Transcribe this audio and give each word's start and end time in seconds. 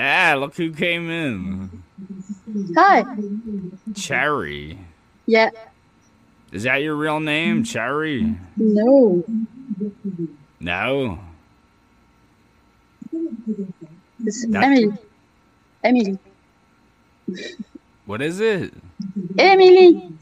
Ah, 0.00 0.36
look 0.38 0.54
who 0.54 0.72
came 0.72 1.10
in. 1.10 1.82
Hi. 2.76 3.04
Cherry. 3.96 4.78
Yeah. 5.26 5.50
Is 6.52 6.62
that 6.62 6.76
your 6.76 6.94
real 6.94 7.18
name, 7.18 7.64
Cherry? 7.64 8.36
No. 8.56 9.24
No. 10.60 11.18
Emily. 14.54 14.92
Emily. 15.82 16.18
What 18.06 18.22
is 18.22 18.38
it? 18.38 18.72
Emily. 19.36 20.12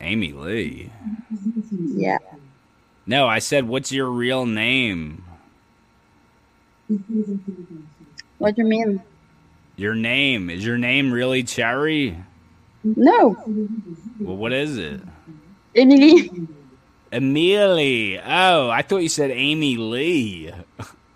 Amy 0.00 0.32
Lee. 0.32 0.90
Yeah. 1.72 2.18
No, 3.06 3.26
I 3.26 3.38
said, 3.38 3.68
what's 3.68 3.90
your 3.90 4.10
real 4.10 4.44
name? 4.44 5.23
What 8.38 8.56
do 8.56 8.62
you 8.62 8.68
mean? 8.68 9.02
Your 9.76 9.94
name. 9.94 10.50
Is 10.50 10.64
your 10.64 10.78
name 10.78 11.12
really 11.12 11.42
Cherry? 11.42 12.16
No. 12.84 13.36
Well, 14.20 14.36
what 14.36 14.52
is 14.52 14.76
it? 14.76 15.00
Emily. 15.74 16.30
Emily. 17.10 18.20
Oh, 18.20 18.70
I 18.70 18.82
thought 18.82 18.98
you 18.98 19.08
said 19.08 19.30
Amy 19.30 19.76
Lee. 19.76 20.52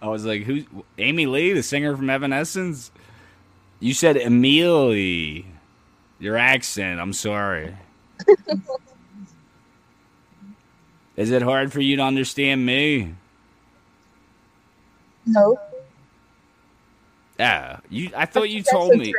I 0.00 0.08
was 0.08 0.24
like, 0.24 0.42
who's 0.44 0.64
Amy 0.96 1.26
Lee, 1.26 1.52
the 1.52 1.62
singer 1.62 1.96
from 1.96 2.08
Evanescence? 2.08 2.90
You 3.80 3.94
said 3.94 4.16
Emily. 4.16 5.44
Your 6.18 6.36
accent, 6.36 7.00
I'm 7.00 7.12
sorry. 7.12 7.76
Is 11.16 11.30
it 11.32 11.42
hard 11.42 11.72
for 11.72 11.80
you 11.80 11.96
to 11.96 12.02
understand 12.02 12.64
me? 12.64 13.14
No. 15.26 15.58
Yeah, 17.38 17.80
you. 17.88 18.10
I 18.16 18.26
thought 18.26 18.50
you 18.50 18.62
told 18.62 18.96
me, 18.96 19.14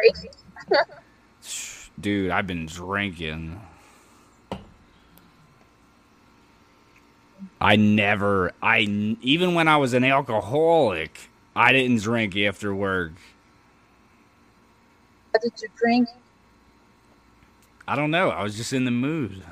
dude. 2.00 2.32
I've 2.32 2.48
been 2.48 2.66
drinking. 2.66 3.60
I 7.62 7.76
never. 7.76 8.54
I 8.62 8.80
even 9.22 9.54
when 9.54 9.68
I 9.68 9.78
was 9.78 9.94
an 9.94 10.04
alcoholic, 10.04 11.30
I 11.56 11.72
didn't 11.72 12.02
drink 12.02 12.36
after 12.38 12.74
work. 12.76 13.14
What 15.32 15.42
did 15.44 15.54
you 15.62 15.70
drink? 15.78 16.10
I 17.88 17.96
don't 17.96 18.12
know. 18.12 18.30
I 18.30 18.44
was 18.44 18.56
just 18.56 18.74
in 18.74 18.86
the 18.86 18.92
mood. 18.92 19.44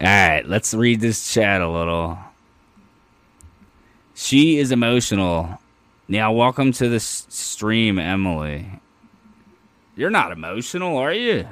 All 0.00 0.06
right, 0.06 0.46
let's 0.46 0.74
read 0.74 1.00
this 1.00 1.32
chat 1.32 1.62
a 1.62 1.68
little. 1.68 2.18
She 4.14 4.58
is 4.58 4.72
emotional. 4.72 5.58
Now, 6.08 6.32
welcome 6.32 6.72
to 6.72 6.88
the 6.88 7.00
stream, 7.00 7.98
Emily. 7.98 8.80
You're 9.96 10.10
not 10.10 10.30
emotional, 10.32 10.96
are 10.98 11.12
you? 11.12 11.48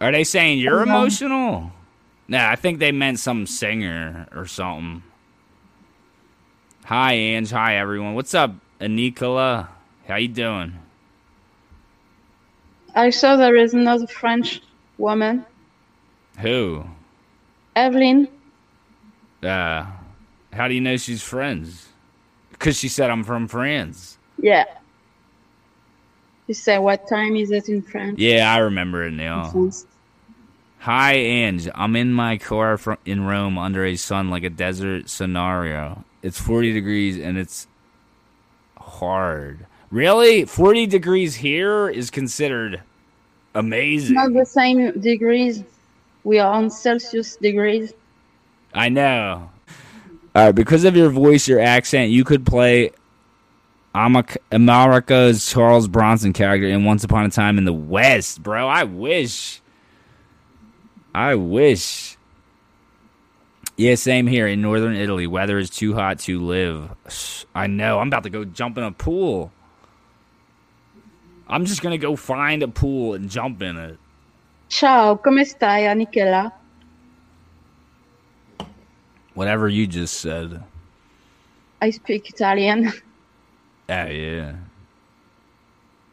Are 0.00 0.10
they 0.10 0.24
saying 0.24 0.58
you're 0.58 0.84
No. 0.86 1.00
emotional? 1.00 1.72
Nah, 2.28 2.48
I 2.50 2.56
think 2.56 2.78
they 2.78 2.92
meant 2.92 3.18
some 3.20 3.46
singer 3.46 4.26
or 4.34 4.46
something. 4.46 5.02
Hi, 6.84 7.12
Ange. 7.12 7.50
Hi, 7.50 7.76
everyone. 7.76 8.14
What's 8.14 8.34
up, 8.34 8.52
Anikola? 8.80 9.68
How 10.08 10.16
you 10.16 10.28
doing? 10.28 10.78
I 12.94 13.10
saw 13.10 13.36
there 13.36 13.56
is 13.56 13.74
another 13.74 14.06
French 14.06 14.60
woman, 14.98 15.44
Who? 16.40 16.84
Evelyn. 17.76 18.28
Uh, 19.42 19.86
how 20.52 20.68
do 20.68 20.74
you 20.74 20.80
know 20.80 20.96
she's 20.96 21.22
friends? 21.22 21.88
Because 22.50 22.78
she 22.78 22.88
said 22.88 23.10
I'm 23.10 23.24
from 23.24 23.48
France. 23.48 24.18
Yeah. 24.38 24.64
She 26.46 26.54
said, 26.54 26.78
"What 26.78 27.08
time 27.08 27.36
is 27.36 27.50
it 27.50 27.68
in 27.68 27.82
France?" 27.82 28.18
Yeah, 28.18 28.52
I 28.52 28.58
remember 28.58 29.04
it 29.06 29.12
now. 29.12 29.52
Hi, 30.80 31.12
Ange. 31.14 31.68
I'm 31.76 31.94
in 31.94 32.12
my 32.12 32.36
car 32.38 32.76
in 33.06 33.24
Rome 33.24 33.56
under 33.56 33.84
a 33.84 33.94
sun 33.94 34.30
like 34.30 34.42
a 34.42 34.50
desert 34.50 35.08
scenario. 35.08 36.04
It's 36.22 36.40
40 36.40 36.72
degrees 36.72 37.18
and 37.18 37.38
it's 37.38 37.68
hard. 38.76 39.66
Really? 39.92 40.44
40 40.44 40.86
degrees 40.86 41.36
here 41.36 41.88
is 41.88 42.10
considered 42.10 42.82
amazing. 43.54 44.16
Not 44.16 44.32
the 44.32 44.44
same 44.44 44.98
degrees. 45.00 45.62
We 46.24 46.40
are 46.40 46.52
on 46.52 46.68
Celsius 46.68 47.36
degrees. 47.36 47.92
I 48.74 48.88
know. 48.88 49.51
All 50.34 50.46
right, 50.46 50.54
because 50.54 50.84
of 50.84 50.96
your 50.96 51.10
voice, 51.10 51.46
your 51.46 51.60
accent, 51.60 52.10
you 52.10 52.24
could 52.24 52.46
play 52.46 52.90
America's 53.94 55.50
Charles 55.50 55.88
Bronson 55.88 56.32
character 56.32 56.66
in 56.66 56.84
Once 56.84 57.04
Upon 57.04 57.26
a 57.26 57.28
Time 57.28 57.58
in 57.58 57.64
the 57.64 57.72
West, 57.72 58.42
bro. 58.42 58.66
I 58.66 58.84
wish. 58.84 59.60
I 61.14 61.34
wish. 61.34 62.16
Yeah, 63.76 63.94
same 63.96 64.26
here 64.26 64.46
in 64.46 64.62
northern 64.62 64.94
Italy. 64.94 65.26
Weather 65.26 65.58
is 65.58 65.68
too 65.68 65.94
hot 65.94 66.18
to 66.20 66.40
live. 66.40 66.90
I 67.54 67.66
know. 67.66 67.98
I'm 67.98 68.08
about 68.08 68.22
to 68.22 68.30
go 68.30 68.44
jump 68.44 68.78
in 68.78 68.84
a 68.84 68.92
pool. 68.92 69.52
I'm 71.46 71.66
just 71.66 71.82
gonna 71.82 71.98
go 71.98 72.16
find 72.16 72.62
a 72.62 72.68
pool 72.68 73.12
and 73.12 73.28
jump 73.28 73.60
in 73.60 73.76
it. 73.76 73.98
Ciao, 74.70 75.16
come 75.16 75.36
stai, 75.40 75.84
Anichela? 75.84 76.52
Whatever 79.34 79.68
you 79.68 79.86
just 79.86 80.20
said. 80.20 80.62
I 81.80 81.90
speak 81.90 82.28
Italian. 82.28 82.88
Oh 82.88 82.92
yeah. 83.88 84.56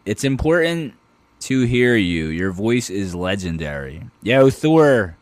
It's 0.06 0.24
important 0.24 0.94
to 1.42 1.62
hear 1.64 1.96
you. 1.96 2.28
Your 2.28 2.52
voice 2.52 2.90
is 2.90 3.14
legendary. 3.14 4.04
Yo, 4.24 4.50
Thor, 4.50 5.16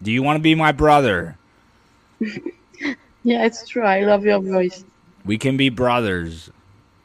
do 0.00 0.12
you 0.12 0.22
want 0.22 0.36
to 0.36 0.42
be 0.42 0.54
my 0.54 0.72
brother? 0.72 1.36
yeah, 2.20 3.44
it's 3.44 3.68
true. 3.68 3.82
I 3.82 4.02
love 4.02 4.24
your 4.24 4.40
voice. 4.40 4.84
We 5.24 5.38
can 5.38 5.56
be 5.56 5.68
brothers 5.68 6.50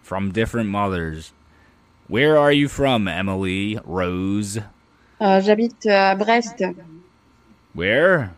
from 0.02 0.32
different 0.32 0.70
mothers. 0.70 1.34
Where 2.08 2.38
are 2.38 2.52
you 2.52 2.68
from, 2.68 3.08
Emily 3.08 3.80
Rose? 3.84 4.60
Euh, 5.20 5.42
J'habite 5.42 5.86
à 5.88 6.18
Brest. 6.18 6.62
Where? 7.74 8.34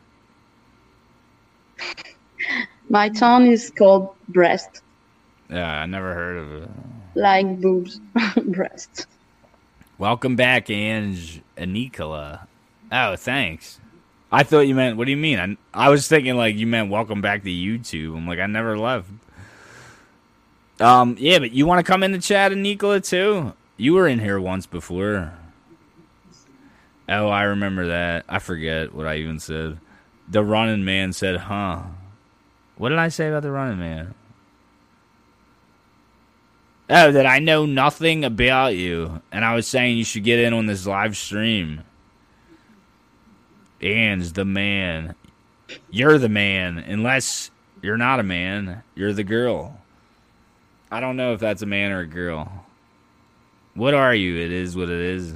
My 2.90 3.10
town 3.10 3.46
is 3.46 3.70
called 3.70 4.16
Breast. 4.30 4.82
Yeah, 5.50 5.82
I 5.82 5.86
never 5.86 6.14
heard 6.14 6.38
of 6.38 6.64
it. 6.64 6.70
like 7.16 7.60
boobs. 7.62 8.00
Brest. 8.46 9.08
Welcome 9.98 10.36
back, 10.36 10.70
Ange 10.70 11.42
and 11.58 11.74
Nicola. 11.74 12.48
Oh, 12.92 13.16
thanks. 13.16 13.80
I 14.32 14.44
thought 14.44 14.62
you 14.62 14.76
meant. 14.76 14.98
What 14.98 15.06
do 15.06 15.12
you 15.12 15.18
mean? 15.18 15.40
I, 15.74 15.86
I 15.86 15.90
was 15.90 16.08
thinking 16.08 16.36
like 16.36 16.56
you 16.56 16.68
meant 16.68 16.90
welcome 16.90 17.22
back 17.22 17.44
to 17.44 17.50
YouTube. 17.50 18.16
I'm 18.16 18.28
like 18.28 18.40
I 18.40 18.46
never 18.46 18.78
left. 18.78 19.10
Um, 20.80 21.16
yeah, 21.20 21.40
but 21.40 21.52
you 21.52 21.66
want 21.66 21.86
to 21.86 21.90
come 21.92 22.04
in 22.04 22.12
the 22.12 22.20
chat 22.20 22.52
and 22.52 22.64
Nicola 22.64 23.02
too? 23.02 23.54
You 23.76 23.94
were 23.94 24.08
in 24.08 24.20
here 24.20 24.40
once 24.40 24.66
before. 24.66 25.34
Oh, 27.10 27.28
I 27.28 27.44
remember 27.44 27.88
that. 27.88 28.24
I 28.30 28.40
forget 28.40 28.94
what 28.94 29.08
I 29.08 29.18
even 29.18 29.40
said. 29.40 29.80
The 30.30 30.44
running 30.44 30.86
man 30.86 31.14
said, 31.14 31.38
"Huh." 31.38 31.84
What 32.78 32.90
did 32.90 33.00
I 33.00 33.10
say 33.10 33.28
about 33.28 33.44
the 33.44 33.52
running 33.52 33.80
man? 33.80 34.14
Oh, 36.90 37.12
that 37.12 37.26
I 37.26 37.40
know 37.40 37.66
nothing 37.66 38.24
about 38.24 38.76
you, 38.76 39.22
and 39.32 39.46
I 39.46 39.54
was 39.54 39.68
saying 39.68 39.98
you 39.98 40.04
should 40.04 40.24
get 40.24 40.40
in 40.40 40.54
on 40.54 40.66
this 40.66 40.88
live 40.88 41.16
stream. 41.16 41.84
Anne's 43.82 44.34
the 44.34 44.46
man. 44.46 45.16
You're 45.92 46.18
the 46.18 46.30
man, 46.30 46.80
unless 46.80 47.52
you're 47.82 47.98
not 47.98 48.20
a 48.20 48.24
man. 48.24 48.84
You're 48.96 49.14
the 49.14 49.24
girl. 49.24 49.80
I 50.92 51.00
don't 51.00 51.18
know 51.18 51.34
if 51.34 51.40
that's 51.40 51.62
a 51.62 51.68
man 51.68 51.92
or 51.92 52.00
a 52.00 52.08
girl. 52.08 52.66
What 53.76 53.94
are 53.94 54.16
you? 54.16 54.38
It 54.38 54.52
is 54.52 54.76
what 54.76 54.90
it 54.90 55.00
is. 55.00 55.36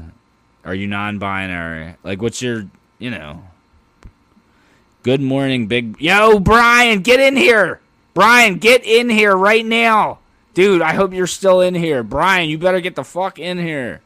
Are 0.65 0.73
you 0.73 0.87
non-binary? 0.87 1.95
Like, 2.03 2.21
what's 2.21 2.41
your, 2.41 2.67
you 2.97 3.11
know? 3.11 3.43
Good 5.03 5.19
morning, 5.19 5.67
big. 5.67 5.99
Yo, 5.99 6.39
Brian, 6.39 7.01
get 7.01 7.19
in 7.19 7.35
here. 7.35 7.81
Brian, 8.13 8.57
get 8.57 8.85
in 8.85 9.09
here 9.09 9.35
right 9.35 9.65
now. 9.65 10.19
Dude, 10.53 10.81
I 10.81 10.93
hope 10.93 11.13
you're 11.13 11.27
still 11.27 11.59
in 11.59 11.75
here. 11.75 12.03
Brian, 12.03 12.49
you 12.49 12.57
better 12.57 12.79
get 12.79 12.95
the 12.95 13.03
fuck 13.03 13.37
in 13.37 13.57
here. 13.57 13.99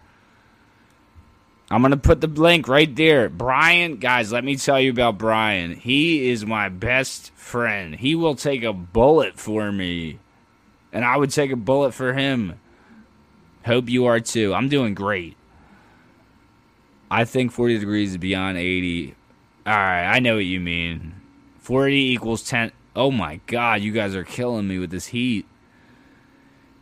I'm 1.69 1.83
going 1.83 1.91
to 1.91 1.97
put 1.97 2.21
the 2.21 2.27
link 2.27 2.67
right 2.67 2.93
there. 2.95 3.29
Brian, 3.29 3.97
guys, 3.97 4.31
let 4.31 4.43
me 4.43 4.55
tell 4.55 4.79
you 4.79 4.89
about 4.89 5.19
Brian. 5.19 5.75
He 5.75 6.29
is 6.29 6.47
my 6.47 6.67
best 6.67 7.31
friend. 7.35 7.93
He 7.93 8.15
will 8.15 8.35
take 8.35 8.63
a 8.63 8.73
bullet 8.73 9.37
for 9.37 9.71
me, 9.71 10.17
and 10.91 11.05
I 11.05 11.17
would 11.17 11.29
take 11.29 11.51
a 11.51 11.57
bullet 11.57 11.93
for 11.93 12.13
him. 12.13 12.59
Hope 13.65 13.87
you 13.87 14.05
are 14.05 14.19
too. 14.19 14.51
I'm 14.51 14.69
doing 14.69 14.95
great. 14.95 15.35
I 17.11 17.23
think 17.23 17.51
40 17.51 17.77
degrees 17.77 18.11
is 18.11 18.17
beyond 18.17 18.57
80. 18.57 19.16
All 19.67 19.73
right, 19.73 20.05
I 20.05 20.19
know 20.19 20.35
what 20.35 20.45
you 20.45 20.61
mean. 20.61 21.13
40 21.59 21.93
equals 22.13 22.41
10. 22.43 22.71
Oh 22.95 23.11
my 23.11 23.41
god, 23.47 23.81
you 23.81 23.91
guys 23.91 24.15
are 24.15 24.23
killing 24.23 24.65
me 24.65 24.79
with 24.79 24.91
this 24.91 25.07
heat. 25.07 25.45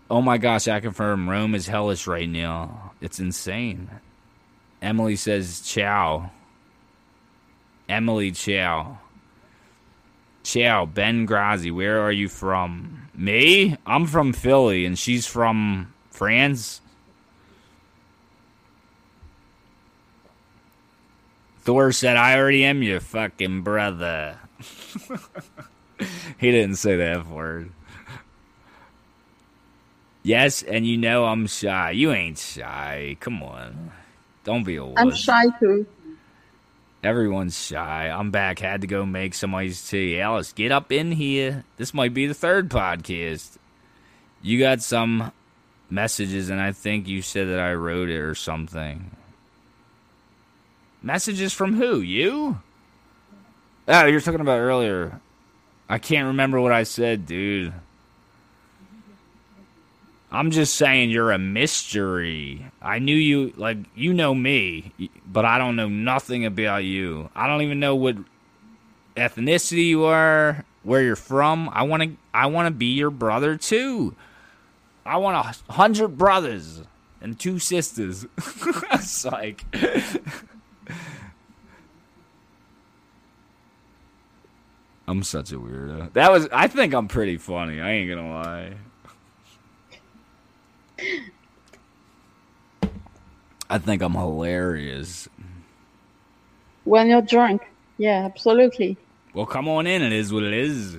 Oh 0.07 0.21
my 0.21 0.37
gosh, 0.37 0.67
I 0.67 0.79
confirm 0.81 1.27
Rome 1.27 1.55
is 1.55 1.65
hellish 1.65 2.05
right 2.05 2.29
now. 2.29 2.91
It's 3.01 3.19
insane. 3.19 3.89
Emily 4.83 5.15
says 5.15 5.61
ciao. 5.61 6.29
Emily 7.89 8.31
ciao. 8.31 8.99
Ciao, 10.43 10.85
Ben 10.85 11.25
Grazi, 11.25 11.73
where 11.73 11.99
are 12.01 12.11
you 12.11 12.29
from? 12.29 13.09
Me? 13.15 13.77
I'm 13.87 14.05
from 14.05 14.31
Philly 14.31 14.85
and 14.85 14.99
she's 14.99 15.25
from 15.25 15.91
France. 16.11 16.81
Thor 21.65 21.91
said, 21.91 22.15
I 22.15 22.37
already 22.37 22.63
am 22.63 22.83
your 22.83 22.99
fucking 22.99 23.63
brother. 23.63 24.37
he 26.37 26.51
didn't 26.51 26.75
say 26.75 26.95
the 26.95 27.05
F 27.05 27.27
word. 27.27 27.71
Yes, 30.21 30.61
and 30.61 30.85
you 30.85 30.97
know 30.97 31.25
I'm 31.25 31.47
shy. 31.47 31.91
You 31.91 32.11
ain't 32.11 32.37
shy. 32.37 33.17
Come 33.19 33.41
on. 33.41 33.91
Don't 34.43 34.63
be 34.63 34.75
a 34.75 34.85
wuss. 34.85 34.95
I'm 34.97 35.11
shy 35.11 35.45
too. 35.59 35.87
Everyone's 37.03 37.57
shy. 37.59 38.09
I'm 38.09 38.29
back. 38.29 38.59
Had 38.59 38.81
to 38.81 38.87
go 38.87 39.03
make 39.03 39.33
some 39.33 39.53
iced 39.55 39.89
tea. 39.89 40.19
Alice, 40.19 40.53
get 40.53 40.71
up 40.71 40.91
in 40.91 41.11
here. 41.11 41.63
This 41.77 41.95
might 41.95 42.13
be 42.13 42.27
the 42.27 42.33
third 42.35 42.69
podcast. 42.69 43.57
You 44.43 44.59
got 44.59 44.83
some 44.83 45.31
messages, 45.89 46.49
and 46.51 46.61
I 46.61 46.73
think 46.73 47.07
you 47.07 47.23
said 47.23 47.47
that 47.47 47.59
I 47.59 47.73
wrote 47.73 48.09
it 48.09 48.19
or 48.19 48.35
something. 48.35 49.15
Messages 51.05 51.53
from 51.53 51.75
who? 51.75 52.01
You? 52.01 52.57
Ah, 53.87 54.01
oh, 54.01 54.05
you're 54.07 54.19
talking 54.19 54.41
about 54.41 54.57
earlier. 54.57 55.21
I 55.87 55.99
can't 55.99 56.25
remember 56.25 56.59
what 56.59 56.71
I 56.71 56.81
said, 56.81 57.27
dude. 57.27 57.71
I'm 60.31 60.49
just 60.49 60.73
saying 60.73 61.11
you're 61.11 61.31
a 61.31 61.37
mystery. 61.37 62.65
I 62.81 62.97
knew 62.97 63.15
you, 63.15 63.53
like, 63.55 63.77
you 63.93 64.15
know 64.15 64.33
me, 64.33 64.93
but 65.31 65.45
I 65.45 65.59
don't 65.59 65.75
know 65.75 65.87
nothing 65.87 66.43
about 66.43 66.85
you. 66.85 67.29
I 67.35 67.45
don't 67.45 67.61
even 67.61 67.79
know 67.79 67.95
what 67.95 68.17
ethnicity 69.15 69.85
you 69.85 70.05
are, 70.05 70.65
where 70.81 71.03
you're 71.03 71.15
from. 71.15 71.69
I 71.71 71.83
want 71.83 72.01
to, 72.01 72.17
I 72.33 72.47
want 72.47 72.65
to 72.65 72.71
be 72.71 72.87
your 72.87 73.11
brother 73.11 73.57
too. 73.57 74.15
I 75.05 75.17
want 75.17 75.37
a 75.37 75.71
hundred 75.71 76.17
brothers 76.17 76.81
and 77.21 77.39
two 77.39 77.59
sisters. 77.59 78.25
it's 78.91 79.23
like, 79.23 79.63
I'm 85.07 85.21
such 85.23 85.51
a 85.51 85.55
weirdo. 85.55 86.13
That 86.13 86.31
was, 86.31 86.47
I 86.51 86.67
think 86.67 86.93
I'm 86.93 87.07
pretty 87.07 87.37
funny. 87.37 87.79
I 87.79 87.91
ain't 87.91 88.09
gonna 88.09 88.31
lie. 88.31 88.73
I 93.69 93.77
think 93.77 94.01
I'm 94.01 94.13
hilarious. 94.13 95.27
When 96.83 97.07
you're 97.09 97.21
drunk. 97.21 97.63
Yeah, 97.97 98.25
absolutely. 98.25 98.97
Well, 99.33 99.45
come 99.45 99.67
on 99.67 99.87
in. 99.87 100.01
It 100.01 100.13
is 100.13 100.31
what 100.31 100.43
it 100.43 100.53
is. 100.53 100.97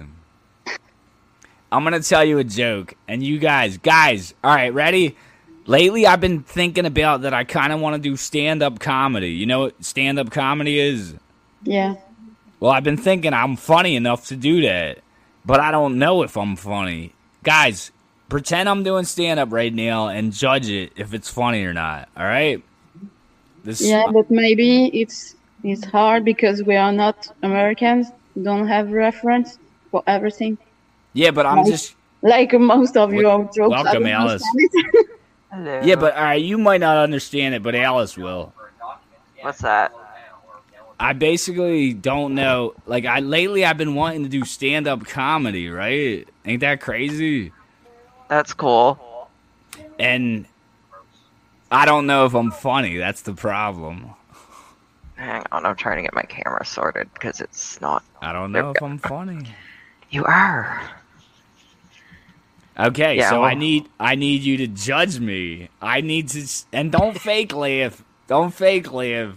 I'm 1.70 1.84
going 1.84 2.00
to 2.00 2.06
tell 2.06 2.24
you 2.24 2.38
a 2.38 2.44
joke. 2.44 2.94
And 3.08 3.22
you 3.22 3.38
guys, 3.38 3.78
guys, 3.78 4.34
all 4.42 4.54
right, 4.54 4.72
ready? 4.72 5.16
Lately, 5.66 6.06
I've 6.06 6.20
been 6.20 6.42
thinking 6.42 6.86
about 6.86 7.22
that 7.22 7.34
I 7.34 7.44
kind 7.44 7.72
of 7.72 7.80
want 7.80 7.94
to 7.94 8.00
do 8.00 8.16
stand 8.16 8.62
up 8.62 8.78
comedy. 8.78 9.30
You 9.30 9.46
know 9.46 9.60
what 9.60 9.84
stand 9.84 10.18
up 10.18 10.30
comedy 10.30 10.78
is? 10.78 11.14
Yeah. 11.64 11.96
Well, 12.60 12.70
I've 12.70 12.84
been 12.84 12.96
thinking 12.96 13.32
I'm 13.34 13.56
funny 13.56 13.96
enough 13.96 14.26
to 14.28 14.36
do 14.36 14.62
that, 14.62 14.98
but 15.44 15.58
I 15.60 15.70
don't 15.72 15.98
know 15.98 16.22
if 16.22 16.36
I'm 16.36 16.54
funny. 16.56 17.12
Guys, 17.42 17.90
pretend 18.28 18.68
I'm 18.68 18.84
doing 18.84 19.04
stand 19.04 19.40
up 19.40 19.52
right 19.52 19.74
now 19.74 20.08
and 20.08 20.32
judge 20.32 20.68
it 20.70 20.92
if 20.96 21.12
it's 21.12 21.28
funny 21.28 21.64
or 21.64 21.74
not. 21.74 22.08
All 22.16 22.24
right? 22.24 22.62
This 23.64 23.82
Yeah, 23.82 24.04
but 24.12 24.30
maybe 24.30 24.86
it's 25.00 25.34
it's 25.64 25.84
hard 25.84 26.24
because 26.24 26.62
we 26.62 26.76
are 26.76 26.92
not 26.92 27.28
Americans. 27.42 28.06
Don't 28.40 28.68
have 28.68 28.92
reference 28.92 29.58
for 29.90 30.04
everything. 30.06 30.58
Yeah, 31.12 31.32
but 31.32 31.44
I'm 31.46 31.58
Like- 31.58 31.66
just 31.66 31.94
Like 32.22 32.52
most 32.52 32.96
of 32.96 33.12
your 33.12 33.44
jokes. 33.54 33.58
Welcome, 33.58 34.06
Alice. 34.06 34.42
Hello. 35.52 35.80
Yeah, 35.82 35.96
but 35.96 36.14
all 36.14 36.22
right, 36.22 36.42
you 36.42 36.58
might 36.58 36.80
not 36.80 36.96
understand 36.96 37.54
it, 37.54 37.62
but 37.62 37.74
Alice 37.74 38.16
will. 38.16 38.52
what's 39.40 39.60
that? 39.60 39.92
I 40.98 41.12
basically 41.12 41.92
don't 41.92 42.34
know. 42.34 42.74
Like, 42.86 43.04
I 43.04 43.20
lately 43.20 43.64
I've 43.64 43.76
been 43.76 43.94
wanting 43.94 44.22
to 44.22 44.28
do 44.28 44.44
stand 44.44 44.86
up 44.88 45.04
comedy, 45.04 45.68
right? 45.68 46.26
Ain't 46.44 46.60
that 46.60 46.80
crazy? 46.80 47.52
That's 48.28 48.54
cool. 48.54 49.28
And 49.98 50.46
I 51.70 51.84
don't 51.84 52.06
know 52.06 52.24
if 52.24 52.34
I'm 52.34 52.50
funny. 52.50 52.96
That's 52.96 53.22
the 53.22 53.34
problem. 53.34 54.10
Hang 55.16 55.44
on, 55.52 55.64
I'm 55.64 55.76
trying 55.76 55.96
to 55.96 56.02
get 56.02 56.14
my 56.14 56.22
camera 56.22 56.64
sorted 56.64 57.12
because 57.14 57.40
it's 57.40 57.80
not. 57.80 58.02
I 58.20 58.32
don't 58.32 58.52
know 58.52 58.70
if. 58.70 58.82
I'm 58.82 58.98
funny. 58.98 59.46
You 60.10 60.24
are. 60.24 60.82
Okay, 62.78 63.16
Yeah, 63.16 63.30
so 63.30 63.40
well- 63.40 63.48
I 63.50 63.54
need 63.54 63.88
I 63.98 64.14
need 64.16 64.42
you 64.42 64.58
to 64.58 64.66
judge 64.66 65.18
me. 65.18 65.68
I 65.80 66.00
need 66.02 66.28
to 66.30 66.46
and 66.72 66.92
don't 66.92 67.18
fake 67.20 67.54
laugh. 67.54 68.02
Don't 68.26 68.52
fake 68.52 68.92
laugh. 68.92 69.34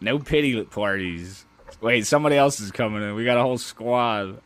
No 0.00 0.18
pity 0.18 0.62
parties. 0.64 1.44
Wait, 1.80 2.06
somebody 2.06 2.36
else 2.36 2.60
is 2.60 2.70
coming 2.70 3.02
in. 3.02 3.14
We 3.14 3.24
got 3.24 3.38
a 3.38 3.42
whole 3.42 3.58
squad. 3.58 4.40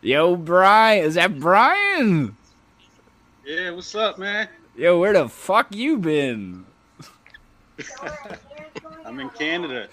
Yo, 0.00 0.36
Brian, 0.36 1.04
is 1.04 1.14
that 1.14 1.40
Brian? 1.40 2.36
Yeah, 3.44 3.70
what's 3.70 3.94
up, 3.94 4.18
man? 4.18 4.48
Yo, 4.76 5.00
where 5.00 5.12
the 5.12 5.28
fuck 5.28 5.74
you 5.74 5.98
been? 5.98 6.64
I'm 9.04 9.18
in 9.18 9.30
Canada. 9.30 9.88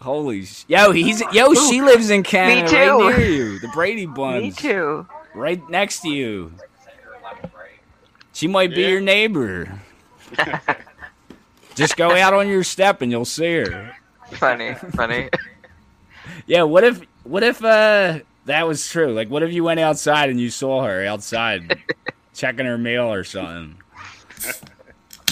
Holy 0.00 0.44
sh- 0.44 0.64
yo, 0.68 0.92
he's 0.92 1.20
yo, 1.32 1.52
she 1.68 1.82
lives 1.82 2.10
in 2.10 2.22
Canada, 2.22 2.68
too. 2.68 2.76
right 2.76 3.18
near 3.18 3.26
you. 3.28 3.58
The 3.58 3.68
Brady 3.68 4.06
Bunch, 4.06 4.42
Me 4.42 4.50
too. 4.52 5.06
right 5.34 5.60
next 5.68 6.00
to 6.02 6.08
you. 6.08 6.52
She 8.32 8.46
might 8.46 8.70
be 8.70 8.82
Yeah. 8.82 8.88
your 8.88 9.00
neighbor. 9.00 9.80
Just 11.74 11.96
go 11.96 12.10
out 12.16 12.34
on 12.34 12.48
your 12.48 12.62
step 12.64 13.02
and 13.02 13.10
you'll 13.10 13.24
see 13.24 13.54
her. 13.54 13.92
Funny, 14.32 14.74
funny. 14.74 15.28
Yeah, 16.46 16.62
what 16.64 16.84
if 16.84 17.00
what 17.24 17.42
if 17.42 17.64
uh 17.64 18.20
that 18.46 18.66
was 18.68 18.86
true? 18.88 19.12
Like 19.12 19.28
what 19.30 19.42
if 19.42 19.52
you 19.52 19.64
went 19.64 19.80
outside 19.80 20.30
and 20.30 20.40
you 20.40 20.50
saw 20.50 20.82
her 20.84 21.04
outside 21.04 21.78
checking 22.34 22.66
her 22.66 22.78
mail 22.78 23.12
or 23.12 23.24
something? 23.24 23.76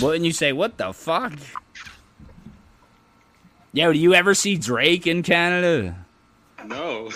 Wouldn't 0.02 0.25
you 0.25 0.32
say, 0.32 0.52
What 0.52 0.76
the 0.78 0.92
fuck? 0.92 1.32
Yo, 3.76 3.92
do 3.92 3.99
you 3.99 4.14
ever 4.14 4.33
see 4.33 4.56
Drake 4.56 5.06
in 5.06 5.23
Canada? 5.23 5.95
No, 6.64 7.11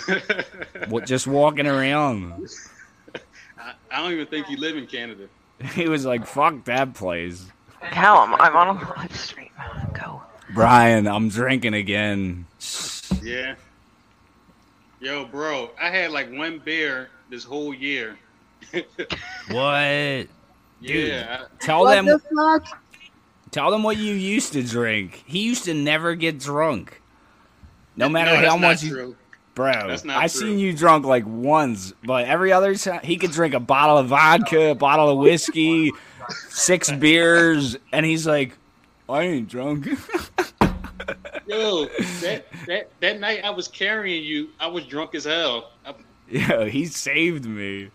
What 0.90 1.07
just 1.07 1.26
walking 1.26 1.67
around? 1.67 2.50
I, 3.59 3.73
I 3.90 4.02
don't 4.02 4.12
even 4.12 4.26
think 4.26 4.45
he 4.45 4.57
live 4.57 4.76
in 4.76 4.87
Canada. 4.87 5.26
He 5.73 5.88
was 5.88 6.05
like, 6.05 6.26
"Fuck 6.26 6.64
that 6.67 6.93
place." 6.93 7.47
Callum, 7.81 8.35
I'm 8.35 8.55
on 8.55 8.76
a 8.76 8.90
live 8.90 9.17
stream. 9.17 9.49
Go. 9.95 10.21
Brian, 10.52 11.09
I'm 11.09 11.31
drinking 11.31 11.73
again. 11.73 12.45
Yeah. 13.23 13.55
Yo, 15.00 15.25
bro, 15.25 15.71
I 15.81 15.88
had 15.88 16.11
like 16.11 16.31
one 16.31 16.59
beer 16.59 17.09
this 17.31 17.43
whole 17.43 17.73
year. 17.73 18.19
What? 19.50 20.26
Dude. 20.83 21.09
Yeah, 21.09 21.45
Tell 21.59 21.81
what 21.81 21.95
them, 21.95 22.05
the 22.05 22.19
fuck? 22.37 22.83
Tell 23.50 23.71
them 23.71 23.83
what 23.83 23.97
you 23.97 24.14
used 24.14 24.52
to 24.54 24.62
drink. 24.62 25.23
He 25.26 25.40
used 25.40 25.64
to 25.64 25.75
never 25.75 26.14
get 26.14 26.38
drunk. 26.38 27.00
No 27.97 28.09
matter 28.09 28.40
no, 28.40 28.49
how 28.49 28.57
much, 28.57 28.83
you, 28.83 28.90
true. 28.90 29.16
bro. 29.54 29.71
I 29.71 29.97
true. 29.97 30.28
seen 30.28 30.59
you 30.59 30.73
drunk 30.73 31.04
like 31.04 31.26
once, 31.26 31.92
but 32.04 32.26
every 32.26 32.52
other 32.52 32.75
time 32.75 33.00
he 33.02 33.16
could 33.16 33.33
drink 33.33 33.52
a 33.54 33.61
bottle 33.61 33.99
of 33.99 34.07
vodka, 34.07 34.71
a 34.71 34.75
bottle 34.75 35.11
of 35.11 35.19
whiskey, 35.19 35.90
six 36.49 36.90
beers, 36.99 37.76
and 37.92 38.07
he's 38.07 38.26
like, 38.26 38.57
"I 39.09 39.23
ain't 39.23 39.49
drunk." 39.49 39.87
Yo, 41.47 41.87
that, 42.23 42.47
that 42.66 42.90
that 43.00 43.21
night 43.21 43.45
I 43.45 43.50
was 43.50 43.69
carrying 43.69 44.25
you, 44.25 44.50
I 44.59 44.69
was 44.69 44.87
drunk 44.87 45.14
as 45.14 45.25
hell. 45.25 45.73
I, 45.85 45.95
yeah, 46.28 46.64
he 46.64 46.87
saved 46.87 47.45
me. 47.45 47.90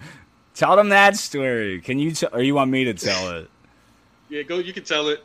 Tell 0.54 0.76
them 0.76 0.90
that 0.90 1.16
story. 1.16 1.82
Can 1.82 2.00
you? 2.00 2.12
T- 2.12 2.28
or 2.32 2.42
you 2.42 2.54
want 2.54 2.70
me 2.70 2.84
to 2.86 2.94
tell 2.94 3.32
it? 3.38 3.50
yeah, 4.30 4.42
go. 4.44 4.58
You 4.60 4.74
can 4.74 4.84
tell 4.84 5.08
it. 5.08 5.24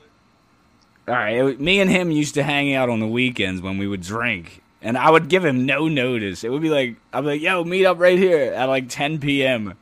All 1.10 1.16
right, 1.16 1.34
it 1.34 1.60
me 1.60 1.80
and 1.80 1.90
him 1.90 2.12
used 2.12 2.34
to 2.34 2.44
hang 2.44 2.72
out 2.72 2.88
on 2.88 3.00
the 3.00 3.06
weekends 3.08 3.60
when 3.60 3.78
we 3.78 3.88
would 3.88 4.00
drink, 4.02 4.62
and 4.80 4.96
I 4.96 5.10
would 5.10 5.28
give 5.28 5.44
him 5.44 5.66
no 5.66 5.88
notice. 5.88 6.44
It 6.44 6.52
would 6.52 6.62
be 6.62 6.70
like 6.70 6.94
I'd 7.12 7.22
be 7.22 7.26
like, 7.26 7.40
"Yo, 7.40 7.64
meet 7.64 7.84
up 7.84 7.98
right 7.98 8.16
here 8.16 8.52
at 8.52 8.66
like 8.66 8.88
10 8.88 9.18
p.m." 9.18 9.76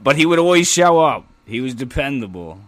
But 0.00 0.14
he 0.14 0.24
would 0.24 0.38
always 0.38 0.70
show 0.70 1.00
up. 1.00 1.26
He 1.46 1.60
was 1.60 1.74
dependable. 1.74 2.60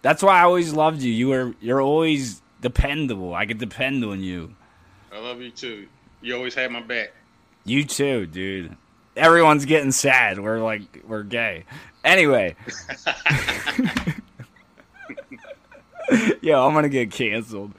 That's 0.00 0.22
why 0.22 0.38
I 0.38 0.42
always 0.42 0.72
loved 0.72 1.02
you. 1.02 1.12
You 1.12 1.28
were 1.28 1.54
you're 1.60 1.82
always 1.82 2.40
dependable. 2.60 3.34
I 3.34 3.46
could 3.46 3.58
depend 3.58 4.04
on 4.04 4.22
you. 4.22 4.54
I 5.12 5.18
love 5.18 5.42
you 5.42 5.50
too. 5.50 5.88
You 6.22 6.36
always 6.36 6.54
had 6.54 6.70
my 6.70 6.82
back. 6.82 7.14
You 7.64 7.82
too, 7.82 8.26
dude. 8.26 8.76
everyone's 9.16 9.64
getting 9.64 9.90
sad. 9.90 10.38
We're 10.38 10.60
like 10.60 11.02
we're 11.04 11.24
gay. 11.24 11.64
Anyway. 12.04 12.54
Yo, 16.42 16.66
I'm 16.66 16.74
gonna 16.74 16.88
get 16.88 17.10
canceled. 17.10 17.72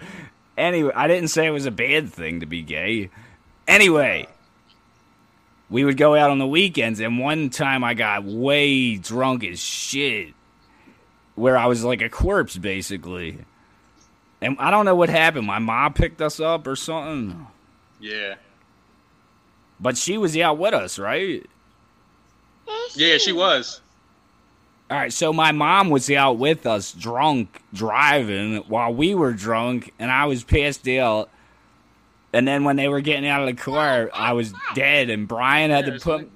Anyway, 0.57 0.91
I 0.95 1.07
didn't 1.07 1.29
say 1.29 1.48
it 1.48 1.51
was 1.51 1.65
a 1.65 1.71
bad 1.71 2.12
thing 2.12 2.41
to 2.41 2.45
be 2.45 2.62
gay. 2.62 3.09
Anyway, 3.67 4.27
we 5.69 5.86
would 5.86 5.98
go 5.98 6.15
out 6.15 6.29
on 6.31 6.39
the 6.39 6.48
weekends, 6.48 7.00
and 7.00 7.19
one 7.19 7.50
time 7.50 7.83
I 7.83 7.93
got 7.93 8.24
way 8.25 8.98
drunk 8.98 9.43
as 9.43 9.59
shit, 9.59 10.33
where 11.36 11.57
I 11.57 11.67
was 11.67 11.83
like 11.83 12.01
a 12.01 12.09
corpse 12.09 12.57
basically. 12.57 13.38
And 14.41 14.55
I 14.59 14.71
don't 14.71 14.86
know 14.86 14.95
what 14.95 15.09
happened. 15.09 15.45
My 15.48 15.59
mom 15.59 15.93
picked 15.93 16.21
us 16.21 16.39
up 16.39 16.65
or 16.65 16.75
something, 16.75 17.45
Yeah. 18.00 18.36
but 19.79 19.98
she 19.98 20.17
was 20.17 20.36
out 20.38 20.57
with 20.57 20.74
us, 20.74 20.98
right? 20.98 21.45
Yeah, 22.95 23.17
she 23.17 23.31
was. 23.33 23.81
All 24.89 24.98
right, 24.98 25.13
so 25.13 25.31
my 25.31 25.51
mom 25.51 25.91
was 25.91 26.10
out 26.10 26.39
with 26.39 26.65
us, 26.65 26.93
drunk, 26.93 27.62
driving 27.74 28.58
while 28.67 28.91
we 28.91 29.13
were 29.13 29.34
drunk, 29.34 29.93
and 30.00 30.10
I 30.10 30.25
was 30.25 30.43
passed 30.43 30.88
out. 30.88 31.29
And 32.34 32.48
then 32.48 32.63
when 32.63 32.75
they 32.75 32.88
were 32.88 33.01
getting 33.01 33.27
out 33.27 33.41
of 33.41 33.48
the 33.48 33.62
car, 33.62 34.10
I 34.13 34.34
was 34.34 34.53
dead, 34.74 35.10
and 35.10 35.27
Brian 35.27 35.69
had 35.69 35.86
to 35.86 36.00
put 36.00 36.31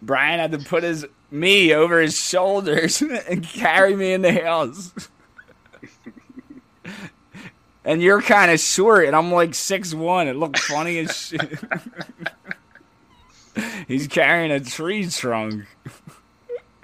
Brian 0.00 0.40
had 0.40 0.52
to 0.52 0.58
put 0.58 0.82
his 0.82 1.06
me 1.30 1.72
over 1.72 2.00
his 2.00 2.18
shoulders 2.18 3.00
and 3.28 3.42
carry 3.42 3.94
me 3.94 4.12
in 4.12 4.22
the 4.22 4.32
house. 4.32 4.92
and 7.84 8.02
you're 8.02 8.22
kind 8.22 8.50
of 8.50 8.60
short, 8.60 9.06
and 9.06 9.14
I'm 9.14 9.32
like 9.32 9.54
six 9.54 9.94
one. 9.94 10.28
It 10.28 10.36
looked 10.36 10.58
funny 10.58 10.98
as 10.98 11.16
shit. 11.16 11.58
He's 13.88 14.08
carrying 14.08 14.50
a 14.50 14.60
tree 14.60 15.08
trunk. 15.08 15.66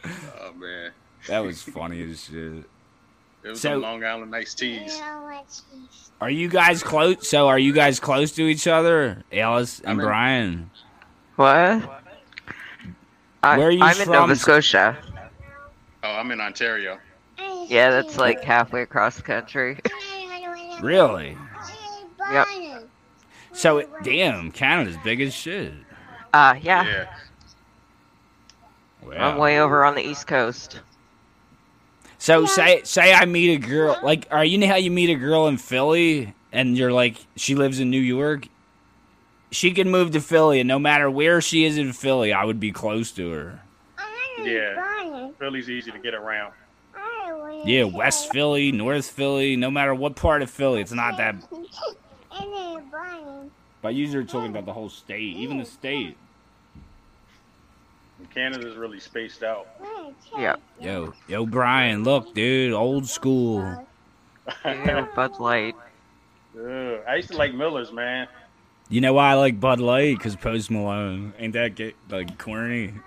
Oh 0.05 0.53
man, 0.57 0.93
That 1.29 1.41
was 1.41 1.63
funny 1.63 2.03
as 2.11 2.25
shit. 2.25 2.65
it 3.45 3.49
was 3.51 3.61
So- 3.61 3.75
some 3.75 3.83
Long 3.83 4.05
Island 4.05 4.35
iced 4.35 4.59
teas. 4.59 5.01
Are 6.21 6.31
you 6.31 6.49
guys 6.49 6.83
close? 6.83 7.29
So 7.29 7.47
are 7.49 7.59
you 7.59 7.73
guys 7.73 8.01
close 8.01 8.33
to 8.33 8.43
each 8.43 8.67
other, 8.67 9.23
Alice 9.33 9.79
and 9.81 9.91
I'm 9.91 10.01
in- 10.01 10.07
Brian? 10.07 10.71
What? 11.37 12.03
I, 13.45 13.57
Where 13.57 13.69
are 13.69 13.71
you 13.71 13.83
I'm 13.83 13.97
in 13.97 14.05
from? 14.05 14.13
Nova 14.15 14.35
Scotia. 14.37 14.97
Oh, 16.03 16.09
I'm 16.11 16.31
in 16.33 16.41
Ontario. 16.41 16.99
Yeah, 17.69 17.91
that's 17.91 18.17
like 18.17 18.43
halfway 18.43 18.83
across 18.83 19.17
the 19.17 19.23
country. 19.23 19.79
Really? 20.81 21.37
Yep. 22.31 22.47
So 23.53 23.83
damn, 24.05 24.53
Canada's 24.53 24.97
big 25.03 25.21
as 25.21 25.35
shit. 25.35 25.73
Uh, 26.33 26.55
yeah. 26.63 26.87
Yeah. 26.87 27.07
Wow. 29.03 29.13
I'm 29.33 29.39
way 29.39 29.59
over 29.59 29.85
on 29.85 29.97
the 29.97 30.03
East 30.03 30.29
Coast. 30.29 30.81
So 32.19 32.47
say 32.47 32.83
say 32.85 33.13
I 33.13 33.25
meet 33.25 33.55
a 33.55 33.67
girl 33.67 33.99
like 34.03 34.27
are 34.31 34.45
you 34.45 34.59
know 34.59 34.67
how 34.67 34.77
you 34.77 34.91
meet 34.91 35.11
a 35.11 35.15
girl 35.15 35.47
in 35.47 35.57
Philly 35.57 36.35
and 36.53 36.77
you're 36.77 36.93
like 36.93 37.17
she 37.37 37.55
lives 37.55 37.81
in 37.81 37.91
New 37.91 38.01
York? 38.01 38.49
She 39.51 39.73
can 39.73 39.91
move 39.91 40.11
to 40.13 40.21
Philly 40.21 40.61
and 40.61 40.69
no 40.69 40.79
matter 40.79 41.11
where 41.11 41.41
she 41.41 41.65
is 41.65 41.79
in 41.79 41.93
Philly, 41.93 42.33
I 42.33 42.45
would 42.45 42.61
be 42.61 42.73
close 42.73 43.13
to 43.13 43.31
her. 43.31 43.61
Yeah. 44.43 45.31
Philly's 45.39 45.71
easy 45.71 45.91
to 45.91 45.99
get 45.99 46.15
around. 46.15 46.53
Yeah, 47.65 47.85
West 47.85 48.31
Philly, 48.33 48.73
North 48.73 49.09
Philly, 49.09 49.57
no 49.57 49.71
matter 49.71 49.95
what 49.95 50.17
part 50.17 50.43
of 50.43 50.51
Philly, 50.51 50.81
it's 50.81 50.93
not 50.93 51.17
that 51.17 51.37
but 53.83 53.95
usually 53.95 54.23
are 54.23 54.27
talking 54.27 54.51
about 54.51 54.67
the 54.67 54.73
whole 54.73 54.89
state, 54.89 55.37
even 55.37 55.59
the 55.59 55.65
state. 55.65 56.17
Canada's 58.35 58.77
really 58.77 59.01
spaced 59.01 59.43
out. 59.43 59.67
Yep. 60.37 60.61
Yo, 60.81 61.15
yo, 61.27 61.47
Brian, 61.47 62.05
look, 62.05 62.35
dude, 62.35 62.73
old 62.73 63.07
school. 63.09 63.87
Yeah, 64.65 65.07
Bud 65.15 65.39
Light. 65.41 65.75
Ugh, 66.57 67.01
I 67.07 67.17
used 67.17 67.31
to 67.31 67.37
like 67.37 67.55
Miller's, 67.55 67.93
man. 67.93 68.29
You 68.89 69.01
know 69.03 69.13
why 69.13 69.33
I 69.33 69.35
like 69.35 69.61
Bud 69.61 69.81
Light? 69.81 70.17
Because 70.17 70.35
Post 70.37 70.71
Malone. 70.71 71.35
Ain't 71.39 71.53
that 71.53 71.75
get 71.75 71.95
like 72.09 72.39
corny? 72.39 72.95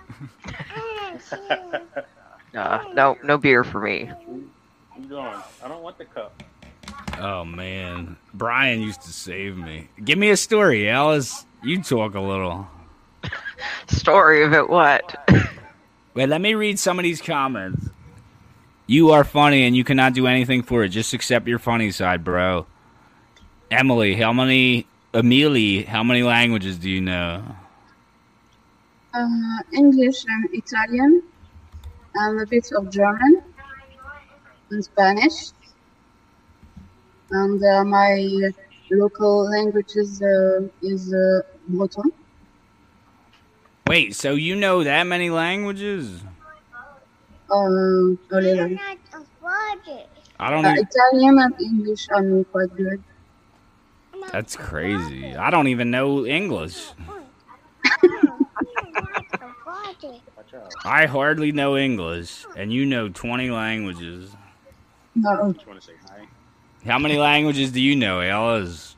Uh, 2.54 2.84
no, 2.92 3.16
no 3.24 3.38
beer 3.38 3.64
for 3.64 3.80
me. 3.80 4.10
You 4.28 5.04
doing? 5.08 5.24
I 5.64 5.68
don't 5.68 5.82
want 5.82 5.96
the 5.96 6.04
cup. 6.04 6.42
Oh 7.18 7.44
man, 7.44 8.16
Brian 8.34 8.82
used 8.82 9.02
to 9.02 9.12
save 9.12 9.56
me. 9.56 9.88
Give 10.04 10.18
me 10.18 10.30
a 10.30 10.36
story, 10.36 10.88
Alice. 10.88 11.46
You 11.62 11.82
talk 11.82 12.14
a 12.14 12.20
little. 12.20 12.66
Story 13.88 14.44
of 14.44 14.52
it, 14.52 14.68
what? 14.68 15.30
Wait, 16.14 16.28
let 16.28 16.40
me 16.40 16.54
read 16.54 16.78
some 16.78 16.98
of 16.98 17.02
these 17.04 17.20
comments. 17.20 17.88
You 18.86 19.10
are 19.12 19.24
funny 19.24 19.64
and 19.64 19.74
you 19.74 19.84
cannot 19.84 20.12
do 20.12 20.26
anything 20.26 20.62
for 20.62 20.84
it. 20.84 20.90
Just 20.90 21.14
accept 21.14 21.46
your 21.46 21.58
funny 21.58 21.90
side, 21.90 22.24
bro. 22.24 22.66
Emily, 23.70 24.14
how 24.14 24.32
many? 24.32 24.86
Amelie, 25.14 25.82
how 25.82 26.02
many 26.02 26.22
languages 26.22 26.78
do 26.78 26.90
you 26.90 27.00
know? 27.00 27.42
Uh, 29.14 29.58
English 29.72 30.24
and 30.26 30.48
Italian, 30.52 31.22
and 32.14 32.40
a 32.40 32.46
bit 32.46 32.70
of 32.72 32.90
German 32.90 33.42
and 34.70 34.84
Spanish. 34.84 35.52
And 37.30 37.62
uh, 37.64 37.84
my 37.84 38.52
local 38.90 39.50
language 39.50 39.96
is, 39.96 40.20
uh, 40.22 40.68
is 40.82 41.12
uh, 41.14 41.40
Breton. 41.68 42.12
Wait, 43.92 44.16
so 44.16 44.32
you 44.32 44.56
know 44.56 44.82
that 44.84 45.06
many 45.06 45.28
languages? 45.28 46.22
Um, 47.50 48.18
a 48.30 48.36
little. 48.36 48.78
I 50.40 50.50
don't. 50.50 50.64
Uh, 50.64 50.74
Italian 50.78 51.38
and 51.38 51.60
English 51.60 52.08
are 52.10 52.42
quite 52.44 52.74
good. 52.74 53.02
That's 54.32 54.56
crazy. 54.56 55.36
I 55.36 55.50
don't 55.50 55.68
even 55.68 55.90
know 55.90 56.24
English. 56.24 56.86
Watch 59.66 60.54
out. 60.54 60.72
I 60.86 61.04
hardly 61.04 61.52
know 61.52 61.76
English, 61.76 62.46
and 62.56 62.72
you 62.72 62.86
know 62.86 63.10
20 63.10 63.50
languages. 63.50 64.34
No, 65.14 65.52
Just 65.52 65.66
want 65.66 65.82
to 65.82 65.86
say 65.86 65.92
hi. 66.08 66.26
How 66.86 66.98
many 66.98 67.18
languages 67.18 67.72
do 67.72 67.82
you 67.82 67.94
know, 67.94 68.22
Alice? 68.22 68.96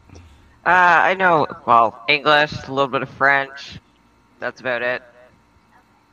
Uh, 0.64 0.68
I 0.68 1.14
know, 1.14 1.48
well, 1.66 2.00
English, 2.08 2.52
a 2.68 2.72
little 2.72 2.86
bit 2.86 3.02
of 3.02 3.08
French. 3.08 3.80
That's 4.44 4.60
about 4.60 4.82
it. 4.82 5.02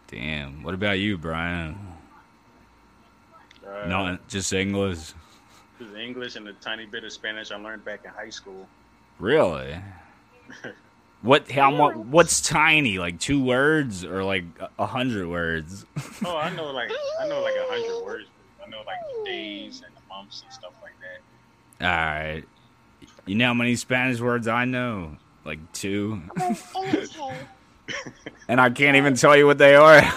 Damn. 0.07 0.63
What 0.63 0.73
about 0.73 0.99
you, 0.99 1.17
Brian? 1.17 1.77
Uh, 3.67 3.87
No, 3.87 4.17
just 4.29 4.53
English. 4.53 5.11
Just 5.77 5.95
English 5.97 6.37
and 6.37 6.47
a 6.47 6.53
tiny 6.53 6.85
bit 6.85 7.03
of 7.03 7.11
Spanish 7.11 7.51
I 7.51 7.57
learned 7.57 7.83
back 7.83 8.05
in 8.05 8.11
high 8.11 8.29
school. 8.29 8.69
Really? 9.19 9.75
What? 11.23 11.51
How 11.51 11.69
much? 11.69 11.95
What's 11.97 12.39
tiny? 12.41 12.97
Like 12.99 13.19
two 13.19 13.43
words 13.43 14.03
or 14.05 14.23
like 14.23 14.45
a- 14.61 14.69
a 14.79 14.85
hundred 14.87 15.27
words? 15.27 15.85
Oh, 16.25 16.37
I 16.37 16.49
know 16.55 16.71
like 16.71 16.89
I 17.19 17.27
know 17.27 17.41
like 17.41 17.53
a 17.57 17.65
hundred 17.69 18.05
words. 18.05 18.27
I 18.65 18.69
know 18.69 18.81
like 18.87 18.97
the 19.17 19.29
days 19.29 19.83
and 19.85 19.93
the 19.95 20.01
months 20.07 20.41
and 20.43 20.51
stuff 20.53 20.71
like 20.81 20.93
that. 21.79 21.85
All 21.85 21.95
right. 21.95 22.43
You 23.25 23.35
know 23.35 23.47
how 23.47 23.53
many 23.53 23.75
Spanish 23.75 24.19
words 24.21 24.47
I 24.47 24.63
know? 24.65 25.17
Like 25.45 25.59
two. 25.73 26.21
and 28.47 28.61
I 28.61 28.69
can't 28.69 28.97
even 28.97 29.15
tell 29.15 29.35
you 29.37 29.45
what 29.45 29.57
they 29.57 29.75
are. 29.75 30.01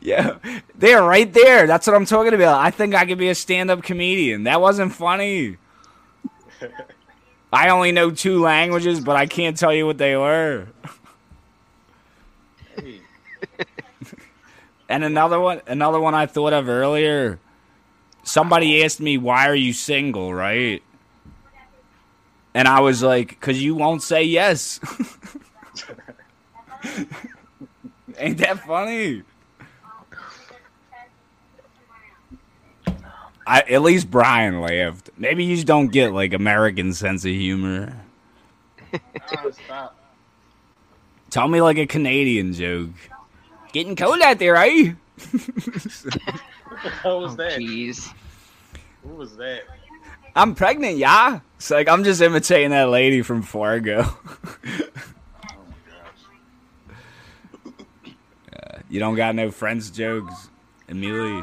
yeah, 0.00 0.38
they're 0.74 1.02
right 1.02 1.32
there. 1.32 1.66
That's 1.66 1.86
what 1.86 1.96
I'm 1.96 2.06
talking 2.06 2.34
about. 2.34 2.60
I 2.60 2.70
think 2.70 2.94
I 2.94 3.06
could 3.06 3.18
be 3.18 3.28
a 3.28 3.34
stand-up 3.34 3.82
comedian. 3.82 4.44
That 4.44 4.60
wasn't 4.60 4.92
funny. 4.92 5.56
I 7.52 7.68
only 7.68 7.92
know 7.92 8.10
two 8.10 8.40
languages, 8.40 9.00
but 9.00 9.16
I 9.16 9.26
can't 9.26 9.56
tell 9.56 9.72
you 9.72 9.86
what 9.86 9.98
they 9.98 10.16
were. 10.16 10.68
And 14.88 15.02
another 15.02 15.40
one, 15.40 15.62
another 15.66 15.98
one 15.98 16.14
I 16.14 16.26
thought 16.26 16.52
of 16.52 16.68
earlier. 16.68 17.40
Somebody 18.22 18.84
asked 18.84 19.00
me, 19.00 19.18
"Why 19.18 19.48
are 19.48 19.54
you 19.54 19.72
single?" 19.72 20.32
Right? 20.32 20.82
And 22.56 22.66
I 22.66 22.80
was 22.80 23.02
like, 23.02 23.38
"Cause 23.38 23.58
you 23.58 23.74
won't 23.74 24.02
say 24.02 24.22
yes." 24.22 24.80
Ain't 28.18 28.38
that 28.38 28.60
funny? 28.66 29.24
I, 33.46 33.60
at 33.60 33.82
least 33.82 34.10
Brian 34.10 34.62
laughed. 34.62 35.10
Maybe 35.18 35.44
you 35.44 35.54
just 35.54 35.66
don't 35.66 35.88
get 35.88 36.12
like 36.14 36.32
American 36.32 36.94
sense 36.94 37.26
of 37.26 37.30
humor. 37.32 37.94
oh. 39.70 39.90
Tell 41.30 41.48
me 41.48 41.60
like 41.60 41.76
a 41.76 41.86
Canadian 41.86 42.54
joke. 42.54 42.88
Getting 43.72 43.96
cold 43.96 44.22
out 44.22 44.38
there, 44.38 44.56
eh? 44.56 44.92
What 46.68 46.82
the 46.82 46.90
hell 46.90 47.20
was 47.20 47.32
Oh, 47.32 47.36
that? 47.36 47.58
jeez. 47.60 48.12
What 49.02 49.16
was 49.16 49.36
that? 49.36 49.62
I'm 50.36 50.54
pregnant, 50.54 50.98
yeah. 50.98 51.40
It's 51.56 51.70
like 51.70 51.88
I'm 51.88 52.04
just 52.04 52.20
imitating 52.20 52.70
that 52.70 52.90
lady 52.90 53.22
from 53.22 53.40
Fargo. 53.40 54.04
oh 54.04 54.88
uh, 58.52 58.78
you 58.90 59.00
don't 59.00 59.14
got 59.14 59.34
no 59.34 59.50
friends 59.50 59.90
jokes, 59.90 60.50
Emily. 60.90 61.42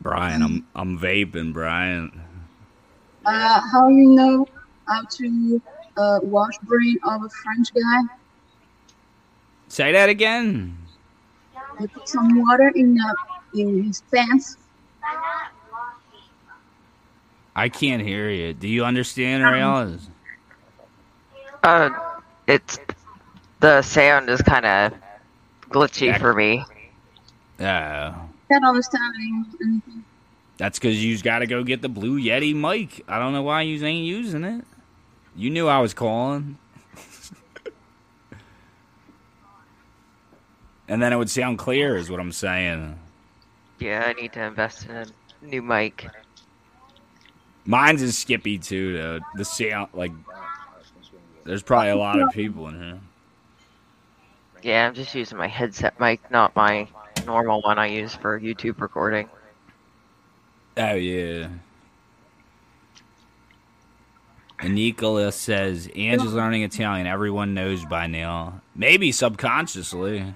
Brian, 0.00 0.42
I'm 0.42 0.66
I'm 0.74 0.98
vaping, 0.98 1.52
Brian. 1.52 2.20
Uh, 3.24 3.60
how 3.72 3.88
you 3.88 4.10
know 4.10 4.46
how 4.88 5.02
to 5.02 5.62
uh, 5.96 6.18
wash 6.24 6.58
brain 6.58 6.98
of 7.04 7.22
a 7.22 7.28
French 7.28 7.72
guy? 7.72 8.00
Say 9.68 9.92
that 9.92 10.08
again. 10.08 10.76
You 11.80 11.86
put 11.88 12.08
some 12.08 12.42
water 12.42 12.72
in 12.74 12.96
the 12.96 13.16
in 13.54 13.84
his 13.84 14.02
pants 14.12 14.56
I 17.56 17.68
can't 17.68 18.02
hear 18.02 18.30
you. 18.30 18.52
Do 18.52 18.66
you 18.68 18.84
understand, 18.84 19.42
Ariella? 19.44 20.00
Uh, 21.62 21.90
it's 22.46 22.78
the 23.60 23.80
sound 23.82 24.28
is 24.28 24.42
kind 24.42 24.66
of 24.66 24.92
glitchy 25.70 26.18
for 26.18 26.34
me. 26.34 26.64
Uh, 27.58 28.12
Can't 28.48 28.64
understand 28.64 29.14
anything. 29.62 30.04
that's 30.58 30.78
because 30.78 31.02
you 31.02 31.16
got 31.22 31.38
to 31.38 31.46
go 31.46 31.62
get 31.62 31.80
the 31.80 31.88
Blue 31.88 32.20
Yeti 32.20 32.54
mic. 32.54 33.02
I 33.08 33.18
don't 33.18 33.32
know 33.32 33.42
why 33.42 33.62
you 33.62 33.82
ain't 33.84 34.04
using 34.04 34.44
it. 34.44 34.64
You 35.36 35.50
knew 35.50 35.68
I 35.68 35.78
was 35.78 35.94
calling. 35.94 36.58
and 40.88 41.00
then 41.00 41.12
it 41.12 41.16
would 41.16 41.30
sound 41.30 41.58
clear, 41.58 41.96
is 41.96 42.10
what 42.10 42.20
I'm 42.20 42.32
saying. 42.32 42.98
Yeah, 43.78 44.04
I 44.06 44.12
need 44.20 44.32
to 44.34 44.42
invest 44.44 44.86
in 44.86 44.90
a 44.90 45.06
new 45.42 45.62
mic. 45.62 46.06
Mine's 47.66 48.02
is 48.02 48.18
Skippy 48.18 48.58
too, 48.58 48.96
though. 48.96 49.20
The 49.36 49.44
sound, 49.44 49.88
like, 49.94 50.12
there's 51.44 51.62
probably 51.62 51.90
a 51.90 51.96
lot 51.96 52.20
of 52.20 52.30
people 52.32 52.68
in 52.68 52.78
here. 52.78 53.00
Yeah, 54.62 54.86
I'm 54.86 54.94
just 54.94 55.14
using 55.14 55.36
my 55.36 55.48
headset 55.48 55.98
mic, 56.00 56.30
not 56.30 56.56
my 56.56 56.88
normal 57.26 57.60
one 57.62 57.78
I 57.78 57.86
use 57.86 58.14
for 58.14 58.40
YouTube 58.40 58.80
recording. 58.80 59.28
Oh 60.76 60.94
yeah. 60.94 61.48
And 64.58 64.74
Nicola 64.74 65.30
says 65.32 65.90
Ange 65.94 66.22
is 66.22 66.32
learning 66.32 66.62
Italian. 66.62 67.06
Everyone 67.06 67.52
knows 67.52 67.84
by 67.84 68.06
now. 68.06 68.62
Maybe 68.74 69.12
subconsciously. 69.12 70.34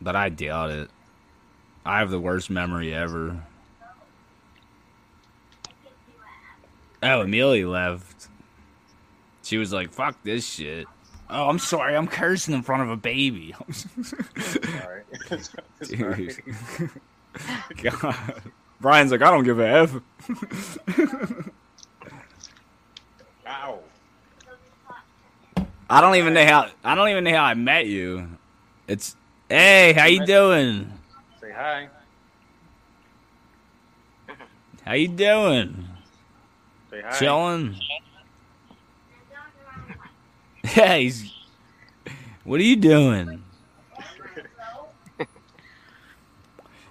But 0.00 0.14
I 0.14 0.28
doubt 0.28 0.70
it. 0.70 0.90
I 1.86 2.00
have 2.00 2.10
the 2.10 2.20
worst 2.20 2.50
memory 2.50 2.92
ever. 2.94 3.42
Oh, 7.02 7.20
Amelia 7.20 7.68
left. 7.68 8.28
She 9.42 9.56
was 9.56 9.72
like, 9.72 9.92
fuck 9.92 10.22
this 10.24 10.46
shit. 10.46 10.86
Oh, 11.30 11.48
I'm 11.48 11.58
sorry. 11.58 11.96
I'm 11.96 12.06
cursing 12.08 12.54
in 12.54 12.62
front 12.62 12.82
of 12.82 12.90
a 12.90 12.96
baby. 12.96 13.54
It's 15.80 15.94
alright. 15.94 16.40
God. 17.82 18.42
Brian's 18.80 19.12
like, 19.12 19.22
I 19.22 19.30
don't 19.30 19.44
give 19.44 19.60
a 19.60 19.68
F. 19.68 19.94
Ow. 23.46 23.78
I 25.90 26.00
don't 26.00 26.16
even 26.16 26.34
know 26.34 26.44
how 26.44 26.70
I 26.84 26.94
don't 26.94 27.08
even 27.08 27.24
know 27.24 27.32
how 27.32 27.44
I 27.44 27.54
met 27.54 27.86
you. 27.86 28.28
It's 28.86 29.16
hey, 29.48 29.94
how 29.94 30.06
you 30.06 30.26
doing? 30.26 30.92
Say 31.40 31.52
hi. 31.52 31.88
How 34.84 34.94
you 34.94 35.08
doing? 35.08 35.88
Say 36.90 37.02
hi. 37.02 37.18
Chilling? 37.18 37.76
Yeah, 40.76 40.96
he's. 40.98 41.32
What 42.44 42.60
are 42.60 42.64
you 42.64 42.76
doing? 42.76 43.42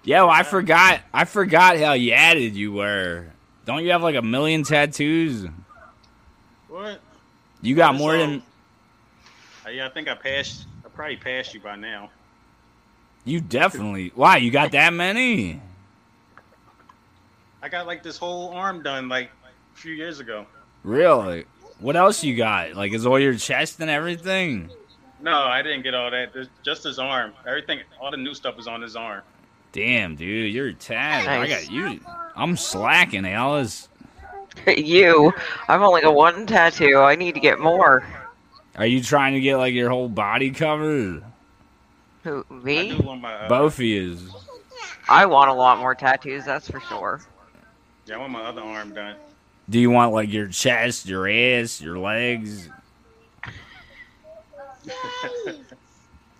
Yo, 0.03 0.27
I 0.29 0.43
forgot. 0.43 1.01
I 1.13 1.25
forgot 1.25 1.77
how 1.77 1.93
yadded 1.93 2.53
you 2.55 2.71
were. 2.71 3.25
Don't 3.65 3.83
you 3.83 3.91
have 3.91 4.01
like 4.01 4.15
a 4.15 4.21
million 4.21 4.63
tattoos? 4.63 5.45
What? 6.69 7.01
You 7.61 7.75
got 7.75 7.95
more 7.95 8.13
all- 8.13 8.17
than 8.19 8.41
Uh, 9.65 9.69
yeah, 9.69 9.85
I 9.85 9.89
think 9.89 10.07
I 10.07 10.15
passed. 10.15 10.65
I 10.85 10.89
probably 10.89 11.17
passed 11.17 11.53
you 11.53 11.59
by 11.59 11.75
now. 11.75 12.09
you. 13.25 13.41
Definitely. 13.41 14.11
Why 14.15 14.37
you 14.37 14.49
got 14.49 14.71
that 14.71 14.93
many? 14.93 15.61
I 17.61 17.69
got 17.69 17.85
like 17.85 18.01
this 18.01 18.17
whole 18.17 18.49
arm 18.53 18.81
done 18.81 19.07
like 19.09 19.29
a 19.77 19.79
few 19.79 19.93
years 19.93 20.19
ago. 20.19 20.45
Really? 20.83 21.45
What 21.79 21.95
else 21.95 22.23
you 22.23 22.35
got? 22.35 22.73
Like, 22.73 22.93
is 22.93 23.05
all 23.05 23.19
your 23.19 23.35
chest 23.35 23.79
and 23.79 23.89
everything? 23.89 24.71
No, 25.21 25.37
I 25.37 25.61
didn't 25.61 25.83
get 25.83 25.93
all 25.93 26.09
that. 26.09 26.33
There's 26.33 26.49
just 26.63 26.83
his 26.83 26.97
arm. 26.97 27.33
Everything, 27.45 27.81
all 28.01 28.09
the 28.09 28.17
new 28.17 28.33
stuff 28.33 28.57
is 28.57 28.67
on 28.67 28.81
his 28.81 28.95
arm. 28.95 29.21
Damn, 29.73 30.15
dude, 30.15 30.51
you're 30.53 30.73
tatted. 30.73 31.29
I 31.29 31.47
got 31.47 31.69
you. 31.69 31.99
I'm 32.35 32.57
slacking, 32.57 33.27
Alice. 33.27 33.89
you, 34.67 35.31
I've 35.67 35.81
only 35.81 36.01
got 36.01 36.15
one 36.15 36.47
tattoo. 36.47 36.97
I 36.97 37.15
need 37.15 37.35
to 37.35 37.39
get 37.39 37.59
more. 37.59 38.03
Are 38.75 38.85
you 38.85 39.03
trying 39.03 39.33
to 39.33 39.39
get 39.39 39.57
like 39.57 39.73
your 39.73 39.89
whole 39.89 40.09
body 40.09 40.49
covered? 40.51 41.23
Who, 42.23 42.45
I 42.49 42.53
do 42.53 42.63
me? 42.63 42.99
want 42.99 43.21
my 43.21 43.33
uh, 43.33 43.49
Both 43.49 43.75
of 43.75 43.81
yous. 43.81 44.23
I 45.07 45.25
want 45.27 45.49
a 45.49 45.53
lot 45.53 45.77
more 45.77 45.93
tattoos, 45.93 46.45
that's 46.45 46.69
for 46.69 46.79
sure. 46.81 47.21
Yeah, 48.07 48.15
I 48.15 48.17
want 48.17 48.31
my 48.31 48.41
other 48.43 48.61
arm 48.61 48.93
done. 48.93 49.15
Do 49.69 49.79
you 49.79 49.89
want 49.89 50.13
like 50.13 50.31
your 50.31 50.47
chest, 50.47 51.07
your 51.07 51.27
ass, 51.29 51.81
your 51.81 51.99
legs? 51.99 52.69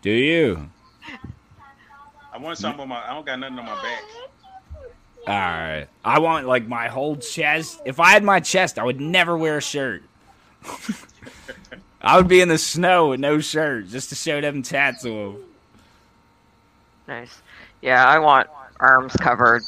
Do 0.02 0.12
you? 0.12 0.70
I 2.34 2.38
want 2.38 2.58
something 2.58 2.82
on 2.82 2.88
my. 2.88 3.04
I 3.06 3.14
don't 3.14 3.26
got 3.26 3.40
nothing 3.40 3.60
on 3.60 3.66
my 3.66 3.82
back. 3.82 4.04
All 5.28 5.34
right. 5.34 5.88
I 6.06 6.20
want 6.20 6.48
like 6.48 6.68
my 6.68 6.88
whole 6.88 7.18
chest. 7.18 7.82
If 7.84 8.00
I 8.00 8.12
had 8.12 8.24
my 8.24 8.40
chest, 8.40 8.80
I 8.80 8.84
would 8.84 9.02
never 9.02 9.38
wear 9.38 9.58
a 9.58 9.62
shirt. 9.62 10.04
I 12.02 12.16
would 12.16 12.30
be 12.30 12.40
in 12.40 12.48
the 12.48 12.58
snow 12.58 13.10
with 13.10 13.20
no 13.20 13.42
shirt 13.42 13.90
just 13.90 14.10
to 14.10 14.16
show 14.16 14.40
them 14.40 14.62
tats 14.62 15.04
off. 15.06 15.36
Nice. 17.08 17.42
Yeah, 17.82 18.06
I 18.06 18.20
want 18.20 18.48
arms 18.80 19.14
covered, 19.14 19.64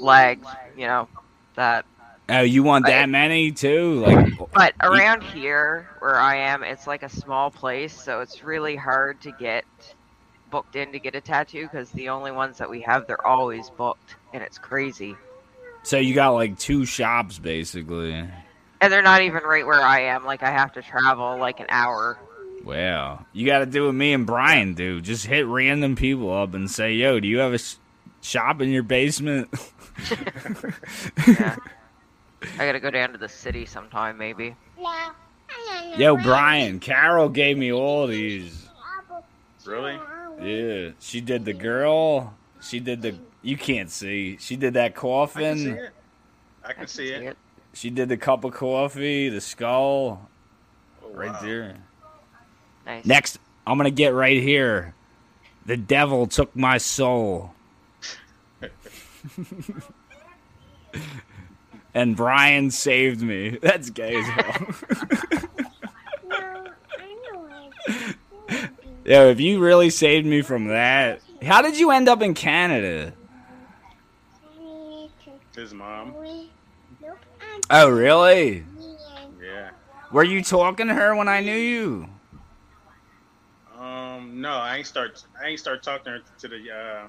legs, 0.00 0.46
you 0.76 0.86
know, 0.86 1.08
that. 1.56 1.84
Oh, 2.30 2.42
you 2.42 2.62
want 2.62 2.86
that 2.86 3.08
many 3.08 3.50
too? 3.52 4.04
Like, 4.06 4.32
But 4.52 4.74
around 4.82 5.22
here, 5.22 5.88
where 5.98 6.16
I 6.16 6.36
am, 6.36 6.62
it's 6.62 6.86
like 6.86 7.02
a 7.02 7.08
small 7.08 7.50
place, 7.50 7.92
so 8.00 8.20
it's 8.20 8.42
really 8.44 8.76
hard 8.76 9.20
to 9.22 9.32
get 9.32 9.64
booked 10.50 10.76
in 10.76 10.92
to 10.92 10.98
get 10.98 11.14
a 11.14 11.20
tattoo 11.20 11.62
because 11.64 11.90
the 11.90 12.08
only 12.08 12.32
ones 12.32 12.58
that 12.58 12.68
we 12.68 12.80
have, 12.82 13.06
they're 13.06 13.26
always 13.26 13.70
booked, 13.70 14.16
and 14.32 14.42
it's 14.42 14.58
crazy. 14.58 15.16
so 15.82 15.96
you 15.96 16.14
got 16.14 16.30
like 16.30 16.58
two 16.58 16.84
shops 16.84 17.38
basically. 17.38 18.12
And 18.82 18.92
they're 18.92 19.02
not 19.02 19.22
even 19.22 19.42
right 19.44 19.66
where 19.66 19.82
I 19.82 20.00
am. 20.04 20.24
Like 20.24 20.42
I 20.42 20.50
have 20.50 20.72
to 20.72 20.82
travel 20.82 21.36
like 21.38 21.60
an 21.60 21.66
hour. 21.68 22.18
Wow. 22.64 23.24
You 23.32 23.46
got 23.46 23.60
to 23.60 23.66
do 23.66 23.86
what 23.86 23.94
me 23.94 24.12
and 24.12 24.26
Brian 24.26 24.74
do. 24.74 25.00
Just 25.00 25.26
hit 25.26 25.46
random 25.46 25.96
people 25.96 26.32
up 26.32 26.52
and 26.54 26.70
say, 26.70 26.92
"Yo, 26.94 27.18
do 27.20 27.26
you 27.28 27.38
have 27.38 27.54
a 27.54 27.58
sh- 27.58 27.76
shop 28.20 28.60
in 28.60 28.68
your 28.70 28.82
basement?" 28.82 29.48
Yeah. 31.26 31.56
I 32.58 32.66
gotta 32.66 32.80
go 32.80 32.90
down 32.90 33.12
to 33.12 33.18
the 33.18 33.28
city 33.28 33.66
sometime, 33.66 34.16
maybe. 34.18 34.54
Yo, 35.96 36.16
Brian, 36.16 36.80
Carol 36.80 37.28
gave 37.28 37.58
me 37.58 37.72
all 37.72 38.06
these. 38.06 38.66
Really? 39.66 39.98
Yeah, 40.40 40.90
she 41.00 41.20
did 41.20 41.44
the 41.44 41.52
girl. 41.52 42.34
She 42.62 42.80
did 42.80 43.02
the. 43.02 43.14
You 43.42 43.56
can't 43.56 43.90
see. 43.90 44.36
She 44.40 44.56
did 44.56 44.74
that 44.74 44.94
coffin. 44.94 45.42
I 45.44 45.48
can 45.52 45.56
see 45.58 45.68
coffin. 45.70 45.84
it. 45.84 45.92
I 46.64 46.72
can 46.72 46.86
see 46.86 47.08
it. 47.08 47.36
She 47.72 47.90
did 47.90 48.08
the 48.08 48.16
cup 48.16 48.44
of 48.44 48.52
coffee, 48.54 49.28
the 49.28 49.40
skull, 49.40 50.28
Oh, 51.04 51.10
right 51.12 51.30
wow. 51.32 51.40
there. 51.42 51.76
Nice. 52.86 53.04
Next, 53.04 53.38
I'm 53.66 53.76
gonna 53.78 53.90
get 53.90 54.12
right 54.14 54.40
here. 54.42 54.94
The 55.66 55.76
devil 55.76 56.26
took 56.26 56.54
my 56.56 56.78
soul. 56.78 57.54
and 61.94 62.16
Brian 62.16 62.70
saved 62.70 63.22
me. 63.22 63.58
That's 63.62 63.90
gay 63.90 64.16
as 64.16 64.26
hell. 64.26 64.66
Yo, 69.04 69.28
if 69.28 69.40
you 69.40 69.58
really 69.60 69.90
saved 69.90 70.26
me 70.26 70.42
from 70.42 70.68
that, 70.68 71.20
how 71.42 71.62
did 71.62 71.78
you 71.78 71.90
end 71.90 72.08
up 72.08 72.22
in 72.22 72.34
Canada? 72.34 73.12
His 75.56 75.74
mom. 75.74 76.14
Oh, 77.68 77.88
really? 77.88 78.64
Yeah. 79.42 79.70
Were 80.12 80.24
you 80.24 80.42
talking 80.42 80.88
to 80.88 80.94
her 80.94 81.14
when 81.14 81.28
I 81.28 81.40
knew 81.40 81.56
you? 81.56 82.08
Um. 83.78 84.40
No, 84.40 84.52
I 84.52 84.76
ain't 84.78 84.86
start. 84.86 85.24
I 85.42 85.48
ain't 85.48 85.60
start 85.60 85.82
talking 85.82 86.04
to 86.04 86.10
her 86.12 86.20
to 86.38 86.48
the. 86.48 86.70
Uh, 86.70 87.08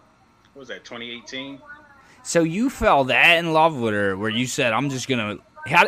what 0.54 0.60
was 0.62 0.68
that? 0.70 0.84
2018. 0.84 1.62
So 2.24 2.44
you 2.44 2.70
fell 2.70 3.06
that 3.06 3.38
in 3.40 3.54
love 3.54 3.76
with 3.76 3.94
her, 3.94 4.16
where 4.16 4.30
you 4.30 4.46
said, 4.48 4.74
"I'm 4.74 4.90
just 4.90 5.08
gonna." 5.08 5.38
How? 5.68 5.88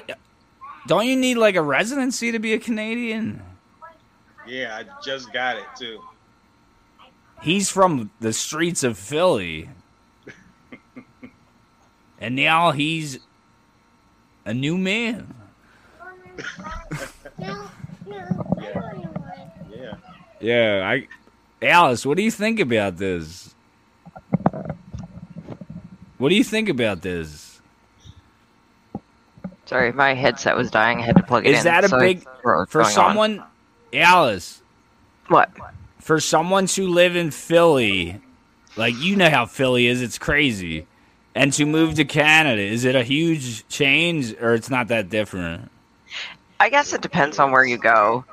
Don't 0.88 1.06
you 1.06 1.15
need 1.15 1.36
like 1.36 1.56
a 1.56 1.62
residency 1.62 2.32
to 2.32 2.39
be 2.39 2.54
a 2.54 2.60
Canadian? 2.60 3.41
Yeah, 4.46 4.76
I 4.76 4.86
just 5.04 5.32
got 5.32 5.58
it 5.58 5.65
too. 5.78 6.02
He's 7.41 7.69
from 7.69 8.12
the 8.19 8.34
streets 8.34 8.84
of 8.84 8.98
Philly. 8.98 9.69
and 12.19 12.36
now 12.36 12.72
he's 12.72 13.19
a 14.46 14.54
new 14.54 14.78
man. 14.78 15.34
No, 17.38 17.69
no, 18.08 18.46
Yeah. 18.60 18.74
don't 18.74 19.15
want 19.19 19.39
it. 19.72 19.80
Yeah. 19.80 19.96
Yeah, 20.41 20.89
I 20.89 21.08
Alice, 21.65 22.06
what 22.06 22.17
do 22.17 22.24
you 22.24 22.32
think 22.32 22.60
about 22.60 22.98
this? 22.98 23.54
What 26.23 26.29
do 26.29 26.36
you 26.36 26.43
think 26.45 26.69
about 26.69 27.01
this? 27.01 27.59
Sorry, 29.65 29.91
my 29.91 30.13
headset 30.13 30.55
was 30.55 30.71
dying. 30.71 30.99
I 30.99 31.01
had 31.01 31.17
to 31.17 31.23
plug 31.23 31.45
it 31.45 31.49
in. 31.49 31.55
Is 31.55 31.65
that 31.65 31.83
a 31.83 31.89
so 31.89 31.99
big 31.99 32.23
don't 32.23 32.45
know 32.45 32.59
what's 32.59 32.71
for 32.71 32.79
going 32.83 32.86
on. 32.86 32.91
someone 32.93 33.43
Alice, 33.91 34.62
What? 35.27 35.49
for 35.99 36.21
someone 36.21 36.67
to 36.67 36.88
live 36.88 37.17
in 37.17 37.29
Philly, 37.31 38.21
like 38.77 38.95
you 38.99 39.17
know 39.17 39.29
how 39.29 39.45
Philly 39.45 39.88
is, 39.88 40.01
it's 40.01 40.17
crazy. 40.17 40.88
And 41.36 41.51
to 41.51 41.65
move 41.65 41.95
to 41.95 42.05
Canada, 42.05 42.62
is 42.62 42.86
it 42.86 42.95
a 42.95 43.03
huge 43.03 43.67
change 43.67 44.33
or 44.39 44.53
it's 44.53 44.69
not 44.69 44.88
that 44.88 45.09
different? 45.09 45.69
I 46.57 46.69
guess 46.69 46.93
it 46.93 47.01
depends 47.01 47.38
on 47.38 47.51
where 47.51 47.65
you 47.65 47.77
go. 47.77 48.23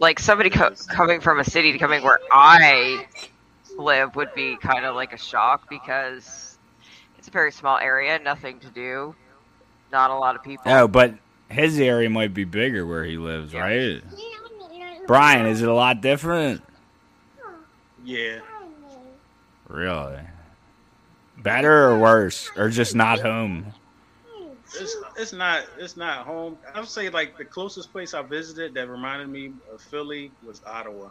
Like 0.00 0.18
somebody 0.18 0.50
co- 0.50 0.74
coming 0.88 1.20
from 1.20 1.38
a 1.38 1.44
city 1.44 1.70
to 1.70 1.78
coming 1.78 2.02
where 2.02 2.18
I 2.32 3.06
live 3.78 4.16
would 4.16 4.34
be 4.34 4.56
kind 4.56 4.84
of 4.84 4.96
like 4.96 5.12
a 5.12 5.18
shock 5.18 5.70
because 5.70 6.49
it's 7.20 7.28
a 7.28 7.30
very 7.30 7.52
small 7.52 7.76
area, 7.76 8.18
nothing 8.18 8.58
to 8.60 8.68
do, 8.68 9.14
not 9.92 10.10
a 10.10 10.14
lot 10.14 10.36
of 10.36 10.42
people. 10.42 10.72
Oh, 10.72 10.88
but 10.88 11.12
his 11.50 11.78
area 11.78 12.08
might 12.08 12.32
be 12.32 12.44
bigger 12.44 12.86
where 12.86 13.04
he 13.04 13.18
lives, 13.18 13.52
Yeah. 13.52 13.60
right? 13.60 14.02
Brian, 15.06 15.44
is 15.44 15.60
it 15.60 15.68
a 15.68 15.74
lot 15.74 16.00
different? 16.00 16.62
Yeah. 18.02 18.38
Really? 19.68 20.20
Better 21.36 21.88
or 21.88 21.98
worse? 21.98 22.50
Or 22.56 22.70
just 22.70 22.94
not 22.94 23.20
home? 23.20 23.66
It's 24.74 24.96
it's 25.18 25.32
not 25.34 25.66
it's 25.78 25.98
not 25.98 26.24
home. 26.24 26.56
I 26.74 26.80
would 26.80 26.88
say 26.88 27.10
like 27.10 27.36
the 27.36 27.44
closest 27.44 27.92
place 27.92 28.14
I 28.14 28.22
visited 28.22 28.72
that 28.74 28.88
reminded 28.88 29.28
me 29.28 29.52
of 29.70 29.82
Philly 29.82 30.32
was 30.42 30.62
Ottawa. 30.64 31.10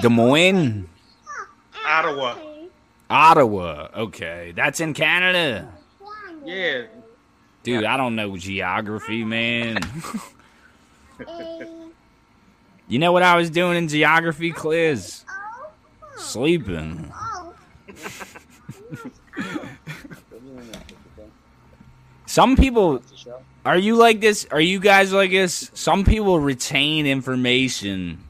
Des 0.00 0.08
Moines? 0.08 0.88
Ottawa. 1.86 2.34
Ottawa. 3.12 3.88
Okay. 3.94 4.52
That's 4.56 4.80
in 4.80 4.94
Canada. 4.94 5.70
Yeah. 6.44 6.86
Dude, 7.62 7.84
I 7.84 7.96
don't 7.98 8.16
know 8.16 8.36
geography, 8.36 9.22
man. 9.22 9.78
you 12.88 12.98
know 12.98 13.12
what 13.12 13.22
I 13.22 13.36
was 13.36 13.50
doing 13.50 13.76
in 13.76 13.86
geography 13.88 14.50
quiz? 14.50 15.24
Sleeping. 16.16 17.12
Some 22.26 22.56
people 22.56 23.02
are 23.64 23.76
you 23.78 23.94
like 23.96 24.20
this? 24.20 24.46
Are 24.50 24.60
you 24.60 24.80
guys 24.80 25.12
like 25.12 25.30
this? 25.30 25.70
Some 25.74 26.04
people 26.04 26.40
retain 26.40 27.06
information 27.06 28.24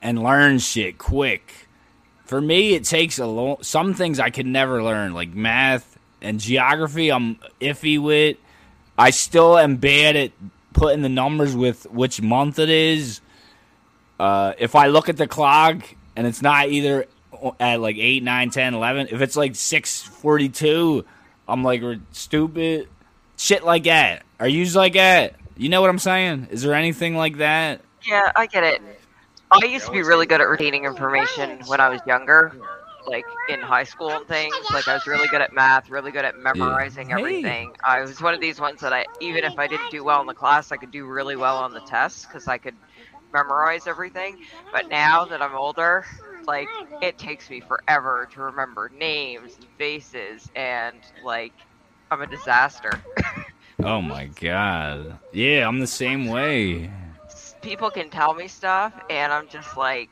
and 0.00 0.22
learn 0.22 0.58
shit 0.58 0.96
quick. 0.96 1.67
For 2.28 2.42
me, 2.42 2.74
it 2.74 2.84
takes 2.84 3.18
a 3.18 3.26
long. 3.26 3.62
Some 3.62 3.94
things 3.94 4.20
I 4.20 4.28
could 4.28 4.46
never 4.46 4.82
learn, 4.82 5.14
like 5.14 5.30
math 5.30 5.98
and 6.20 6.38
geography. 6.38 7.10
I'm 7.10 7.36
iffy 7.58 7.98
with. 8.00 8.36
I 8.98 9.10
still 9.10 9.56
am 9.56 9.76
bad 9.76 10.14
at 10.14 10.32
putting 10.74 11.00
the 11.00 11.08
numbers 11.08 11.56
with 11.56 11.90
which 11.90 12.20
month 12.20 12.58
it 12.58 12.68
is. 12.68 13.22
Uh, 14.20 14.52
if 14.58 14.74
I 14.74 14.88
look 14.88 15.08
at 15.08 15.16
the 15.16 15.26
clock 15.26 15.82
and 16.16 16.26
it's 16.26 16.42
not 16.42 16.68
either 16.68 17.06
at 17.58 17.80
like 17.80 17.96
8, 17.96 18.22
9, 18.22 18.50
10, 18.50 18.74
11, 18.74 19.08
if 19.10 19.22
it's 19.22 19.36
like 19.36 19.56
642, 19.56 21.06
I'm 21.48 21.64
like 21.64 21.82
stupid. 22.12 22.88
Shit 23.38 23.64
like 23.64 23.84
that. 23.84 24.24
Are 24.38 24.48
you 24.48 24.66
like 24.72 24.92
that? 24.92 25.36
You 25.56 25.70
know 25.70 25.80
what 25.80 25.88
I'm 25.88 25.98
saying? 25.98 26.48
Is 26.50 26.60
there 26.60 26.74
anything 26.74 27.16
like 27.16 27.38
that? 27.38 27.80
Yeah, 28.06 28.32
I 28.36 28.44
get 28.46 28.64
it. 28.64 28.82
I 29.50 29.64
used 29.66 29.86
to 29.86 29.92
be 29.92 30.02
really 30.02 30.26
good 30.26 30.40
at 30.40 30.48
retaining 30.48 30.84
information 30.84 31.60
when 31.66 31.80
I 31.80 31.88
was 31.88 32.00
younger, 32.06 32.52
like 33.06 33.24
in 33.48 33.60
high 33.60 33.84
school 33.84 34.10
and 34.10 34.26
things. 34.26 34.54
Like 34.72 34.88
I 34.88 34.94
was 34.94 35.06
really 35.06 35.28
good 35.28 35.40
at 35.40 35.52
math, 35.52 35.88
really 35.90 36.10
good 36.12 36.24
at 36.24 36.34
memorizing 36.36 37.08
Hey. 37.08 37.14
everything. 37.14 37.72
I 37.84 38.00
was 38.00 38.20
one 38.20 38.34
of 38.34 38.40
these 38.40 38.60
ones 38.60 38.80
that 38.80 38.92
I, 38.92 39.06
even 39.20 39.44
if 39.44 39.58
I 39.58 39.66
didn't 39.66 39.90
do 39.90 40.04
well 40.04 40.20
in 40.20 40.26
the 40.26 40.34
class, 40.34 40.70
I 40.72 40.76
could 40.76 40.90
do 40.90 41.06
really 41.06 41.36
well 41.36 41.56
on 41.58 41.72
the 41.72 41.80
tests 41.80 42.26
because 42.26 42.46
I 42.48 42.58
could 42.58 42.76
memorize 43.32 43.86
everything. 43.86 44.36
But 44.72 44.88
now 44.90 45.24
that 45.26 45.42
I'm 45.42 45.54
older, 45.54 46.04
like 46.46 46.68
it 47.02 47.18
takes 47.18 47.48
me 47.50 47.60
forever 47.60 48.28
to 48.32 48.40
remember 48.42 48.90
names 48.92 49.56
and 49.58 49.68
faces, 49.78 50.50
and 50.54 51.02
like 51.22 51.54
I'm 52.10 52.20
a 52.22 52.26
disaster. 52.26 52.90
Oh 53.80 54.00
my 54.02 54.26
god. 54.26 55.18
Yeah, 55.32 55.66
I'm 55.68 55.78
the 55.80 55.86
same 55.86 56.26
way. 56.26 56.90
People 57.62 57.90
can 57.90 58.10
tell 58.10 58.34
me 58.34 58.48
stuff 58.48 58.92
and 59.10 59.32
I'm 59.32 59.48
just 59.48 59.76
like 59.76 60.10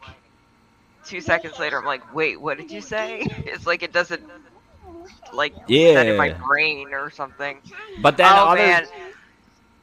two 1.05 1.21
seconds 1.21 1.59
later 1.59 1.79
I'm 1.79 1.85
like, 1.85 2.03
wait, 2.13 2.41
what 2.41 2.57
did 2.59 2.71
you 2.71 2.81
say? 2.81 3.27
It's 3.47 3.67
like 3.67 3.83
it 3.83 3.93
doesn't 3.93 4.23
like 5.33 5.55
set 5.83 6.09
in 6.09 6.17
my 6.17 6.31
brain 6.31 6.93
or 6.93 7.11
something. 7.11 7.63
But 7.97 8.17
then 8.17 8.37
oh 8.37 8.47
other 8.47 8.55
man. 8.55 8.87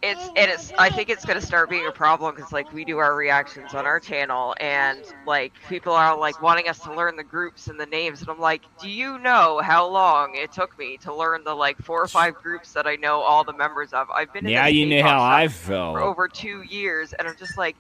It's 0.06 0.28
and 0.36 0.52
it's 0.52 0.74
I 0.78 0.90
think 0.90 1.10
it's 1.10 1.24
gonna 1.24 1.40
start 1.40 1.70
being 1.70 1.88
a 1.88 1.92
problem 1.92 2.36
because 2.36 2.52
like 2.52 2.72
we 2.74 2.84
do 2.84 2.98
our 2.98 3.16
reactions 3.16 3.74
on 3.74 3.86
our 3.86 4.02
channel 4.02 4.54
and 4.60 5.00
like 5.26 5.54
people 5.70 5.94
are 5.94 6.18
like 6.18 6.42
wanting 6.42 6.68
us 6.68 6.80
to 6.80 6.94
learn 6.94 7.16
the 7.16 7.24
groups 7.24 7.68
and 7.68 7.80
the 7.80 7.86
names 7.86 8.20
and 8.20 8.30
I'm 8.30 8.40
like, 8.40 8.64
do 8.82 8.90
you 8.90 9.18
know 9.20 9.62
how 9.64 9.88
long 9.88 10.36
it 10.36 10.52
took 10.52 10.78
me 10.78 10.98
to 10.98 11.16
learn 11.16 11.46
the 11.46 11.56
like 11.56 11.78
four 11.78 12.04
or 12.04 12.08
five 12.10 12.36
groups 12.36 12.74
that 12.74 12.86
I 12.86 12.98
know 12.98 13.22
all 13.22 13.46
the 13.46 13.54
members 13.54 13.94
of? 13.94 14.10
I've 14.10 14.32
been 14.34 14.46
yeah 14.46 14.68
you 14.68 14.86
know 14.88 15.04
how 15.04 15.24
I 15.24 15.48
for 15.48 15.72
felt. 15.72 15.98
over 15.98 16.28
two 16.28 16.64
years, 16.64 17.14
and 17.14 17.26
I'm 17.26 17.38
just 17.38 17.58
like, 17.58 17.78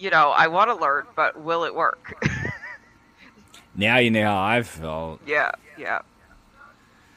you 0.00 0.10
know, 0.10 0.30
I 0.30 0.48
want 0.48 0.70
to 0.70 0.74
learn, 0.74 1.06
but 1.14 1.40
will 1.40 1.62
it 1.62 1.74
work? 1.74 2.14
Now 3.78 3.98
you 3.98 4.10
know 4.10 4.24
how 4.24 4.42
I 4.42 4.62
felt. 4.62 5.20
yeah, 5.24 5.52
yeah. 5.78 6.00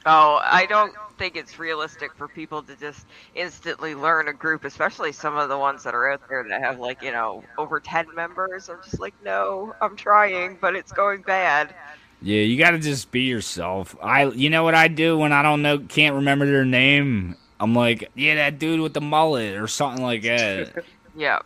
Oh, 0.06 0.40
I 0.44 0.66
don't 0.66 0.94
think 1.22 1.36
it's 1.36 1.56
realistic 1.56 2.12
for 2.16 2.26
people 2.26 2.64
to 2.64 2.74
just 2.74 3.06
instantly 3.36 3.94
learn 3.94 4.26
a 4.26 4.32
group, 4.32 4.64
especially 4.64 5.12
some 5.12 5.36
of 5.36 5.48
the 5.48 5.56
ones 5.56 5.84
that 5.84 5.94
are 5.94 6.10
out 6.10 6.20
there 6.28 6.42
that 6.48 6.60
have 6.60 6.80
like, 6.80 7.00
you 7.00 7.12
know, 7.12 7.44
over 7.56 7.78
10 7.78 8.12
members. 8.12 8.68
I'm 8.68 8.82
just 8.82 8.98
like, 8.98 9.14
no, 9.22 9.72
I'm 9.80 9.94
trying, 9.94 10.58
but 10.60 10.74
it's 10.74 10.90
going 10.90 11.22
bad. 11.22 11.76
Yeah, 12.22 12.40
you 12.40 12.58
got 12.58 12.72
to 12.72 12.80
just 12.80 13.12
be 13.12 13.20
yourself. 13.20 13.94
I, 14.02 14.24
you 14.24 14.50
know 14.50 14.64
what 14.64 14.74
I 14.74 14.88
do 14.88 15.16
when 15.16 15.32
I 15.32 15.42
don't 15.42 15.62
know, 15.62 15.78
can't 15.78 16.16
remember 16.16 16.44
their 16.44 16.64
name. 16.64 17.36
I'm 17.60 17.72
like, 17.72 18.10
yeah, 18.16 18.34
that 18.34 18.58
dude 18.58 18.80
with 18.80 18.92
the 18.92 19.00
mullet 19.00 19.54
or 19.54 19.68
something 19.68 20.02
like 20.02 20.22
that. 20.22 20.84
Yeah. 21.14 21.40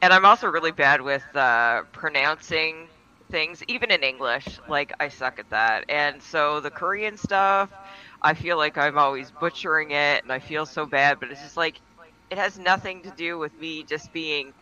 And 0.00 0.14
I'm 0.14 0.24
also 0.24 0.46
really 0.46 0.72
bad 0.72 1.02
with 1.02 1.22
uh, 1.36 1.82
pronouncing 1.92 2.88
things, 3.30 3.62
even 3.68 3.90
in 3.90 4.02
English. 4.02 4.58
Like, 4.66 4.92
I 4.98 5.08
suck 5.08 5.38
at 5.38 5.50
that. 5.50 5.84
And 5.88 6.22
so 6.22 6.60
the 6.60 6.70
Korean 6.70 7.18
stuff, 7.18 7.70
I 8.24 8.32
feel 8.32 8.56
like 8.56 8.78
I'm 8.78 8.96
always 8.96 9.30
butchering 9.30 9.90
it 9.90 10.22
and 10.22 10.32
I 10.32 10.38
feel 10.38 10.64
so 10.64 10.86
bad, 10.86 11.20
but 11.20 11.30
it's 11.30 11.42
just 11.42 11.58
like, 11.58 11.80
it 12.30 12.38
has 12.38 12.58
nothing 12.58 13.02
to 13.02 13.10
do 13.10 13.38
with 13.38 13.56
me 13.60 13.82
just 13.82 14.14
being, 14.14 14.54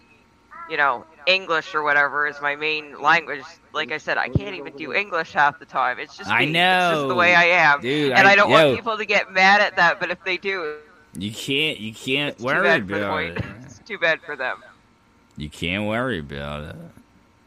you 0.68 0.76
know, 0.76 1.06
English 1.26 1.72
or 1.72 1.84
whatever 1.84 2.26
is 2.26 2.40
my 2.42 2.56
main 2.56 3.00
language. 3.00 3.44
Like 3.72 3.92
I 3.92 3.98
said, 3.98 4.18
I 4.18 4.28
can't 4.28 4.56
even 4.56 4.76
do 4.76 4.92
English 4.92 5.32
half 5.32 5.60
the 5.60 5.64
time. 5.64 6.00
It's 6.00 6.16
just 6.18 6.28
I 6.28 6.44
know. 6.44 6.90
It's 6.90 6.98
just 6.98 7.08
the 7.08 7.14
way 7.14 7.36
I 7.36 7.44
am. 7.44 7.80
Dude, 7.80 8.10
and 8.10 8.26
I, 8.26 8.34
don't 8.34 8.50
yo, 8.50 8.66
want 8.66 8.76
people 8.76 8.98
to 8.98 9.04
get 9.06 9.30
mad 9.30 9.60
at 9.60 9.76
that, 9.76 10.00
but 10.00 10.10
if 10.10 10.22
they 10.24 10.38
do, 10.38 10.78
You 11.16 11.30
can't, 11.30 11.78
you 11.78 11.94
can't 11.94 12.38
worry 12.40 12.80
about 12.80 13.22
it. 13.22 13.44
It's 13.62 13.78
too 13.78 13.96
bad 13.96 14.20
for 14.22 14.34
them. 14.34 14.64
You 15.36 15.48
can't 15.48 15.86
worry 15.86 16.18
about 16.18 16.64
it. 16.64 16.76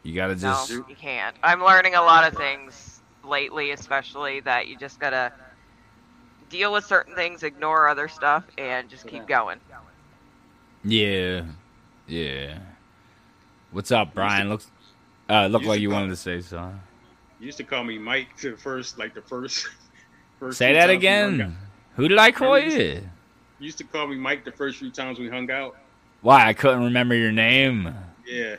You 0.02 0.14
got 0.14 0.28
to 0.28 0.34
just, 0.34 0.70
No, 0.70 0.76
you 0.88 0.94
can't. 0.94 1.36
I'm 1.42 1.62
learning 1.62 1.94
a 1.94 2.00
lot 2.00 2.26
of 2.26 2.38
things 2.38 3.02
lately, 3.22 3.72
especially 3.72 4.40
that 4.40 4.66
you 4.66 4.78
just 4.78 4.98
gotta 4.98 5.32
deal 6.48 6.72
with 6.72 6.84
certain 6.84 7.14
things, 7.14 7.42
ignore 7.42 7.88
other 7.88 8.08
stuff, 8.08 8.44
and 8.58 8.88
just 8.88 9.06
keep 9.06 9.26
going. 9.26 9.58
yeah, 10.84 11.42
yeah. 12.06 12.58
What's 13.72 13.90
up, 13.92 14.14
Brian? 14.14 14.48
Looks, 14.48 14.70
uh, 15.28 15.46
look 15.46 15.62
Used 15.62 15.68
like 15.68 15.80
you 15.80 15.90
wanted 15.90 16.08
to 16.08 16.16
say 16.16 16.40
something. 16.40 16.80
You 17.40 17.46
used 17.46 17.58
to 17.58 17.64
call 17.64 17.84
me 17.84 17.98
Mike 17.98 18.36
to 18.38 18.52
the 18.52 18.56
first, 18.56 18.98
like 18.98 19.14
the 19.14 19.22
first. 19.22 19.66
first 20.40 20.58
Say 20.58 20.72
that 20.72 20.86
times 20.86 21.00
we 21.02 21.06
hung 21.06 21.24
out. 21.24 21.34
again. 21.34 21.56
Who 21.96 22.08
did 22.08 22.18
I 22.18 22.30
call 22.30 22.54
Remember 22.54 22.76
you 22.76 22.82
you? 22.82 22.92
You 23.58 23.64
used 23.66 23.78
to 23.78 23.84
call 23.84 24.06
me 24.06 24.16
Mike 24.16 24.44
the 24.44 24.52
first 24.52 24.78
few 24.78 24.90
times 24.90 25.18
we 25.18 25.28
hung 25.28 25.50
out. 25.50 25.76
Why 26.22 26.46
I 26.46 26.52
couldn't 26.52 26.84
remember 26.84 27.14
your 27.14 27.32
name? 27.32 27.94
Yeah. 28.26 28.56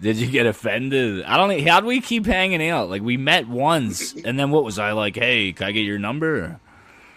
Did 0.00 0.16
you 0.16 0.26
get 0.28 0.46
offended? 0.46 1.24
I 1.24 1.36
don't. 1.36 1.48
know. 1.48 1.70
How 1.70 1.80
do 1.80 1.86
we 1.86 2.00
keep 2.00 2.26
hanging 2.26 2.66
out? 2.68 2.90
Like 2.90 3.02
we 3.02 3.16
met 3.16 3.48
once, 3.48 4.14
and 4.24 4.38
then 4.38 4.50
what 4.50 4.64
was 4.64 4.78
I 4.78 4.92
like? 4.92 5.16
Hey, 5.16 5.52
can 5.52 5.66
I 5.68 5.72
get 5.72 5.82
your 5.82 5.98
number? 5.98 6.60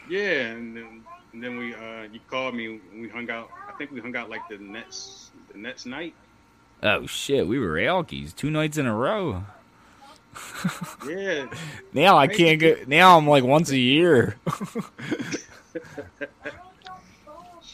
Yeah, 0.09 0.41
and 0.51 0.75
then 0.75 1.03
and 1.33 1.43
then 1.43 1.57
we 1.57 1.73
uh 1.73 2.03
you 2.11 2.19
called 2.29 2.55
me 2.55 2.79
and 2.91 3.01
we 3.01 3.09
hung 3.09 3.29
out. 3.29 3.49
I 3.67 3.73
think 3.73 3.91
we 3.91 4.01
hung 4.01 4.15
out 4.15 4.29
like 4.29 4.47
the 4.49 4.57
next 4.57 5.31
the 5.51 5.57
next 5.57 5.85
night. 5.85 6.13
Oh 6.83 7.05
shit, 7.05 7.47
we 7.47 7.59
were 7.59 7.75
alkies 7.75 8.35
two 8.35 8.49
nights 8.49 8.77
in 8.77 8.85
a 8.85 8.95
row. 8.95 9.43
Yeah. 11.07 11.47
Now 11.93 12.17
I 12.17 12.27
can't 12.27 12.59
go. 12.59 12.75
Now 12.85 13.17
I'm 13.17 13.27
like 13.27 13.43
once 13.43 13.71
a 13.71 13.77
year. 13.77 14.37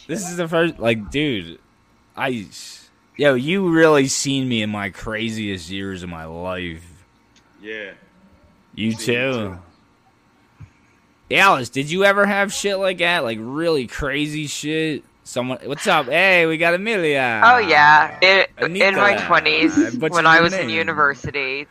this 0.08 0.30
is 0.30 0.38
the 0.38 0.48
first, 0.48 0.80
like, 0.80 1.12
dude. 1.12 1.60
I, 2.16 2.48
yo, 3.18 3.34
you 3.34 3.70
really 3.70 4.08
seen 4.08 4.48
me 4.48 4.62
in 4.62 4.70
my 4.70 4.92
craziest 4.92 5.70
years 5.70 6.04
of 6.04 6.10
my 6.10 6.24
life. 6.26 6.86
Yeah. 7.62 7.92
You 8.76 8.96
too. 8.96 9.58
Alice, 11.34 11.70
did 11.70 11.90
you 11.90 12.06
ever 12.06 12.26
have 12.26 12.54
shit 12.54 12.78
like 12.78 13.00
that? 13.00 13.24
Like 13.24 13.40
really 13.42 13.88
crazy 13.88 14.48
shit? 14.48 15.04
Someone, 15.24 15.60
what's 15.64 15.88
up? 15.88 16.08
Hey, 16.08 16.46
we 16.46 16.58
got 16.58 16.74
Amelia. 16.74 17.42
Oh 17.44 17.58
yeah, 17.58 18.18
it, 18.22 18.52
in 18.60 18.96
my 18.96 19.16
twenties 19.26 19.96
when 19.98 20.26
I 20.26 20.42
was 20.42 20.54
in 20.54 20.70
university, 20.70 21.66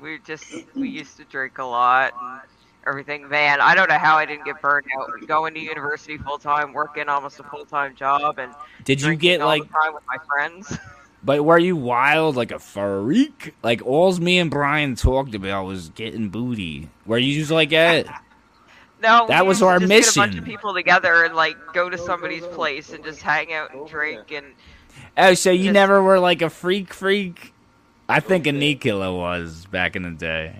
we 0.00 0.18
just 0.24 0.44
we 0.74 0.88
used 0.88 1.16
to 1.16 1.24
drink 1.24 1.58
a 1.58 1.64
lot 1.64 2.12
and 2.20 2.40
everything. 2.86 3.28
Man, 3.28 3.60
I 3.60 3.74
don't 3.74 3.88
know 3.88 3.98
how 3.98 4.16
I 4.16 4.26
didn't 4.26 4.44
get 4.44 4.60
burned 4.60 4.86
out. 4.98 5.26
Going 5.26 5.54
to 5.54 5.60
university 5.60 6.18
full 6.18 6.38
time, 6.38 6.72
working 6.72 7.08
almost 7.08 7.40
a 7.40 7.44
full 7.44 7.64
time 7.64 7.96
job, 7.96 8.38
and 8.38 8.52
Did 8.84 9.00
you 9.00 9.16
get 9.16 9.40
like? 9.40 9.62
time 9.62 9.94
with 9.94 10.04
my 10.06 10.18
friends. 10.28 10.76
But 11.22 11.44
were 11.44 11.58
you 11.58 11.76
wild 11.76 12.36
like 12.36 12.50
a 12.50 12.58
freak? 12.58 13.54
Like 13.62 13.84
all's 13.84 14.20
me 14.20 14.38
and 14.38 14.50
Brian 14.50 14.94
talked 14.94 15.34
about 15.34 15.64
was 15.64 15.90
getting 15.90 16.30
booty. 16.30 16.88
Were 17.04 17.18
you 17.18 17.38
just 17.38 17.50
like 17.50 17.70
that? 17.70 18.06
No, 19.02 19.26
That 19.28 19.46
was 19.46 19.62
our 19.62 19.78
just 19.78 19.88
Get 19.90 20.02
a 20.02 20.14
bunch 20.18 20.28
mission. 20.32 20.38
of 20.40 20.44
people 20.44 20.74
together 20.74 21.24
and 21.24 21.34
like 21.34 21.56
go 21.72 21.88
to 21.88 21.96
somebody's 21.98 22.44
place 22.46 22.92
and 22.92 23.02
just 23.04 23.22
hang 23.22 23.52
out 23.52 23.72
and 23.74 23.88
drink 23.88 24.30
and 24.32 24.46
Oh, 25.16 25.34
so 25.34 25.50
you 25.50 25.64
Just- 25.64 25.74
never 25.74 26.02
were 26.02 26.18
like 26.18 26.42
a 26.42 26.50
freak 26.50 26.92
freak? 26.92 27.54
I 28.08 28.20
think 28.20 28.44
Anikila 28.46 29.16
was 29.16 29.66
back 29.66 29.94
in 29.96 30.02
the 30.02 30.10
day. 30.10 30.54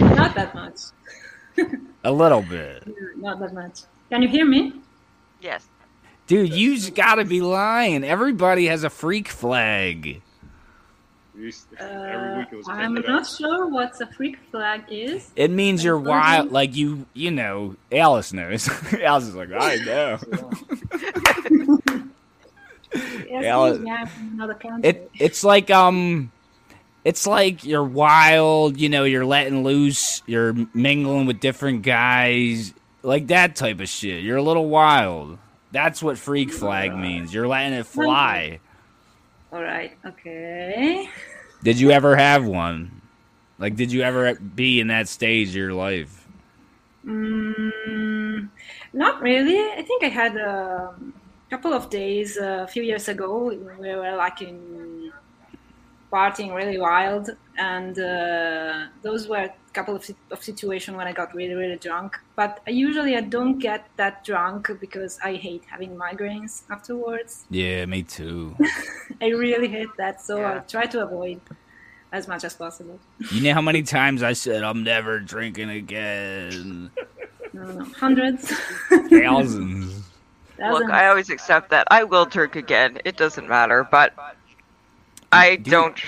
Not 0.00 0.34
that 0.34 0.54
much. 0.54 0.80
A 2.04 2.12
little 2.12 2.42
bit. 2.42 2.86
Not 3.16 3.38
that 3.40 3.54
much. 3.54 3.80
Can 4.10 4.22
you 4.22 4.28
hear 4.28 4.44
me? 4.44 4.74
yes. 5.40 5.66
Dude, 6.26 6.52
you 6.52 6.74
just 6.74 6.94
gotta 6.96 7.24
be 7.24 7.40
lying. 7.40 8.02
Everybody 8.02 8.66
has 8.66 8.82
a 8.82 8.90
freak 8.90 9.28
flag. 9.28 10.20
We 11.36 11.42
used 11.44 11.66
Uh, 11.78 11.84
every 11.84 12.38
week 12.38 12.48
it 12.52 12.56
was 12.56 12.68
I'm 12.68 12.94
not 12.94 13.08
up. 13.08 13.26
sure 13.26 13.66
what 13.68 14.00
a 14.00 14.06
freak 14.06 14.38
flag 14.50 14.84
is. 14.88 15.30
It 15.36 15.50
means 15.50 15.84
you're 15.84 15.98
wild, 15.98 16.50
like 16.50 16.74
you, 16.74 17.04
you 17.12 17.30
know. 17.30 17.76
Alice 17.92 18.32
knows. 18.32 18.68
Alice 19.02 19.24
is 19.24 19.34
like, 19.34 19.50
I 19.52 19.76
know. 19.86 20.18
Yes, 22.94 23.44
Yeah, 23.44 23.56
please, 23.56 23.84
yeah, 23.84 24.46
country. 24.58 24.88
It, 24.88 25.10
it's 25.18 25.44
like 25.44 25.70
um, 25.70 26.32
it's 27.04 27.26
like 27.26 27.64
you're 27.64 27.84
wild. 27.84 28.80
You 28.80 28.88
know, 28.88 29.04
you're 29.04 29.26
letting 29.26 29.62
loose. 29.64 30.22
You're 30.26 30.54
mingling 30.72 31.26
with 31.26 31.40
different 31.40 31.82
guys, 31.82 32.72
like 33.02 33.26
that 33.26 33.56
type 33.56 33.80
of 33.80 33.88
shit. 33.88 34.22
You're 34.22 34.38
a 34.38 34.42
little 34.42 34.68
wild. 34.68 35.38
That's 35.72 36.02
what 36.02 36.16
freak 36.16 36.50
flag 36.52 36.96
means. 36.96 37.34
You're 37.34 37.48
letting 37.48 37.74
it 37.74 37.86
fly. 37.86 38.60
All 39.52 39.62
right. 39.62 39.96
Okay. 40.04 41.08
Did 41.62 41.80
you 41.80 41.90
ever 41.90 42.16
have 42.16 42.44
one? 42.44 43.02
Like, 43.58 43.76
did 43.76 43.90
you 43.90 44.02
ever 44.02 44.34
be 44.34 44.80
in 44.80 44.88
that 44.88 45.08
stage 45.08 45.50
of 45.50 45.56
your 45.56 45.72
life? 45.72 46.26
Mm, 47.04 48.50
not 48.92 49.22
really. 49.22 49.58
I 49.58 49.82
think 49.82 50.04
I 50.04 50.08
had 50.08 50.36
a 50.36 50.94
couple 51.50 51.72
of 51.72 51.88
days 51.88 52.36
uh, 52.36 52.64
a 52.64 52.66
few 52.66 52.82
years 52.82 53.08
ago. 53.08 53.44
We 53.44 53.56
were 53.56 54.16
like 54.16 54.42
in 54.42 55.12
partying 56.12 56.54
really 56.54 56.78
wild, 56.78 57.30
and 57.56 57.98
uh, 57.98 58.86
those 59.02 59.28
were 59.28 59.44
a 59.44 59.54
couple 59.72 59.94
of, 59.96 60.08
of 60.30 60.42
situations 60.42 60.96
when 60.96 61.06
I 61.06 61.12
got 61.12 61.34
really 61.34 61.54
really 61.54 61.76
drunk. 61.78 62.16
But 62.34 62.60
I 62.66 62.70
usually 62.70 63.16
I 63.16 63.20
don't 63.20 63.58
get 63.58 63.88
that 63.96 64.24
drunk 64.24 64.70
because 64.80 65.18
I 65.22 65.34
hate 65.34 65.64
having 65.70 65.96
migraines 65.96 66.62
afterwards. 66.70 67.46
Yeah, 67.50 67.86
me 67.86 68.02
too. 68.02 68.56
I 69.22 69.28
really 69.28 69.68
hate 69.68 69.88
that, 69.98 70.20
so 70.20 70.38
Yeah. 70.38 70.54
I 70.56 70.58
try 70.60 70.86
to 70.86 71.02
avoid 71.02 71.40
as 72.12 72.28
much 72.28 72.44
as 72.44 72.54
possible. 72.54 72.98
You 73.32 73.42
know 73.42 73.54
how 73.54 73.60
many 73.62 73.82
times 73.82 74.22
I 74.22 74.32
said 74.32 74.62
I'm 74.62 74.82
never 74.84 75.18
drinking 75.20 75.70
again? 75.70 76.90
I 76.98 77.02
don't 77.56 77.78
know, 77.78 77.84
hundreds. 77.84 78.50
Thousands. 79.10 80.02
Look, 80.58 80.90
I 80.90 81.08
always 81.08 81.28
accept 81.30 81.70
that. 81.70 81.86
I 81.90 82.04
will 82.04 82.24
drink 82.24 82.56
again. 82.56 82.98
It 83.04 83.16
doesn't 83.16 83.46
matter, 83.48 83.86
but 83.90 84.14
I 85.32 85.56
Dude. 85.56 85.64
don't 85.66 85.98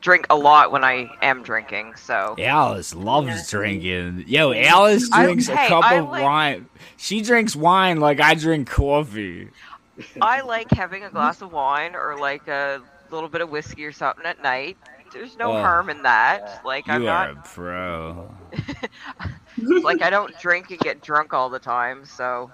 drink 0.00 0.26
a 0.30 0.36
lot 0.36 0.70
when 0.70 0.84
I 0.84 1.10
am 1.22 1.42
drinking. 1.42 1.94
So 1.96 2.36
Alice 2.38 2.94
loves 2.94 3.26
Yeah. 3.28 3.42
drinking. 3.50 4.24
Yo, 4.28 4.52
Alice 4.52 5.10
I- 5.12 5.24
drinks 5.24 5.48
a 5.48 5.56
hey, 5.56 5.68
cup 5.68 5.84
I 5.84 5.94
of 5.96 6.08
like- 6.10 6.22
wine. 6.22 6.66
She 6.96 7.22
drinks 7.22 7.56
wine 7.56 7.98
like 7.98 8.20
I 8.20 8.34
drink 8.34 8.68
coffee. 8.70 9.48
I 10.20 10.42
like 10.42 10.70
having 10.70 11.04
a 11.04 11.10
glass 11.10 11.42
of 11.42 11.50
wine 11.52 11.94
or 11.94 12.16
like 12.16 12.48
a 12.48 12.82
little 13.10 13.28
bit 13.28 13.40
of 13.42 13.50
whiskey 13.50 13.84
or 13.84 13.92
something 13.92 14.24
at 14.26 14.40
night. 14.40 14.78
There's 15.12 15.36
no 15.36 15.52
Oh. 15.52 15.54
harm 15.54 15.90
in 15.90 16.02
that. 16.02 16.42
Like 16.64 16.88
I'm 16.88 17.04
are 17.04 17.04
not 17.04 17.30
a 17.30 17.36
pro. 17.36 18.30
like 19.82 20.02
I 20.02 20.10
don't 20.10 20.36
drink 20.36 20.70
and 20.70 20.80
get 20.80 21.02
drunk 21.02 21.32
all 21.32 21.50
the 21.50 21.58
time. 21.58 22.04
So 22.04 22.52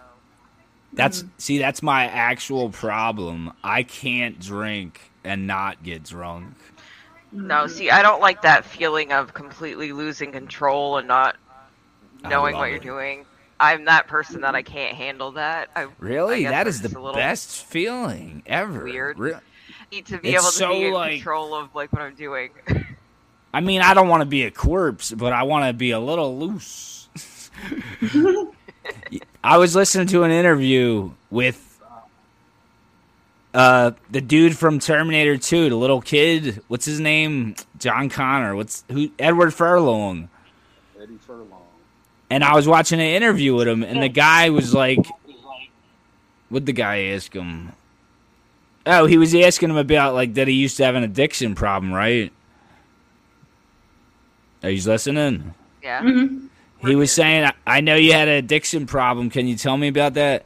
That's 0.95 1.25
see, 1.39 1.59
that's 1.59 1.83
my 1.83 2.07
actual 2.07 2.71
problem. 2.71 3.53
I 3.65 3.83
can't 3.83 4.39
drink 4.39 5.13
and 5.25 5.47
not 5.47 5.83
get 5.83 6.03
drunk. 6.05 6.57
no, 7.31 7.67
see, 7.67 7.91
I 7.91 8.03
don't 8.03 8.21
like 8.21 8.43
that 8.43 8.65
feeling 8.65 9.13
of 9.13 9.33
completely 9.35 9.93
losing 9.93 10.33
control 10.33 10.99
and 10.99 11.09
not 11.09 11.37
knowing 12.23 12.57
love 12.57 12.57
what 12.59 12.71
you're 12.71 12.79
it. 12.79 12.81
doing. 12.81 13.27
I'm 13.63 13.85
that 13.85 14.09
person 14.09 14.41
that 14.43 14.55
I 14.57 14.63
can't 14.63 14.97
handle 14.97 15.33
that. 15.33 15.71
I 15.77 15.87
Really, 16.01 16.47
I 16.47 16.51
that 16.51 16.67
is 16.67 16.83
the 16.83 16.89
just 16.89 16.97
a 16.97 17.01
little 17.01 17.15
best 17.15 17.65
feeling 17.65 18.43
ever. 18.45 18.85
weird. 18.85 19.19
Re- 19.19 19.35
need 19.93 20.07
to 20.07 20.19
be 20.19 20.31
It's 20.35 20.43
able 20.43 20.51
to 20.51 20.57
so, 20.57 20.69
be 20.73 20.87
in 20.87 20.93
like- 20.93 21.13
control 21.15 21.55
of 21.55 21.75
like 21.75 21.93
what 21.93 22.03
I'm 22.03 22.15
doing. 22.15 22.51
I 23.55 23.61
mean, 23.61 23.81
I 23.83 23.95
don't 23.95 24.09
want 24.09 24.23
to 24.23 24.27
be 24.27 24.45
a 24.45 24.51
corpse, 24.51 25.13
but 25.13 25.33
I 25.33 25.43
want 25.45 25.67
to 25.67 25.73
be 25.75 25.91
a 25.93 26.01
little 26.01 26.39
loose. 26.39 27.09
I 29.45 29.59
was 29.59 29.77
listening 29.77 30.07
to 30.09 30.23
an 30.25 30.31
interview 30.31 31.11
with 31.31 31.69
uh 33.55 33.91
the 34.11 34.21
dude 34.23 34.57
from 34.57 34.79
Terminator 34.79 35.37
2, 35.37 35.69
the 35.69 35.77
little 35.77 36.01
kid. 36.01 36.63
What's 36.69 36.87
his 36.87 36.99
name? 37.01 37.55
John 37.79 38.09
Connor. 38.09 38.57
What's 38.57 38.85
who? 38.91 39.11
Edward 39.19 39.53
Furlong. 39.53 40.29
Eddie 42.33 42.41
Furlong. 42.41 42.45
And 42.45 42.45
I 42.45 42.55
was 42.55 42.67
watching 42.67 43.01
an 43.01 43.07
interview 43.07 43.55
with 43.55 43.69
him, 43.69 43.83
and 43.83 44.03
the 44.03 44.09
guy 44.09 44.51
was 44.51 44.73
like, 44.75 44.99
"What'd 46.49 46.67
the 46.67 46.73
guy 46.73 47.03
ask 47.15 47.33
him?" 47.33 47.73
Oh, 48.87 49.07
he 49.07 49.17
was 49.19 49.35
asking 49.35 49.71
him 49.71 49.77
about 49.77 50.15
like 50.15 50.35
that 50.35 50.49
he 50.49 50.55
used 50.55 50.77
to 50.79 50.85
have 50.85 50.95
an 50.95 51.05
addiction 51.05 51.55
problem, 51.55 51.93
right? 51.93 52.33
Are 54.63 54.71
you 54.71 54.83
listening? 54.83 55.55
yeah. 55.83 56.01
Mhm. 56.03 56.49
He 56.81 56.97
was 56.97 57.13
saying, 57.13 57.45
"I- 57.45 57.77
"I 57.79 57.81
know 57.81 57.95
you 57.95 58.13
had 58.13 58.27
an 58.29 58.35
addiction 58.35 58.87
problem. 58.87 59.31
Can 59.31 59.47
you 59.47 59.55
tell 59.57 59.77
me 59.77 59.89
about 59.89 60.15
that?" 60.15 60.45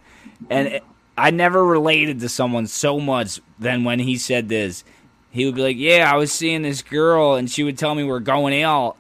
And 0.51 0.69
it- 0.69 0.85
I 1.17 1.31
never 1.31 1.65
related 1.65 2.21
to 2.21 2.29
someone 2.29 2.67
so 2.67 3.01
much 3.01 3.41
than 3.59 3.85
when 3.85 4.01
he 4.01 4.17
said 4.17 4.49
this. 4.51 4.85
He 5.31 5.47
would 5.47 5.55
be 5.55 5.63
like, 5.63 5.77
"Yeah, 5.79 6.11
I 6.13 6.17
was 6.17 6.31
seeing 6.33 6.61
this 6.63 6.83
girl, 6.83 7.35
and 7.37 7.51
she 7.51 7.63
would 7.63 7.79
tell 7.79 7.95
me 7.95 8.05
we're 8.05 8.21
going 8.21 8.63
out, 8.63 8.97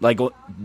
like 0.00 0.20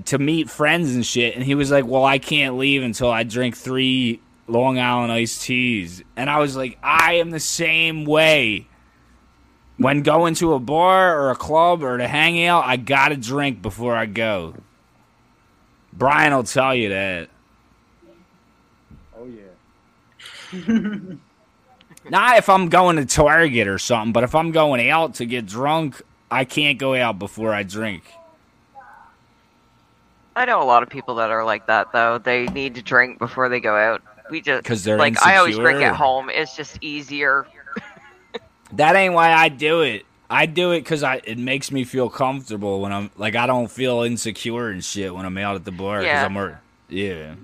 to 0.06 0.18
meet 0.18 0.50
friends 0.50 0.94
and 0.94 1.06
shit." 1.06 1.36
And 1.36 1.44
he 1.44 1.56
was 1.56 1.72
like, 1.72 1.86
"Well, 1.86 2.06
I 2.06 2.20
can't 2.20 2.58
leave 2.58 2.84
until 2.84 3.12
I 3.12 3.24
drink 3.24 3.58
three 3.58 4.20
Long 4.48 4.80
Island 4.80 5.12
iced 5.12 5.44
teas." 5.44 6.04
And 6.16 6.30
I 6.30 6.40
was 6.40 6.56
like, 6.56 6.78
"I 6.84 7.16
am 7.16 7.32
the 7.32 7.40
same 7.40 8.06
way." 8.06 8.68
When 9.78 10.04
going 10.04 10.36
to 10.36 10.54
a 10.54 10.60
bar 10.60 11.20
or 11.20 11.32
a 11.32 11.36
club 11.36 11.84
or 11.84 11.98
to 11.98 12.08
hang 12.08 12.46
out, 12.46 12.64
I 12.66 12.78
gotta 12.78 13.18
drink 13.18 13.62
before 13.62 13.96
I 13.96 14.06
go. 14.06 14.54
Brian 15.92 16.34
will 16.34 16.44
tell 16.44 16.74
you 16.76 16.90
that. 16.90 17.30
Oh 19.18 19.26
yeah. 19.26 20.90
Not 22.10 22.38
if 22.38 22.50
I'm 22.50 22.70
going 22.70 22.98
to 22.98 23.06
Target 23.06 23.68
or 23.68 23.78
something, 23.78 24.12
but 24.12 24.24
if 24.24 24.36
I'm 24.36 24.52
going 24.52 24.90
out 24.90 25.16
to 25.16 25.26
get 25.26 25.46
drunk, 25.46 26.02
I 26.30 26.46
can't 26.46 26.78
go 26.78 26.96
out 26.96 27.20
before 27.20 27.54
I 27.54 27.64
drink. 27.64 28.04
I 30.36 30.46
know 30.46 30.62
a 30.62 30.66
lot 30.66 30.84
of 30.84 30.90
people 30.90 31.16
that 31.16 31.30
are 31.30 31.44
like 31.46 31.68
that 31.68 31.92
though. 31.92 32.18
They 32.18 32.46
need 32.48 32.76
to 32.76 32.82
drink 32.82 33.20
before 33.20 33.50
they 33.50 33.60
go 33.60 33.76
out. 33.76 34.02
We 34.30 34.42
just 34.42 34.64
because 34.64 34.84
they're 34.84 34.98
like 34.98 35.22
I 35.26 35.38
always 35.38 35.58
drink 35.58 35.82
at 35.82 35.96
home. 35.96 36.30
It's 36.30 36.56
just 36.56 36.78
easier. 36.82 37.46
That 38.74 38.96
ain't 38.96 39.14
why 39.14 39.32
I 39.32 39.50
do 39.50 39.82
it. 39.82 40.04
I 40.32 40.48
do 40.48 40.72
it 40.72 40.80
because 40.80 41.04
I 41.04 41.22
it 41.26 41.38
makes 41.38 41.72
me 41.72 41.84
feel 41.84 42.10
comfortable 42.10 42.82
when 42.82 42.92
I'm 42.92 43.12
like 43.18 43.36
I 43.36 43.46
don't 43.46 43.70
feel 43.70 44.02
insecure 44.02 44.70
and 44.70 44.84
shit 44.84 45.14
when 45.14 45.28
I'm 45.28 45.38
out 45.38 45.56
at 45.56 45.64
the 45.64 45.72
bar 45.72 46.00
because 46.00 46.08
Yeah. 46.08 46.26
I'm 46.26 46.34
wor- 46.34 46.60
yeah. 46.90 47.36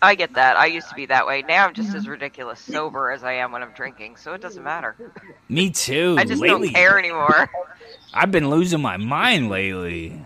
I 0.00 0.14
get 0.14 0.32
that. 0.32 0.56
I 0.56 0.66
used 0.66 0.88
to 0.88 0.94
be 0.94 1.04
that 1.06 1.26
way. 1.26 1.42
Now 1.42 1.66
I'm 1.66 1.74
just 1.74 1.94
as 1.94 2.08
ridiculous 2.08 2.58
sober 2.58 3.10
as 3.10 3.22
I 3.22 3.34
am 3.34 3.52
when 3.52 3.62
I'm 3.62 3.72
drinking, 3.72 4.16
so 4.16 4.32
it 4.32 4.40
doesn't 4.40 4.64
matter. 4.64 4.96
Me 5.50 5.70
too. 5.70 6.16
I 6.18 6.24
just 6.24 6.40
lately, 6.40 6.68
don't 6.68 6.74
care 6.74 6.98
anymore. 6.98 7.50
I've 8.14 8.30
been 8.32 8.48
losing 8.48 8.80
my 8.80 8.96
mind 8.96 9.50
lately. 9.50 10.20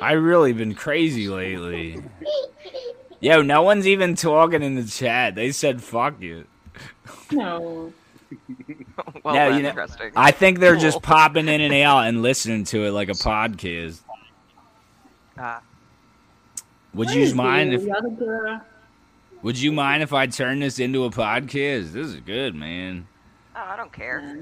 I 0.00 0.12
really 0.12 0.52
been 0.52 0.74
crazy 0.74 1.28
lately. 1.28 2.02
Yo, 3.20 3.42
no 3.42 3.62
one's 3.62 3.86
even 3.86 4.14
talking 4.14 4.62
in 4.62 4.74
the 4.74 4.84
chat. 4.84 5.34
They 5.34 5.52
said 5.52 5.82
fuck 5.82 6.20
you. 6.20 6.46
No. 7.32 7.92
well, 9.22 9.34
No, 9.34 9.34
that's 9.34 9.56
you 9.56 9.62
know, 9.62 9.68
interesting. 9.70 10.12
I 10.14 10.30
think 10.32 10.58
they're 10.58 10.76
just 10.76 11.02
popping 11.02 11.48
in 11.48 11.60
and 11.60 11.74
out 11.74 12.06
and 12.06 12.22
listening 12.22 12.64
to 12.64 12.84
it 12.84 12.90
like 12.90 13.08
a 13.08 13.12
podcast. 13.12 14.00
Ah. 15.38 15.60
Would 16.94 17.10
you 17.10 17.34
mind 17.34 17.74
if 17.74 17.84
the 17.84 17.92
other 17.92 18.10
girl? 18.10 18.60
Would 19.42 19.60
you 19.60 19.70
mind 19.70 20.02
if 20.02 20.12
I 20.12 20.26
turn 20.26 20.60
this 20.60 20.78
into 20.78 21.04
a 21.04 21.10
podcast? 21.10 21.92
This 21.92 22.08
is 22.08 22.16
good, 22.16 22.54
man. 22.54 23.06
Oh, 23.54 23.60
I 23.60 23.76
don't 23.76 23.92
care. 23.92 24.36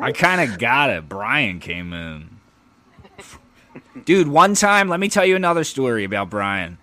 I 0.00 0.12
kind 0.12 0.40
of 0.40 0.58
got 0.58 0.90
it. 0.90 1.08
Brian 1.08 1.60
came 1.60 1.92
in. 1.92 2.33
Dude, 4.04 4.28
one 4.28 4.54
time, 4.54 4.88
let 4.88 5.00
me 5.00 5.08
tell 5.08 5.24
you 5.24 5.36
another 5.36 5.64
story 5.64 6.04
about 6.04 6.30
Brian 6.30 6.78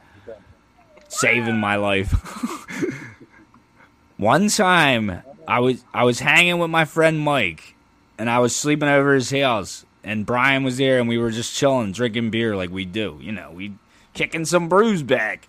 saving 1.08 1.58
my 1.58 1.76
life. 1.76 2.12
one 4.18 4.48
time, 4.48 5.22
I 5.48 5.60
was 5.60 5.84
I 5.94 6.04
was 6.04 6.20
hanging 6.20 6.60
with 6.60 6.70
my 6.70 6.86
friend 6.86 7.20
Mike, 7.20 7.76
and 8.18 8.30
I 8.30 8.40
was 8.40 8.56
sleeping 8.56 8.90
over 8.90 9.14
his 9.14 9.32
house, 9.32 9.86
and 10.04 10.26
Brian 10.26 10.64
was 10.64 10.78
there, 10.78 11.00
and 11.00 11.10
we 11.10 11.18
were 11.18 11.32
just 11.32 11.56
chilling, 11.56 11.92
drinking 11.92 12.32
beer 12.32 12.56
like 12.56 12.72
we 12.72 12.86
do. 12.86 13.20
You 13.22 13.34
know, 13.34 13.52
we 13.52 13.74
kicking 14.14 14.46
some 14.46 14.70
brews 14.70 15.04
back. 15.04 15.48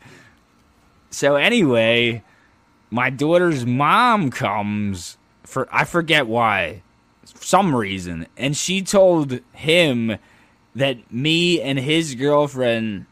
So 1.10 1.36
anyway, 1.36 2.22
my 2.90 3.10
daughter's 3.10 3.64
mom 3.64 4.30
comes 4.30 5.16
for 5.44 5.68
I 5.70 5.84
forget 5.84 6.26
why 6.26 6.82
some 7.24 7.74
reason 7.74 8.26
and 8.36 8.56
she 8.56 8.82
told 8.82 9.40
him 9.52 10.18
that 10.74 11.12
me 11.12 11.60
and 11.60 11.78
his 11.78 12.14
girlfriend 12.14 13.06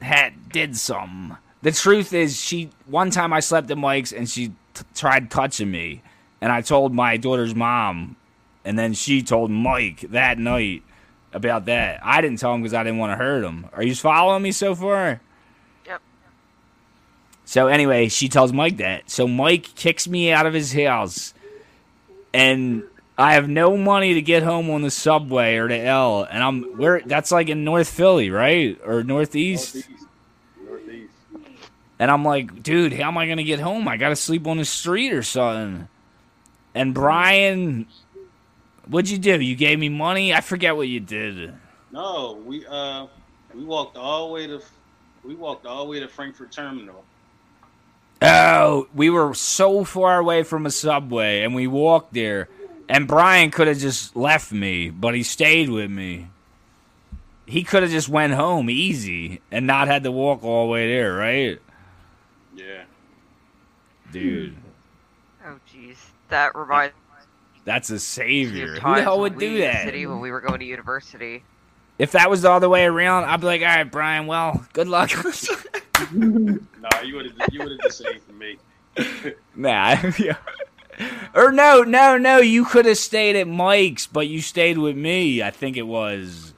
had 0.00 0.48
did 0.48 0.76
something 0.76 1.36
the 1.62 1.70
truth 1.70 2.12
is 2.12 2.38
she 2.38 2.70
one 2.86 3.10
time 3.10 3.32
i 3.32 3.40
slept 3.40 3.70
at 3.70 3.78
mike's 3.78 4.12
and 4.12 4.28
she 4.28 4.48
t- 4.74 4.84
tried 4.94 5.30
touching 5.30 5.70
me. 5.70 6.02
And 6.40 6.52
i 6.52 6.60
told 6.60 6.92
my 6.92 7.16
daughter's 7.16 7.54
mom. 7.54 8.16
And 8.64 8.78
then 8.78 8.92
she 8.92 9.22
told 9.22 9.50
mike 9.50 10.00
that 10.10 10.38
night 10.38 10.82
about 11.32 11.64
that. 11.66 12.00
I 12.04 12.20
didn't 12.20 12.38
tell 12.38 12.54
him 12.54 12.62
because 12.62 12.74
i 12.74 12.82
didn't 12.82 12.98
want 12.98 13.12
to 13.12 13.16
hurt 13.16 13.44
him. 13.44 13.66
Are 13.72 13.82
you 13.82 13.94
following 13.94 14.42
me 14.42 14.52
so 14.52 14.74
far? 14.74 15.20
Yep. 15.86 16.00
so 17.44 17.68
anyway, 17.68 18.08
she 18.08 18.28
tells 18.28 18.52
Mike 18.52 18.78
that. 18.78 19.08
So 19.08 19.26
Mike 19.26 19.74
kicks 19.74 20.06
me 20.08 20.32
out 20.32 20.46
of 20.46 20.54
his 20.54 20.72
house, 20.72 21.32
and 22.34 22.82
I 23.16 23.34
have 23.34 23.48
no 23.48 23.76
money 23.76 24.14
to 24.14 24.22
get 24.22 24.42
home 24.42 24.70
on 24.70 24.82
the 24.82 24.90
subway 24.90 25.56
or 25.56 25.68
the 25.68 25.78
L. 25.78 26.26
And 26.28 26.42
I'm 26.42 26.62
where 26.78 27.02
that's 27.04 27.30
like 27.30 27.48
in 27.48 27.64
North 27.64 27.88
Philly, 27.88 28.30
right, 28.30 28.78
or 28.84 29.02
Northeast. 29.02 29.74
Northeast. 29.74 30.06
Northeast. 30.66 31.12
And 31.98 32.10
I'm 32.10 32.24
like, 32.24 32.62
dude, 32.62 32.92
how 32.92 33.08
am 33.08 33.18
I 33.18 33.28
gonna 33.28 33.44
get 33.44 33.60
home? 33.60 33.86
I 33.86 33.96
gotta 33.96 34.16
sleep 34.16 34.46
on 34.46 34.56
the 34.56 34.64
street 34.64 35.12
or 35.12 35.22
something. 35.22 35.88
And 36.74 36.94
Brian, 36.94 37.86
what'd 38.86 39.10
you 39.10 39.18
do? 39.18 39.40
You 39.40 39.56
gave 39.56 39.78
me 39.78 39.90
money? 39.90 40.32
I 40.32 40.40
forget 40.40 40.74
what 40.74 40.88
you 40.88 41.00
did. 41.00 41.52
No, 41.90 42.40
we 42.44 42.66
uh 42.66 43.06
we 43.54 43.64
walked 43.64 43.98
all 43.98 44.28
the 44.28 44.34
way 44.34 44.46
to 44.46 44.60
we 45.22 45.34
walked 45.34 45.66
all 45.66 45.84
the 45.84 45.90
way 45.90 46.00
to 46.00 46.08
Frankford 46.08 46.50
Terminal. 46.50 47.04
Oh, 48.22 48.86
we 48.94 49.10
were 49.10 49.34
so 49.34 49.84
far 49.84 50.18
away 50.18 50.44
from 50.44 50.64
a 50.64 50.70
subway, 50.70 51.42
and 51.42 51.54
we 51.54 51.66
walked 51.66 52.14
there. 52.14 52.48
And 52.92 53.08
Brian 53.08 53.50
could 53.50 53.68
have 53.68 53.78
just 53.78 54.14
left 54.14 54.52
me, 54.52 54.90
but 54.90 55.14
he 55.14 55.22
stayed 55.22 55.70
with 55.70 55.90
me. 55.90 56.28
He 57.46 57.64
could 57.64 57.82
have 57.82 57.90
just 57.90 58.10
went 58.10 58.34
home 58.34 58.68
easy 58.68 59.40
and 59.50 59.66
not 59.66 59.88
had 59.88 60.04
to 60.04 60.12
walk 60.12 60.44
all 60.44 60.66
the 60.66 60.72
way 60.72 60.88
there, 60.92 61.14
right, 61.14 61.58
Yeah. 62.54 62.82
dude? 64.12 64.52
Hmm. 65.42 65.48
Oh, 65.52 65.58
jeez. 65.74 65.96
That 66.28 66.54
reminds 66.54 66.94
That's 67.64 67.88
a 67.88 67.98
savior. 67.98 68.74
of 68.74 68.82
Who 68.82 68.94
the 68.96 69.02
hell 69.02 69.20
would 69.20 69.38
do 69.38 69.58
that? 69.60 69.84
City 69.84 70.04
when 70.06 70.20
we 70.20 70.30
were 70.30 70.42
going 70.42 70.60
to 70.60 70.66
university. 70.66 71.44
If 71.98 72.12
that 72.12 72.28
was 72.28 72.42
the 72.42 72.50
other 72.50 72.68
way 72.68 72.84
around, 72.84 73.24
I'd 73.24 73.40
be 73.40 73.46
like, 73.46 73.62
all 73.62 73.68
right, 73.68 73.90
Brian. 73.90 74.26
Well, 74.26 74.66
good 74.74 74.88
luck. 74.88 75.10
Nah, 76.12 77.00
you 77.04 77.14
would 77.14 77.26
have 77.26 77.48
you 77.52 77.60
would 77.60 77.70
have 77.72 77.80
just 77.82 77.98
saved 77.98 78.24
for 78.24 78.32
me. 78.32 78.56
nah. 79.54 79.96
yeah. 80.18 80.36
Or 81.34 81.50
no, 81.52 81.82
no, 81.82 82.18
no. 82.18 82.38
You 82.38 82.64
could 82.64 82.84
have 82.86 82.98
stayed 82.98 83.36
at 83.36 83.48
Mike's, 83.48 84.06
but 84.06 84.28
you 84.28 84.40
stayed 84.42 84.78
with 84.78 84.96
me. 84.96 85.42
I 85.42 85.50
think 85.50 85.76
it 85.76 85.86
was. 85.86 86.52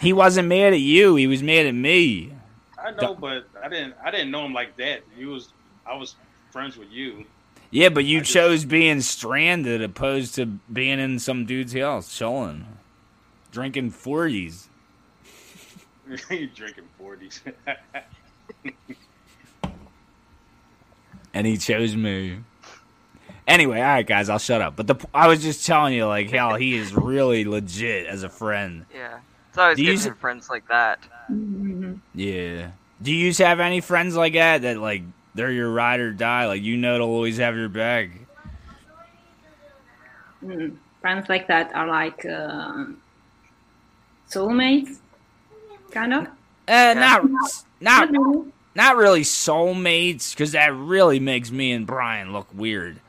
He 0.00 0.12
wasn't 0.12 0.48
mad 0.48 0.72
at 0.72 0.80
you. 0.80 1.16
He 1.16 1.26
was 1.26 1.42
mad 1.42 1.66
at 1.66 1.74
me. 1.74 2.32
I 2.78 2.90
know, 2.90 3.14
but 3.14 3.46
I 3.62 3.68
didn't 3.68 3.94
I 4.04 4.10
didn't 4.10 4.30
know 4.30 4.44
him 4.44 4.52
like 4.52 4.76
that. 4.76 5.00
He 5.16 5.24
was 5.24 5.48
I 5.86 5.96
was 5.96 6.16
friends 6.50 6.76
with 6.76 6.90
you. 6.90 7.24
Yeah, 7.70 7.88
but 7.88 8.04
you 8.04 8.18
I 8.18 8.20
just- 8.20 8.32
chose 8.32 8.64
being 8.64 9.00
stranded 9.00 9.82
opposed 9.82 10.34
to 10.36 10.46
being 10.46 10.98
in 11.00 11.18
some 11.18 11.46
dude's 11.46 11.72
house 11.72 12.16
chilling, 12.16 12.66
drinking 13.50 13.90
forties. 13.90 14.68
you 16.30 16.46
drinking 16.54 16.88
forties. 16.98 17.40
and 21.34 21.46
he 21.46 21.58
chose 21.58 21.94
me. 21.94 22.38
Anyway, 23.46 23.78
all 23.78 23.84
right, 23.84 24.06
guys, 24.06 24.30
I'll 24.30 24.38
shut 24.38 24.62
up. 24.62 24.74
But 24.76 24.86
the 24.86 24.96
I 25.12 25.28
was 25.28 25.42
just 25.42 25.66
telling 25.66 25.92
you, 25.92 26.06
like, 26.06 26.30
hell, 26.30 26.54
he 26.54 26.76
is 26.76 26.94
really 26.94 27.44
legit 27.44 28.06
as 28.06 28.22
a 28.22 28.30
friend. 28.30 28.86
Yeah. 28.94 29.18
It's 29.50 29.58
always 29.58 29.76
Do 29.76 29.84
good 29.84 29.98
to 29.98 30.08
have 30.08 30.18
friends 30.18 30.48
like 30.48 30.66
that. 30.68 31.00
Mhm. 31.30 32.00
Yeah. 32.14 32.70
Do 33.02 33.12
you 33.12 33.32
have 33.34 33.60
any 33.60 33.80
friends 33.80 34.16
like 34.16 34.32
that 34.32 34.62
that 34.62 34.78
like 34.78 35.02
they're 35.34 35.52
your 35.52 35.70
ride 35.70 36.00
or 36.00 36.12
die? 36.12 36.46
Like 36.46 36.62
you 36.62 36.76
know 36.76 36.94
they'll 36.94 37.06
always 37.06 37.36
have 37.38 37.54
your 37.54 37.68
back. 37.68 38.10
Mm. 40.42 40.76
Friends 41.00 41.28
like 41.28 41.46
that 41.48 41.74
are 41.74 41.86
like 41.86 42.24
uh, 42.24 42.86
soulmates, 44.28 44.98
kind 45.90 46.14
of. 46.14 46.26
Uh, 46.66 46.94
not 46.94 47.24
not 47.80 48.10
really. 48.10 48.52
Not 48.74 48.96
really 48.96 49.22
soulmates 49.22 50.32
because 50.32 50.52
that 50.52 50.74
really 50.74 51.20
makes 51.20 51.50
me 51.50 51.72
and 51.72 51.86
Brian 51.86 52.32
look 52.32 52.48
weird. 52.54 53.00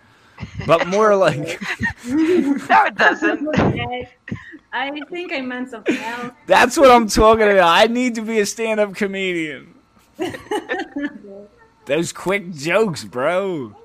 But 0.66 0.88
more 0.88 1.16
like 1.26 1.38
No, 2.06 2.86
it 2.86 2.96
doesn't. 2.96 3.50
I 4.74 5.02
think 5.10 5.32
I 5.32 5.40
meant 5.42 5.70
something 5.70 5.98
else. 5.98 6.34
that's 6.48 6.78
what 6.78 6.92
I'm 6.92 7.08
talking 7.08 7.50
about. 7.50 7.70
I 7.70 7.88
need 7.88 8.16
to 8.16 8.22
be 8.22 8.40
a 8.40 8.46
stand-up 8.46 8.94
comedian. 8.94 9.74
Those 11.86 12.12
quick 12.12 12.52
jokes, 12.52 13.06
bro. 13.06 13.76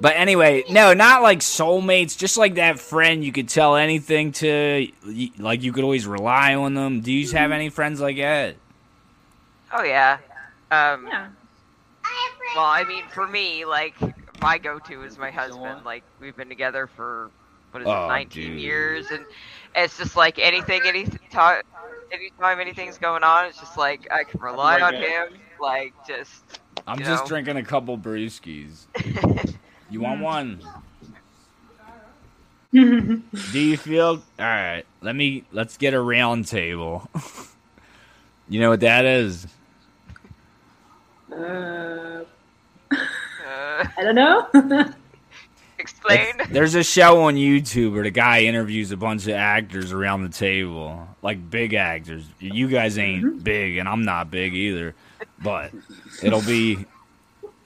But 0.00 0.16
anyway, 0.16 0.64
no, 0.68 0.92
not 0.94 1.22
like 1.22 1.38
soulmates, 1.38 2.18
just 2.18 2.36
like 2.36 2.56
that 2.56 2.80
friend 2.80 3.24
you 3.24 3.30
could 3.30 3.48
tell 3.48 3.76
anything 3.76 4.32
to, 4.32 4.88
like 5.38 5.62
you 5.62 5.72
could 5.72 5.84
always 5.84 6.06
rely 6.06 6.56
on 6.56 6.74
them. 6.74 7.00
Do 7.00 7.12
you 7.12 7.26
have 7.28 7.44
mm-hmm. 7.44 7.52
any 7.52 7.68
friends 7.68 8.00
like 8.00 8.16
that? 8.16 8.56
Oh 9.72 9.84
yeah. 9.84 10.18
Um, 10.70 11.12
Yeah. 11.12 11.30
Well, 12.54 12.64
I 12.64 12.84
mean, 12.84 13.08
for 13.08 13.26
me, 13.26 13.64
like 13.64 13.96
my 14.40 14.58
go-to 14.58 15.02
is 15.02 15.18
my 15.18 15.30
husband. 15.30 15.84
Like 15.84 16.04
we've 16.20 16.36
been 16.36 16.48
together 16.48 16.86
for 16.86 17.30
what 17.70 17.82
is 17.82 17.92
Oh, 17.92 18.16
it, 18.16 18.30
19 18.32 18.58
dude. 18.58 18.58
years, 18.58 19.10
and 19.10 19.26
it's 19.74 19.96
just 19.96 20.16
like 20.16 20.38
anything, 20.38 20.86
any 20.86 21.06
time, 21.32 21.60
anytime 22.12 22.60
anything's 22.60 22.98
going 22.98 23.24
on, 23.24 23.46
it's 23.46 23.58
just 23.60 23.76
like 23.76 24.06
I 24.10 24.24
can 24.24 24.40
rely 24.40 24.78
Right 24.78 24.80
on 24.80 24.94
back. 24.94 24.96
him. 24.96 25.26
Like 25.60 25.94
just 26.06 26.44
I'm 26.86 27.02
just 27.02 27.24
know? 27.24 27.26
drinking 27.26 27.56
a 27.56 27.62
couple 27.64 27.96
brewskis. 27.98 28.86
You 29.88 30.00
want 30.00 30.20
one? 30.20 30.60
Do 33.50 33.58
you 33.60 33.76
feel 33.76 34.24
all 34.38 34.46
right? 34.46 34.84
Let 35.00 35.14
me 35.16 35.44
let's 35.52 35.76
get 35.76 35.94
a 35.94 36.00
round 36.00 36.46
table. 36.46 37.08
you 38.48 38.60
know 38.60 38.70
what 38.70 38.80
that 38.80 39.04
is? 39.04 39.46
Uh, 41.36 42.24
I 43.96 44.02
don't 44.02 44.14
know. 44.14 44.46
explain. 45.78 46.20
It's- 46.20 46.48
there's 46.50 46.74
a 46.74 46.82
show 46.82 47.22
on 47.24 47.34
YouTube 47.34 47.92
where 47.94 48.02
the 48.04 48.10
guy 48.10 48.40
interviews 48.42 48.90
a 48.92 48.96
bunch 48.96 49.24
of 49.24 49.34
actors 49.34 49.92
around 49.92 50.22
the 50.22 50.28
table, 50.28 51.08
like 51.22 51.50
big 51.50 51.74
actors. 51.74 52.24
You 52.40 52.68
guys 52.68 52.98
ain't 52.98 53.42
big, 53.44 53.76
and 53.78 53.88
I'm 53.88 54.04
not 54.04 54.30
big 54.30 54.54
either, 54.54 54.94
but 55.42 55.72
it'll 56.22 56.42
be 56.42 56.84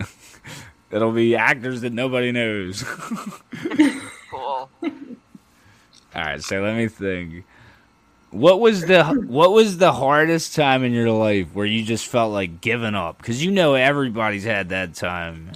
it'll 0.90 1.12
be 1.12 1.36
actors 1.36 1.82
that 1.82 1.92
nobody 1.92 2.32
knows. 2.32 2.82
cool. 4.30 4.70
All 6.14 6.24
right, 6.24 6.42
so 6.42 6.60
let 6.62 6.76
me 6.76 6.88
think. 6.88 7.44
What 8.30 8.60
was 8.60 8.82
the 8.82 9.04
what 9.26 9.52
was 9.52 9.78
the 9.78 9.92
hardest 9.92 10.54
time 10.54 10.84
in 10.84 10.92
your 10.92 11.10
life 11.10 11.48
where 11.54 11.64
you 11.66 11.82
just 11.82 12.06
felt 12.06 12.32
like 12.32 12.60
giving 12.60 12.94
up? 12.94 13.16
Because 13.18 13.42
you 13.42 13.50
know 13.50 13.74
everybody's 13.74 14.44
had 14.44 14.68
that 14.68 14.94
time. 14.94 15.52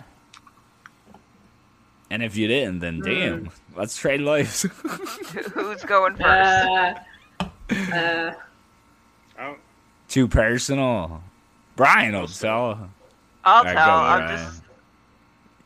And 2.11 2.23
if 2.23 2.37
you 2.37 2.49
didn't, 2.49 2.79
then 2.81 3.01
damn, 3.01 3.51
let's 3.77 3.97
trade 3.97 4.21
lives. 4.23 4.63
Who's 5.55 5.83
going 5.85 6.17
first? 6.17 6.25
Uh, 6.29 6.95
uh, 7.95 8.35
I 9.39 9.57
Too 10.09 10.29
personal. 10.29 11.23
Brian 11.77 12.15
will 12.15 12.27
tell. 12.27 12.91
I'll 13.45 13.59
Alright, 13.61 13.77
tell. 13.77 13.87
go, 13.87 13.93
I'm 13.93 14.21
Ryan. 14.21 14.39
just. 14.47 14.63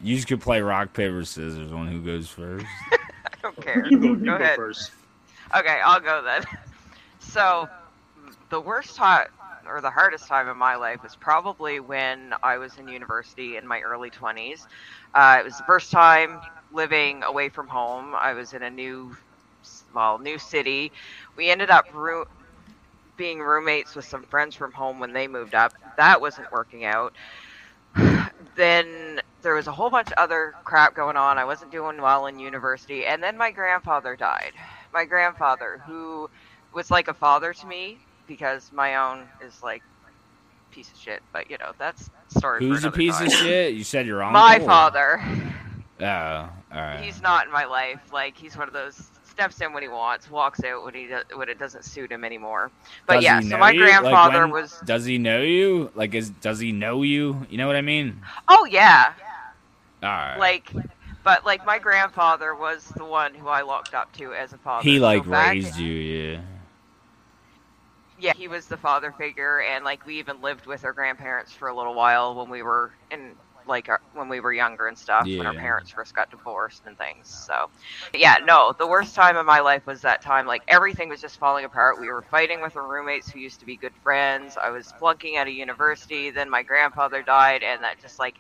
You 0.03 0.15
just 0.17 0.29
could 0.29 0.41
play 0.41 0.61
rock 0.61 0.93
paper 0.93 1.25
scissors 1.25 1.73
on 1.73 1.89
who 1.89 2.01
goes 2.01 2.29
first. 2.29 2.67
I 2.93 2.99
don't 3.43 3.61
care. 3.61 3.87
you 3.89 3.99
go, 3.99 4.09
you 4.09 4.17
Go 4.17 4.25
go 4.39 4.45
ahead. 4.45 4.57
first. 4.57 4.93
Okay, 5.57 5.81
I'll 5.85 6.01
go 6.01 6.23
then. 6.23 6.43
So, 7.33 7.69
the 8.51 8.61
worst 8.61 8.97
time 8.97 9.27
or 9.67 9.81
the 9.81 9.91
hardest 9.91 10.29
time 10.29 10.49
in 10.49 10.57
my 10.57 10.77
life 10.77 11.03
was 11.03 11.17
probably 11.17 11.81
when 11.81 12.35
I 12.43 12.59
was 12.59 12.77
in 12.79 12.89
university 12.89 13.57
in 13.57 13.67
my 13.67 13.81
early 13.81 14.11
20s. 14.11 14.67
Uh, 15.15 15.39
it 15.41 15.45
was 15.45 15.57
the 15.59 15.65
first 15.65 15.91
time 15.91 16.41
living 16.71 17.23
away 17.23 17.49
from 17.49 17.69
home. 17.69 18.15
I 18.21 18.35
was 18.35 18.53
in 18.53 18.63
a 18.63 18.71
new, 18.71 19.17
well, 19.95 20.19
new 20.19 20.39
city. 20.39 20.93
We 21.37 21.51
ended 21.51 21.71
up 21.71 21.87
roo- 21.93 22.25
being 23.17 23.41
roommates 23.41 23.95
with 23.95 24.05
some 24.07 24.25
friends 24.25 24.55
from 24.57 24.73
home 24.73 25.01
when 25.01 25.13
they 25.13 25.29
moved 25.29 25.55
up. 25.55 25.73
That 25.97 26.21
wasn't 26.21 26.53
working 26.53 26.85
out. 26.85 27.15
then 28.57 29.21
there 29.43 29.55
was 29.55 29.67
a 29.67 29.73
whole 29.73 29.91
bunch 29.91 30.09
of 30.11 30.19
other 30.19 30.55
crap 30.65 30.95
going 30.95 31.17
on. 31.17 31.39
I 31.39 31.45
wasn't 31.45 31.73
doing 31.73 32.01
well 32.01 32.27
in 32.27 32.39
university. 32.39 33.07
And 33.07 33.23
then 33.23 33.37
my 33.37 33.51
grandfather 33.51 34.17
died. 34.17 34.53
My 34.93 35.05
grandfather, 35.05 35.81
who 35.87 36.29
was 36.73 36.91
like 36.91 37.09
a 37.09 37.15
father 37.15 37.53
to 37.53 37.67
me, 37.67 37.99
because 38.27 38.71
my 38.73 38.97
own 38.97 39.25
is 39.45 39.63
like 39.63 39.83
piece 40.71 40.91
of 40.91 40.99
shit. 40.99 41.23
But 41.33 41.51
you 41.51 41.59
know, 41.59 41.73
that's 41.79 42.11
story. 42.29 42.65
Who's 42.65 42.85
a 42.85 42.91
piece 42.91 43.17
time. 43.19 43.27
of 43.29 43.33
shit? 43.33 43.75
You 43.75 43.85
said 43.85 44.07
your 44.07 44.23
uncle. 44.25 44.41
My 44.41 44.59
father. 44.61 45.23
Oh, 46.01 46.05
all 46.05 46.51
right. 46.73 47.01
He's 47.01 47.23
not 47.23 47.47
in 47.47 47.53
my 47.53 47.65
life. 47.65 48.01
Like 48.13 48.37
he's 48.37 48.57
one 48.57 48.69
of 48.69 48.75
those 48.75 49.11
steps 49.25 49.61
in 49.61 49.73
when 49.73 49.83
he 49.83 49.89
wants, 49.89 50.31
walks 50.31 50.63
out 50.65 50.85
when 50.85 50.95
he 50.95 51.09
when 51.35 51.49
it 51.49 51.59
doesn't 51.59 51.85
suit 51.85 52.13
him 52.13 52.25
anymore. 52.25 52.71
But 53.07 53.15
Does 53.17 53.25
yeah, 53.25 53.41
so 53.41 53.57
my 53.59 53.71
you? 53.71 53.81
Like, 53.81 53.91
grandfather 54.01 54.43
when- 54.43 54.51
was. 54.63 54.79
Does 54.85 55.05
he 55.07 55.17
know 55.19 55.41
you? 55.41 55.91
Like, 55.95 56.15
is 56.15 56.31
does 56.31 56.59
he 56.59 56.73
know 56.73 57.03
you? 57.03 57.47
You 57.49 57.57
know 57.59 57.67
what 57.67 57.77
I 57.77 57.81
mean? 57.83 58.21
Oh 58.49 58.67
yeah, 58.71 59.13
All 60.03 60.09
right. 60.11 60.37
like 60.39 60.71
but 61.25 61.45
like 61.47 61.65
my 61.67 61.79
grandfather 61.79 62.55
was 62.55 62.87
the 62.97 63.05
one 63.05 63.35
who 63.35 63.49
I 63.49 63.63
looked 63.63 63.95
up 63.95 64.13
to 64.15 64.33
as 64.35 64.53
a 64.53 64.59
father. 64.59 64.83
he 64.89 64.99
So 64.99 65.03
like 65.03 65.29
back- 65.29 65.53
raised 65.55 65.77
you, 65.77 65.93
yeah. 65.93 66.41
Yeah, 68.19 68.33
he 68.35 68.49
was 68.49 68.67
the 68.67 68.77
father 68.77 69.13
figure, 69.13 69.61
and 69.61 69.85
like 69.85 70.07
we 70.07 70.19
even 70.19 70.41
lived 70.41 70.67
with 70.67 70.85
our 70.85 70.93
grandparents 70.93 71.53
for 71.53 71.69
a 71.69 71.77
little 71.77 71.95
while 71.95 72.35
when 72.35 72.49
we 72.49 72.63
were 72.63 72.93
in 73.11 73.35
like 73.69 73.89
our, 73.89 74.01
when 74.15 74.29
we 74.29 74.41
were 74.41 74.53
younger 74.53 74.87
and 74.87 74.97
stuff 74.97 75.27
when 75.27 75.47
our 75.47 75.53
parents 75.53 75.91
first 75.91 76.15
got 76.15 76.31
divorced 76.31 76.83
and 76.87 76.97
things. 76.97 77.29
So 77.29 77.69
yeah, 78.15 78.37
no, 78.45 78.75
the 78.79 78.87
worst 78.87 79.15
time 79.15 79.37
of 79.37 79.47
my 79.47 79.61
life 79.61 79.87
was 79.87 80.01
that 80.03 80.23
time. 80.23 80.47
Like 80.47 80.63
everything 80.69 81.09
was 81.09 81.21
just 81.21 81.39
falling 81.39 81.65
apart. 81.65 82.01
We 82.01 82.09
were 82.09 82.23
fighting 82.23 82.61
with 82.63 82.77
our 82.77 82.87
roommates 82.87 83.31
who 83.31 83.41
used 83.41 83.61
to 83.61 83.67
be 83.67 83.77
good 83.77 83.95
friends. 84.03 84.57
I 84.57 84.71
was 84.71 84.93
flunking 84.99 85.37
out 85.37 85.49
of 85.49 85.55
university. 85.55 86.31
Then 86.31 86.49
my 86.49 86.63
grandfather 86.63 87.23
died, 87.23 87.63
and 87.63 87.83
that 87.83 88.01
just 88.01 88.19
like 88.19 88.37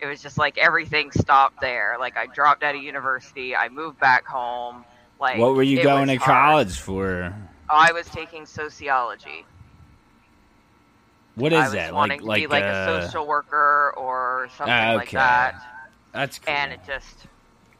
it 0.00 0.06
was 0.06 0.22
just 0.22 0.38
like 0.38 0.58
everything 0.58 1.10
stopped 1.12 1.60
there. 1.60 1.96
Like 1.98 2.16
I 2.16 2.26
dropped 2.26 2.62
out 2.62 2.74
of 2.74 2.82
university. 2.82 3.54
I 3.54 3.68
moved 3.68 4.00
back 4.00 4.26
home. 4.26 4.84
Like 5.20 5.38
what 5.38 5.54
were 5.54 5.62
you 5.62 5.82
going 5.82 6.08
to 6.08 6.16
hard. 6.16 6.50
college 6.50 6.78
for? 6.78 7.34
I 7.70 7.92
was 7.92 8.06
taking 8.08 8.46
sociology. 8.46 9.46
What 11.36 11.52
is 11.52 11.58
I 11.58 11.64
was 11.64 11.72
that? 11.72 11.94
wanting 11.94 12.20
Like, 12.20 12.20
to 12.20 12.26
like, 12.26 12.42
be 12.42 12.46
like 12.46 12.64
uh, 12.64 12.68
a 12.68 13.02
social 13.02 13.26
worker 13.26 13.92
or 13.96 14.48
something 14.56 14.72
Ah, 14.72 14.94
like 14.94 15.10
that. 15.12 15.54
That's 16.12 16.38
cool. 16.38 16.54
And 16.54 16.72
it 16.72 16.80
just, 16.86 17.26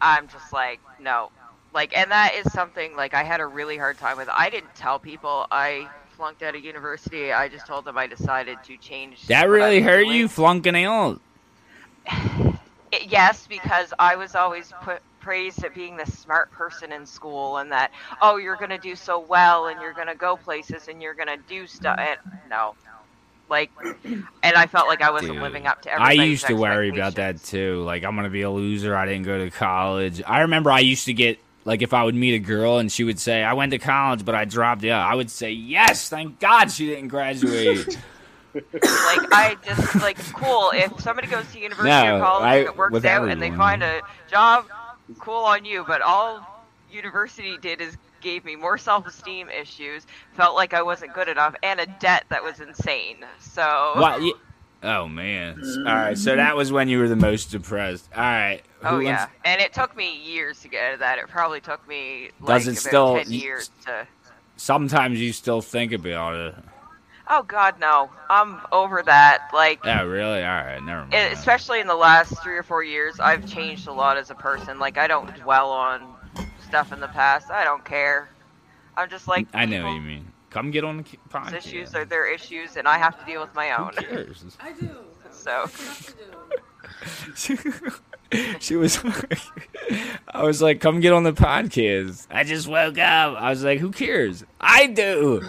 I'm 0.00 0.26
just 0.28 0.52
like, 0.52 0.80
no. 0.98 1.30
Like, 1.72 1.96
and 1.96 2.10
that 2.10 2.34
is 2.34 2.52
something, 2.52 2.96
like, 2.96 3.14
I 3.14 3.22
had 3.24 3.40
a 3.40 3.46
really 3.46 3.76
hard 3.76 3.98
time 3.98 4.16
with. 4.16 4.28
I 4.32 4.50
didn't 4.50 4.74
tell 4.74 4.98
people 4.98 5.46
I 5.50 5.88
flunked 6.16 6.42
out 6.42 6.54
of 6.54 6.64
university. 6.64 7.32
I 7.32 7.48
just 7.48 7.66
told 7.66 7.84
them 7.84 7.98
I 7.98 8.06
decided 8.06 8.62
to 8.64 8.76
change. 8.76 9.26
that 9.28 9.48
really 9.48 9.80
hurt 9.80 10.04
doing. 10.04 10.16
you 10.16 10.28
flunking 10.28 10.76
out. 10.84 11.20
Yes, 13.02 13.46
because 13.48 13.92
I 13.98 14.14
was 14.14 14.36
always 14.36 14.72
put 14.82 15.02
praised 15.24 15.64
at 15.64 15.74
being 15.74 15.96
the 15.96 16.04
smart 16.06 16.52
person 16.52 16.92
in 16.92 17.06
school 17.06 17.56
and 17.56 17.72
that, 17.72 17.90
oh, 18.20 18.36
you're 18.36 18.56
going 18.56 18.70
to 18.70 18.78
do 18.78 18.94
so 18.94 19.18
well 19.18 19.66
and 19.68 19.80
you're 19.80 19.94
going 19.94 20.06
to 20.06 20.14
go 20.14 20.36
places 20.36 20.88
and 20.88 21.00
you're 21.00 21.14
going 21.14 21.28
to 21.28 21.38
do 21.48 21.66
stuff. 21.66 21.98
And 21.98 22.18
no. 22.50 22.74
Like, 23.48 23.70
and 24.04 24.26
I 24.42 24.66
felt 24.66 24.88
like 24.88 25.02
I 25.02 25.10
wasn't 25.10 25.34
Dude, 25.34 25.42
living 25.42 25.66
up 25.66 25.82
to 25.82 25.92
everything. 25.92 26.20
I 26.20 26.24
used 26.24 26.46
to 26.46 26.54
worry 26.54 26.88
about 26.88 27.14
that 27.16 27.42
too. 27.42 27.82
Like 27.82 28.02
I'm 28.02 28.16
gonna 28.16 28.30
be 28.30 28.40
a 28.40 28.50
loser. 28.50 28.96
I 28.96 29.04
didn't 29.04 29.24
go 29.24 29.38
to 29.38 29.50
college. 29.50 30.22
I 30.26 30.40
remember 30.40 30.70
I 30.70 30.80
used 30.80 31.04
to 31.06 31.12
get 31.12 31.38
like 31.66 31.82
if 31.82 31.92
I 31.92 32.04
would 32.04 32.14
meet 32.14 32.34
a 32.34 32.38
girl 32.38 32.78
and 32.78 32.90
she 32.90 33.04
would 33.04 33.20
say 33.20 33.42
I 33.42 33.52
went 33.52 33.72
to 33.72 33.78
college 33.78 34.24
but 34.24 34.34
I 34.34 34.46
dropped 34.46 34.84
out. 34.86 35.06
I 35.06 35.14
would 35.14 35.30
say 35.30 35.52
yes, 35.52 36.08
thank 36.08 36.40
God 36.40 36.70
she 36.72 36.86
didn't 36.86 37.08
graduate. 37.08 37.98
Like 38.54 38.62
I 38.82 39.56
just 39.64 39.96
like 39.96 40.16
cool. 40.32 40.70
If 40.72 41.00
somebody 41.00 41.26
goes 41.26 41.44
to 41.52 41.58
university 41.58 41.90
No, 41.90 42.18
or 42.18 42.20
college 42.20 42.44
I- 42.44 42.56
and 42.58 42.66
it 42.68 42.76
works 42.76 43.04
out 43.04 43.28
and 43.28 43.42
they 43.42 43.50
find 43.50 43.82
a 43.82 44.00
job, 44.30 44.66
cool 45.18 45.44
on 45.44 45.64
you. 45.64 45.84
But 45.86 46.02
all 46.02 46.46
university 46.90 47.56
did 47.58 47.80
is 47.80 47.96
gave 48.20 48.44
me 48.44 48.56
more 48.56 48.78
self-esteem 48.78 49.50
issues. 49.50 50.06
Felt 50.32 50.54
like 50.54 50.72
I 50.74 50.82
wasn't 50.82 51.12
good 51.14 51.28
enough, 51.28 51.54
and 51.62 51.80
a 51.80 51.86
debt 51.86 52.24
that 52.30 52.42
was 52.42 52.60
insane. 52.60 53.18
So 53.40 53.92
what? 53.96 54.20
Oh 54.82 55.08
man! 55.08 55.60
All 55.78 55.94
right, 55.94 56.16
so 56.18 56.36
that 56.36 56.56
was 56.56 56.70
when 56.70 56.88
you 56.88 56.98
were 56.98 57.08
the 57.08 57.16
most 57.16 57.50
depressed. 57.50 58.08
All 58.14 58.22
right. 58.22 58.60
Oh 58.82 58.98
yeah, 58.98 59.20
wants- 59.20 59.32
and 59.46 59.60
it 59.60 59.72
took 59.72 59.96
me 59.96 60.14
years 60.18 60.60
to 60.60 60.68
get 60.68 60.84
out 60.84 60.92
of 60.94 60.98
that. 61.00 61.18
It 61.18 61.28
probably 61.28 61.60
took 61.62 61.86
me 61.88 62.30
like 62.40 62.64
Does 62.64 62.68
it 62.68 62.76
still- 62.76 63.16
ten 63.16 63.30
years 63.32 63.70
to. 63.86 64.06
Sometimes 64.56 65.20
you 65.20 65.32
still 65.32 65.60
think 65.62 65.92
about 65.92 66.36
it. 66.36 66.54
Oh 67.28 67.42
God, 67.42 67.80
no! 67.80 68.10
I'm 68.28 68.60
over 68.70 69.02
that. 69.02 69.48
Like 69.52 69.84
Yeah, 69.84 70.02
really? 70.02 70.42
All 70.42 70.48
right, 70.48 70.82
never 70.82 71.00
mind. 71.02 71.14
it, 71.14 71.32
especially 71.32 71.80
in 71.80 71.86
the 71.86 71.94
last 71.94 72.42
three 72.42 72.56
or 72.56 72.62
four 72.62 72.82
years, 72.84 73.18
I've 73.20 73.46
changed 73.46 73.86
a 73.88 73.92
lot 73.92 74.16
as 74.18 74.30
a 74.30 74.34
person. 74.34 74.78
Like 74.78 74.98
I 74.98 75.06
don't 75.06 75.34
dwell 75.36 75.70
on 75.70 76.14
stuff 76.66 76.92
in 76.92 77.00
the 77.00 77.08
past. 77.08 77.50
I 77.50 77.64
don't 77.64 77.84
care. 77.84 78.28
I'm 78.96 79.08
just 79.08 79.26
like 79.26 79.46
I 79.54 79.64
know 79.64 79.84
what 79.84 79.94
you 79.94 80.00
mean. 80.02 80.32
Come 80.50 80.70
get 80.70 80.84
on 80.84 80.98
the 80.98 81.02
ki- 81.02 81.18
podcast. 81.30 81.54
Issues 81.54 81.94
are 81.94 82.04
their 82.04 82.32
issues, 82.32 82.76
and 82.76 82.86
I 82.86 82.98
have 82.98 83.18
to 83.18 83.24
deal 83.24 83.40
with 83.40 83.54
my 83.54 83.70
Who 83.70 83.84
own. 83.84 83.90
cares? 83.92 84.44
I 84.60 84.72
do. 84.72 84.90
So 85.32 85.66
she 88.60 88.76
was 88.76 88.98
I 90.28 90.42
was 90.42 90.60
like, 90.62 90.80
come 90.80 91.00
get 91.00 91.12
on 91.12 91.24
the 91.24 91.32
podcast. 91.32 92.26
I 92.30 92.44
just 92.44 92.66
woke 92.66 92.98
up. 92.98 93.36
I 93.36 93.50
was 93.50 93.62
like, 93.64 93.78
who 93.80 93.90
cares? 93.90 94.44
I 94.60 94.86
do. 94.88 95.40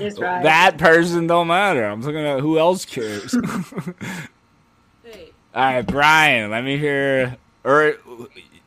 Right. 0.00 0.42
That 0.42 0.78
person 0.78 1.26
don't 1.26 1.48
matter. 1.48 1.84
I'm 1.84 2.00
talking 2.00 2.20
about 2.20 2.40
who 2.40 2.58
else 2.58 2.84
cares. 2.84 3.34
All 5.54 5.62
right, 5.62 5.82
Brian, 5.82 6.50
let 6.50 6.64
me 6.64 6.78
hear 6.78 7.36
or 7.64 7.96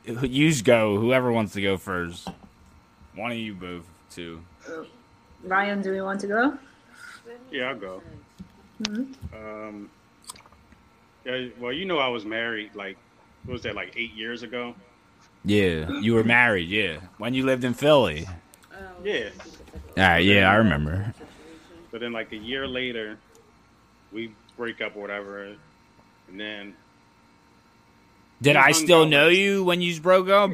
you 0.06 0.64
go, 0.64 1.00
whoever 1.00 1.32
wants 1.32 1.54
to 1.54 1.62
go 1.62 1.78
first. 1.78 2.28
One 3.16 3.32
of 3.32 3.38
you 3.38 3.54
both 3.54 3.86
two. 4.12 4.42
Ryan, 5.44 5.82
do 5.82 5.92
we 5.92 6.02
want 6.02 6.20
to 6.22 6.28
go? 6.28 6.58
Yeah, 7.52 7.70
I'll 7.70 7.76
go. 7.76 8.02
Mhm. 8.84 9.14
Um, 9.34 9.90
yeah, 11.26 11.48
well, 11.60 11.72
you 11.74 11.86
know, 11.86 11.98
I 12.00 12.08
was 12.08 12.26
married 12.26 12.76
like, 12.76 12.98
what 13.46 13.54
was 13.54 13.62
that, 13.64 13.76
like 13.76 13.94
eight 13.98 14.14
years 14.14 14.44
ago? 14.44 14.76
Yeah, 15.44 15.90
you 16.00 16.14
were 16.16 16.24
married, 16.24 16.70
yeah. 16.70 16.98
When 17.18 17.34
you 17.34 17.46
lived 17.46 17.64
in 17.64 17.74
Philly. 17.74 18.28
Yeah. 19.04 19.30
All 19.98 20.04
right, 20.04 20.18
yeah, 20.24 20.50
I 20.52 20.56
remember. 20.56 21.14
But 21.92 22.02
then, 22.02 22.12
like 22.12 22.32
a 22.32 22.38
year 22.38 22.68
later, 22.68 23.18
we 24.12 24.32
break 24.58 24.82
up 24.82 24.96
or 24.96 25.02
whatever, 25.02 25.44
and 25.44 26.40
then 26.40 26.76
Did 28.42 28.56
I 28.56 28.72
still 28.72 29.04
out, 29.04 29.10
know 29.10 29.28
like- 29.28 29.38
you 29.38 29.64
when 29.64 29.82
you 29.82 30.00
broke 30.02 30.30
up? 30.30 30.52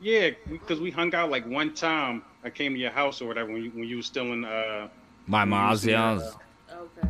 yeah, 0.00 0.30
because 0.48 0.80
we 0.80 0.90
hung 0.90 1.14
out 1.14 1.30
like 1.30 1.46
one 1.46 1.74
time. 1.74 2.22
I 2.44 2.50
came 2.50 2.74
to 2.74 2.78
your 2.78 2.90
house 2.90 3.20
or 3.22 3.26
whatever 3.26 3.50
when 3.52 3.64
you, 3.64 3.70
when 3.70 3.84
you 3.88 3.96
was 3.96 4.06
still 4.06 4.32
in 4.32 4.44
uh 4.44 4.88
My 5.26 5.44
mom's 5.46 5.80
was 5.82 5.86
in, 5.86 5.94
uh, 5.94 6.20
house. 6.20 6.36
Okay. 6.72 7.08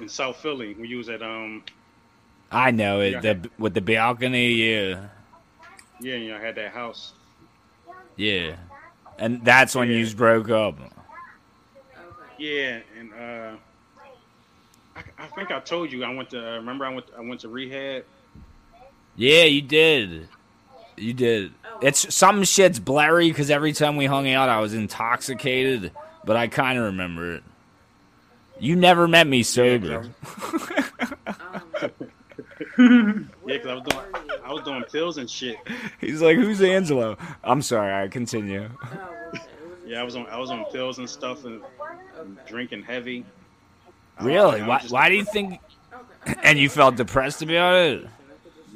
In 0.00 0.08
South 0.08 0.36
Philly 0.38 0.74
when 0.74 0.88
you 0.88 0.98
was 0.98 1.08
at 1.08 1.22
um 1.22 1.64
I 2.50 2.70
know 2.70 3.00
it. 3.00 3.20
Yeah. 3.20 3.20
The 3.20 3.50
with 3.58 3.74
the 3.74 3.80
balcony, 3.80 4.52
yeah, 4.54 5.08
yeah 6.00 6.16
you 6.16 6.28
know 6.30 6.36
I 6.36 6.40
had 6.40 6.56
that 6.56 6.72
house. 6.72 7.14
yeah, 8.16 8.56
and 9.18 9.44
that's 9.44 9.74
when 9.74 9.88
you 9.88 9.98
Yeah. 9.98 10.04
just 10.04 10.16
broke 10.16 10.50
up. 10.50 10.78
Yeah, 12.38 12.80
and 12.98 13.12
uh, 13.12 13.56
I, 14.96 15.02
I 15.18 15.26
think 15.28 15.50
I 15.50 15.60
told 15.60 15.92
you 15.92 16.04
I 16.04 16.14
went 16.14 16.30
to 16.30 16.38
uh, 16.40 16.56
remember 16.56 16.84
I 16.86 16.94
went 16.94 17.06
I 17.16 17.20
went 17.20 17.40
to 17.42 17.48
rehab. 17.48 18.04
Yeah, 19.16 19.44
you 19.44 19.62
did. 19.62 20.28
You 20.96 21.12
did. 21.14 21.52
Oh 21.64 21.80
It's 21.80 22.14
some 22.14 22.44
shit's 22.44 22.78
blurry 22.78 23.28
because 23.30 23.50
every 23.50 23.72
time 23.72 23.96
we 23.96 24.06
hung 24.06 24.28
out, 24.30 24.48
I 24.48 24.60
was 24.60 24.74
intoxicated, 24.74 25.92
but 26.24 26.36
I 26.36 26.48
kind 26.48 26.78
of 26.78 26.84
remember 26.86 27.36
it. 27.36 27.44
You 28.60 28.76
never 28.76 29.08
met 29.08 29.26
me 29.26 29.42
sober. 29.42 30.10
Um, 32.80 33.28
yeah, 33.46 33.56
because 33.56 33.66
I 33.66 33.74
was 33.74 33.82
doing 33.84 34.04
I 34.44 34.52
was 34.52 34.62
doing 34.64 34.84
pills 34.84 35.18
and 35.18 35.30
shit. 35.30 35.56
He's 36.00 36.20
like, 36.20 36.36
"Who's 36.36 36.60
Angelo?" 36.60 37.16
I'm 37.42 37.62
sorry. 37.62 38.04
I 38.04 38.08
continue. 38.08 38.68
Oh, 38.82 39.14
okay. 39.28 39.38
It 39.38 39.68
was 39.68 39.80
Yeah, 39.86 40.00
I 40.00 40.02
was 40.02 40.16
on 40.16 40.26
I 40.26 40.38
was 40.38 40.50
on 40.50 40.64
pills 40.66 40.98
and 40.98 41.08
stuff 41.08 41.44
and, 41.44 41.62
and 42.18 42.38
drinking 42.46 42.82
heavy. 42.82 43.24
Really? 44.20 44.60
I 44.60 44.66
Why? 44.66 44.84
Why 44.88 45.08
do 45.08 45.16
you 45.16 45.24
think? 45.24 45.60
And 46.42 46.58
you 46.58 46.68
felt 46.68 46.96
depressed 46.96 47.40
about 47.40 47.76
it? 47.76 48.06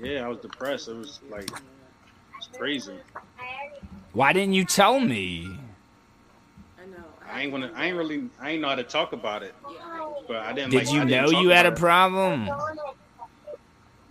Yeah, 0.00 0.24
I 0.24 0.28
was 0.28 0.38
depressed. 0.38 0.88
It 0.88 0.96
was 0.96 1.20
like 1.30 1.50
it's 2.38 2.46
crazy. 2.56 2.94
Why 4.14 4.32
didn't 4.32 4.54
you 4.54 4.64
tell 4.64 4.98
me? 4.98 5.58
I 7.34 7.42
ain't 7.42 7.52
wanna 7.52 7.70
I 7.74 7.86
ain't 7.86 7.96
really 7.96 8.28
I 8.40 8.52
ain't 8.52 8.62
know 8.62 8.68
how 8.68 8.76
to 8.76 8.84
talk 8.84 9.12
about 9.12 9.42
it. 9.42 9.54
But 10.28 10.36
I 10.36 10.52
didn't 10.52 10.70
Did 10.70 10.84
like, 10.86 10.92
you 10.94 11.00
I 11.00 11.04
know 11.04 11.30
you 11.30 11.48
had 11.48 11.66
a 11.66 11.68
about 11.68 11.76
it. 11.78 11.80
problem? 11.80 12.50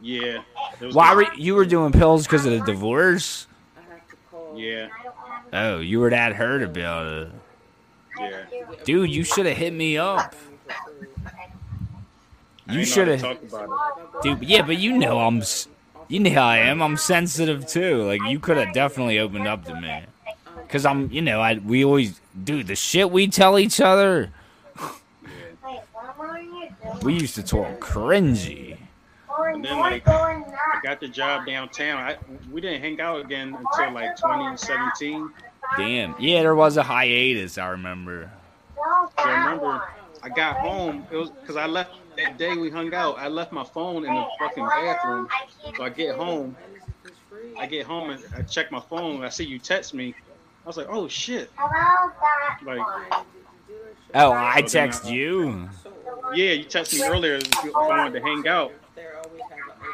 Yeah. 0.01 0.39
Why 0.91 1.15
were 1.15 1.33
you 1.35 1.55
were 1.55 1.65
doing 1.65 1.91
pills 1.93 2.27
because 2.27 2.45
of 2.45 2.51
the 2.51 2.59
divorce? 2.59 3.47
I 3.77 3.93
have 3.93 4.07
to 4.09 4.15
call. 4.29 4.59
Yeah, 4.59 4.89
Oh, 5.53 5.79
you 5.79 5.99
were 5.99 6.09
that 6.09 6.33
hurt 6.33 6.61
about 6.63 7.05
it, 7.07 7.31
yeah. 8.19 8.43
dude. 8.83 9.09
You 9.09 9.23
should 9.23 9.45
have 9.45 9.55
hit 9.57 9.71
me 9.71 9.97
up. 9.97 10.35
You 12.69 12.85
should 12.85 13.07
have, 13.07 13.21
talk 13.21 13.41
about 13.43 13.69
it. 14.15 14.21
dude. 14.23 14.43
Yeah, 14.43 14.63
but 14.63 14.77
you 14.77 14.97
know 14.97 15.19
I'm, 15.19 15.43
you 16.07 16.19
know 16.19 16.31
how 16.31 16.47
I 16.47 16.57
am. 16.59 16.81
I'm 16.81 16.97
sensitive 16.97 17.67
too. 17.67 18.03
Like 18.03 18.21
you 18.27 18.39
could 18.39 18.57
have 18.57 18.73
definitely 18.73 19.19
opened 19.19 19.47
up 19.47 19.63
to 19.65 19.79
me, 19.79 20.01
cause 20.73 20.87
I'm, 20.87 21.11
you 21.11 21.21
know, 21.21 21.39
I 21.39 21.59
we 21.59 21.85
always, 21.85 22.19
do 22.43 22.63
The 22.63 22.75
shit 22.75 23.11
we 23.11 23.27
tell 23.27 23.59
each 23.59 23.79
other, 23.79 24.31
we 27.03 27.13
used 27.13 27.35
to 27.35 27.43
talk 27.43 27.79
cringy. 27.79 28.77
And 29.37 29.63
then 29.63 29.77
like 29.77 30.07
I 30.07 30.43
got 30.83 30.99
the 30.99 31.07
job 31.07 31.45
downtown. 31.45 31.97
I 31.97 32.17
we 32.51 32.59
didn't 32.59 32.81
hang 32.81 32.99
out 32.99 33.23
again 33.23 33.55
until 33.55 33.93
like 33.93 34.15
2017. 34.15 35.31
Damn. 35.77 36.15
Yeah, 36.19 36.41
there 36.41 36.55
was 36.55 36.77
a 36.77 36.83
hiatus. 36.83 37.57
I 37.57 37.67
remember. 37.67 38.31
So 38.75 39.11
I 39.17 39.43
remember 39.43 39.87
I 40.23 40.29
got 40.29 40.57
home. 40.57 41.05
It 41.11 41.17
was 41.17 41.29
because 41.29 41.55
I 41.55 41.67
left 41.67 41.91
that 42.17 42.37
day 42.39 42.55
we 42.55 42.71
hung 42.71 42.93
out. 42.95 43.19
I 43.19 43.27
left 43.27 43.51
my 43.51 43.63
phone 43.63 44.05
in 44.05 44.13
the 44.13 44.25
fucking 44.39 44.67
bathroom. 44.67 45.27
So 45.77 45.83
I 45.83 45.89
get 45.89 46.15
home. 46.15 46.55
I 47.59 47.67
get 47.67 47.85
home 47.85 48.09
and 48.09 48.23
I 48.35 48.41
check 48.41 48.71
my 48.71 48.79
phone. 48.81 49.23
I 49.23 49.29
see 49.29 49.45
you 49.45 49.59
text 49.59 49.93
me. 49.93 50.15
I 50.63 50.67
was 50.67 50.77
like, 50.77 50.87
oh 50.89 51.07
shit. 51.07 51.51
Like, 52.65 52.79
Oh, 52.79 53.25
oh 54.15 54.31
I 54.31 54.61
So 54.61 54.61
then 54.61 54.67
text 54.91 55.09
you. 55.09 55.69
yeah, 56.35 56.51
you 56.51 56.65
texted 56.65 56.99
me 56.99 57.05
earlier 57.07 57.35
if 57.35 57.63
you 57.63 57.71
wanted 57.73 58.13
to 58.13 58.21
hang 58.21 58.47
out. 58.47 58.71
There 58.95 59.15
always 59.17 59.41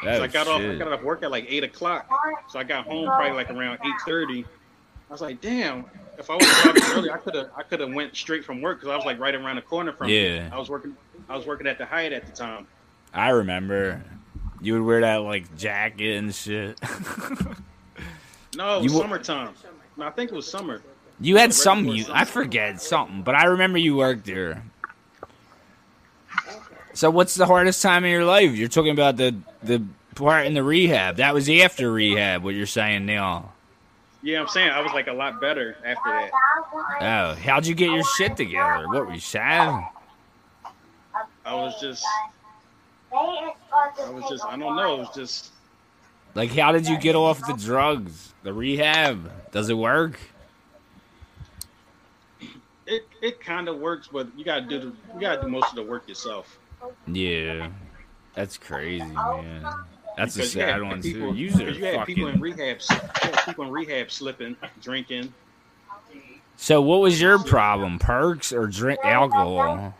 Oh, 0.03 0.17
So 0.17 0.23
I 0.23 0.27
got 0.27 0.47
off. 0.47 0.61
I 0.61 0.75
got 0.75 0.91
off 0.93 1.01
work 1.03 1.23
at 1.23 1.31
like 1.31 1.45
eight 1.49 1.63
o'clock. 1.63 2.07
So 2.49 2.59
I 2.59 2.63
got 2.63 2.85
home 2.85 3.05
probably 3.07 3.31
like 3.31 3.49
around 3.49 3.79
eight 3.85 3.95
thirty. 4.05 4.45
I 5.09 5.11
was 5.13 5.21
like, 5.21 5.41
damn. 5.41 5.85
If 6.17 6.29
I 6.29 6.35
was 6.35 6.45
have 6.45 6.57
started 6.77 6.83
early, 6.91 7.09
I 7.11 7.17
could 7.17 7.33
have. 7.35 7.49
I 7.55 7.63
could 7.63 7.79
have 7.79 7.93
went 7.93 8.15
straight 8.15 8.43
from 8.45 8.61
work 8.61 8.79
because 8.79 8.91
I 8.91 8.95
was 8.97 9.05
like 9.05 9.19
right 9.19 9.33
around 9.33 9.55
the 9.55 9.61
corner 9.61 9.93
from. 9.93 10.09
Yeah. 10.09 10.49
I 10.51 10.57
was 10.59 10.69
working. 10.69 10.95
I 11.29 11.35
was 11.37 11.45
working 11.45 11.65
at 11.65 11.77
the 11.77 11.85
Hyatt 11.85 12.11
at 12.13 12.25
the 12.25 12.31
time. 12.33 12.67
I 13.13 13.29
remember. 13.29 14.03
You 14.61 14.73
would 14.73 14.83
wear 14.83 15.01
that 15.01 15.17
like 15.17 15.55
jacket 15.57 16.17
and 16.17 16.35
shit. 16.35 16.77
No, 18.57 18.77
You 18.77 18.85
was 18.85 18.93
wa- 18.93 19.01
summertime. 19.01 19.53
No, 19.99 20.07
I 20.07 20.11
think 20.11 20.31
it 20.31 20.35
was 20.35 20.49
summer. 20.49 20.81
You 21.19 21.35
had 21.35 21.53
some. 21.53 21.85
You. 21.85 22.05
I 22.09 22.23
forget 22.23 22.81
something, 22.81 23.21
but 23.21 23.35
I 23.35 23.45
remember 23.45 23.77
you 23.77 23.97
worked 23.97 24.25
there. 24.25 24.63
So 26.93 27.09
what's 27.09 27.35
the 27.35 27.45
hardest 27.45 27.81
time 27.81 28.05
in 28.05 28.11
your 28.11 28.23
life? 28.23 28.55
You're 28.55 28.69
talking 28.69 28.91
about 28.91 29.17
the 29.17 29.35
the 29.61 29.83
part 30.15 30.47
in 30.47 30.53
the 30.53 30.63
rehab. 30.63 31.17
That 31.17 31.33
was 31.33 31.49
after 31.49 31.91
rehab. 31.91 32.43
What 32.43 32.55
you're 32.55 32.65
saying 32.65 33.05
now? 33.05 33.51
Yeah, 34.21 34.39
I'm 34.39 34.47
saying 34.47 34.69
I 34.69 34.79
was 34.79 34.93
like 34.93 35.07
a 35.07 35.13
lot 35.13 35.41
better 35.41 35.75
after 35.83 36.09
that. 36.09 36.31
Oh, 37.01 37.35
how'd 37.35 37.67
you 37.67 37.75
get 37.75 37.91
your 37.91 38.05
shit 38.15 38.37
together? 38.37 38.87
What 38.87 39.05
were 39.05 39.13
you 39.13 39.19
sad? 39.19 39.85
I 41.45 41.53
was 41.53 41.79
just. 41.81 42.05
I 43.13 43.53
was 44.11 44.29
just. 44.29 44.45
I 44.45 44.55
don't 44.57 44.77
know. 44.77 44.95
It 44.95 44.99
was 44.99 45.13
just. 45.13 45.51
Like, 46.35 46.51
how 46.51 46.71
did 46.71 46.87
you 46.87 46.97
get 46.97 47.15
off 47.15 47.39
the 47.45 47.53
drugs? 47.53 48.33
The 48.43 48.53
rehab? 48.53 49.31
Does 49.51 49.69
it 49.69 49.77
work? 49.77 50.19
It 52.85 53.03
it 53.21 53.39
kind 53.39 53.67
of 53.67 53.77
works, 53.77 54.07
but 54.11 54.27
you 54.35 54.43
gotta 54.43 54.61
do 54.61 54.79
the. 54.79 54.85
You 55.15 55.19
gotta 55.21 55.41
do 55.41 55.47
most 55.47 55.69
of 55.69 55.75
the 55.75 55.83
work 55.83 56.07
yourself. 56.07 56.57
Yeah, 57.07 57.69
that's 58.33 58.57
crazy, 58.57 59.03
man. 59.05 59.65
That's 60.17 60.35
a 60.35 60.39
Because 60.39 60.53
had 60.53 60.69
sad 60.69 60.83
one 60.83 61.01
people- 61.01 61.31
too. 61.33 61.37
User 61.37 61.69
you 61.71 61.85
had 61.85 62.05
people 62.07 62.27
in 62.29 62.39
rehab. 62.41 62.79
People 63.45 63.65
in 63.65 63.71
rehab 63.71 64.11
slipping, 64.11 64.55
drinking. 64.81 65.33
So, 66.57 66.81
what 66.81 66.99
was 67.01 67.21
your 67.21 67.37
problem? 67.43 67.99
Perks 67.99 68.51
or 68.51 68.65
drink 68.67 68.99
alcohol? 69.03 69.93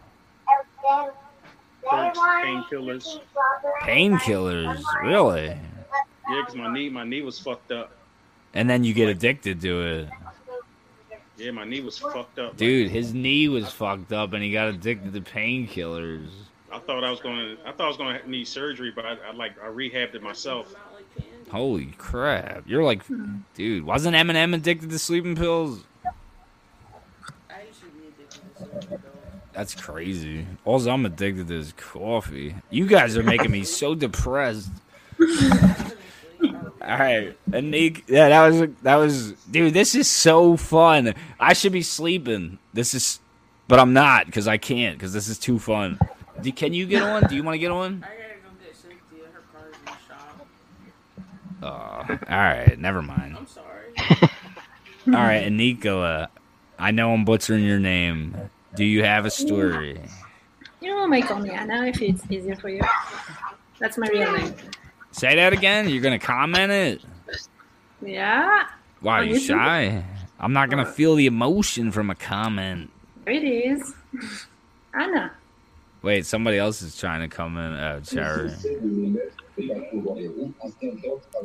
Perks, 1.87 2.19
painkillers. 2.19 3.19
Painkillers, 3.83 4.81
really? 5.03 5.57
Yeah, 6.29 6.41
because 6.41 6.55
my 6.55 6.71
knee, 6.71 6.89
my 6.89 7.03
knee 7.03 7.21
was 7.21 7.39
fucked 7.39 7.71
up. 7.71 7.91
And 8.53 8.69
then 8.69 8.83
you 8.83 8.93
get 8.93 9.09
addicted 9.09 9.61
to 9.61 9.81
it. 9.81 10.09
Yeah, 11.37 11.51
my 11.51 11.63
knee 11.63 11.81
was 11.81 11.97
fucked 11.97 12.37
up. 12.39 12.57
Dude, 12.57 12.91
his 12.91 13.13
knee 13.13 13.47
was 13.47 13.69
fucked 13.71 14.11
up 14.11 14.33
and 14.33 14.43
he 14.43 14.51
got 14.51 14.67
addicted 14.67 15.13
to 15.13 15.21
painkillers. 15.21 16.27
I 16.71 16.79
thought 16.79 17.03
I 17.03 17.09
was 17.09 17.21
gonna, 17.21 17.55
I 17.65 17.71
thought 17.71 17.85
I 17.85 17.87
was 17.87 17.97
gonna 17.97 18.19
need 18.27 18.47
surgery, 18.47 18.91
but 18.93 19.05
I, 19.05 19.15
I 19.27 19.31
like, 19.33 19.53
I 19.63 19.67
rehabbed 19.67 20.15
it 20.15 20.21
myself. 20.21 20.73
Not 20.73 20.93
like 20.93 21.15
candy. 21.15 21.49
Holy 21.49 21.85
crap. 21.97 22.63
You're 22.67 22.83
like, 22.83 23.03
dude, 23.55 23.85
wasn't 23.85 24.15
Eminem 24.15 24.53
addicted 24.53 24.89
to 24.89 24.99
sleeping 24.99 25.35
pills? 25.35 25.83
I 27.49 27.63
used 27.67 27.79
to 27.79 27.85
be 27.87 28.07
addicted 28.07 28.41
to 28.41 28.57
cinnamon 28.57 28.89
rolls. 28.91 29.33
That's 29.53 29.75
crazy. 29.75 30.45
All 30.65 30.87
I'm 30.89 31.05
addicted 31.05 31.47
to 31.47 31.55
is 31.55 31.73
coffee. 31.77 32.55
You 32.69 32.85
guys 32.85 33.17
are 33.17 33.23
making 33.23 33.51
me 33.51 33.63
so 33.63 33.95
depressed. 33.95 34.71
All 36.81 36.97
right, 36.97 37.35
Anik. 37.51 38.03
Yeah, 38.07 38.29
that 38.29 38.47
was 38.47 38.69
that 38.83 38.95
was, 38.95 39.33
dude. 39.51 39.73
This 39.73 39.95
is 39.95 40.07
so 40.07 40.55
fun. 40.55 41.13
I 41.39 41.51
should 41.53 41.73
be 41.73 41.81
sleeping. 41.81 42.57
This 42.73 42.93
is, 42.93 43.19
but 43.67 43.79
I'm 43.79 43.91
not 43.93 44.27
because 44.27 44.47
I 44.47 44.57
can't 44.57 44.97
because 44.97 45.11
this 45.11 45.27
is 45.27 45.37
too 45.37 45.59
fun. 45.59 45.99
Do, 46.41 46.49
can 46.53 46.73
you 46.73 46.85
get 46.85 47.03
on? 47.03 47.23
Do 47.23 47.35
you 47.35 47.43
want 47.43 47.55
to 47.55 47.59
get 47.59 47.71
on? 47.71 48.05
I 48.07 48.07
gotta 48.07 48.39
go 48.41 48.49
get 48.63 48.75
Cynthia. 48.75 49.25
Her 49.33 49.43
car's 49.51 49.75
in 49.75 49.85
the 49.85 49.91
shop. 50.07 50.47
Uh, 52.29 52.31
all 52.31 52.37
right, 52.37 52.79
never 52.79 53.01
mind. 53.01 53.35
I'm 53.37 53.47
sorry. 53.47 53.91
All 55.07 55.13
right, 55.13 55.45
Anika. 55.47 56.23
Uh, 56.23 56.27
I 56.77 56.91
know 56.91 57.13
I'm 57.13 57.25
butchering 57.25 57.63
your 57.63 57.79
name. 57.79 58.35
Do 58.75 58.85
you 58.85 59.03
have 59.03 59.25
a 59.25 59.31
story? 59.31 59.99
You 60.81 60.89
know, 60.89 61.07
may 61.07 61.21
call 61.21 61.39
me 61.39 61.49
Anna 61.49 61.87
if 61.87 62.01
it's 62.01 62.23
easier 62.29 62.55
for 62.55 62.69
you. 62.69 62.81
That's 63.79 63.97
my 63.97 64.07
real 64.07 64.31
name. 64.31 64.53
Say 65.11 65.35
that 65.35 65.53
again. 65.53 65.89
You're 65.89 66.01
gonna 66.01 66.19
comment 66.19 66.71
it. 66.71 67.01
Yeah, 68.01 68.63
Why 69.01 69.19
are 69.19 69.23
you 69.25 69.39
shy? 69.39 70.03
I'm 70.39 70.53
not 70.53 70.69
gonna 70.69 70.85
feel 70.85 71.15
the 71.15 71.25
emotion 71.25 71.91
from 71.91 72.09
a 72.09 72.15
comment. 72.15 72.91
there 73.25 73.33
it 73.33 73.43
is. 73.43 73.93
Anna. 74.93 75.33
Wait, 76.01 76.25
somebody 76.25 76.57
else 76.57 76.81
is 76.81 76.97
trying 76.97 77.27
to 77.29 77.35
come 77.35 77.57
in. 77.57 77.73
Oh, 77.73 77.99
Cherry. 77.99 78.51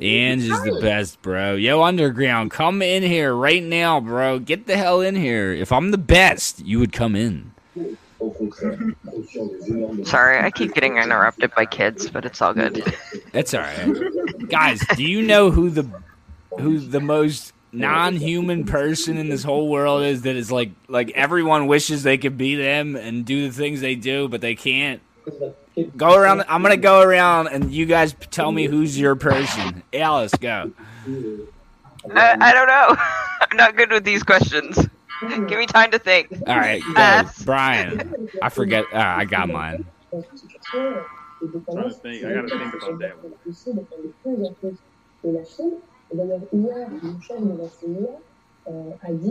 Ange 0.01 0.43
is 0.45 0.63
the 0.63 0.79
best, 0.81 1.21
bro. 1.23 1.57
Yo, 1.57 1.83
Underground, 1.83 2.53
come 2.53 2.81
in 2.81 3.03
here 3.03 3.35
right 3.35 3.63
now, 3.63 3.99
bro. 3.99 4.39
Get 4.39 4.67
the 4.69 4.77
hell 4.77 5.01
in 5.01 5.17
here. 5.17 5.53
If 5.53 5.73
I'm 5.73 5.91
the 5.91 5.99
best, 5.99 6.65
you 6.65 6.79
would 6.79 6.93
come 6.93 7.17
in. 7.17 7.51
Sorry, 10.05 10.39
I 10.39 10.51
keep 10.51 10.75
getting 10.75 10.97
interrupted 10.97 11.55
by 11.55 11.67
kids, 11.67 12.09
but 12.11 12.25
it's 12.25 12.41
all 12.41 12.55
good. 12.55 12.83
That's 13.33 13.53
all 13.55 13.61
right. 13.61 14.49
Guys, 14.49 14.81
do 14.97 15.03
you 15.03 15.23
know 15.23 15.51
who 15.51 15.71
the 15.71 15.89
who 16.59 16.79
the 16.79 17.01
most 17.01 17.53
non-human 17.73 18.65
person 18.65 19.17
in 19.17 19.29
this 19.29 19.43
whole 19.43 19.69
world 19.69 20.05
is 20.05 20.23
that 20.23 20.37
is 20.37 20.53
like 20.53 20.71
like 20.89 21.11
everyone 21.11 21.67
wishes 21.67 22.05
they 22.05 22.17
could 22.17 22.39
be 22.39 22.55
them 22.55 22.95
and 22.95 23.25
do 23.25 23.49
the 23.49 23.53
things 23.53 23.81
they 23.81 23.95
do 23.97 24.29
but 24.29 24.41
they 24.41 24.55
can't? 24.55 25.01
Go 25.97 26.15
around 26.15 26.45
I'm 26.49 26.63
going 26.63 26.75
to 26.75 26.81
go 26.81 27.01
around 27.01 27.49
and 27.49 27.73
you 27.73 27.87
guys 27.87 28.15
tell 28.31 28.53
me 28.53 28.67
who's 28.67 28.99
your 28.99 29.17
person. 29.17 29.83
Alice, 29.93 30.35
go. 30.35 30.73
I, 32.15 32.37
I 32.41 32.53
don't 32.53 32.69
know. 32.69 32.97
I'm 33.51 33.57
not 33.57 33.77
good 33.77 33.91
with 33.91 34.05
these 34.05 34.23
questions. 34.23 34.79
Give 35.49 35.59
me 35.59 35.67
time 35.67 35.91
to 35.91 35.99
think. 35.99 36.29
All 36.47 36.57
right, 36.59 36.83
go. 36.87 36.95
Pass. 36.95 37.43
Brian. 37.45 38.29
I 38.43 38.49
forget. 38.49 38.85
Uh, 38.93 38.99
I 38.99 39.25
got 39.25 39.49
mine. 39.49 39.85
I'm 40.13 40.25
trying 40.71 41.05
to 41.89 41.91
think. 41.91 42.25
I 42.25 42.33
gotta 42.35 42.49
think 42.49 42.75
about 42.75 42.99
that 43.01 43.23
one. 43.23 43.35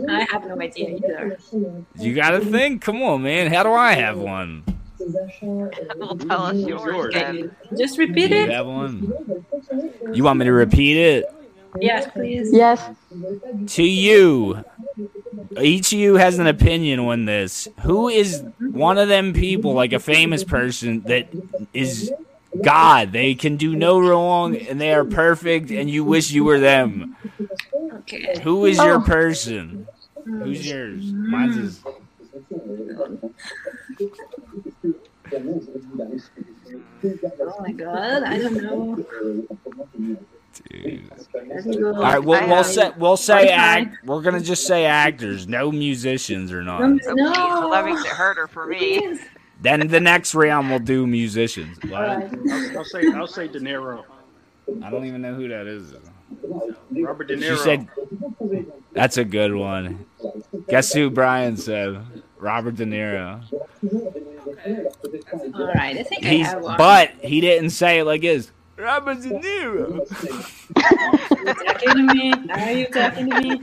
I 0.08 0.26
have 0.30 0.46
no 0.46 0.60
idea 0.60 0.96
either. 0.96 1.38
You 1.98 2.14
gotta 2.14 2.40
think. 2.40 2.82
Come 2.82 3.02
on, 3.02 3.22
man. 3.22 3.52
How 3.52 3.62
do 3.62 3.72
I 3.72 3.92
have 3.92 4.18
one? 4.18 4.64
Well, 5.00 6.16
tell 6.16 6.42
us 6.44 6.56
yours, 6.56 6.82
yours? 6.84 7.14
then. 7.14 7.56
Just 7.76 7.98
repeat 7.98 8.28
Do 8.28 8.36
you 8.36 8.42
it. 8.44 8.50
have 8.50 8.66
one? 8.66 9.12
You 10.12 10.22
want 10.24 10.38
me 10.38 10.44
to 10.44 10.52
repeat 10.52 10.96
it? 10.96 11.24
Yes, 11.80 12.06
please. 12.12 12.50
Yes. 12.52 12.88
To 13.74 13.82
you, 13.82 14.64
each 15.60 15.92
of 15.92 15.98
you 15.98 16.14
has 16.16 16.38
an 16.38 16.46
opinion 16.46 17.00
on 17.00 17.24
this. 17.24 17.68
Who 17.82 18.08
is 18.08 18.42
one 18.58 18.98
of 18.98 19.08
them 19.08 19.32
people, 19.32 19.72
like 19.72 19.92
a 19.92 20.00
famous 20.00 20.44
person, 20.44 21.02
that 21.02 21.28
is 21.72 22.12
God? 22.62 23.12
They 23.12 23.34
can 23.34 23.56
do 23.56 23.74
no 23.74 24.00
wrong 24.00 24.56
and 24.56 24.80
they 24.80 24.92
are 24.92 25.04
perfect, 25.04 25.70
and 25.70 25.90
you 25.90 26.04
wish 26.04 26.30
you 26.30 26.44
were 26.44 26.60
them. 26.60 27.16
Okay. 28.00 28.40
Who 28.42 28.66
is 28.66 28.76
your 28.78 29.00
oh. 29.00 29.04
person? 29.04 29.88
Who's 30.24 30.68
yours? 30.68 31.12
Mine's 31.12 31.56
is. 31.56 31.82
Oh 37.40 37.56
my 37.60 37.72
god, 37.72 38.22
I 38.22 38.38
don't 38.38 38.62
know. 38.62 40.26
Dude. 40.82 41.10
All 41.84 41.92
right, 41.94 42.18
we'll, 42.18 42.40
I, 42.40 42.46
we'll 42.46 42.64
say 42.64 42.90
we'll 42.98 43.16
say 43.16 43.48
act. 43.48 43.96
We're 44.04 44.22
gonna 44.22 44.40
just 44.40 44.66
say 44.66 44.84
actors, 44.86 45.46
no 45.46 45.70
musicians 45.70 46.52
or 46.52 46.62
not. 46.62 46.80
No. 46.80 46.86
Oh, 46.86 46.98
geez, 46.98 47.36
well, 47.36 47.70
that 47.70 47.84
makes 47.84 48.02
it 48.04 48.10
harder 48.10 48.46
for 48.46 48.66
me. 48.66 49.18
Then 49.60 49.86
the 49.88 50.00
next 50.00 50.34
round 50.34 50.68
we'll 50.70 50.78
do 50.80 51.06
musicians. 51.06 51.78
What? 51.88 52.02
I'll, 52.02 52.78
I'll 52.78 52.84
say 52.84 53.02
I'll 53.14 53.26
say 53.26 53.48
De 53.48 53.60
Niro. 53.60 54.04
I 54.82 54.90
don't 54.90 55.04
even 55.06 55.22
know 55.22 55.34
who 55.34 55.48
that 55.48 55.66
is. 55.66 55.94
Robert 56.90 57.28
De 57.28 57.36
Niro. 57.36 57.56
She 57.56 57.62
said 57.62 57.88
that's 58.92 59.16
a 59.16 59.24
good 59.24 59.54
one. 59.54 60.04
Guess 60.68 60.92
who 60.92 61.10
Brian 61.10 61.56
said? 61.56 62.00
Robert 62.38 62.76
De 62.76 62.84
Niro. 62.84 63.42
Alright, 65.54 65.96
I 65.98 66.02
think 66.02 66.24
I 66.24 66.28
He's 66.28 66.46
have 66.46 66.62
one. 66.62 66.76
but 66.78 67.10
he 67.22 67.40
didn't 67.40 67.70
say 67.70 68.00
it 68.00 68.04
like 68.04 68.22
his. 68.22 68.50
Robert 68.76 69.20
De 69.20 69.30
Niro. 69.30 70.00
you 71.46 71.54
talking 71.54 71.88
to 71.88 72.14
me? 72.14 72.32
Are 72.50 72.72
you 72.72 72.86
talking 72.86 73.30
to 73.30 73.40
me? 73.40 73.62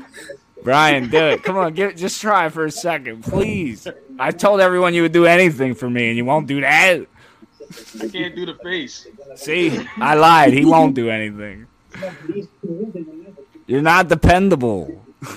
Brian, 0.64 1.10
do 1.10 1.18
it. 1.18 1.44
Come 1.44 1.58
on, 1.58 1.74
get 1.74 1.90
it. 1.90 1.98
just 1.98 2.22
try 2.22 2.50
for 2.50 2.66
a 2.66 2.72
second, 2.72 3.24
please. 3.24 3.88
I 4.20 4.32
told 4.32 4.62
everyone 4.62 4.94
you 4.94 5.02
would 5.02 5.12
do 5.12 5.26
anything 5.26 5.74
for 5.74 5.90
me, 5.90 6.10
and 6.10 6.18
you 6.18 6.26
won't 6.26 6.48
do 6.48 6.62
that. 6.62 7.08
I 8.02 8.08
can't 8.08 8.36
do 8.36 8.46
the 8.46 8.56
face. 8.62 9.08
See, 9.36 9.78
I 9.98 10.16
lied. 10.16 10.54
He 10.54 10.66
won't 10.66 10.94
do 10.94 11.10
anything. 11.10 11.68
You're 13.66 13.82
not 13.82 14.08
dependable. 14.08 15.04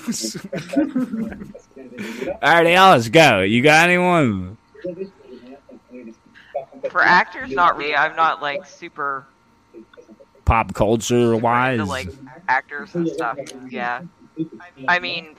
All 0.77 2.39
right, 2.41 2.67
Alice, 2.67 3.09
go. 3.09 3.41
You 3.41 3.61
got 3.61 3.89
anyone? 3.89 4.57
For 6.89 7.01
actors, 7.01 7.51
not 7.51 7.77
really. 7.77 7.95
I'm 7.95 8.15
not 8.15 8.41
like 8.41 8.65
super 8.65 9.25
Pop 10.45 10.73
culture 10.73 11.35
wise, 11.35 11.81
like 11.87 12.09
actors 12.47 12.93
and 12.95 13.07
stuff. 13.07 13.37
Yeah. 13.69 14.01
I 14.87 14.99
mean, 14.99 15.35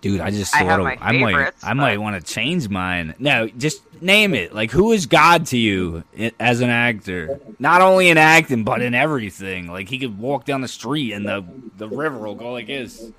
dude. 0.00 0.20
I 0.20 0.30
just 0.30 0.54
I 0.54 0.64
have 0.64 0.80
of, 0.80 0.86
I 0.86 1.12
might, 1.12 1.52
I 1.62 1.74
might 1.74 1.98
want 1.98 2.24
to 2.24 2.32
change 2.32 2.68
mine. 2.68 3.14
No, 3.18 3.48
just 3.48 3.82
name 4.00 4.34
it. 4.34 4.54
Like, 4.54 4.70
who 4.70 4.92
is 4.92 5.06
God 5.06 5.46
to 5.46 5.58
you 5.58 6.04
as 6.38 6.60
an 6.60 6.70
actor? 6.70 7.40
Not 7.58 7.80
only 7.80 8.08
in 8.08 8.18
acting, 8.18 8.64
but 8.64 8.82
in 8.82 8.94
everything. 8.94 9.68
Like, 9.68 9.88
he 9.88 9.98
could 9.98 10.18
walk 10.18 10.44
down 10.44 10.60
the 10.60 10.68
street 10.68 11.12
and 11.12 11.26
the 11.26 11.44
the 11.76 11.88
river 11.88 12.18
will 12.18 12.34
go 12.34 12.52
like 12.52 12.66
this. 12.68 13.10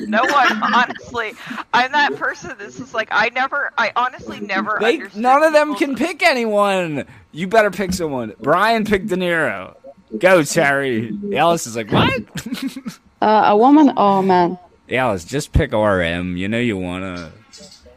no 0.00 0.22
one 0.22 0.62
honestly. 0.62 1.32
I'm 1.72 1.92
that 1.92 2.14
person. 2.16 2.54
This 2.58 2.78
is 2.78 2.94
like 2.94 3.08
I 3.10 3.30
never. 3.30 3.72
I 3.76 3.92
honestly 3.96 4.40
never. 4.40 4.78
They, 4.80 4.98
none 5.14 5.42
of 5.42 5.52
them 5.52 5.74
can 5.74 5.96
pick 5.96 6.22
anyone. 6.22 7.06
You 7.32 7.48
better 7.48 7.70
pick 7.70 7.92
someone. 7.92 8.34
Brian 8.40 8.84
picked 8.84 9.08
De 9.08 9.16
Niro. 9.16 9.76
Go, 10.18 10.42
Terry. 10.42 11.16
Alice 11.34 11.66
is 11.66 11.76
like, 11.76 11.90
what? 11.92 12.22
Uh, 13.22 13.44
a 13.46 13.56
woman 13.56 13.90
or 13.96 14.18
a 14.20 14.22
man? 14.22 14.58
Alice, 14.90 15.24
just 15.24 15.50
pick 15.52 15.72
RM. 15.72 16.36
You 16.36 16.48
know 16.48 16.58
you 16.58 16.76
wanna. 16.76 17.32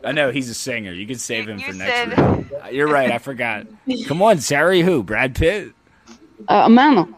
I 0.03 0.13
know 0.13 0.31
he's 0.31 0.49
a 0.49 0.53
singer. 0.53 0.93
You 0.93 1.05
could 1.05 1.19
save 1.19 1.49
him 1.49 1.59
You 1.59 1.65
for 1.65 1.73
next 1.73 1.91
said- 1.93 2.17
round. 2.17 2.49
You're 2.71 2.87
right. 2.87 3.11
I 3.11 3.17
forgot. 3.17 3.67
Come 4.07 4.21
on, 4.21 4.37
Terry. 4.37 4.81
Who? 4.81 5.03
Brad 5.03 5.35
Pitt. 5.35 5.73
Uh, 6.47 6.63
a 6.65 6.69
man. 6.69 7.13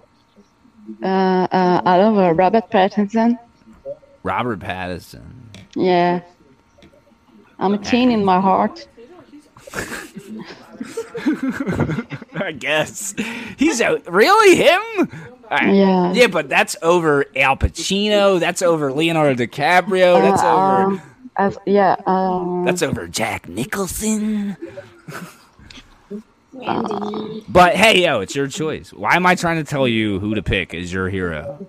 Uh, 1.02 1.06
uh, 1.06 1.82
I 1.86 1.98
love 1.98 2.18
uh, 2.18 2.34
Robert 2.34 2.72
Pattinson. 2.72 3.38
Robert 4.24 4.60
Pattinson. 4.60 5.22
Yeah. 5.76 6.22
I'm 7.60 7.76
a 7.76 7.78
teen 7.78 8.10
in 8.10 8.26
my 8.26 8.42
heart. 8.42 8.88
I 12.36 12.51
guess 12.57 13.13
he's 13.57 13.82
a 13.82 13.97
really 14.07 14.55
him. 14.55 14.82
All 15.49 15.57
right. 15.57 15.73
Yeah. 15.73 16.13
Yeah, 16.13 16.27
but 16.27 16.47
that's 16.49 16.75
over 16.82 17.25
Al 17.36 17.57
Pacino. 17.57 18.39
That's 18.39 18.61
over 18.61 18.91
Leonardo 18.93 19.36
DiCaprio. 19.45 20.21
That's 20.21 20.41
Uh, 20.41 20.53
over. 20.53 20.84
um, 20.93 21.01
as, 21.38 21.57
yeah. 21.65 21.95
Um, 22.05 22.63
That's 22.65 22.82
over 22.82 23.07
Jack 23.07 23.47
Nicholson. 23.47 24.57
Wendy. 26.53 27.45
But 27.47 27.75
hey, 27.75 28.03
yo, 28.03 28.19
it's 28.19 28.36
your 28.36 28.47
choice. 28.47 28.91
Why 28.93 29.15
am 29.15 29.25
I 29.25 29.36
trying 29.36 29.57
to 29.57 29.63
tell 29.63 29.88
you 29.88 30.19
who 30.19 30.36
to 30.36 30.43
pick 30.43 30.73
as 30.73 30.91
your 30.91 31.09
hero? 31.09 31.65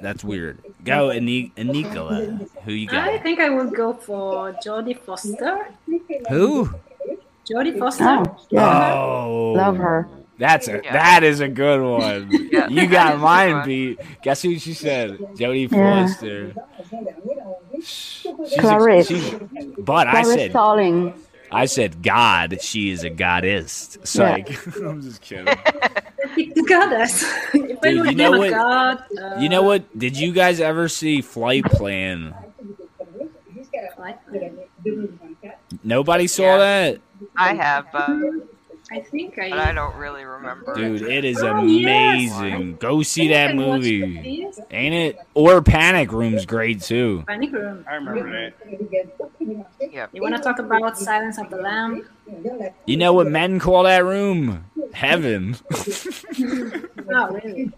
That's 0.00 0.24
weird. 0.24 0.58
Go, 0.84 1.10
Ani- 1.10 1.52
Nicola. 1.56 2.38
Who 2.64 2.72
you 2.72 2.88
I 2.92 3.18
think 3.18 3.40
I 3.40 3.50
will 3.50 3.70
go 3.70 3.92
for 3.92 4.52
Jodie 4.64 4.98
Foster. 4.98 5.68
Who? 6.30 6.70
Jodie 7.48 7.78
Foster. 7.78 8.04
oh, 8.04 8.36
yeah. 8.50 8.92
Oh, 8.94 9.52
Love 9.56 9.76
her. 9.76 10.08
That's 10.38 10.68
a 10.68 10.80
Yeah. 10.84 10.92
that 10.92 11.22
is 11.24 11.40
a 11.40 11.48
good 11.48 11.80
one. 11.82 12.30
Yeah, 12.52 12.68
you 12.68 12.86
got 12.86 13.18
mine 13.18 13.64
beat. 13.66 14.00
Guess 14.22 14.42
who 14.42 14.58
she 14.58 14.74
said? 14.74 15.18
Jodie 15.34 15.70
Yeah. 15.70 16.06
Foster. 16.06 16.54
She's 17.82 18.26
a- 18.56 18.60
Clarice. 18.60 19.08
she's- 19.08 19.34
but 19.78 20.06
I 20.08 20.22
said 20.22 20.50
Starling. 20.50 21.14
I 21.52 21.66
said 21.66 22.02
God. 22.02 22.60
She 22.60 22.90
is 22.90 23.04
a 23.04 23.10
goddess. 23.10 23.98
Psych. 24.04 24.48
I'm 24.76 25.00
just 25.02 25.20
kidding. 25.22 25.46
Goddess. 26.66 27.24
Dude, 27.52 28.06
you 28.06 28.14
know 28.14 28.32
what- 28.38 28.50
god, 28.50 29.04
uh, 29.22 29.36
You 29.38 29.48
know 29.48 29.62
what? 29.62 29.96
Did 29.98 30.16
you 30.18 30.32
guys 30.32 30.60
ever 30.60 30.88
see 30.88 31.20
Flight 31.22 31.64
Plan? 31.64 32.34
Nobody 35.82 36.26
saw 36.26 36.42
Yeah. 36.42 36.58
that. 36.58 37.00
I 37.36 37.54
have, 37.54 37.86
but, 37.92 38.08
uh, 38.10 38.20
I 38.92 39.00
think 39.00 39.36
I. 39.38 39.50
but 39.50 39.58
I 39.58 39.72
don't 39.72 39.96
really 39.96 40.24
remember. 40.24 40.72
Dude, 40.74 41.02
it 41.02 41.24
is 41.24 41.42
Oh, 41.42 41.64
yes. 41.64 42.38
amazing. 42.38 42.76
Go 42.76 43.02
see 43.02 43.28
that 43.28 43.56
movie. 43.56 44.52
Ain't 44.70 44.94
it? 44.94 45.18
Or 45.34 45.60
Panic 45.60 46.12
Room's 46.12 46.46
great 46.46 46.80
too. 46.82 47.24
Panic 47.26 47.52
Room. 47.52 47.84
I 47.90 47.94
remember 47.96 48.30
that. 48.30 48.54
Yep. 49.80 50.10
You 50.12 50.22
want 50.22 50.36
to 50.36 50.42
talk 50.42 50.60
about 50.60 50.96
Silence 50.96 51.36
of 51.38 51.50
the 51.50 51.56
Lamb? 51.56 52.08
You 52.86 52.96
know 52.96 53.12
what 53.12 53.26
men 53.26 53.58
call 53.58 53.82
that 53.84 54.04
room? 54.04 54.64
Heaven. 54.92 55.56
Oh, 57.08 57.28
really? 57.30 57.70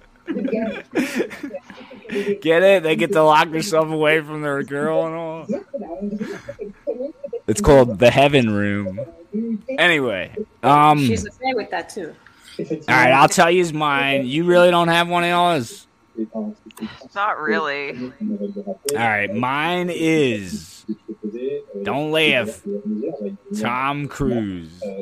Get 2.41 2.63
it? 2.63 2.83
They 2.83 2.97
get 2.97 3.13
to 3.13 3.23
lock 3.23 3.51
themselves 3.51 3.93
away 3.93 4.21
from 4.23 4.41
their 4.43 4.63
girl 4.63 5.07
and 5.07 5.15
all. 5.15 5.47
It's 7.47 7.61
called 7.63 7.99
the 7.99 8.11
Heaven 8.11 8.51
Room. 8.51 9.01
Anyway, 9.79 10.35
um, 10.63 10.99
She's 10.99 11.27
okay 11.27 11.55
with 11.55 11.71
that 11.71 11.89
too. 11.89 12.15
all 12.59 12.67
right, 12.89 13.13
I'll 13.13 13.29
tell 13.29 13.51
you 13.51 13.73
mine. 13.73 14.27
You 14.27 14.45
really 14.45 14.71
don't 14.71 14.89
have 14.89 15.09
one 15.09 15.25
of 15.25 15.29
yours. 15.29 15.87
Not 17.15 17.41
really. 17.41 18.13
All 18.91 18.97
right, 18.97 19.33
mine 19.33 19.91
is 19.91 20.85
don't 21.83 22.11
laugh. 22.11 22.63
Tom 23.59 24.09
Cruise. 24.09 24.83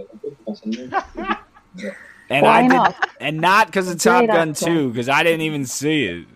And 2.29 2.43
Why 2.43 2.59
I 2.59 2.63
did, 2.63 2.69
not? 2.73 3.11
and 3.21 3.37
not 3.41 3.67
because 3.69 3.89
of 3.89 4.01
Top 4.01 4.19
Great 4.19 4.35
Gun 4.35 4.51
actor. 4.51 4.65
2, 4.65 4.91
because 4.91 5.09
I 5.09 5.23
didn't 5.23 5.43
even 5.43 5.65
see 5.65 6.07
it. 6.07 6.27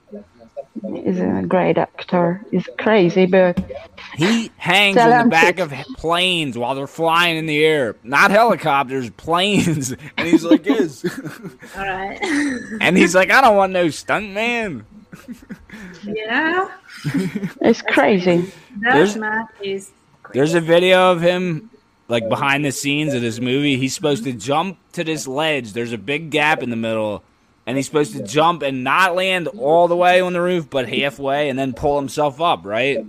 He's 0.82 1.18
a 1.20 1.44
great 1.46 1.76
actor. 1.78 2.44
He's 2.50 2.66
crazy, 2.78 3.26
but 3.26 3.58
He 4.14 4.50
hangs 4.56 4.96
in 4.96 5.02
the 5.04 5.10
Talented. 5.10 5.30
back 5.30 5.58
of 5.58 5.70
planes 5.96 6.56
while 6.56 6.74
they're 6.74 6.86
flying 6.86 7.36
in 7.36 7.46
the 7.46 7.62
air. 7.64 7.96
Not 8.02 8.30
helicopters, 8.30 9.10
planes. 9.10 9.94
And 10.16 10.26
he's 10.28 10.44
like 10.44 10.62
this. 10.64 11.04
All 11.76 11.84
right. 11.84 12.18
and 12.80 12.96
he's 12.96 13.14
like, 13.14 13.30
I 13.30 13.40
don't 13.40 13.56
want 13.56 13.72
no 13.72 13.90
stunt 13.90 14.30
man. 14.30 14.84
yeah, 16.04 16.68
it's 17.60 17.82
crazy. 17.82 18.50
There's- 18.78 19.14
that 19.14 19.20
man 19.20 19.48
is. 19.62 19.90
There's 20.32 20.54
a 20.54 20.60
video 20.60 21.10
of 21.10 21.20
him, 21.20 21.70
like 22.08 22.28
behind 22.28 22.64
the 22.64 22.70
scenes 22.70 23.14
of 23.14 23.20
this 23.20 23.40
movie. 23.40 23.76
He's 23.76 23.94
supposed 23.94 24.22
to 24.24 24.32
jump 24.32 24.78
to 24.92 25.02
this 25.02 25.26
ledge. 25.26 25.72
There's 25.72 25.92
a 25.92 25.98
big 25.98 26.30
gap 26.30 26.62
in 26.62 26.70
the 26.70 26.76
middle, 26.76 27.24
and 27.70 27.76
he's 27.76 27.86
supposed 27.86 28.14
to 28.14 28.22
jump 28.24 28.62
and 28.62 28.82
not 28.82 29.14
land 29.14 29.46
all 29.46 29.86
the 29.86 29.94
way 29.94 30.20
on 30.20 30.32
the 30.32 30.40
roof, 30.42 30.68
but 30.68 30.88
halfway, 30.88 31.48
and 31.48 31.56
then 31.56 31.72
pull 31.72 32.00
himself 32.00 32.40
up, 32.40 32.66
right? 32.66 33.06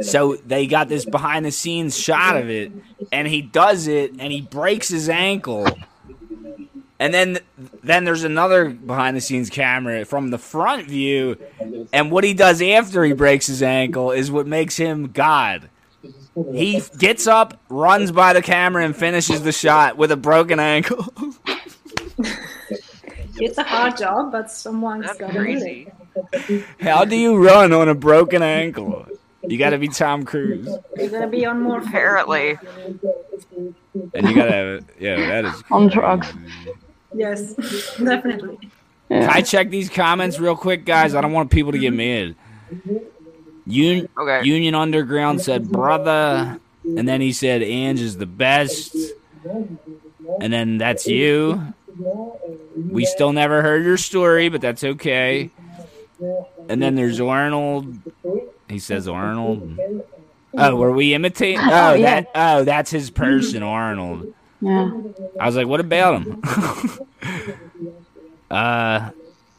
So 0.00 0.36
they 0.36 0.66
got 0.66 0.88
this 0.88 1.04
behind 1.04 1.44
the 1.44 1.50
scenes 1.50 1.98
shot 1.98 2.38
of 2.38 2.48
it, 2.48 2.72
and 3.12 3.28
he 3.28 3.42
does 3.42 3.88
it, 3.88 4.12
and 4.18 4.32
he 4.32 4.40
breaks 4.40 4.88
his 4.88 5.10
ankle. 5.10 5.68
And 6.98 7.12
then 7.12 7.40
then 7.82 8.04
there's 8.04 8.24
another 8.24 8.70
behind 8.70 9.18
the 9.18 9.20
scenes 9.20 9.50
camera 9.50 10.06
from 10.06 10.30
the 10.30 10.38
front 10.38 10.88
view, 10.88 11.36
and 11.92 12.10
what 12.10 12.24
he 12.24 12.32
does 12.32 12.62
after 12.62 13.04
he 13.04 13.12
breaks 13.12 13.48
his 13.48 13.62
ankle 13.62 14.12
is 14.12 14.30
what 14.30 14.46
makes 14.46 14.78
him 14.78 15.12
God. 15.12 15.68
He 16.54 16.82
gets 16.96 17.26
up, 17.26 17.60
runs 17.68 18.12
by 18.12 18.32
the 18.32 18.40
camera, 18.40 18.82
and 18.82 18.96
finishes 18.96 19.42
the 19.42 19.52
shot 19.52 19.98
with 19.98 20.10
a 20.10 20.16
broken 20.16 20.58
ankle. 20.58 21.04
It's 23.40 23.58
a 23.58 23.62
hard 23.62 23.96
job, 23.96 24.32
but 24.32 24.50
someone's 24.50 25.06
That's 25.06 25.18
got 25.18 25.32
to 25.32 25.44
do 25.44 25.86
it. 26.48 26.64
How 26.80 27.04
do 27.04 27.16
you 27.16 27.36
run 27.36 27.72
on 27.72 27.88
a 27.88 27.94
broken 27.94 28.42
ankle? 28.42 29.06
You 29.46 29.56
got 29.58 29.70
to 29.70 29.78
be 29.78 29.88
Tom 29.88 30.24
Cruise, 30.24 30.68
You're 30.96 31.08
gonna 31.08 31.26
be 31.28 31.46
on 31.46 31.62
more. 31.62 31.78
Apparently. 31.80 32.58
and 34.14 34.28
you 34.28 34.34
got 34.34 34.44
to 34.46 34.52
have 34.52 34.66
it. 34.68 34.84
Yeah, 34.98 35.16
that 35.16 35.44
is 35.46 35.62
On 35.70 35.88
drugs. 35.88 36.32
Yes, 37.14 37.54
definitely. 37.96 38.56
Can 39.08 39.22
Yeah. 39.22 39.30
I 39.32 39.42
check 39.42 39.70
these 39.70 39.88
comments 39.88 40.38
real 40.38 40.56
quick, 40.56 40.84
guys? 40.84 41.14
I 41.14 41.20
don't 41.20 41.32
want 41.32 41.50
people 41.50 41.72
to 41.72 41.78
get 41.78 41.92
mad. 41.92 42.34
Un- 43.66 44.08
Okay. 44.18 44.44
Union 44.44 44.74
Underground 44.74 45.40
said, 45.40 45.68
brother. 45.70 46.58
And 46.84 47.08
then 47.08 47.20
he 47.20 47.32
said, 47.32 47.62
Ange 47.62 48.00
is 48.00 48.16
the 48.18 48.26
best. 48.26 48.94
And 50.40 50.52
then 50.52 50.78
that's 50.78 51.06
you. 51.06 51.62
We 52.76 53.04
still 53.04 53.32
never 53.32 53.62
heard 53.62 53.84
your 53.84 53.96
story, 53.96 54.48
but 54.48 54.60
that's 54.60 54.84
okay. 54.84 55.50
And 56.68 56.82
then 56.82 56.94
there's 56.94 57.20
Arnold. 57.20 57.96
He 58.68 58.78
says 58.78 59.08
Arnold. 59.08 59.78
Oh, 60.56 60.76
were 60.76 60.92
we 60.92 61.14
imitating? 61.14 61.60
Oh, 61.60 61.90
Oh, 61.90 61.94
yeah. 61.94 62.20
that. 62.22 62.30
Oh, 62.34 62.64
that's 62.64 62.90
his 62.90 63.10
person, 63.10 63.62
Arnold. 63.62 64.32
Yeah. 64.60 64.90
I 65.38 65.46
was 65.46 65.56
like, 65.56 65.66
what 65.66 65.80
about 65.80 66.22
him? 66.22 66.40
uh, 68.50 69.10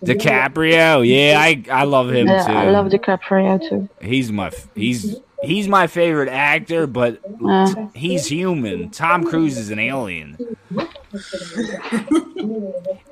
DiCaprio. 0.03 1.07
Yeah, 1.07 1.39
I 1.39 1.63
I 1.71 1.83
love 1.85 2.11
him 2.11 2.27
Yeah, 2.27 2.45
too. 2.45 2.53
I 2.53 2.69
love 2.69 2.87
DiCaprio 2.87 3.67
too. 3.67 3.89
He's 4.01 4.31
my 4.31 4.51
he's 4.75 5.15
he's 5.43 5.67
my 5.67 5.87
favorite 5.87 6.29
actor, 6.29 6.87
but 6.87 7.19
Yeah. 7.41 7.87
he's 7.93 8.27
human. 8.27 8.89
Tom 8.89 9.23
Cruise 9.23 9.57
is 9.57 9.69
an 9.69 9.79
alien. 9.79 10.37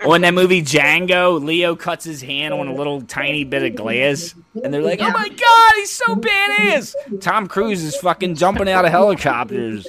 oh, 0.04 0.14
in 0.14 0.22
that 0.22 0.34
movie 0.34 0.62
Django, 0.62 1.44
Leo 1.44 1.76
cuts 1.76 2.06
his 2.06 2.22
hand 2.22 2.54
on 2.54 2.68
a 2.68 2.74
little 2.74 3.02
tiny 3.02 3.44
bit 3.44 3.64
of 3.64 3.76
glass, 3.76 4.36
and 4.64 4.74
they're 4.74 4.82
like, 4.82 5.02
"Oh 5.02 5.10
my 5.12 5.28
god, 5.28 5.72
he's 5.76 5.92
so 5.92 6.16
badass!" 6.16 6.94
Tom 7.22 7.48
Cruise 7.48 7.84
is 7.84 7.96
fucking 7.98 8.36
jumping 8.36 8.70
out 8.70 8.86
of 8.86 8.92
helicopters 8.92 9.88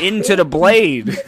into 0.00 0.36
the 0.36 0.44
blade, 0.44 1.08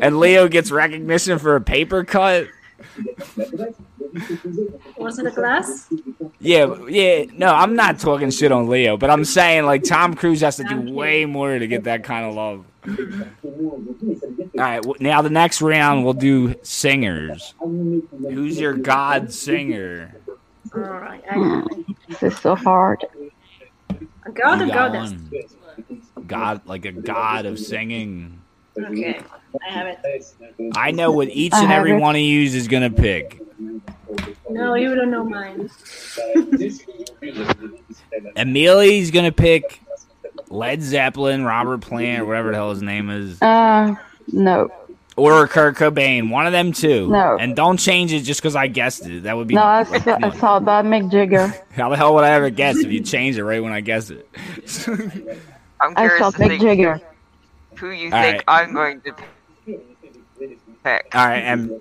and 0.00 0.18
Leo 0.20 0.48
gets 0.48 0.70
recognition 0.70 1.38
for 1.38 1.56
a 1.56 1.60
paper 1.60 2.04
cut. 2.04 2.46
Was 4.96 5.18
it 5.18 5.26
a 5.26 5.30
glass? 5.30 5.88
Yeah, 6.40 6.74
yeah. 6.88 7.24
No, 7.36 7.48
I'm 7.54 7.74
not 7.76 7.98
talking 7.98 8.30
shit 8.30 8.52
on 8.52 8.68
Leo, 8.68 8.96
but 8.96 9.10
I'm 9.10 9.24
saying 9.24 9.64
like 9.66 9.82
Tom 9.84 10.14
Cruise 10.14 10.40
has 10.40 10.56
to 10.56 10.64
do 10.64 10.92
way 10.92 11.24
more 11.26 11.58
to 11.58 11.66
get 11.66 11.84
that 11.84 12.04
kind 12.04 12.26
of 12.26 12.34
love. 12.34 12.64
All 14.54 14.64
right, 14.64 15.00
now 15.00 15.22
the 15.22 15.30
next 15.30 15.60
round 15.62 16.04
we'll 16.04 16.14
do 16.14 16.54
singers. 16.62 17.54
Who's 17.60 18.58
your 18.58 18.74
god 18.74 19.32
singer? 19.32 20.14
All 20.74 20.80
right, 20.80 21.22
I, 21.30 21.34
hmm, 21.34 21.62
This 22.08 22.22
is 22.22 22.38
so 22.38 22.54
hard. 22.54 23.04
I 23.90 24.30
got 24.32 24.58
You 24.58 24.64
a 24.64 24.68
got 24.68 24.92
goddess. 24.92 25.12
one. 25.12 26.26
God, 26.26 26.60
like 26.66 26.84
a 26.84 26.92
god 26.92 27.46
of 27.46 27.58
singing. 27.58 28.40
Okay, 28.78 29.20
I 29.66 29.70
have 29.72 29.86
it. 29.88 30.34
I 30.74 30.90
know 30.92 31.10
what 31.10 31.28
each 31.28 31.54
and 31.54 31.72
every 31.72 31.92
it. 31.92 32.00
one 32.00 32.14
of 32.14 32.20
you 32.22 32.42
is 32.42 32.68
gonna 32.68 32.90
pick. 32.90 33.40
No, 34.48 34.74
you 34.74 34.94
don't 34.94 35.10
know 35.10 35.24
mine. 35.24 35.70
Emilie's 38.36 39.10
gonna 39.10 39.32
pick 39.32 39.80
Led 40.48 40.82
Zeppelin, 40.82 41.44
Robert 41.44 41.80
Plant, 41.80 42.22
or 42.22 42.26
whatever 42.26 42.50
the 42.50 42.56
hell 42.56 42.70
his 42.70 42.82
name 42.82 43.10
is. 43.10 43.40
Uh, 43.40 43.94
no. 44.32 44.70
Or 45.16 45.46
Kurt 45.48 45.76
Cobain, 45.76 46.30
one 46.30 46.46
of 46.46 46.52
them 46.52 46.72
two. 46.72 47.08
No. 47.08 47.36
And 47.38 47.54
don't 47.54 47.76
change 47.76 48.12
it 48.12 48.20
just 48.20 48.40
because 48.40 48.56
I 48.56 48.68
guessed 48.68 49.04
it. 49.06 49.24
That 49.24 49.36
would 49.36 49.48
be. 49.48 49.54
No, 49.54 49.62
I, 49.62 49.82
like, 49.82 50.04
th- 50.04 50.16
I 50.16 50.30
come 50.30 50.30
on. 50.32 50.64
thought 50.64 50.84
Mick 50.86 51.10
Jagger. 51.10 51.52
How 51.72 51.90
the 51.90 51.96
hell 51.96 52.14
would 52.14 52.24
I 52.24 52.30
ever 52.30 52.48
guess 52.48 52.78
if 52.78 52.90
you 52.90 53.00
change 53.02 53.36
it 53.36 53.44
right 53.44 53.62
when 53.62 53.72
I 53.72 53.80
guess 53.80 54.10
it? 54.10 54.26
I'm 55.80 55.92
I 55.96 56.06
curious 56.06 56.18
thought 56.20 56.34
to 56.36 56.42
Mick 56.44 56.60
Jagger. 56.60 57.00
who 57.76 57.90
you 57.90 58.06
All 58.12 58.22
think 58.22 58.36
right. 58.36 58.44
I'm 58.48 58.72
going 58.72 59.00
to 59.02 59.12
pick. 59.12 59.80
All 61.14 61.26
right, 61.26 61.40
and 61.42 61.78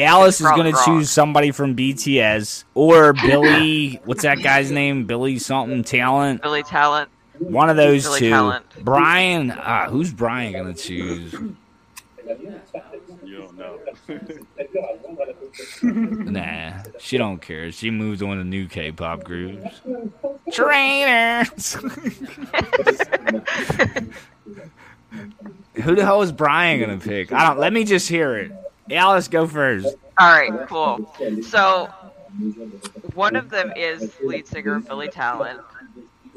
Alice 0.00 0.40
is 0.40 0.46
gonna 0.46 0.72
choose 0.84 1.10
somebody 1.10 1.50
from 1.50 1.74
BTS 1.76 2.64
or 2.74 3.12
Billy. 3.12 4.00
what's 4.04 4.22
that 4.22 4.42
guy's 4.42 4.70
name? 4.70 5.04
Billy 5.06 5.38
something 5.38 5.82
Talent. 5.84 6.42
Billy 6.42 6.62
Talent. 6.62 7.10
One 7.38 7.70
of 7.70 7.76
those 7.76 8.04
Billy 8.04 8.20
two. 8.20 8.30
Talent. 8.30 8.64
Brian. 8.82 9.50
Uh, 9.50 9.88
who's 9.88 10.12
Brian 10.12 10.52
gonna 10.52 10.74
choose? 10.74 11.32
You 11.32 11.56
don't 13.38 13.56
know. 13.56 13.78
Nah, 15.82 16.72
she 16.98 17.16
don't 17.18 17.40
care. 17.40 17.72
She 17.72 17.90
moved 17.90 18.22
on 18.22 18.36
to 18.36 18.44
new 18.44 18.68
K-pop 18.68 19.24
groups. 19.24 19.80
Trainers. 20.52 21.74
Who 25.82 25.94
the 25.94 26.04
hell 26.04 26.22
is 26.22 26.32
Brian 26.32 26.80
gonna 26.80 26.98
pick? 26.98 27.32
I 27.32 27.48
don't. 27.48 27.58
Let 27.58 27.72
me 27.72 27.84
just 27.84 28.08
hear 28.08 28.36
it. 28.36 28.52
Alice, 28.90 29.28
go 29.28 29.46
first. 29.46 29.96
All 30.18 30.30
right, 30.32 30.52
cool. 30.68 31.14
So 31.42 31.88
one 33.14 33.36
of 33.36 33.50
them 33.50 33.72
is 33.76 34.12
lead 34.22 34.46
singer 34.46 34.80
Billy 34.80 35.08
Talent. 35.08 35.60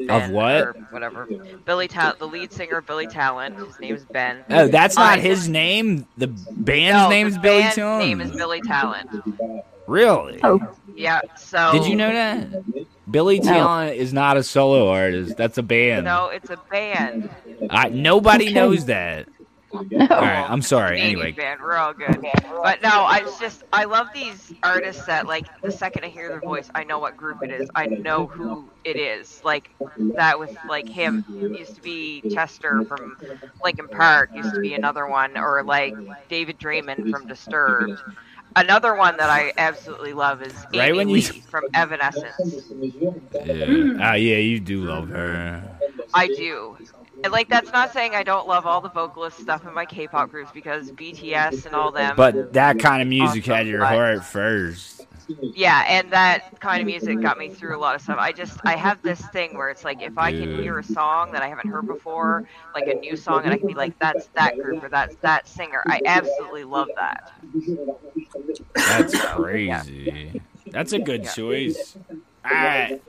Of 0.10 0.32
what? 0.32 0.62
or 0.62 0.74
whatever. 0.90 1.28
Billy 1.66 1.88
Talent, 1.88 2.18
the 2.18 2.28
lead 2.28 2.52
singer 2.52 2.82
Billy 2.82 3.06
Talent. 3.08 3.56
His 3.60 3.80
name 3.80 3.96
is 3.96 4.06
Ben. 4.06 4.44
Oh, 4.50 4.68
that's 4.68 4.96
not 4.96 5.10
Alright. 5.10 5.24
his 5.24 5.48
name. 5.48 6.08
The 6.18 6.28
band's 6.28 7.04
No, 7.04 7.10
name 7.10 7.28
the 7.30 7.36
is 7.36 7.38
Billy 7.38 7.62
band's 7.62 7.76
Talent. 7.76 8.06
name 8.08 8.22
is 8.22 8.32
Billy 8.32 8.62
Talent. 8.62 9.10
Really? 9.88 10.40
Oh, 10.44 10.60
Yeah. 10.96 11.22
So 11.38 11.72
Did 11.74 11.86
you 11.86 11.96
know 11.96 12.12
that? 12.12 12.48
Billy 13.12 13.40
No. 13.40 13.46
Talent 13.52 13.96
is 13.98 14.12
not 14.12 14.38
a 14.38 14.44
solo 14.44 14.90
artist. 14.90 15.38
That's 15.38 15.58
a 15.60 15.64
band. 15.64 16.06
No, 16.06 16.28
it's 16.30 16.50
a 16.50 16.58
band. 16.72 17.30
I, 17.70 17.90
nobody 17.90 18.46
Okay. 18.46 18.54
knows 18.54 18.86
that. 18.86 19.28
No. 19.74 19.80
All 20.10 20.22
right, 20.22 20.46
I'm 20.50 20.62
sorry. 20.62 20.98
Canadian 20.98 21.20
Anyway, 21.22 21.32
band, 21.32 21.62
we're 21.62 21.76
all 21.76 21.94
good. 21.94 22.22
But 22.64 22.82
no, 22.82 22.90
I 22.90 23.22
just 23.40 23.64
I 23.72 23.86
love 23.86 24.08
these 24.14 24.54
artists 24.64 25.06
that 25.06 25.28
like 25.28 25.46
the 25.62 25.72
second 25.72 26.04
I 26.06 26.10
hear 26.10 26.30
their 26.30 26.42
voice, 26.42 26.70
I 26.76 26.84
know 26.84 27.00
what 27.00 27.16
group 27.18 27.42
it 27.44 27.52
is. 27.52 27.70
I 27.76 27.86
know 27.86 28.28
who 28.28 28.70
it 28.84 28.98
is. 28.98 29.42
Like 29.44 29.70
that 30.16 30.38
was 30.40 30.50
like 30.68 30.88
him 30.90 31.24
used 31.30 31.76
to 31.76 31.82
be 31.82 32.22
Chester 32.34 32.84
from 32.86 33.18
Linkin 33.64 33.88
Park, 33.88 34.32
used 34.36 34.54
to 34.54 34.60
be 34.62 34.74
another 34.74 35.08
one, 35.08 35.38
or 35.38 35.64
like 35.64 35.96
David 36.30 36.60
Draiman 36.60 37.10
from 37.10 37.28
Disturbed. 37.28 38.02
Another 38.56 38.96
one 38.96 39.16
that 39.16 39.30
I 39.30 39.54
absolutely 39.58 40.12
love 40.12 40.42
is 40.42 40.54
Amy 40.74 40.80
Right 40.80 40.96
when 40.96 41.08
you- 41.08 41.16
Lee 41.16 41.22
from 41.22 41.64
Evanescence. 41.74 42.36
yeah. 43.46 44.12
Oh, 44.12 44.14
yeah, 44.16 44.38
you 44.38 44.60
do 44.60 44.84
love 44.84 45.08
her. 45.10 45.64
I 46.14 46.28
do. 46.28 46.78
Like 47.30 47.50
that's 47.50 47.72
not 47.72 47.92
saying 47.94 48.16
I 48.16 48.24
don't 48.24 48.48
love 48.48 48.66
all 48.66 48.82
the 48.82 48.90
vocalist 48.90 49.40
stuff 49.40 49.66
in 49.66 49.74
my 49.74 49.86
K-pop 49.86 50.30
groups 50.32 50.52
because 50.52 50.92
BTS 50.92 51.66
and 51.66 51.76
all 51.76 51.92
them. 51.92 52.16
But 52.16 52.54
that 52.54 52.80
kind 52.80 53.02
of 53.02 53.08
music 53.08 53.46
had 53.46 53.68
your 53.68 53.86
heart 53.86 54.24
first. 54.24 55.08
Yeah, 55.54 55.86
and 55.88 56.12
that 56.12 56.60
kind 56.60 56.82
of 56.82 56.88
music 56.88 57.22
got 57.22 57.38
me 57.38 57.50
through 57.50 57.78
a 57.78 57.80
lot 57.80 57.96
of 57.96 58.02
stuff. 58.02 58.18
I 58.20 58.32
just 58.32 58.60
I 58.66 58.76
have 58.76 59.02
this 59.02 59.22
thing 59.28 59.58
where 59.58 59.70
it's 59.70 59.84
like 59.84 60.02
if 60.02 60.18
I 60.18 60.32
can 60.32 60.62
hear 60.62 60.80
a 60.80 60.84
song 60.84 61.32
that 61.32 61.42
I 61.42 61.48
haven't 61.48 61.68
heard 61.68 61.88
before, 61.88 62.44
like 62.76 62.88
a 62.88 62.96
new 62.96 63.16
song, 63.16 63.44
and 63.44 63.54
I 63.54 63.58
can 63.58 63.68
be 63.68 63.74
like, 63.74 63.98
that's 64.00 64.28
that 64.36 64.58
group 64.58 64.84
or 64.84 64.90
that's 64.90 65.16
that 65.18 65.48
singer. 65.48 65.84
I 65.88 66.02
absolutely 66.06 66.64
love 66.64 66.90
that. 66.98 67.32
That's 68.76 69.20
crazy. 69.22 70.42
That's 70.68 70.94
a 70.94 71.00
good 71.00 71.24
Yeah. 71.24 71.32
choice. 71.32 71.98
All 72.46 72.52
right. 72.52 73.02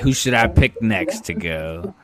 Who 0.00 0.12
should 0.12 0.34
I 0.34 0.46
pick 0.48 0.80
next 0.80 1.24
to 1.26 1.34
go? 1.34 1.94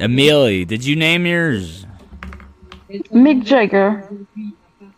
Amelie, 0.00 0.64
did 0.64 0.84
you 0.84 0.96
name 0.96 1.26
yours? 1.26 1.86
Mick 3.12 3.44
Jagger. 3.44 4.08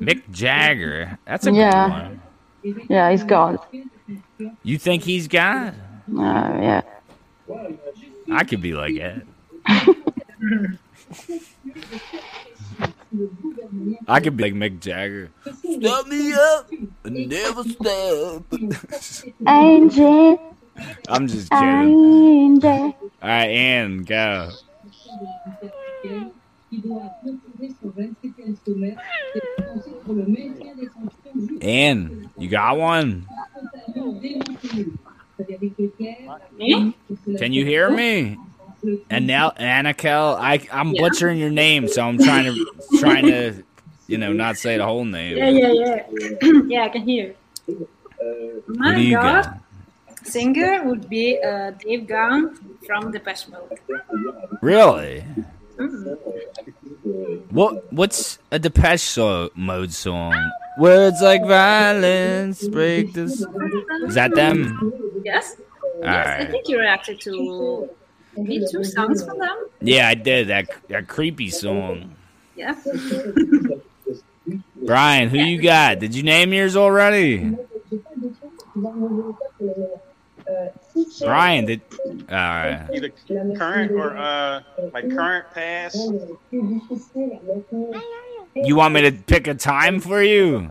Mick 0.01 0.22
Jagger. 0.30 1.18
That's 1.26 1.47
a 1.47 1.53
Yeah. 1.53 1.70
good 2.64 2.72
one. 2.72 2.87
Yeah, 2.89 3.11
he's 3.11 3.24
God. 3.24 3.59
You 4.62 4.78
think 4.78 5.03
he's 5.03 5.28
gone? 5.28 5.74
Uh, 6.11 6.59
yeah. 6.61 6.82
I 8.30 8.45
could 8.45 8.61
be 8.62 8.72
like 8.74 8.95
that. 8.97 9.22
I 14.09 14.20
could 14.20 14.37
be 14.37 14.45
like 14.45 14.55
Mick 14.55 14.80
Jagger. 14.80 15.30
Stop 15.45 16.07
me 16.09 16.32
up, 16.32 16.70
and 17.05 17.28
never 17.28 17.64
stop. 17.64 18.45
Angel, 19.47 20.57
I'm 21.09 21.27
just 21.29 21.51
kidding. 21.51 21.99
angel. 22.01 22.70
All 23.22 23.29
right, 23.29 23.49
Ann, 23.49 24.05
go. 24.05 24.51
Ann, 31.62 32.31
you 32.39 32.49
got 32.49 32.77
one? 32.79 33.27
Me? 36.57 36.97
Can 37.39 37.53
you 37.53 37.64
hear 37.64 37.91
me? 37.91 38.39
And 39.11 39.27
now, 39.27 39.51
Anakel, 39.51 40.37
I 40.39 40.61
I'm 40.72 40.93
Yeah. 40.93 41.03
butchering 41.03 41.39
your 41.39 41.51
name, 41.51 41.89
so 41.89 42.07
I'm 42.07 42.18
trying 42.18 42.57
to 42.57 42.66
trying 42.99 43.27
to, 43.27 43.64
you 44.09 44.18
know, 44.18 44.33
not 44.33 44.57
say 44.57 44.77
the 44.77 44.85
whole 44.85 45.05
name. 45.05 45.37
Yeah, 45.39 45.49
yeah, 45.51 45.72
yeah. 45.72 46.62
yeah, 46.66 46.85
I 46.85 46.89
can 46.91 47.03
hear. 47.03 47.35
Who 47.66 48.62
My 48.68 48.95
do 48.95 49.01
you 49.01 49.16
God, 49.16 49.45
got? 49.45 49.63
Singer 50.25 50.83
would 50.85 51.09
be 51.09 51.39
uh, 51.43 51.70
Dave 51.72 52.07
Gahan 52.07 52.57
from 52.87 53.12
Depeche 53.12 53.49
Mode. 53.49 53.79
Really? 54.61 55.25
Mhm. 55.77 56.16
What 57.51 57.93
what's 57.93 58.39
a 58.51 58.59
Depeche 58.59 59.03
so- 59.03 59.51
Mode 59.55 59.93
song? 59.93 60.35
Words 60.79 61.20
like 61.22 61.43
violence 61.47 62.66
break 62.68 63.12
this. 63.12 63.45
Is 64.07 64.14
that 64.14 64.35
them? 64.35 64.93
Yes. 65.25 65.57
All 65.97 66.03
yes, 66.11 66.43
I 66.43 66.45
think 66.51 66.68
you 66.68 66.79
reacted 66.81 67.20
to 67.22 67.89
me 68.37 68.66
two 68.70 68.83
songs 68.83 69.25
from 69.25 69.39
them. 69.39 69.57
Yeah, 69.81 70.09
I 70.09 70.14
did 70.14 70.49
that 70.49 70.68
that 70.89 71.07
creepy 71.09 71.51
song. 71.51 72.14
Yeah. 72.57 72.75
Brian, 74.85 75.29
who 75.29 75.39
you 75.39 75.62
got? 75.62 75.99
Did 76.01 76.14
you 76.14 76.22
name 76.22 76.53
yours 76.53 76.77
already? 76.77 77.57
Brian, 81.20 81.66
did. 81.66 81.80
Right. 82.30 82.86
Either 82.95 83.11
current 83.57 83.92
or 83.92 84.16
uh 84.16 84.62
like 84.92 85.11
current 85.11 85.47
past. 85.55 85.97
You 88.57 88.76
want 88.76 88.95
me 88.95 89.03
to 89.03 89.12
pick 89.12 89.47
a 89.47 89.55
time 89.55 90.01
for 90.01 90.22
you? 90.22 90.70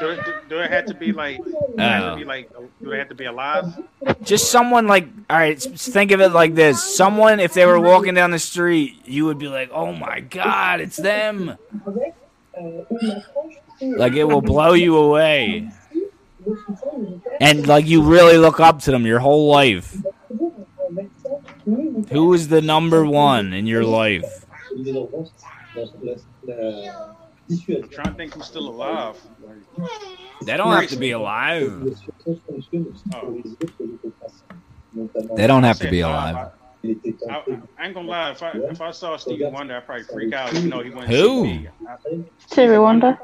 Do 0.00 0.10
it, 0.10 0.24
do, 0.24 0.32
do 0.48 0.58
it 0.60 0.70
have 0.70 0.86
to 0.86 0.94
be 0.94 1.12
like? 1.12 1.38
Do 1.44 1.54
it 1.76 1.80
have 1.80 2.04
Oh. 2.04 2.10
to 2.10 2.16
be 2.16 2.24
like? 2.24 2.50
Do 2.52 2.90
they 2.90 2.98
have 2.98 3.08
to 3.08 3.14
be 3.14 3.24
alive? 3.24 3.64
Just 4.22 4.50
someone 4.50 4.86
like, 4.86 5.08
all 5.30 5.36
right, 5.38 5.60
think 5.60 6.10
of 6.12 6.20
it 6.20 6.28
like 6.30 6.54
this. 6.54 6.82
Someone, 6.96 7.40
if 7.40 7.54
they 7.54 7.66
were 7.66 7.80
walking 7.80 8.14
down 8.14 8.30
the 8.30 8.38
street, 8.38 9.00
you 9.06 9.24
would 9.26 9.38
be 9.38 9.48
like, 9.48 9.70
oh 9.72 9.92
my 9.92 10.20
God, 10.20 10.80
it's 10.80 10.96
them. 10.96 11.56
Like, 13.80 14.14
it 14.14 14.24
will 14.24 14.40
blow 14.42 14.72
you 14.74 14.96
away. 14.96 15.70
And, 17.40 17.66
like, 17.66 17.86
you 17.86 18.02
really 18.02 18.38
look 18.38 18.60
up 18.60 18.80
to 18.80 18.90
them 18.90 19.06
your 19.06 19.18
whole 19.18 19.48
life. 19.50 19.96
Who 22.10 22.32
is 22.34 22.48
the 22.48 22.62
number 22.62 23.04
one 23.04 23.52
in 23.52 23.66
your 23.66 23.84
life? 23.84 24.44
I'm 24.76 24.84
trying 27.90 28.06
to 28.06 28.14
think 28.16 28.34
who's 28.34 28.46
still 28.46 28.68
alive. 28.68 29.16
They 30.44 30.56
don't 30.56 30.72
have 30.72 30.88
to 30.90 30.96
be 30.96 31.12
alive. 31.12 31.98
Oh, 33.14 33.42
They 35.36 35.46
don't 35.46 35.62
have 35.64 35.78
to 35.80 35.90
be 35.90 36.00
alive. 36.00 36.34
alive. 36.34 36.52
I, 37.28 37.42
I 37.78 37.86
ain't 37.86 37.94
gonna 37.94 38.08
lie. 38.08 38.30
If 38.30 38.42
I 38.42 38.52
if 38.52 38.80
I 38.80 38.90
saw 38.92 39.16
Stevie 39.16 39.44
Wonder, 39.46 39.76
I'd 39.76 39.86
probably 39.86 40.04
freak 40.04 40.32
out. 40.32 40.52
You 40.54 40.68
know, 40.68 40.80
he 40.80 40.90
went. 40.90 41.08
Who? 41.08 41.66
Stevie 42.46 42.78
Wonder. 42.78 43.18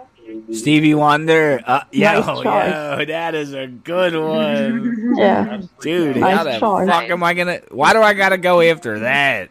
Stevie 0.53 0.95
Wonder. 0.95 1.61
Uh, 1.67 1.85
yo, 1.93 2.21
Nice 2.21 2.45
yo, 2.45 3.05
that 3.07 3.35
is 3.35 3.53
a 3.53 3.67
good 3.67 4.15
one. 4.15 5.15
Yeah. 5.17 5.61
Dude, 5.81 6.17
Nice 6.17 6.37
how 6.37 6.45
the 6.45 6.59
choice. 6.59 6.89
fuck 6.89 7.11
am 7.11 7.23
I 7.23 7.35
gonna? 7.35 7.61
Why 7.71 7.93
do 7.93 8.01
I 8.03 8.15
gotta 8.15 8.39
go 8.39 8.61
after 8.61 9.01
that? 9.01 9.51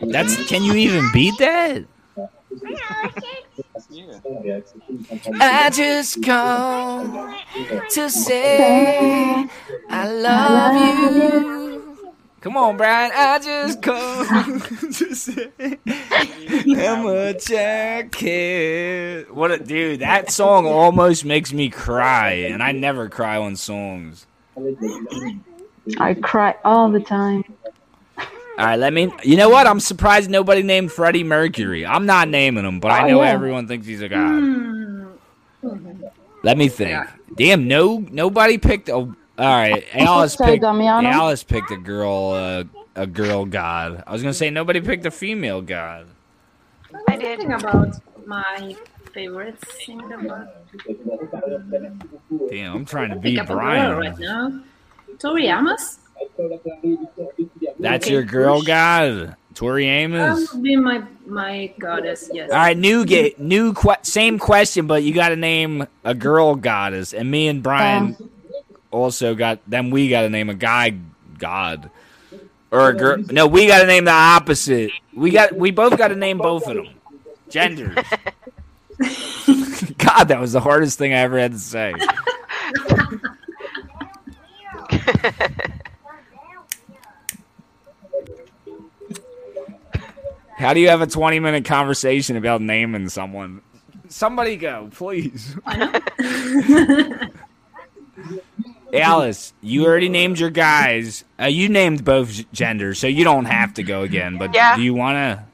That's. 0.00 0.46
Can 0.48 0.62
you 0.62 0.74
even 0.74 1.04
beat 1.12 1.34
that? 1.38 1.84
I 5.40 5.70
just 5.72 6.22
come 6.22 7.34
to 7.90 8.10
say 8.10 9.48
I 9.90 10.08
love 10.12 11.24
you. 11.24 11.73
Come 12.44 12.58
on, 12.58 12.76
Brian. 12.76 13.10
I 13.14 13.38
just 13.38 13.80
come 13.82 14.60
to 14.60 15.14
say 15.14 15.50
how 16.76 17.02
much 17.02 17.50
I 17.50 18.02
care. 18.12 19.22
What 19.32 19.50
a 19.50 19.58
dude! 19.58 20.00
That 20.00 20.30
song 20.30 20.66
almost 20.66 21.24
makes 21.24 21.54
me 21.54 21.70
cry, 21.70 22.32
and 22.32 22.62
I 22.62 22.72
never 22.72 23.08
cry 23.08 23.38
on 23.38 23.56
songs. 23.56 24.26
I 25.98 26.12
cry 26.12 26.54
all 26.66 26.90
the 26.90 27.00
time. 27.00 27.44
All 28.18 28.26
right, 28.58 28.78
let 28.78 28.92
me. 28.92 29.10
You 29.22 29.38
know 29.38 29.48
what? 29.48 29.66
I'm 29.66 29.80
surprised 29.80 30.28
nobody 30.28 30.62
named 30.62 30.92
Freddie 30.92 31.24
Mercury. 31.24 31.86
I'm 31.86 32.04
not 32.04 32.28
naming 32.28 32.66
him, 32.66 32.78
but 32.78 32.90
I 32.90 33.04
Oh, 33.04 33.08
know 33.08 33.22
yeah. 33.22 33.30
everyone 33.30 33.66
thinks 33.68 33.86
he's 33.86 34.02
a 34.02 34.08
god. 34.10 34.28
Hmm. 34.28 35.06
Let 36.42 36.58
me 36.58 36.68
think. 36.68 37.08
Damn, 37.36 37.66
no, 37.68 38.04
nobody 38.10 38.58
picked. 38.58 38.90
A, 38.90 39.10
all 39.38 39.46
right, 39.46 39.84
Alice 39.94 40.36
picked. 40.36 40.64
Alice 40.64 41.42
picked 41.42 41.70
a 41.70 41.76
girl, 41.76 42.30
uh, 42.32 42.64
a 42.94 43.06
girl 43.06 43.44
god. 43.44 44.04
I 44.06 44.12
was 44.12 44.22
gonna 44.22 44.34
say 44.34 44.50
nobody 44.50 44.80
picked 44.80 45.04
a 45.06 45.10
female 45.10 45.60
god. 45.62 46.06
I 47.08 47.16
did. 47.16 47.38
Thinking 47.40 47.52
about 47.52 47.96
my 48.26 48.76
favorite 49.12 49.56
singer, 49.84 50.18
but 50.18 50.66
Damn, 52.50 52.74
I'm 52.76 52.84
trying 52.84 53.10
to 53.10 53.14
pick 53.16 53.22
beat 53.22 53.38
up 53.38 53.46
a 53.46 53.48
girl 53.48 53.56
Brian. 53.58 53.96
right 53.96 54.18
now. 54.18 54.60
Tori 55.18 55.46
Amos. 55.48 55.98
That's 57.78 58.08
your 58.08 58.22
girl 58.22 58.62
god, 58.62 59.36
Tori 59.54 59.84
That 59.86 59.90
Amos. 59.90 60.52
would 60.52 60.62
be 60.62 60.76
my 60.76 61.02
my 61.26 61.72
goddess. 61.78 62.30
Yes. 62.32 62.50
All 62.50 62.56
right, 62.56 62.76
new 62.76 63.04
get 63.04 63.38
new 63.40 63.74
que- 63.74 63.96
same 64.02 64.38
question, 64.38 64.86
but 64.86 65.02
you 65.02 65.12
got 65.12 65.30
to 65.30 65.36
name 65.36 65.86
a 66.04 66.14
girl 66.14 66.54
goddess, 66.54 67.12
and 67.12 67.30
me 67.30 67.48
and 67.48 67.62
Brian 67.62 68.16
also 68.94 69.34
got. 69.34 69.60
Then 69.66 69.90
we 69.90 70.08
got 70.08 70.22
to 70.22 70.30
name 70.30 70.48
a 70.48 70.54
guy 70.54 70.96
god 71.38 71.90
or 72.70 72.88
a 72.88 72.94
girl. 72.94 73.18
No, 73.30 73.46
we 73.46 73.66
got 73.66 73.80
to 73.80 73.86
name 73.86 74.04
the 74.04 74.12
opposite. 74.12 74.90
We 75.12 75.30
got 75.30 75.54
we 75.54 75.70
both 75.70 75.98
got 75.98 76.08
to 76.08 76.16
name 76.16 76.38
both 76.38 76.66
of 76.66 76.76
them 76.76 76.88
genders. 77.48 77.96
God, 79.98 80.24
that 80.24 80.40
was 80.40 80.52
the 80.52 80.60
hardest 80.60 80.98
thing 80.98 81.12
I 81.12 81.18
ever 81.18 81.38
had 81.38 81.52
to 81.52 81.58
say. 81.58 81.94
How 90.56 90.72
do 90.72 90.80
you 90.80 90.88
have 90.88 91.00
a 91.00 91.06
20 91.06 91.40
minute 91.40 91.64
conversation 91.64 92.36
about 92.36 92.60
naming 92.60 93.08
someone? 93.08 93.60
Somebody 94.08 94.56
go, 94.56 94.88
please. 94.92 95.56
Alice, 98.94 99.52
you 99.60 99.84
already 99.86 100.08
named 100.08 100.38
your 100.38 100.50
guys. 100.50 101.24
Uh, 101.40 101.46
you 101.46 101.68
named 101.68 102.04
both 102.04 102.50
genders, 102.52 102.98
so 102.98 103.06
you 103.06 103.24
don't 103.24 103.46
have 103.46 103.74
to 103.74 103.82
go 103.82 104.02
again. 104.02 104.38
But 104.38 104.54
Yeah. 104.54 104.76
do 104.76 104.82
you 104.82 104.94
want 104.94 105.16
to? 105.16 105.44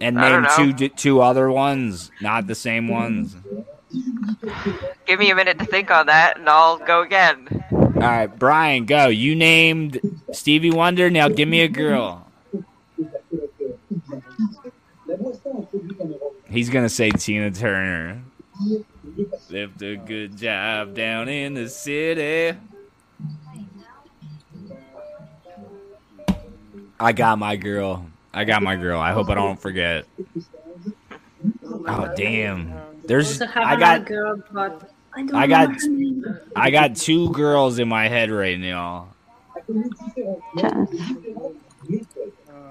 And 0.00 0.16
name 0.16 0.46
two 0.56 0.88
two 0.88 1.20
other 1.20 1.50
ones, 1.50 2.10
not 2.20 2.46
the 2.46 2.54
same 2.54 2.88
ones. 2.88 3.36
Give 5.06 5.18
me 5.18 5.30
a 5.30 5.34
minute 5.34 5.58
to 5.58 5.64
think 5.64 5.90
on 5.90 6.06
that, 6.06 6.38
and 6.38 6.48
I'll 6.48 6.78
go 6.78 7.02
again. 7.02 7.64
All 7.72 8.00
right, 8.00 8.26
Brian, 8.26 8.84
go. 8.86 9.08
You 9.08 9.34
named 9.34 10.00
Stevie 10.32 10.70
Wonder. 10.70 11.10
Now 11.10 11.28
give 11.28 11.48
me 11.48 11.60
a 11.60 11.68
girl. 11.68 12.26
He's 16.48 16.70
gonna 16.70 16.88
say 16.88 17.10
Tina 17.10 17.50
Turner. 17.50 18.22
Left 19.50 19.82
a 19.82 19.96
good 19.96 20.36
job 20.36 20.94
down 20.94 21.28
in 21.28 21.54
the 21.54 21.68
city. 21.68 22.56
I 26.98 27.12
got 27.12 27.38
my 27.38 27.56
girl. 27.56 28.06
I 28.32 28.44
got 28.44 28.62
my 28.62 28.76
girl. 28.76 29.00
I 29.00 29.12
hope 29.12 29.28
I 29.28 29.34
don't 29.34 29.60
forget. 29.60 30.06
Oh 31.86 32.12
damn! 32.16 32.72
There's 33.04 33.42
I 33.42 33.76
got 33.76 34.06
girl, 34.06 34.42
but 34.52 34.90
I 35.14 35.26
I 35.34 35.46
got- 35.46 35.68
remember 35.68 36.28
her 36.28 36.34
name. 36.36 36.40
I 36.56 36.70
got 36.70 36.96
two 36.96 37.30
girls 37.32 37.78
in 37.78 37.88
my 37.88 38.08
head 38.08 38.30
right 38.30 38.58
now. 38.58 39.08
Chance. 40.58 40.90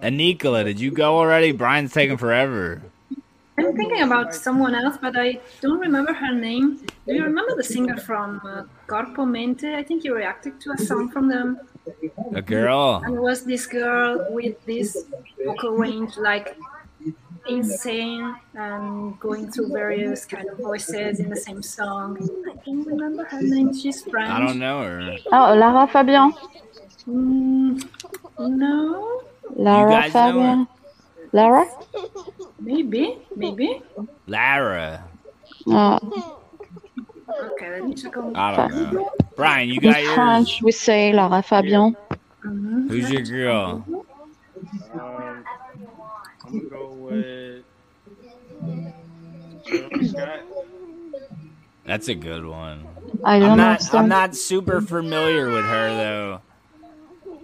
And 0.02 0.18
Nicola, 0.18 0.64
did 0.64 0.80
you 0.80 0.90
go 0.92 1.18
already? 1.20 1.52
Brian's 1.52 1.94
taking 1.94 2.18
forever. 2.18 2.82
I'm 3.66 3.76
thinking 3.76 4.02
about 4.02 4.34
someone 4.34 4.76
else, 4.76 4.98
but 5.02 5.18
I 5.18 5.40
don't 5.62 5.80
remember 5.80 6.14
her 6.14 6.34
name. 6.34 6.78
Do 7.06 7.14
you 7.14 7.24
remember 7.24 7.56
the 7.56 7.64
singer 7.64 7.98
from 7.98 8.42
uh, 8.46 8.64
Corpo 8.88 9.26
Mente? 9.26 9.76
I 9.76 9.84
think 9.84 10.04
you 10.04 10.16
reacted 10.16 10.60
to 10.62 10.72
a 10.72 10.78
song 10.78 11.10
from 11.10 11.28
them. 11.30 11.60
A 12.34 12.42
girl. 12.42 13.02
And 13.06 13.16
it 13.16 13.22
was 13.22 13.44
this 13.44 13.66
girl 13.66 14.28
with 14.30 14.64
this 14.66 15.06
vocal 15.46 15.72
range 15.72 16.18
like 16.18 16.58
insane 17.48 18.36
and 18.54 19.20
going 19.20 19.52
through 19.52 19.70
various 19.70 20.26
kind 20.26 20.48
of 20.50 20.58
voices 20.60 21.20
in 21.20 21.30
the 21.30 21.36
same 21.36 21.64
song. 21.64 22.18
I 22.48 22.56
can't 22.64 22.86
remember 22.86 23.24
her 23.26 23.42
name. 23.42 23.74
She's 23.74 24.04
French. 24.04 24.30
I 24.30 24.40
don't 24.40 24.60
know 24.60 24.84
her. 24.84 25.18
Oh, 25.32 25.56
Lara 25.56 25.88
Fabian. 25.88 26.34
Mm, 27.08 27.84
no, 28.40 29.24
Lara 29.56 29.92
guys 29.92 30.14
know 30.14 30.22
her? 30.22 30.32
Fabian. 30.32 30.68
Lara? 31.34 31.66
maybe, 32.60 33.18
maybe. 33.36 33.82
Lara. 34.28 35.04
Uh, 35.68 36.00
Okay, 37.54 37.70
let 37.72 37.86
me 37.86 37.94
check 37.96 38.18
on. 38.18 38.36
I 38.36 38.56
don't 38.68 38.94
know. 38.94 39.10
Brian, 39.38 39.70
you 39.70 39.76
in 39.76 39.82
got 39.84 40.04
yours? 40.04 40.14
French, 40.16 40.62
we 40.62 40.72
say 40.74 41.14
Lara 41.14 41.42
Fabian. 41.42 41.96
Mhm. 42.44 42.90
Who's 42.90 43.10
your 43.10 43.22
girl? 43.22 43.86
Um, 44.94 45.46
I'm 46.46 46.52
gonna 46.52 46.70
go 46.70 46.88
with 46.92 47.64
That's 51.86 52.08
a 52.10 52.16
good 52.16 52.46
one. 52.46 52.86
I 53.24 53.40
don't 53.40 53.52
I'm 53.52 53.58
know. 53.58 53.64
not. 53.64 53.82
some- 53.82 54.00
I'm 54.04 54.10
not 54.10 54.36
super 54.36 54.82
familiar 54.82 55.50
with 55.50 55.66
her 55.66 55.88
though. 55.96 56.42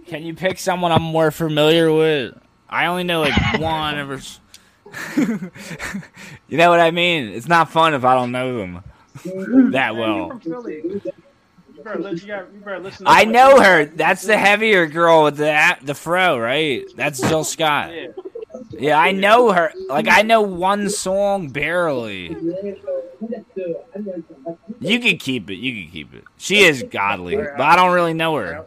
Can 0.06 0.22
you 0.22 0.34
pick 0.34 0.58
someone 0.58 0.92
I'm 0.92 1.02
more 1.02 1.30
familiar 1.30 1.92
with? 1.92 2.34
I 2.68 2.86
only 2.86 3.04
know 3.04 3.20
like 3.22 3.34
one 3.60 3.98
of 3.98 4.08
her. 4.08 4.20
you 6.48 6.56
know 6.56 6.70
what 6.70 6.80
I 6.80 6.90
mean? 6.90 7.28
It's 7.28 7.48
not 7.48 7.70
fun 7.70 7.94
if 7.94 8.04
I 8.04 8.14
don't 8.14 8.32
know 8.32 8.58
them 8.58 8.82
that 9.72 9.94
well. 9.96 10.40
You 10.44 11.02
better, 11.84 12.00
you, 12.10 12.26
got, 12.26 12.52
you 12.52 12.60
better 12.60 12.78
listen. 12.80 13.06
I 13.06 13.24
what- 13.24 13.32
know 13.32 13.60
her. 13.60 13.84
That's 13.86 14.22
the 14.22 14.36
heavier 14.36 14.86
girl 14.86 15.24
with 15.24 15.36
the 15.36 15.76
the 15.82 15.94
fro, 15.94 16.38
right? 16.38 16.84
That's 16.96 17.20
Jill 17.20 17.44
Scott. 17.44 17.92
Yeah. 17.94 18.08
Yeah, 18.70 18.98
I 18.98 19.12
know 19.12 19.52
her. 19.52 19.72
Like 19.88 20.08
I 20.08 20.22
know 20.22 20.42
one 20.42 20.88
song 20.90 21.48
barely. 21.50 22.28
You 24.80 25.00
can 25.00 25.18
keep 25.18 25.50
it. 25.50 25.56
You 25.56 25.82
can 25.82 25.92
keep 25.92 26.14
it. 26.14 26.24
She 26.38 26.60
is 26.62 26.82
godly, 26.84 27.36
but 27.36 27.60
I 27.60 27.76
don't 27.76 27.92
really 27.94 28.14
know 28.14 28.36
her. 28.36 28.58
All 28.58 28.66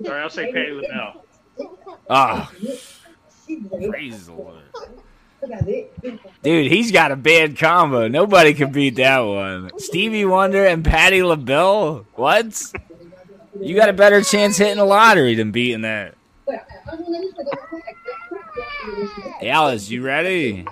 right, 0.00 0.22
I'll 0.22 0.30
say 0.30 0.52
Patti 0.52 0.72
LaBelle. 0.72 1.24
Oh, 1.60 1.88
ah. 2.08 2.52
Praise 3.88 4.26
the 4.26 4.32
Lord. 4.32 4.62
Dude, 6.42 6.70
he's 6.72 6.90
got 6.90 7.12
a 7.12 7.16
bad 7.16 7.56
combo. 7.58 8.08
Nobody 8.08 8.54
can 8.54 8.72
beat 8.72 8.96
that 8.96 9.20
one. 9.20 9.70
Stevie 9.78 10.24
Wonder 10.24 10.64
and 10.64 10.84
Patti 10.84 11.22
LaBelle? 11.22 12.06
What? 12.14 12.72
You 13.60 13.76
got 13.76 13.88
a 13.88 13.92
better 13.92 14.22
chance 14.22 14.56
hitting 14.56 14.78
the 14.78 14.84
lottery 14.84 15.34
than 15.34 15.50
beating 15.50 15.82
that. 15.82 16.14
Alice, 19.42 19.90
you 19.90 20.02
ready? 20.02 20.66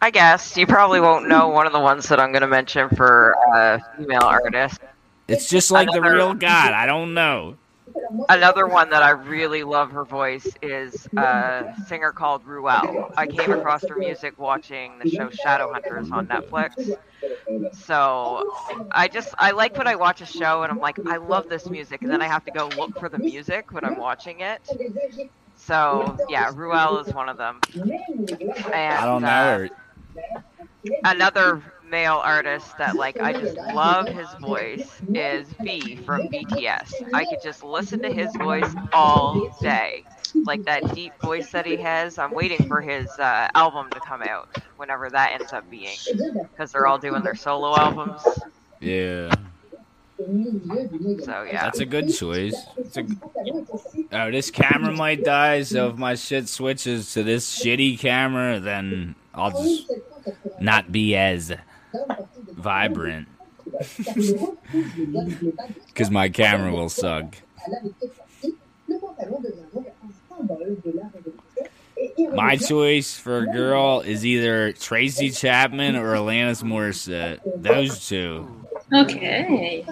I 0.00 0.10
guess 0.10 0.56
you 0.56 0.66
probably 0.66 1.00
won't 1.00 1.28
know 1.28 1.48
one 1.48 1.66
of 1.66 1.72
the 1.72 1.80
ones 1.80 2.08
that 2.08 2.20
I'm 2.20 2.32
going 2.32 2.42
to 2.42 2.48
mention 2.48 2.88
for 2.90 3.36
uh, 3.54 3.78
female 3.96 4.22
artist. 4.22 4.80
It's 5.28 5.48
just 5.48 5.70
like 5.70 5.90
the 5.90 6.00
real 6.00 6.34
God. 6.34 6.72
I 6.72 6.86
don't 6.86 7.14
know. 7.14 7.56
Another 8.28 8.66
one 8.66 8.90
that 8.90 9.02
I 9.02 9.10
really 9.10 9.62
love 9.64 9.90
her 9.90 10.04
voice 10.04 10.56
is 10.62 11.06
a 11.16 11.66
singer 11.74 12.12
called 12.12 12.44
Ruelle. 12.44 13.08
I 13.16 13.26
came 13.26 13.52
across 13.52 13.86
her 13.88 13.96
music 13.96 14.38
watching 14.38 14.98
the 14.98 15.06
show 15.06 15.28
Shadowhunters 15.28 16.08
on 16.12 16.28
Netflix. 16.28 16.98
So 17.70 18.44
I 18.90 19.08
just 19.08 19.34
I 19.38 19.52
like 19.52 19.76
when 19.76 19.86
I 19.86 19.96
watch 19.96 20.20
a 20.20 20.26
show 20.26 20.62
and 20.62 20.72
I'm 20.72 20.80
like 20.80 21.00
I 21.06 21.16
love 21.18 21.48
this 21.48 21.70
music 21.70 22.04
and 22.04 22.12
then 22.12 22.22
I 22.22 22.26
have 22.26 22.44
to 22.44 22.50
go 22.50 22.68
look 22.70 22.96
for 22.96 23.08
the 23.08 23.18
music 23.18 23.72
when 23.72 23.84
I'm 23.84 23.96
watching 23.96 24.40
it. 24.40 24.76
So 25.54 26.20
yeah, 26.26 26.50
Ruelle 26.50 27.00
is 27.00 27.12
one 27.12 27.28
of 27.28 27.36
them. 27.36 27.62
And, 28.72 28.98
I 28.98 29.04
don't 29.04 29.22
know 29.22 29.28
uh, 29.28 29.58
another 31.04 31.62
male 31.90 32.20
artist 32.24 32.76
that 32.78 32.96
like 32.96 33.20
I 33.20 33.32
just 33.32 33.56
love 33.56 34.08
his 34.08 34.28
voice 34.40 34.88
is 35.14 35.46
V 35.60 35.96
from 35.96 36.28
BTS. 36.28 37.10
I 37.14 37.24
could 37.24 37.42
just 37.42 37.62
listen 37.62 38.00
to 38.02 38.12
his 38.12 38.34
voice 38.36 38.72
all 38.92 39.56
day. 39.60 40.04
Like 40.44 40.64
that 40.64 40.94
deep 40.94 41.12
voice 41.20 41.50
that 41.52 41.64
he 41.66 41.76
has. 41.76 42.18
I'm 42.18 42.32
waiting 42.32 42.66
for 42.68 42.80
his 42.80 43.08
uh, 43.18 43.48
album 43.54 43.90
to 43.90 44.00
come 44.00 44.22
out 44.22 44.48
whenever 44.76 45.08
that 45.10 45.32
ends 45.32 45.52
up 45.52 45.68
being 45.70 45.96
because 46.50 46.72
they're 46.72 46.86
all 46.86 46.98
doing 46.98 47.22
their 47.22 47.34
solo 47.36 47.74
albums. 47.76 48.20
Yeah, 48.80 49.32
So 50.18 51.42
yeah. 51.42 51.62
that's 51.62 51.80
a 51.80 51.86
good 51.86 52.12
choice. 52.12 52.54
Oh, 54.12 54.30
this 54.30 54.50
camera 54.50 54.92
might 54.92 55.24
die, 55.24 55.62
so 55.62 55.88
if 55.88 55.96
my 55.96 56.14
shit 56.14 56.48
switches 56.48 57.12
to 57.14 57.22
this 57.22 57.58
shitty 57.58 57.98
camera, 57.98 58.60
then 58.60 59.14
I'll 59.34 59.50
just 59.50 59.90
not 60.60 60.90
be 60.92 61.16
as 61.16 61.52
vibrant. 62.52 63.28
Because 65.88 66.10
my 66.10 66.28
camera 66.28 66.72
will 66.72 66.90
suck. 66.90 67.36
My 72.32 72.56
choice 72.56 73.18
for 73.18 73.38
a 73.38 73.46
girl 73.46 74.00
is 74.00 74.26
either 74.26 74.72
Tracy 74.72 75.30
Chapman 75.30 75.96
or 75.96 76.14
Alanis 76.14 76.62
Morissette. 76.62 77.40
Those 77.62 78.06
two. 78.06 78.46
Okay. 78.92 79.86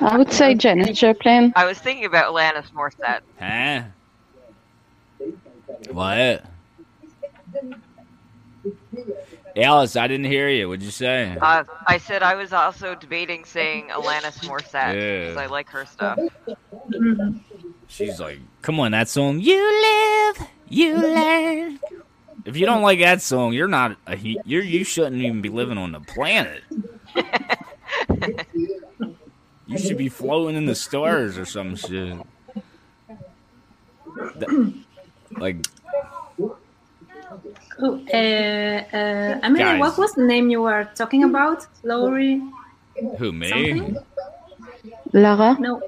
I 0.00 0.18
would 0.18 0.32
say 0.32 0.54
Janis 0.54 0.98
Joplin. 0.98 1.52
I 1.56 1.64
was 1.64 1.78
thinking 1.78 2.04
about 2.04 2.32
Alanis 2.32 2.70
Morissette. 2.72 3.20
Huh? 3.38 3.84
What? 5.90 6.44
Alice, 9.56 9.96
I 9.96 10.06
didn't 10.06 10.26
hear 10.26 10.48
you. 10.48 10.68
What'd 10.68 10.82
you 10.84 10.90
say? 10.90 11.36
Uh, 11.40 11.64
I 11.86 11.98
said 11.98 12.22
I 12.22 12.34
was 12.34 12.52
also 12.52 12.94
debating 12.94 13.44
saying 13.44 13.88
Alanis 13.88 14.38
Morissette 14.44 14.94
Yeah. 14.94 15.20
because 15.20 15.36
I 15.36 15.46
like 15.46 15.68
her 15.70 15.84
stuff. 15.86 16.18
She's 17.88 18.20
like, 18.20 18.38
come 18.62 18.78
on, 18.80 18.92
that 18.92 19.08
song. 19.08 19.40
You 19.40 19.56
live, 20.36 20.48
you 20.68 20.96
learn. 20.96 21.80
If 22.44 22.56
you 22.56 22.64
don't 22.64 22.82
like 22.82 23.00
that 23.00 23.20
song, 23.22 23.52
you're 23.52 23.68
not 23.68 23.96
a 24.06 24.16
you're 24.16 24.62
you 24.62 24.84
shouldn't 24.84 25.16
even 25.20 25.42
be 25.42 25.48
living 25.50 25.76
on 25.78 25.92
the 25.92 26.00
planet. 26.00 26.62
You 29.66 29.78
should 29.78 29.98
be 29.98 30.08
floating 30.08 30.56
in 30.56 30.66
the 30.66 30.74
stars 30.74 31.36
or 31.38 31.44
some 31.44 31.76
shit. 31.76 32.16
Th- 34.38 34.74
Like 35.36 35.64
Oh, 37.82 37.94
uh, 38.12 38.96
uh, 38.96 39.40
Amelie, 39.42 39.58
Guys. 39.64 39.80
what 39.80 39.96
was 39.98 40.12
the 40.14 40.22
name 40.24 40.50
you 40.50 40.60
were 40.62 40.84
talking 40.94 41.24
about? 41.24 41.66
Lori? 41.82 42.42
who 43.18 43.32
me? 43.32 43.48
Something? 43.48 43.96
Lara. 45.12 45.56
No, 45.58 45.80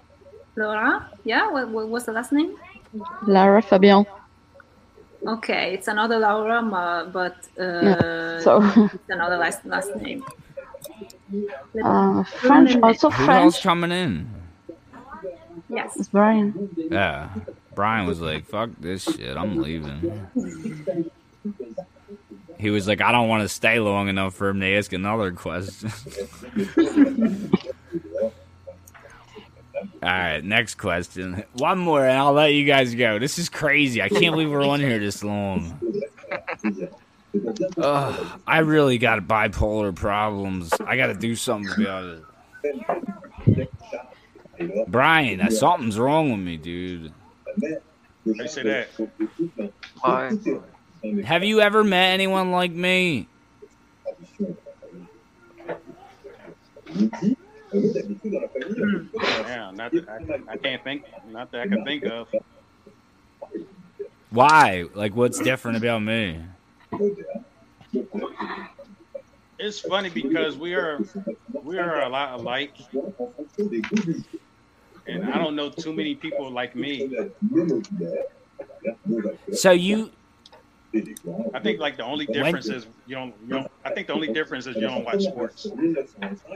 Laura? 0.56 1.10
Yeah, 1.24 1.50
what, 1.50 1.68
what 1.68 1.88
was 1.88 2.04
the 2.06 2.12
last 2.12 2.32
name? 2.32 2.56
Lara 3.26 3.60
Fabian. 3.62 4.06
Okay, 5.26 5.74
it's 5.74 5.88
another 5.88 6.18
Laura, 6.18 6.62
but 7.12 7.36
uh, 7.58 8.40
So, 8.40 8.62
it's 8.94 9.08
another 9.10 9.36
last 9.36 9.64
last 9.66 9.94
name. 9.96 10.24
Let- 11.74 11.84
uh, 11.84 12.22
French, 12.24 12.76
also 12.82 13.10
Who 13.10 13.22
else 13.30 13.54
French. 13.60 13.62
coming 13.62 13.92
in? 13.92 14.28
yes. 15.68 15.96
It's 15.96 16.08
Brian. 16.08 16.68
Yeah. 16.90 17.28
Brian 17.74 18.06
was 18.06 18.20
like, 18.20 18.44
fuck 18.46 18.70
this 18.80 19.04
shit, 19.04 19.36
I'm 19.36 19.58
leaving. 19.58 20.26
He 22.58 22.70
was 22.70 22.86
like, 22.86 23.00
I 23.00 23.10
don't 23.12 23.28
want 23.28 23.42
to 23.42 23.48
stay 23.48 23.80
long 23.80 24.08
enough 24.08 24.34
for 24.34 24.48
him 24.48 24.60
to 24.60 24.76
ask 24.76 24.92
another 24.92 25.32
question. 25.32 25.90
All 30.02 30.08
right, 30.08 30.42
next 30.44 30.76
question. 30.76 31.44
One 31.54 31.78
more, 31.78 32.04
and 32.04 32.16
I'll 32.18 32.32
let 32.32 32.52
you 32.54 32.64
guys 32.64 32.94
go. 32.94 33.18
This 33.18 33.38
is 33.38 33.48
crazy. 33.48 34.02
I 34.02 34.08
can't 34.08 34.32
believe 34.32 34.50
we're 34.50 34.66
on 34.66 34.80
here 34.80 34.98
this 34.98 35.22
long. 35.24 35.80
Ugh, 37.78 38.40
I 38.46 38.58
really 38.58 38.98
got 38.98 39.20
bipolar 39.22 39.94
problems. 39.94 40.72
I 40.84 40.96
got 40.96 41.06
to 41.08 41.14
do 41.14 41.34
something 41.34 41.82
about 41.82 42.22
it. 43.44 43.70
Brian, 44.88 45.40
uh, 45.40 45.50
something's 45.50 45.98
wrong 45.98 46.30
with 46.30 46.40
me, 46.40 46.56
dude. 46.56 47.12
I 48.40 48.46
say 48.46 48.62
that. 48.62 48.88
Why? 50.00 50.30
Have 51.24 51.42
you 51.42 51.60
ever 51.60 51.82
met 51.82 52.12
anyone 52.12 52.52
like 52.52 52.70
me? 52.70 53.26
Yeah, 57.72 59.70
not 59.74 59.92
that 59.92 60.08
I, 60.48 60.52
I 60.52 60.56
can't 60.56 60.84
think. 60.84 61.04
Not 61.28 61.50
that 61.52 61.62
I 61.62 61.66
can 61.66 61.84
think 61.84 62.04
of. 62.04 62.28
Why? 64.30 64.84
Like, 64.94 65.16
what's 65.16 65.38
different 65.40 65.78
about 65.78 66.02
me? 66.02 66.40
It's 69.58 69.80
funny 69.80 70.10
because 70.10 70.56
we 70.56 70.74
are 70.74 71.00
we 71.62 71.78
are 71.78 72.02
a 72.02 72.08
lot 72.08 72.38
alike, 72.40 72.74
and 75.06 75.24
I 75.32 75.38
don't 75.38 75.56
know 75.56 75.70
too 75.70 75.92
many 75.92 76.14
people 76.14 76.50
like 76.50 76.74
me. 76.76 77.12
So 79.52 79.70
you 79.72 80.10
I 81.54 81.60
think 81.60 81.80
like 81.80 81.96
the 81.96 82.04
only 82.04 82.26
difference 82.26 82.68
is 82.68 82.86
you 83.06 83.14
don't, 83.14 83.34
you 83.46 83.54
don't. 83.54 83.70
I 83.84 83.92
think 83.92 84.06
the 84.08 84.12
only 84.12 84.32
difference 84.32 84.66
is 84.66 84.76
you 84.76 84.82
don't 84.82 85.04
watch 85.04 85.22
sports. 85.22 85.66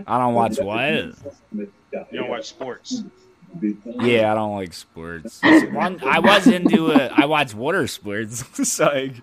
I 0.06 0.18
don't 0.18 0.34
watch 0.34 0.58
what? 0.58 1.14
You 1.52 1.70
don't 2.12 2.28
watch 2.28 2.46
sports. 2.46 3.02
Yeah, 3.60 4.32
I 4.32 4.34
don't 4.34 4.54
like 4.54 4.74
sports. 4.74 5.40
One, 5.42 6.00
I 6.02 6.18
was 6.18 6.46
into 6.46 6.90
it. 6.90 7.12
I 7.14 7.24
watch 7.26 7.54
water 7.54 7.86
sports. 7.86 8.44
It's 8.58 8.78
like, 8.78 9.14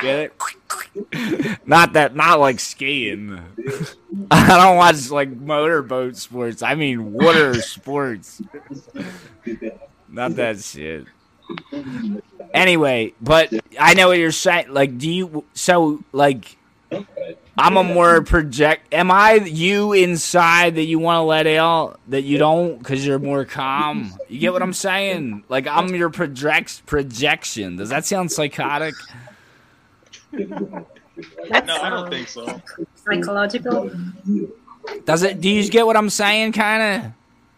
get 0.00 0.32
it? 0.32 1.58
Not 1.66 1.92
that, 1.92 2.16
not 2.16 2.40
like 2.40 2.58
skiing. 2.58 3.38
I 4.30 4.48
don't 4.58 4.76
watch 4.76 5.10
like 5.10 5.30
motorboat 5.30 6.16
sports. 6.16 6.62
I 6.62 6.74
mean 6.74 7.12
water 7.12 7.54
sports. 7.62 8.42
Not 10.08 10.34
that 10.36 10.58
shit. 10.60 11.06
Anyway, 12.54 13.14
but 13.18 13.50
I 13.80 13.94
know 13.94 14.08
what 14.08 14.18
you're 14.18 14.30
saying. 14.30 14.66
Like, 14.68 14.98
do 14.98 15.10
you? 15.10 15.44
So, 15.54 16.04
like, 16.12 16.58
I'm 17.58 17.76
a 17.76 17.84
more 17.84 18.22
project. 18.22 18.92
Am 18.92 19.10
I 19.10 19.34
you 19.34 19.92
inside 19.92 20.76
that 20.76 20.84
you 20.84 20.98
want 20.98 21.18
to 21.18 21.22
let 21.22 21.46
out 21.46 22.00
that 22.08 22.22
you 22.22 22.38
don't 22.38 22.78
because 22.78 23.06
you're 23.06 23.18
more 23.18 23.44
calm? 23.44 24.12
You 24.28 24.38
get 24.38 24.52
what 24.52 24.62
I'm 24.62 24.72
saying? 24.72 25.44
Like 25.48 25.66
I'm 25.66 25.94
your 25.94 26.10
project 26.10 26.84
projection. 26.86 27.76
Does 27.76 27.90
that 27.90 28.06
sound 28.06 28.32
psychotic? 28.32 28.94
No, 30.32 30.86
I 31.50 31.90
don't 31.90 32.08
think 32.08 32.28
so. 32.28 32.48
Um, 32.48 32.62
psychological. 32.94 33.90
Does 35.04 35.22
it? 35.22 35.40
Do 35.40 35.48
you 35.48 35.68
get 35.68 35.86
what 35.86 35.96
I'm 35.96 36.10
saying? 36.10 36.52
Kind 36.52 37.04
of. 37.06 37.12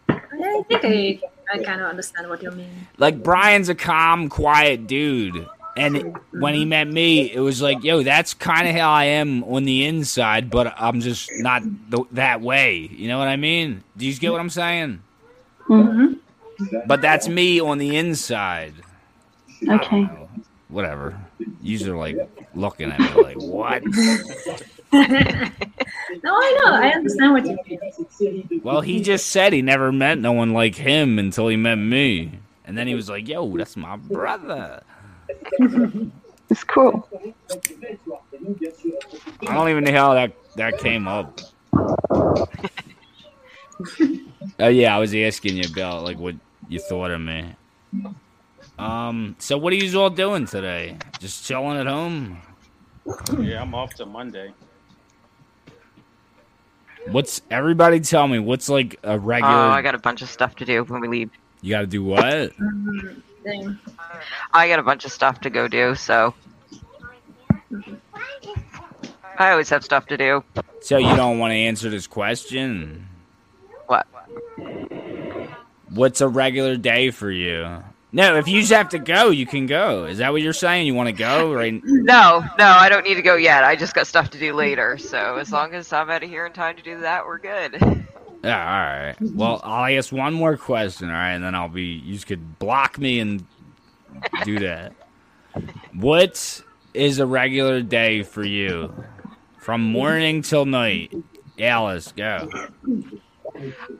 I 0.09 0.63
think 0.67 0.85
I, 0.85 1.19
I 1.53 1.59
kind 1.59 1.81
of 1.81 1.87
understand 1.87 2.29
what 2.29 2.41
you 2.41 2.51
mean. 2.51 2.87
Like 2.97 3.23
Brian's 3.23 3.69
a 3.69 3.75
calm, 3.75 4.29
quiet 4.29 4.87
dude. 4.87 5.47
And 5.77 6.17
when 6.31 6.53
he 6.53 6.63
met 6.63 6.87
me, 6.87 7.31
it 7.33 7.41
was 7.41 7.61
like, 7.61 7.83
yo, 7.83 8.01
that's 8.01 8.33
kind 8.33 8.67
of 8.67 8.75
how 8.75 8.91
I 8.91 9.05
am 9.05 9.43
on 9.43 9.65
the 9.65 9.83
inside, 9.85 10.49
but 10.49 10.73
I'm 10.77 11.01
just 11.01 11.29
not 11.33 11.63
th- 11.91 12.07
that 12.13 12.39
way. 12.39 12.89
You 12.93 13.09
know 13.09 13.19
what 13.19 13.27
I 13.27 13.35
mean? 13.35 13.83
Do 13.97 14.05
you 14.05 14.15
get 14.15 14.31
what 14.31 14.39
I'm 14.39 14.49
saying? 14.49 15.01
hmm 15.67 16.13
But 16.87 17.01
that's 17.01 17.27
me 17.27 17.59
on 17.59 17.77
the 17.77 17.97
inside. 17.97 18.73
Okay. 19.67 20.07
Whatever. 20.69 21.19
You 21.61 21.93
are 21.93 21.97
like 21.97 22.17
looking 22.53 22.91
at 22.91 22.99
me 22.99 23.21
like, 23.21 23.37
what? 23.41 23.83
No, 26.23 26.33
I 26.33 26.61
know. 26.63 26.73
I 26.73 26.89
understand 26.89 27.33
what 27.33 27.45
you 27.45 27.57
mean. 27.67 28.61
Well, 28.63 28.81
he 28.81 29.01
just 29.01 29.27
said 29.27 29.53
he 29.53 29.61
never 29.61 29.91
met 29.91 30.17
no 30.17 30.31
one 30.31 30.53
like 30.53 30.75
him 30.75 31.19
until 31.19 31.49
he 31.49 31.57
met 31.57 31.75
me. 31.75 32.39
And 32.63 32.77
then 32.77 32.87
he 32.87 32.95
was 32.95 33.09
like, 33.09 33.27
yo, 33.27 33.55
that's 33.57 33.75
my 33.75 33.97
brother. 33.97 34.81
It's 36.47 36.63
cool. 36.63 37.09
I 37.51 37.97
don't 39.55 39.69
even 39.69 39.83
know 39.83 39.91
how 39.91 40.13
that, 40.13 40.33
that 40.57 40.77
came 40.77 41.07
up. 41.07 41.39
Oh 44.57 44.69
yeah, 44.69 44.95
I 44.95 44.99
was 44.99 45.13
asking 45.13 45.57
you 45.57 45.63
about 45.69 46.03
like 46.03 46.17
what 46.17 46.35
you 46.69 46.79
thought 46.79 47.11
of 47.11 47.19
me. 47.19 47.55
Um, 48.79 49.35
so 49.37 49.57
what 49.57 49.73
are 49.73 49.75
you 49.75 49.99
all 49.99 50.09
doing 50.09 50.45
today? 50.45 50.97
Just 51.19 51.45
chilling 51.45 51.77
at 51.77 51.85
home? 51.85 52.37
Yeah, 53.37 53.61
I'm 53.61 53.75
off 53.75 53.93
to 53.95 54.05
Monday. 54.05 54.53
What's 57.11 57.41
everybody 57.51 57.99
tell 57.99 58.27
me? 58.27 58.39
What's 58.39 58.69
like 58.69 58.95
a 59.03 59.11
oh, 59.11 59.17
regular? 59.17 59.53
Oh. 59.53 59.69
I 59.69 59.81
got 59.81 59.95
a 59.95 59.99
bunch 59.99 60.21
of 60.21 60.29
stuff 60.29 60.55
to 60.57 60.65
do 60.65 60.83
when 60.83 61.01
we 61.01 61.07
leave. 61.07 61.29
You 61.61 61.71
got 61.71 61.81
to 61.81 61.87
do 61.87 62.03
what? 62.03 62.25
Mm-hmm. 62.25 63.73
I 64.53 64.67
got 64.67 64.79
a 64.79 64.83
bunch 64.83 65.05
of 65.05 65.11
stuff 65.11 65.41
to 65.41 65.49
go 65.49 65.67
do, 65.67 65.95
so 65.95 66.33
I 69.37 69.51
always 69.51 69.69
have 69.69 69.83
stuff 69.83 70.07
to 70.07 70.17
do. 70.17 70.43
So 70.81 70.97
you 70.97 71.15
don't 71.15 71.39
want 71.39 71.51
to 71.51 71.55
answer 71.55 71.89
this 71.89 72.07
question? 72.07 73.07
What? 73.87 74.07
What's 75.89 76.21
a 76.21 76.27
regular 76.27 76.75
day 76.75 77.11
for 77.11 77.29
you? 77.29 77.83
No, 78.15 78.37
if 78.37 78.47
you 78.47 78.61
just 78.61 78.71
have 78.71 78.87
to 78.89 78.97
go, 78.97 79.29
you 79.29 79.45
can 79.45 79.65
go. 79.65 80.05
Is 80.05 80.19
that 80.19 80.31
what 80.31 80.41
you're 80.41 80.53
saying? 80.53 80.87
You 80.87 80.93
want 80.93 81.07
to 81.07 81.13
go 81.13 81.53
right? 81.53 81.81
No, 81.83 82.45
no, 82.57 82.65
I 82.65 82.87
don't 82.87 83.03
need 83.03 83.15
to 83.15 83.21
go 83.21 83.35
yet. 83.35 83.65
I 83.65 83.75
just 83.75 83.93
got 83.93 84.07
stuff 84.07 84.29
to 84.29 84.39
do 84.39 84.53
later. 84.53 84.97
So 84.97 85.35
as 85.35 85.51
long 85.51 85.73
as 85.73 85.91
I'm 85.91 86.09
out 86.09 86.23
of 86.23 86.29
here 86.29 86.45
in 86.45 86.53
time 86.53 86.77
to 86.77 86.81
do 86.81 87.01
that, 87.01 87.25
we're 87.25 87.39
good. 87.39 87.73
Yeah, 88.41 88.57
all 88.57 89.05
right. 89.05 89.15
Well, 89.19 89.59
I'll 89.65 89.97
ask 89.97 90.13
one 90.13 90.33
more 90.33 90.55
question, 90.55 91.09
all 91.09 91.13
right, 91.13 91.31
and 91.31 91.43
then 91.43 91.55
I'll 91.55 91.67
be. 91.67 91.83
You 91.83 92.17
could 92.19 92.57
block 92.57 92.97
me 92.97 93.19
and 93.19 93.45
do 94.45 94.59
that. 94.59 94.93
What 95.93 96.63
is 96.93 97.19
a 97.19 97.25
regular 97.25 97.81
day 97.81 98.23
for 98.23 98.45
you, 98.45 98.93
from 99.57 99.81
morning 99.81 100.41
till 100.41 100.65
night? 100.65 101.13
Alice, 101.59 102.13
go. 102.15 102.49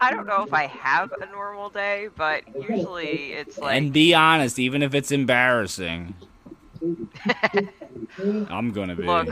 I 0.02 0.12
don't 0.12 0.28
know 0.28 0.44
if 0.44 0.54
I 0.54 0.68
have 0.68 1.12
a 1.22 1.26
normal 1.28 1.70
day, 1.70 2.10
but 2.16 2.44
usually 2.56 3.34
it's 3.34 3.58
like 3.58 3.76
and 3.76 3.94
be 3.94 4.14
honest, 4.14 4.60
even 4.60 4.84
if 4.84 4.94
it's 4.94 5.12
embarrassing. 5.12 6.16
I'm 8.50 8.72
gonna 8.72 8.96
be. 8.96 9.04
Look, 9.04 9.30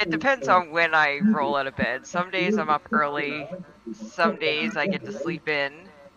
it 0.00 0.10
depends 0.10 0.48
on 0.48 0.70
when 0.70 0.94
I 0.94 1.18
roll 1.18 1.56
out 1.56 1.66
of 1.66 1.76
bed. 1.76 2.06
Some 2.06 2.30
days 2.30 2.56
I'm 2.56 2.70
up 2.70 2.86
early. 2.92 3.48
Some 3.92 4.36
days 4.36 4.76
I 4.76 4.86
get 4.86 5.04
to 5.04 5.12
sleep 5.12 5.48
in 5.48 5.72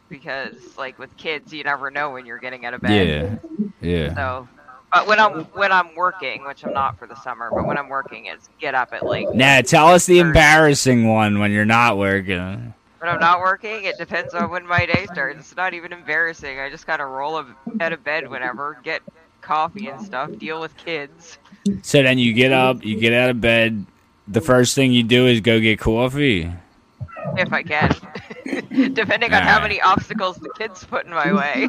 because, 0.09 0.77
like, 0.77 0.99
with 0.99 1.15
kids, 1.17 1.53
you 1.53 1.63
never 1.63 1.89
know 1.89 2.11
when 2.11 2.25
you're 2.25 2.37
getting 2.37 2.65
out 2.65 2.73
of 2.73 2.81
bed. 2.81 3.39
Yeah, 3.51 3.69
yeah. 3.81 4.15
So, 4.15 4.47
but 4.93 5.07
when 5.07 5.19
I'm 5.19 5.45
when 5.45 5.71
I'm 5.71 5.95
working, 5.95 6.45
which 6.45 6.63
I'm 6.63 6.73
not 6.73 6.97
for 6.99 7.07
the 7.07 7.15
summer, 7.21 7.49
but 7.53 7.65
when 7.65 7.77
I'm 7.77 7.89
working, 7.89 8.25
it's 8.25 8.49
get 8.59 8.75
up 8.75 8.93
at 8.93 9.03
like. 9.03 9.33
Nah, 9.33 9.61
tell 9.61 9.87
us 9.87 10.05
the 10.05 10.19
embarrassing 10.19 11.07
one 11.07 11.39
when 11.39 11.51
you're 11.51 11.65
not 11.65 11.97
working. 11.97 12.73
When 13.05 13.13
I'm 13.13 13.19
not 13.19 13.39
working, 13.39 13.83
it 13.83 13.99
depends 13.99 14.33
on 14.33 14.49
when 14.49 14.65
my 14.65 14.87
day 14.87 15.05
starts. 15.11 15.37
It's 15.37 15.55
not 15.55 15.75
even 15.75 15.93
embarrassing. 15.93 16.59
I 16.59 16.71
just 16.71 16.87
kind 16.87 17.03
of 17.03 17.09
roll 17.09 17.37
of- 17.37 17.53
out 17.79 17.93
of 17.93 18.03
bed 18.03 18.27
whenever, 18.27 18.79
get 18.81 19.03
coffee 19.41 19.89
and 19.89 20.01
stuff, 20.01 20.31
deal 20.39 20.59
with 20.59 20.75
kids. 20.75 21.37
So 21.83 22.01
then 22.01 22.17
you 22.17 22.33
get 22.33 22.51
up, 22.51 22.83
you 22.83 22.99
get 22.99 23.13
out 23.13 23.29
of 23.29 23.39
bed. 23.39 23.85
The 24.27 24.41
first 24.41 24.73
thing 24.73 24.91
you 24.91 25.03
do 25.03 25.27
is 25.27 25.39
go 25.41 25.59
get 25.59 25.77
coffee. 25.77 26.51
if 27.37 27.53
I 27.53 27.61
can. 27.61 27.91
Depending 28.95 29.35
on 29.35 29.43
how 29.43 29.61
many 29.61 29.79
obstacles 29.81 30.37
the 30.37 30.49
kids 30.57 30.83
put 30.83 31.05
in 31.05 31.11
my 31.11 31.31
way. 31.31 31.67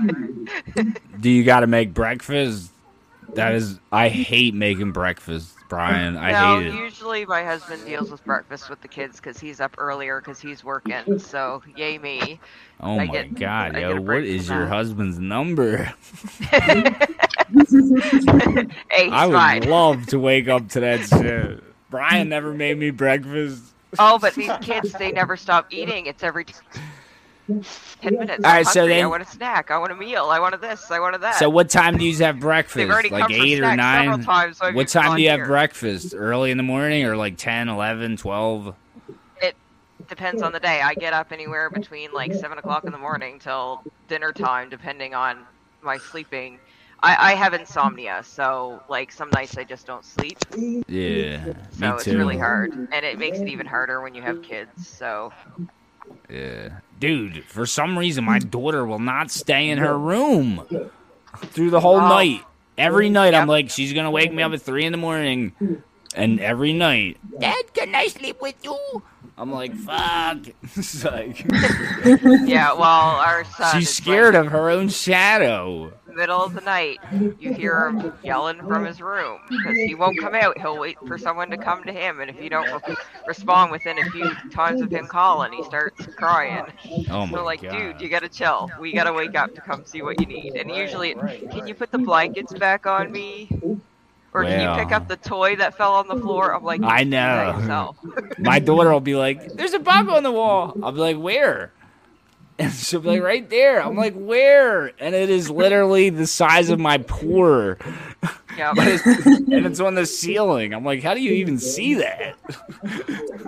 Do 1.20 1.28
you 1.28 1.45
got 1.45 1.61
to 1.61 1.66
make 1.66 1.92
breakfast? 1.92 2.71
That 3.37 3.54
is, 3.54 3.79
I 3.92 4.08
hate 4.08 4.54
making 4.54 4.92
breakfast, 4.92 5.54
Brian. 5.68 6.17
I 6.17 6.33
no, 6.33 6.58
hate 6.58 6.68
it. 6.68 6.75
usually 6.75 7.25
my 7.26 7.45
husband 7.45 7.84
deals 7.84 8.11
with 8.11 8.25
breakfast 8.25 8.68
with 8.71 8.80
the 8.80 8.88
kids 8.88 9.17
because 9.21 9.38
he's 9.38 9.61
up 9.61 9.75
earlier 9.79 10.21
because 10.21 10.41
he's 10.41 10.64
working. 10.64 11.18
So 11.18 11.63
yay 11.76 11.99
me. 11.99 12.41
Oh 12.80 12.99
I 12.99 13.07
my 13.07 13.07
get- 13.07 13.34
god, 13.34 13.76
I 13.76 13.80
yo, 13.80 14.00
what 14.00 14.25
is 14.25 14.49
your 14.49 14.67
husband's 14.67 15.18
number? 15.18 15.92
Hey, 18.91 19.08
I 19.11 19.26
would 19.26 19.34
fine. 19.34 19.63
love 19.71 20.07
to 20.08 20.18
wake 20.18 20.49
up 20.49 20.68
to 20.71 20.80
that 20.80 21.00
shit. 21.08 21.63
Brian 21.91 22.29
never 22.29 22.53
made 22.53 22.79
me 22.79 22.91
breakfast. 22.91 23.63
Oh, 23.99 24.18
but 24.18 24.34
these 24.34 24.50
kids, 24.61 24.92
they 24.92 25.13
never 25.13 25.37
stop 25.37 25.67
eating. 25.72 26.07
It's 26.07 26.22
every 26.22 26.45
t- 26.45 26.54
10 28.03 28.18
minutes. 28.18 28.45
All 28.45 28.53
I'm 28.53 28.64
so 28.64 28.81
hungry. 28.81 29.03
I 29.03 29.07
want 29.07 29.23
a 29.23 29.27
snack. 29.27 29.71
I 29.71 29.79
want 29.79 29.93
a 29.93 29.97
meal. 29.97 30.27
I 30.27 30.39
want 30.41 30.55
a 30.55 30.59
this. 30.59 30.91
I 30.91 31.01
want 31.01 31.14
a 31.14 31.18
that. 31.18 31.39
So 31.39 31.49
what 31.51 31.71
time 31.71 31.97
do 31.97 32.05
you 32.05 32.17
have 32.25 32.41
breakfast? 32.41 32.77
They've 32.77 32.91
already 32.91 33.11
Like 33.11 33.25
come 33.25 33.33
for 33.33 33.45
eight 33.45 33.61
or 33.63 33.77
nine? 33.77 34.23
times, 34.23 34.59
so 34.59 34.73
what 34.73 34.89
time 34.89 35.17
do 35.17 35.23
you 35.23 35.31
have 35.31 35.39
here. 35.39 35.47
breakfast? 35.49 36.14
Early 36.17 36.51
in 36.51 36.57
the 36.57 36.63
morning 36.63 37.05
or 37.05 37.17
like 37.17 37.37
10, 37.37 37.68
11, 37.68 38.17
12? 38.17 38.75
It 39.43 39.57
depends 40.09 40.43
on 40.43 40.53
the 40.53 40.61
day. 40.61 40.81
I 40.83 40.95
get 40.95 41.13
up 41.13 41.33
anywhere 41.33 41.71
between 41.71 42.13
like 42.13 42.35
seven 42.35 42.59
o'clock 42.59 42.85
in 42.87 42.93
the 42.93 42.99
morning 42.99 43.39
till 43.39 43.85
dinner 44.09 44.33
time, 44.33 44.68
depending 44.68 45.14
on 45.14 45.47
my 45.83 45.99
sleeping. 45.99 46.61
I, 47.03 47.33
I 47.33 47.35
have 47.35 47.55
insomnia, 47.55 48.23
so 48.25 48.83
like 48.89 49.13
some 49.13 49.31
nights 49.31 49.57
I 49.59 49.64
just 49.64 49.87
don't 49.87 50.05
sleep. 50.05 50.39
Yeah, 50.89 51.55
So 51.71 51.87
me 51.87 51.93
it's 51.99 52.05
too. 52.05 52.17
really 52.17 52.39
hard, 52.39 52.71
and 52.93 53.05
it 53.05 53.18
makes 53.18 53.43
it 53.43 53.49
even 53.49 53.67
harder 53.67 54.01
when 54.01 54.14
you 54.14 54.23
have 54.23 54.43
kids. 54.43 54.71
So 54.99 55.31
Yeah. 56.29 56.81
Dude, 56.99 57.45
for 57.45 57.67
some 57.67 57.99
reason, 57.99 58.25
my 58.25 58.39
daughter 58.57 58.85
will 58.87 58.99
not 58.99 59.31
stay 59.31 59.68
in 59.68 59.79
her 59.79 59.99
room 59.99 60.63
through 61.37 61.71
the 61.71 61.81
whole 61.81 61.97
Oh. 62.01 62.09
night. 62.09 62.43
Every 62.79 63.09
night, 63.09 63.33
I'm 63.35 63.49
like, 63.49 63.71
she's 63.71 63.95
going 63.95 64.05
to 64.05 64.11
wake 64.11 64.33
me 64.33 64.43
up 64.43 64.53
at 64.53 64.61
3 64.61 64.85
in 64.85 64.93
the 64.93 64.99
morning. 64.99 65.53
And 66.14 66.41
every 66.41 66.73
night, 66.75 67.17
Dad, 67.41 67.73
can 67.75 67.95
I 67.95 68.07
sleep 68.09 68.41
with 68.43 68.55
you? 68.63 68.79
I'm 69.39 69.51
like, 69.51 69.75
fuck. 69.75 70.39
Like, 71.05 71.45
yeah, 72.47 72.73
well, 72.73 72.83
our 72.85 73.45
son. 73.45 73.79
she's 73.81 73.95
scared 73.95 74.35
like 74.35 74.47
of 74.47 74.53
her 74.53 74.68
own 74.71 74.89
shadow. 74.91 75.93
Middle 76.17 76.43
of 76.45 76.55
the 76.55 76.61
night, 76.63 77.01
you 77.38 77.53
hear 77.53 77.88
him 77.88 78.03
yelling 78.22 78.63
from 78.64 78.84
his 78.84 79.01
room 79.01 79.41
because 79.49 79.80
he 79.83 79.95
won't 79.95 80.18
come 80.18 80.34
out. 80.34 80.59
He'll 80.59 80.79
wait 80.79 80.99
for 81.05 81.18
someone 81.18 81.51
to 81.51 81.59
come 81.59 81.84
to 81.84 81.93
him, 81.93 82.21
and 82.21 82.30
if 82.30 82.41
you 82.41 82.51
don't 82.51 82.71
re- 82.72 82.97
respond 83.26 83.72
within 83.72 83.99
a 83.99 84.05
few 84.05 84.37
times 84.51 84.83
of 84.83 84.93
him 84.93 85.09
calling, 85.09 85.53
he 85.53 85.63
starts 85.63 86.07
crying. 86.17 86.72
Oh 87.11 87.26
my 87.26 87.38
So 87.38 87.45
like, 87.45 87.63
god. 87.63 87.68
dude, 87.68 88.01
you 88.01 88.09
gotta 88.11 88.29
chill. 88.29 88.72
We 88.79 88.93
gotta 88.95 89.13
wake 89.13 89.37
up 89.37 89.55
to 89.55 89.63
come 89.63 89.84
see 89.84 90.03
what 90.03 90.18
you 90.18 90.26
need. 90.26 90.57
And 90.57 90.71
usually, 90.71 91.17
can 91.51 91.67
you 91.67 91.75
put 91.75 91.91
the 91.93 91.99
blankets 91.99 92.55
back 92.55 92.87
on 92.87 93.11
me? 93.13 93.51
Or 94.34 94.45
can 94.45 94.59
you 94.61 94.68
pick 94.68 94.93
up 94.93 95.07
the 95.09 95.17
toy 95.17 95.57
that 95.57 95.75
fell 95.76 95.95
on 95.95 96.09
the 96.09 96.17
floor? 96.17 96.55
I'm 96.55 96.64
like, 96.64 96.83
I 96.83 97.05
"You 97.07 97.07
do 97.21 97.30
that 97.33 97.49
know. 97.49 97.51
yourself." 97.51 97.97
My 98.38 98.59
daughter 98.61 98.91
will 98.91 99.01
be 99.01 99.17
like, 99.17 99.43
"There's 99.57 99.75
a 99.75 99.79
bug 99.80 100.09
on 100.11 100.22
the 100.25 100.33
wall." 100.33 100.79
I'll 100.83 100.93
be 100.93 100.99
like, 101.01 101.18
"Where?" 101.18 101.75
And 102.58 102.72
she'll 102.72 103.00
be 103.00 103.08
like, 103.08 103.22
"Right 103.22 103.50
there." 103.50 103.83
I'm 103.83 103.96
like, 103.96 104.14
"Where?" 104.14 104.87
And 104.99 105.14
it 105.14 105.28
is 105.28 105.50
literally 105.50 106.08
the 106.08 106.26
size 106.26 106.70
of 106.70 106.78
my 106.78 106.99
pore, 106.99 107.76
yeah, 108.57 108.70
and 108.78 109.66
it's, 109.66 109.80
on 109.80 109.95
the 109.95 110.07
ceiling. 110.07 110.72
I'm 110.72 110.84
like, 110.84 111.03
"How 111.03 111.12
do 111.12 111.20
you 111.20 111.33
even 111.33 111.58
see 111.58 111.95
that?" 111.95 112.34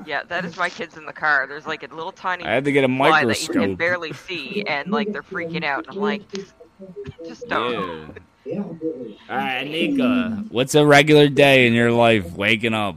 yeah, 0.06 0.24
that 0.24 0.44
is 0.44 0.58
my 0.58 0.68
kids 0.68 0.98
in 0.98 1.06
the 1.06 1.12
car. 1.14 1.46
There's 1.46 1.66
like 1.66 1.82
a 1.90 1.94
little 1.94 2.12
tiny 2.12 2.44
I 2.44 2.52
had 2.52 2.64
to 2.64 2.72
get 2.72 2.84
a 2.84 2.88
fly 2.88 3.24
that 3.24 3.42
you 3.42 3.48
can 3.48 3.74
barely 3.76 4.12
see, 4.12 4.62
and 4.66 4.90
like 4.90 5.10
they're 5.10 5.22
freaking 5.22 5.64
out. 5.64 5.86
I'm 5.88 5.96
like, 5.96 6.22
just 7.26 7.48
don't. 7.48 8.14
Yeah. 8.44 8.62
All 8.62 8.76
right, 9.28 9.64
Nika, 9.64 10.44
what's 10.50 10.74
a 10.74 10.84
regular 10.84 11.28
day 11.28 11.66
in 11.66 11.72
your 11.72 11.92
life? 11.92 12.32
Waking 12.32 12.74
up. 12.74 12.96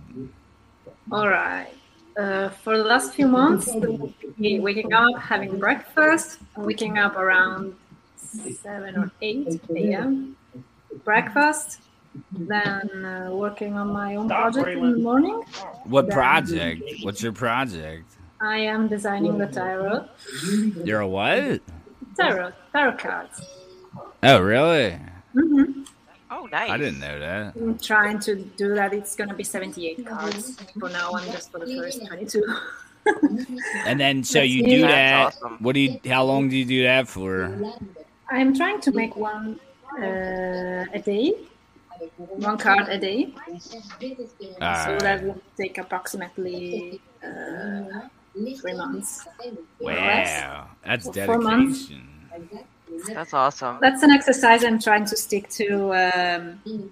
All 1.11 1.27
right. 1.27 1.73
Uh, 2.21 2.49
for 2.63 2.77
the 2.77 2.83
last 2.83 3.15
few 3.15 3.27
months, 3.27 3.67
waking 4.37 4.93
up, 4.93 5.15
having 5.19 5.57
breakfast, 5.57 6.37
waking 6.55 6.99
up 6.99 7.15
around 7.15 7.73
seven 8.15 8.95
or 8.95 9.11
eight 9.23 9.59
a.m. 9.75 10.37
Breakfast, 11.03 11.79
then 12.31 12.87
uh, 13.05 13.31
working 13.33 13.73
on 13.73 13.87
my 13.87 14.17
own 14.17 14.27
project 14.29 14.67
in 14.67 14.91
the 14.91 14.97
morning. 14.99 15.41
What 15.85 16.05
Then- 16.07 16.15
project? 16.15 16.83
What's 17.01 17.23
your 17.23 17.33
project? 17.33 18.05
I 18.39 18.57
am 18.73 18.87
designing 18.87 19.39
the 19.39 19.47
tarot, 19.47 20.05
You're 20.85 21.01
a 21.01 21.07
what? 21.07 21.59
tarot, 22.15 22.51
tarot 22.71 22.97
cards. 22.97 23.41
Oh, 24.21 24.39
really? 24.41 24.99
hmm 25.33 25.83
Oh, 26.31 26.47
nice. 26.49 26.69
I 26.69 26.77
didn't 26.77 27.01
know 27.01 27.19
that. 27.19 27.55
I'm 27.55 27.77
trying 27.77 28.19
to 28.19 28.35
do 28.35 28.73
that. 28.75 28.93
It's 28.93 29.15
gonna 29.17 29.33
be 29.33 29.43
78 29.43 30.05
cards 30.05 30.57
for 30.79 30.87
now 30.89 31.11
and 31.11 31.29
just 31.29 31.51
for 31.51 31.59
the 31.59 31.75
first 31.75 32.05
22. 32.07 32.43
And 33.85 33.99
then, 33.99 34.23
so 34.23 34.41
you 34.43 34.61
That's 34.61 34.73
do 34.75 34.81
that. 34.81 35.25
awesome. 35.25 35.57
What 35.59 35.73
do 35.73 35.79
you? 35.81 35.99
How 36.05 36.23
long 36.23 36.49
do 36.49 36.55
you 36.55 36.65
do 36.65 36.83
that 36.83 37.07
for? 37.07 37.51
I'm 38.29 38.55
trying 38.55 38.79
to 38.81 38.91
make 38.91 39.15
one 39.15 39.59
uh, 39.99 40.85
a 40.93 41.01
day, 41.03 41.33
one 42.17 42.59
card 42.59 42.89
a 42.89 42.99
day. 42.99 43.33
so 43.59 43.79
Alright. 44.61 44.99
that 44.99 45.23
will 45.23 45.41
take 45.57 45.79
approximately 45.79 47.01
uh, 47.25 48.01
three 48.33 48.73
months. 48.73 49.27
Wow, 49.79 50.69
that's 50.85 51.09
Four 51.25 51.39
months. 51.39 51.89
Dedication. 52.91 53.15
That's 53.15 53.33
awesome. 53.33 53.77
That's 53.81 54.03
an 54.03 54.11
exercise 54.11 54.63
I'm 54.63 54.79
trying 54.79 55.05
to 55.05 55.15
stick 55.15 55.49
to. 55.49 55.93
Um, 55.93 56.91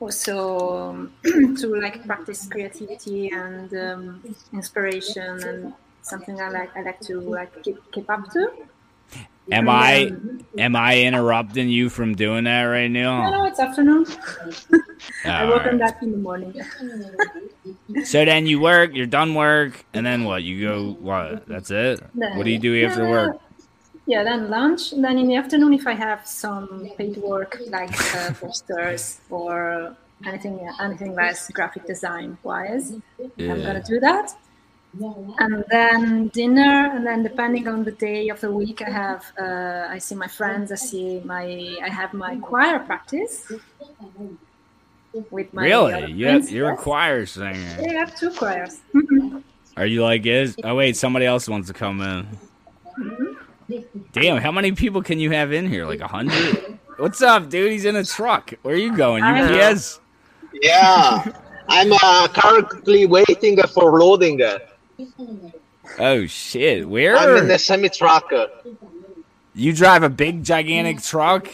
also, 0.00 0.90
um, 0.90 1.12
to 1.56 1.76
like 1.76 2.04
practice 2.06 2.48
creativity 2.48 3.30
and 3.30 3.72
um, 3.74 4.36
inspiration 4.52 5.42
and 5.46 5.74
something 6.02 6.40
I 6.40 6.48
like. 6.48 6.76
I 6.76 6.82
like 6.82 7.00
to 7.00 7.20
like 7.20 7.62
keep 7.62 7.78
keep 7.92 8.08
up 8.08 8.30
to. 8.32 8.50
Am 9.52 9.68
I? 9.68 10.12
Am 10.58 10.76
I 10.76 11.00
interrupting 11.00 11.68
you 11.68 11.88
from 11.88 12.14
doing 12.14 12.44
that 12.44 12.62
right 12.64 12.90
now? 12.90 13.30
no, 13.30 13.38
no, 13.38 13.44
it's 13.46 13.58
afternoon. 13.58 14.06
I 15.24 15.48
work 15.48 15.62
on 15.62 15.74
Alright. 15.74 15.78
that 15.80 16.02
in 16.02 16.12
the 16.12 16.18
morning. 16.18 16.54
So 18.04 18.24
then 18.24 18.46
you 18.46 18.60
work. 18.60 18.94
You're 18.94 19.06
done 19.06 19.34
work, 19.34 19.84
and 19.92 20.06
then 20.06 20.24
what? 20.24 20.44
You 20.44 20.68
go 20.68 20.92
what? 21.00 21.46
That's 21.46 21.70
it. 21.70 22.00
What 22.14 22.44
do 22.44 22.50
you 22.50 22.58
do 22.58 22.86
after 22.86 23.08
work? 23.08 23.40
Yeah, 24.10 24.24
then 24.24 24.50
lunch. 24.50 24.92
And 24.92 25.04
then 25.04 25.18
in 25.18 25.28
the 25.28 25.36
afternoon, 25.36 25.72
if 25.72 25.86
I 25.86 25.92
have 25.92 26.26
some 26.26 26.90
paid 26.98 27.16
work 27.18 27.60
like 27.68 27.94
uh, 28.16 28.32
posters 28.40 29.20
or 29.30 29.94
anything, 30.26 30.68
anything 30.80 31.14
less 31.14 31.48
graphic 31.52 31.86
design 31.86 32.36
wise, 32.42 32.86
I'm 33.38 33.62
gonna 33.62 33.84
do 33.84 34.00
that. 34.00 34.36
And 35.38 35.64
then 35.70 36.26
dinner, 36.40 36.90
and 36.92 37.06
then 37.06 37.22
depending 37.22 37.68
on 37.68 37.84
the 37.84 37.92
day 37.92 38.30
of 38.30 38.40
the 38.40 38.50
week, 38.50 38.82
I 38.82 38.90
have 38.90 39.22
uh, 39.40 39.86
I 39.88 39.98
see 39.98 40.16
my 40.16 40.26
friends. 40.26 40.72
I 40.72 40.80
see 40.90 41.20
my 41.24 41.76
I 41.80 41.88
have 41.88 42.12
my 42.12 42.34
choir 42.48 42.80
practice 42.80 43.34
with 45.30 45.54
my 45.54 45.64
Really? 45.66 46.10
You 46.10 46.24
friends, 46.26 46.46
have, 46.46 46.56
you're 46.56 46.72
a 46.72 46.76
choir 46.76 47.26
singer. 47.26 47.76
Yeah, 47.80 47.90
I 47.90 47.94
have 48.02 48.18
two 48.18 48.32
choirs. 48.32 48.80
Mhm. 48.92 49.44
Are 49.76 49.86
you 49.86 50.02
like 50.02 50.26
is? 50.26 50.56
Oh 50.64 50.74
wait, 50.74 50.96
somebody 50.96 51.26
else 51.26 51.48
wants 51.48 51.68
to 51.68 51.74
come 51.74 52.00
in. 52.00 52.26
Damn, 54.12 54.38
how 54.38 54.52
many 54.52 54.72
people 54.72 55.02
can 55.02 55.20
you 55.20 55.30
have 55.30 55.52
in 55.52 55.68
here? 55.68 55.86
Like 55.86 56.00
a 56.00 56.08
hundred? 56.08 56.78
What's 56.96 57.22
up, 57.22 57.48
dude? 57.48 57.72
He's 57.72 57.84
in 57.84 57.96
a 57.96 58.04
truck. 58.04 58.52
Where 58.62 58.74
are 58.74 58.78
you 58.78 58.96
going? 58.96 59.22
I. 59.22 59.70
UPS? 59.70 60.00
Yeah, 60.62 61.24
I'm 61.68 61.92
uh, 61.92 62.28
currently 62.28 63.06
waiting 63.06 63.56
for 63.68 63.98
loading. 63.98 64.40
Oh 65.98 66.26
shit! 66.26 66.88
Where? 66.88 67.16
I'm 67.16 67.36
in 67.36 67.48
the 67.48 67.58
semi 67.58 67.88
truck. 67.88 68.30
You 69.54 69.72
drive 69.72 70.02
a 70.02 70.08
big, 70.08 70.44
gigantic 70.44 71.02
truck? 71.02 71.48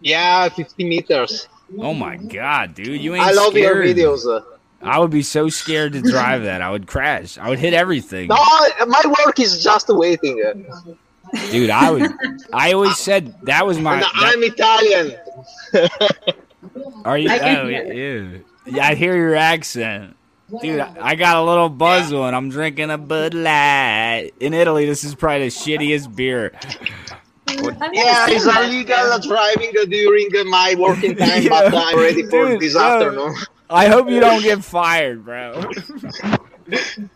Yeah, 0.00 0.48
50 0.48 0.84
meters. 0.84 1.48
Oh 1.78 1.94
my 1.94 2.16
god, 2.16 2.74
dude! 2.74 3.00
You 3.00 3.14
ain't 3.14 3.24
I 3.24 3.32
love 3.32 3.56
your 3.56 3.76
videos. 3.76 4.24
I 4.80 4.98
would 4.98 5.10
be 5.10 5.22
so 5.22 5.48
scared 5.48 5.92
to 5.94 6.00
drive 6.02 6.42
that. 6.44 6.62
I 6.62 6.70
would 6.70 6.86
crash. 6.86 7.36
I 7.38 7.48
would 7.48 7.58
hit 7.58 7.74
everything. 7.74 8.28
No, 8.28 8.36
my 8.86 9.02
work 9.24 9.40
is 9.40 9.62
just 9.62 9.88
waiting. 9.88 10.36
Dude, 11.50 11.70
I 11.70 11.90
would. 11.90 12.10
I 12.52 12.72
always 12.72 12.96
said 12.96 13.34
that 13.42 13.66
was 13.66 13.78
my. 13.78 13.94
And 13.94 14.02
that- 14.02 14.12
I'm 14.14 14.42
Italian. 14.42 15.16
Are 17.04 17.18
you? 17.18 17.28
I 17.30 17.38
Oh, 17.60 17.68
hear 17.68 17.92
yeah. 17.92 18.38
Yeah, 18.66 18.86
I 18.88 18.94
hear 18.94 19.16
your 19.16 19.34
accent. 19.34 20.16
Dude, 20.62 20.80
I 20.80 20.94
I 21.00 21.14
got 21.14 21.36
a 21.36 21.42
little 21.42 21.68
buzz 21.68 22.12
on. 22.12 22.34
I'm 22.34 22.48
drinking 22.50 22.90
a 22.90 22.98
Bud 22.98 23.34
Light. 23.34 24.30
In 24.40 24.54
Italy, 24.54 24.86
this 24.86 25.04
is 25.04 25.14
probably 25.14 25.48
the 25.48 25.54
shittiest 25.54 26.14
beer. 26.14 26.52
Yeah, 27.48 28.26
seen 28.26 28.36
it's 28.36 28.44
that. 28.44 28.64
illegal 28.64 29.18
driving 29.20 29.72
during 29.90 30.28
my 30.50 30.74
working 30.78 31.16
time, 31.16 31.46
but 31.48 31.74
I'm 31.74 31.98
ready 31.98 32.22
for 32.24 32.48
dude, 32.48 32.60
this 32.60 32.74
no. 32.74 32.80
afternoon. 32.80 33.34
I 33.70 33.88
hope 33.88 34.08
you 34.08 34.20
don't 34.20 34.42
get 34.42 34.64
fired, 34.64 35.24
bro. 35.24 35.60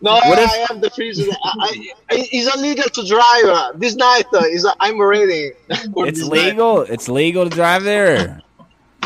No, 0.01 0.13
What 0.13 0.39
if- 0.39 0.49
I 0.49 0.65
am 0.71 0.81
the 0.81 0.89
freezer. 0.89 1.31
I, 1.31 1.89
I, 2.11 2.27
it's 2.31 2.55
illegal 2.55 2.85
to 2.85 3.07
drive. 3.07 3.45
Uh, 3.45 3.71
This 3.75 3.95
night, 3.95 4.25
uh, 4.33 4.39
is 4.45 4.67
I'm 4.79 4.99
ready. 5.01 5.51
It's 5.69 5.85
this 6.19 6.27
night. 6.27 6.29
legal. 6.29 6.81
It's 6.81 7.07
legal 7.09 7.43
to 7.45 7.49
drive 7.49 7.83
there. 7.83 8.41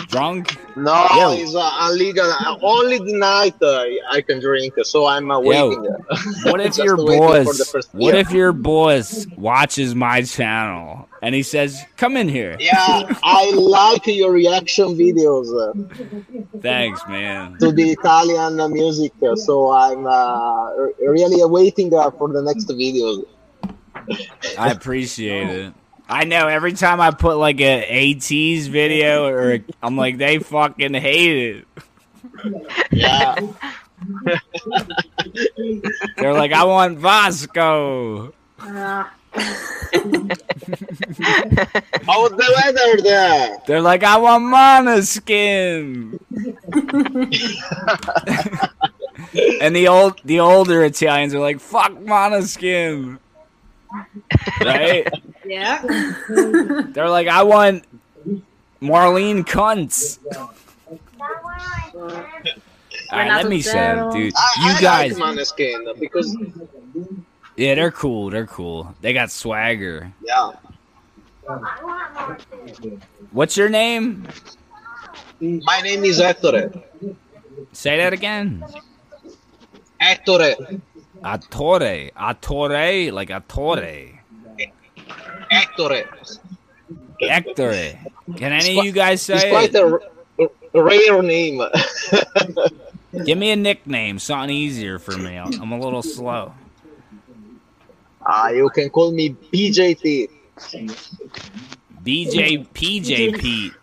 Drunk. 0.07 0.57
No, 0.77 1.07
Yo. 1.15 1.31
it's 1.33 1.53
uh, 1.53 1.89
illegal. 1.89 2.31
Only 2.61 2.97
the 2.97 3.17
night 3.17 3.55
uh, 3.61 3.83
I 4.11 4.21
can 4.21 4.39
drink, 4.39 4.73
so 4.83 5.05
I'm 5.05 5.29
uh, 5.29 5.41
Yo, 5.41 5.69
waiting. 5.69 5.95
What 6.43 6.61
if 6.61 6.77
your 6.87 6.95
boss? 6.97 7.73
What 7.91 8.15
if 8.15 8.31
your 8.31 8.53
boss 8.53 9.27
watches 9.35 9.95
my 9.95 10.21
channel 10.21 11.09
and 11.21 11.35
he 11.35 11.43
says, 11.43 11.83
"Come 11.97 12.15
in 12.15 12.29
here"? 12.29 12.55
Yeah, 12.59 12.73
I 13.23 13.51
like 13.51 14.07
your 14.07 14.31
reaction 14.31 14.95
videos 14.95 15.47
uh, 15.51 15.73
Thanks, 16.61 17.01
man. 17.07 17.57
to 17.59 17.71
the 17.71 17.91
Italian 17.91 18.55
music, 18.71 19.11
uh, 19.21 19.35
so 19.35 19.71
I'm 19.71 20.05
uh, 20.05 20.73
really 20.99 21.43
waiting 21.43 21.93
uh, 21.93 22.11
for 22.11 22.29
the 22.29 22.41
next 22.41 22.67
videos. 22.69 23.25
I 24.57 24.71
appreciate 24.71 25.49
it. 25.49 25.73
I 26.09 26.23
know 26.23 26.47
every 26.47 26.73
time 26.73 27.01
I 27.01 27.11
put 27.11 27.37
like 27.37 27.59
a 27.59 28.13
AT's 28.13 28.67
video 28.67 29.27
or 29.27 29.53
a, 29.55 29.63
I'm 29.83 29.97
like 29.97 30.17
they 30.17 30.39
fucking 30.39 30.93
hate 30.93 31.57
it. 31.57 31.67
Yeah, 32.91 33.35
They're 36.17 36.33
like 36.33 36.53
I 36.53 36.63
want 36.63 36.99
Vasco. 36.99 38.33
How's 38.59 39.01
the 42.31 42.53
weather 42.55 43.01
there? 43.01 43.57
They're 43.67 43.81
like 43.81 44.03
I 44.03 44.17
want 44.17 44.43
Maneskin. 44.45 46.19
and 49.61 49.75
the 49.75 49.87
old 49.87 50.21
the 50.23 50.39
older 50.39 50.83
Italians 50.83 51.33
are 51.33 51.39
like 51.39 51.59
fuck 51.59 51.91
Maneskin. 51.91 53.19
Right? 54.61 55.07
Yeah. 55.47 55.81
They're 56.89 57.09
like 57.09 57.27
I 57.27 57.43
want 57.43 57.83
Marlene 58.81 59.45
Kuntz. 59.45 60.19
All 63.09 63.19
right, 63.19 63.31
let 63.31 63.47
me 63.47 63.61
say, 63.61 63.91
it, 63.91 64.11
dude. 64.11 64.33
I, 64.35 64.67
You 64.67 64.71
I 64.75 64.81
guys, 64.81 65.17
like 65.19 65.37
Maneskin 65.37 65.99
because 65.99 66.35
yeah, 67.55 67.75
they're 67.75 67.91
cool. 67.91 68.29
They're 68.29 68.45
cool. 68.45 68.93
They 69.01 69.13
got 69.13 69.31
swagger. 69.31 70.11
yeah, 70.23 70.51
What's 73.31 73.55
your 73.55 73.69
name? 73.69 74.27
My 75.39 75.81
name 75.81 76.03
is 76.03 76.19
Ettore. 76.19 76.83
Say 77.71 77.97
that 77.97 78.11
again. 78.13 78.63
Ettore. 80.01 80.55
Attore. 81.23 82.11
Attore, 82.13 83.11
like 83.11 83.29
Attore. 83.29 84.16
Ettore. 85.51 86.07
Hector. 87.21 87.99
Can 88.35 88.51
any 88.51 88.79
of 88.79 88.85
you 88.85 88.91
guys 88.91 89.21
say? 89.21 89.35
It's 89.35 89.45
quite 89.45 89.73
it? 89.73 90.51
a, 90.73 90.79
rare 90.79 91.21
name. 91.21 91.61
Give 93.25 93.37
me 93.37 93.51
a 93.51 93.55
nickname, 93.55 94.19
something 94.19 94.49
easier 94.49 94.99
for 94.99 95.17
me. 95.17 95.37
I'm 95.37 95.71
a 95.71 95.79
little 95.79 96.03
slow. 96.03 96.53
Ah, 98.25 98.49
you 98.49 98.69
can 98.69 98.89
call 98.89 99.11
me 99.11 99.29
PJT. 99.29 100.29
BJ 102.03 102.67
PJ 102.73 103.39
Pete. 103.39 103.73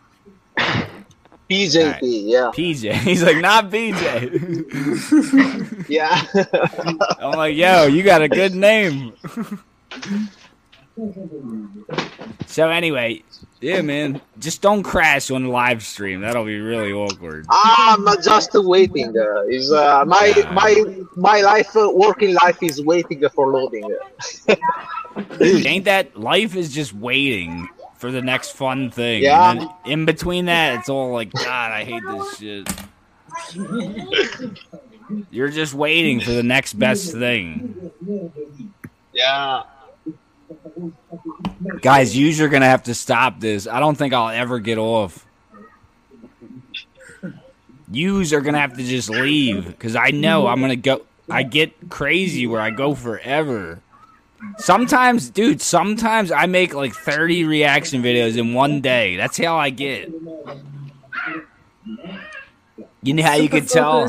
PJT, 1.51 2.01
yeah. 2.03 2.51
PJ. 2.55 2.93
He's 3.05 3.23
like, 3.23 3.39
not 3.39 3.70
BJ. 3.70 4.31
Yeah. 5.89 6.23
I'm 7.20 7.32
like, 7.32 7.55
yo, 7.57 7.85
you 7.86 8.03
got 8.03 8.23
a 8.23 8.28
good 8.28 8.55
name. 8.55 9.12
So 12.46 12.70
anyway, 12.70 13.22
yeah, 13.60 13.82
man, 13.82 14.20
just 14.38 14.62
don't 14.62 14.82
crash 14.82 15.30
on 15.30 15.44
the 15.44 15.48
live 15.48 15.82
stream. 15.82 16.20
That'll 16.20 16.44
be 16.44 16.60
really 16.60 16.92
awkward. 16.92 17.46
I'm 17.50 18.06
just 18.22 18.50
waiting. 18.54 19.16
Uh, 19.18 19.42
is 19.48 19.72
uh, 19.72 20.04
my 20.04 20.32
my 20.52 21.04
my 21.16 21.40
life, 21.40 21.76
uh, 21.76 21.90
working 21.92 22.34
life 22.34 22.62
is 22.62 22.82
waiting 22.82 23.22
for 23.34 23.50
loading. 23.50 23.96
Dude, 25.38 25.66
ain't 25.66 25.86
that 25.86 26.16
life 26.18 26.54
is 26.56 26.72
just 26.72 26.92
waiting 26.92 27.68
for 27.96 28.10
the 28.10 28.22
next 28.22 28.50
fun 28.52 28.90
thing. 28.90 29.22
Yeah. 29.22 29.50
And 29.50 29.60
then 29.60 29.68
in 29.86 30.04
between 30.04 30.44
that, 30.44 30.78
it's 30.78 30.88
all 30.88 31.12
like, 31.12 31.32
God, 31.32 31.72
I 31.72 31.84
hate 31.84 32.02
this 32.06 32.36
shit. 32.38 32.68
You're 35.30 35.48
just 35.48 35.74
waiting 35.74 36.20
for 36.20 36.32
the 36.32 36.42
next 36.42 36.74
best 36.74 37.12
thing. 37.12 37.90
Yeah. 39.12 39.62
Guys, 41.81 42.16
you're 42.16 42.49
gonna 42.49 42.66
have 42.66 42.85
to 42.85 42.95
stop 42.95 43.41
this. 43.41 43.66
I 43.66 43.81
don't 43.81 43.97
think 43.97 44.15
I'll 44.15 44.31
ever 44.31 44.59
get 44.59 44.78
off. 44.78 45.27
Yous 47.91 48.32
are 48.32 48.41
gonna 48.41 48.61
have 48.61 48.77
to 48.77 48.82
just 48.82 49.11
leave 49.11 49.66
because 49.66 49.95
I 49.95 50.11
know 50.11 50.47
I'm 50.47 50.61
gonna 50.61 50.77
go. 50.77 51.03
I 51.31 51.43
get 51.43 51.91
crazy 51.91 52.47
where 52.47 52.61
I 52.61 52.70
go 52.70 52.95
forever. 52.95 53.81
Sometimes, 54.59 55.31
dude, 55.31 55.61
sometimes 55.62 56.31
I 56.31 56.47
make 56.47 56.74
like 56.74 56.95
30 56.95 57.45
reaction 57.45 58.03
videos 58.03 58.36
in 58.36 58.53
one 58.53 58.81
day. 58.81 59.16
That's 59.16 59.39
how 59.39 59.57
I 59.57 59.70
get. 59.70 60.12
You 63.03 63.15
know 63.15 63.23
how 63.23 63.35
you 63.35 63.49
can 63.49 63.66
tell? 63.66 64.09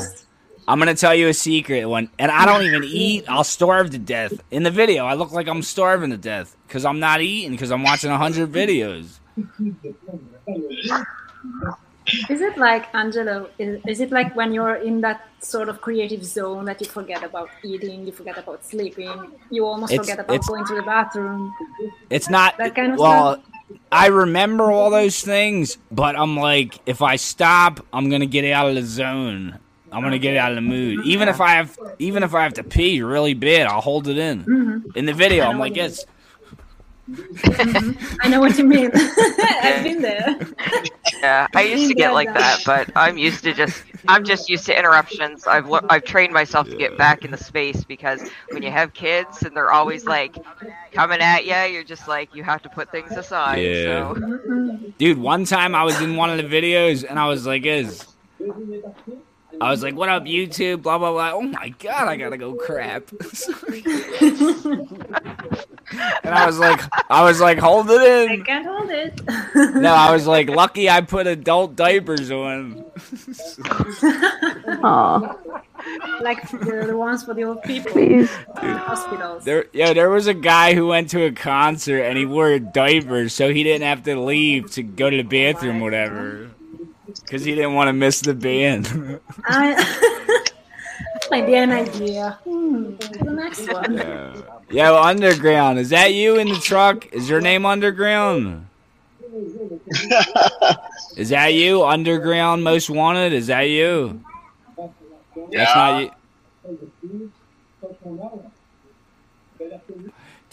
Focused. 0.66 0.72
I'm 0.72 0.78
gonna 0.78 0.94
tell 0.94 1.14
you 1.14 1.28
a 1.28 1.34
secret 1.34 1.84
one, 1.86 2.10
and 2.18 2.30
I 2.30 2.44
don't 2.46 2.62
even 2.62 2.84
eat. 2.86 3.24
I'll 3.28 3.44
starve 3.44 3.90
to 3.90 3.98
death. 3.98 4.32
In 4.50 4.62
the 4.62 4.70
video, 4.70 5.04
I 5.06 5.14
look 5.14 5.32
like 5.32 5.48
I'm 5.48 5.62
starving 5.62 6.10
to 6.10 6.16
death 6.18 6.56
because 6.66 6.84
I'm 6.84 6.98
not 7.00 7.20
eating 7.20 7.52
because 7.52 7.70
I'm 7.70 7.82
watching 7.82 8.10
hundred 8.10 8.52
videos. 8.52 9.18
Is 12.30 12.40
it 12.40 12.56
like 12.56 12.86
Angelo? 12.94 13.50
Is, 13.58 13.80
is 13.86 14.00
it 14.00 14.12
like 14.12 14.36
when 14.36 14.52
you're 14.54 14.76
in 14.76 15.00
that 15.00 15.26
sort 15.40 15.68
of 15.68 15.80
creative 15.80 16.24
zone 16.24 16.64
that 16.66 16.80
you 16.80 16.86
forget 16.86 17.24
about 17.24 17.50
eating, 17.64 18.06
you 18.06 18.12
forget 18.12 18.38
about 18.38 18.64
sleeping, 18.64 19.32
you 19.50 19.66
almost 19.66 19.92
It's- 19.92 20.06
forget 20.06 20.20
about 20.24 20.34
it's- 20.34 20.48
going 20.48 20.64
to 20.66 20.74
the 20.76 20.82
bathroom? 20.82 21.52
It's 22.08 22.30
not 22.30 22.56
That 22.58 22.76
kind 22.76 22.92
of 22.92 22.98
well. 23.00 23.42
I 23.90 24.06
remember 24.06 24.70
all 24.70 24.90
those 24.90 25.20
things, 25.20 25.78
but 25.90 26.16
I'm 26.16 26.36
like, 26.36 26.78
if 26.86 27.02
I 27.02 27.16
stop, 27.16 27.84
I'm 27.92 28.08
gonna 28.08 28.26
get 28.26 28.44
out 28.52 28.68
of 28.68 28.76
the 28.76 28.82
zone. 28.82 29.58
I'm 29.92 30.02
gonna 30.02 30.18
get 30.18 30.36
out 30.36 30.52
of 30.52 30.56
the 30.56 30.62
mood. 30.62 31.04
Even 31.04 31.28
if 31.28 31.40
I 31.40 31.50
have, 31.50 31.78
even 31.98 32.22
if 32.22 32.34
I 32.34 32.42
have 32.42 32.54
to 32.54 32.64
pee 32.64 33.02
really 33.02 33.34
bad, 33.34 33.66
I'll 33.66 33.80
hold 33.80 34.08
it 34.08 34.18
in. 34.18 34.44
Mm-hmm. 34.44 34.98
In 34.98 35.06
the 35.06 35.12
video, 35.12 35.44
I'm 35.44 35.58
like, 35.58 35.76
yes. 35.76 36.04
I 37.44 38.28
know 38.28 38.40
what 38.40 38.58
you 38.58 38.64
mean. 38.64 38.90
I've 38.94 39.84
been 39.84 40.02
there. 40.02 40.38
Yeah, 41.20 41.46
I 41.54 41.62
used 41.62 41.88
to 41.88 41.94
get 41.94 42.12
like 42.12 42.34
that, 42.34 42.62
but 42.66 42.90
I'm 42.96 43.16
used 43.16 43.44
to 43.44 43.52
just 43.52 43.84
I'm 44.08 44.24
just 44.24 44.48
used 44.48 44.66
to 44.66 44.76
interruptions. 44.76 45.46
I've 45.46 45.68
le- 45.68 45.84
I've 45.88 46.04
trained 46.04 46.32
myself 46.32 46.68
to 46.68 46.76
get 46.76 46.98
back 46.98 47.24
in 47.24 47.30
the 47.30 47.36
space 47.36 47.84
because 47.84 48.28
when 48.50 48.62
you 48.64 48.72
have 48.72 48.92
kids 48.92 49.42
and 49.44 49.56
they're 49.56 49.70
always 49.70 50.04
like 50.04 50.36
coming 50.92 51.20
at 51.20 51.46
you, 51.46 51.72
you're 51.72 51.84
just 51.84 52.08
like 52.08 52.34
you 52.34 52.42
have 52.42 52.62
to 52.62 52.68
put 52.68 52.90
things 52.90 53.12
aside. 53.12 53.58
Yeah. 53.58 54.14
So 54.14 54.78
Dude, 54.98 55.18
one 55.18 55.44
time 55.44 55.76
I 55.76 55.84
was 55.84 56.00
in 56.00 56.16
one 56.16 56.30
of 56.30 56.38
the 56.38 56.44
videos 56.56 57.08
and 57.08 57.18
I 57.20 57.28
was 57.28 57.46
like, 57.46 57.64
is. 57.64 58.04
I 59.60 59.70
was 59.70 59.82
like, 59.82 59.94
what 59.94 60.08
up, 60.08 60.24
YouTube? 60.24 60.82
Blah, 60.82 60.98
blah, 60.98 61.12
blah. 61.12 61.32
Oh 61.32 61.42
my 61.42 61.70
God, 61.78 62.08
I 62.08 62.16
gotta 62.16 62.36
go 62.36 62.54
crap. 62.54 63.10
and 66.22 66.34
I 66.34 66.46
was 66.46 66.58
like, 66.58 66.80
I 67.10 67.22
was 67.22 67.40
like, 67.40 67.58
hold 67.58 67.90
it 67.90 68.02
in. 68.02 68.40
I 68.40 68.44
can't 68.44 68.66
hold 68.66 68.90
it. 68.90 69.20
No, 69.76 69.92
I 69.92 70.12
was 70.12 70.26
like, 70.26 70.48
lucky 70.48 70.90
I 70.90 71.00
put 71.00 71.26
adult 71.26 71.76
diapers 71.76 72.30
on. 72.30 72.84
Aw, 74.82 75.36
like 76.20 76.50
the, 76.50 76.84
the 76.86 76.96
ones 76.96 77.24
for 77.24 77.34
the 77.34 77.44
old 77.44 77.62
people 77.62 77.92
please. 77.92 78.30
in 78.62 78.68
hospitals. 78.68 79.44
There, 79.44 79.66
yeah, 79.72 79.92
there 79.92 80.10
was 80.10 80.26
a 80.26 80.34
guy 80.34 80.74
who 80.74 80.88
went 80.88 81.10
to 81.10 81.24
a 81.24 81.32
concert 81.32 82.02
and 82.02 82.18
he 82.18 82.26
wore 82.26 82.58
diapers 82.58 83.32
so 83.32 83.52
he 83.52 83.62
didn't 83.62 83.86
have 83.86 84.02
to 84.04 84.20
leave 84.20 84.70
to 84.72 84.82
go 84.82 85.08
to 85.08 85.16
the 85.16 85.22
bathroom, 85.22 85.80
whatever. 85.80 86.50
Because 87.26 87.44
he 87.44 87.56
didn't 87.56 87.74
want 87.74 87.88
to 87.88 87.92
miss 87.92 88.20
the 88.20 88.34
band. 88.34 89.20
I, 89.44 90.44
might 91.30 91.46
be 91.46 91.56
an 91.56 91.72
idea. 91.72 92.38
Hmm, 92.44 92.94
the 92.94 93.32
next 93.32 93.72
one. 93.72 93.96
Yo, 94.70 95.02
Underground, 95.02 95.80
is 95.80 95.90
that 95.90 96.14
you 96.14 96.36
in 96.36 96.48
the 96.48 96.54
truck? 96.56 97.06
Is 97.12 97.28
your 97.28 97.40
name 97.40 97.66
Underground? 97.66 98.68
Is 101.16 101.28
that 101.28 101.48
you, 101.48 101.84
Underground 101.84 102.64
Most 102.64 102.88
Wanted? 102.88 103.32
Is 103.32 103.48
that 103.48 103.62
you? 103.62 104.22
That's 105.52 105.74
not 105.74 106.02
you. 106.02 107.30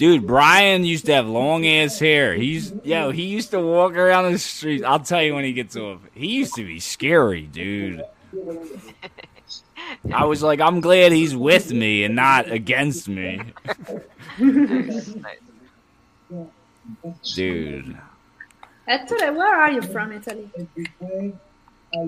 Dude, 0.04 0.28
Brian 0.28 0.84
used 0.84 1.06
to 1.06 1.14
have 1.14 1.30
long 1.30 1.66
ass 1.66 1.98
hair. 1.98 2.34
He's 2.36 2.74
yo, 2.84 3.12
he 3.12 3.24
used 3.24 3.52
to 3.52 3.62
walk 3.62 3.96
around 3.96 4.34
the 4.34 4.38
streets. 4.38 4.84
I'll 4.84 5.00
tell 5.00 5.24
you 5.24 5.34
when 5.34 5.46
he 5.46 5.54
gets 5.54 5.78
off. 5.78 6.02
He 6.14 6.28
used 6.28 6.56
to 6.56 6.66
be 6.66 6.82
scary, 6.82 7.44
dude. 7.44 8.04
I 10.14 10.26
was 10.26 10.44
like, 10.44 10.60
I'm 10.60 10.82
glad 10.82 11.14
he's 11.14 11.34
with 11.34 11.72
me 11.72 12.04
and 12.04 12.18
not 12.18 12.52
against 12.52 13.08
me. 13.08 13.44
Dude. 17.34 17.98
Ettore, 18.90 19.34
where 19.34 19.56
are 19.56 19.72
you 19.72 19.82
from, 19.82 20.12
Italy? 20.12 20.50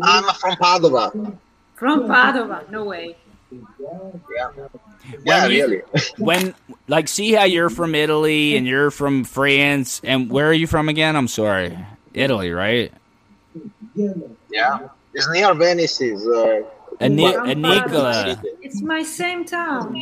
I'm 0.02 0.24
from 0.34 0.56
Padova. 0.58 1.38
From 1.76 2.10
Padova. 2.10 2.70
No 2.70 2.84
way. 2.84 3.16
Yeah, 5.24 5.42
When 5.42 5.52
you- 5.52 5.66
really. 5.68 5.82
when 6.18 6.56
like 6.88 7.08
see 7.08 7.34
how 7.34 7.44
you're 7.44 7.70
from 7.70 7.96
Italy 7.96 8.56
and 8.58 8.66
you're 8.68 8.92
from 8.92 9.24
France 9.24 10.02
and 10.04 10.30
where 10.30 10.48
are 10.48 10.54
you 10.54 10.68
from 10.68 10.90
again? 10.90 11.16
I'm 11.16 11.28
sorry. 11.28 11.78
Italy, 12.14 12.52
right? 12.52 12.92
Yeah. 13.96 14.80
It's 15.14 15.30
near 15.30 15.54
Venice. 15.54 16.02
Is, 16.02 16.26
uh, 16.28 16.62
Ani- 17.00 17.56
Nicola. 17.56 18.42
It's 18.62 18.82
my 18.82 19.04
same 19.04 19.46
town. 19.46 19.96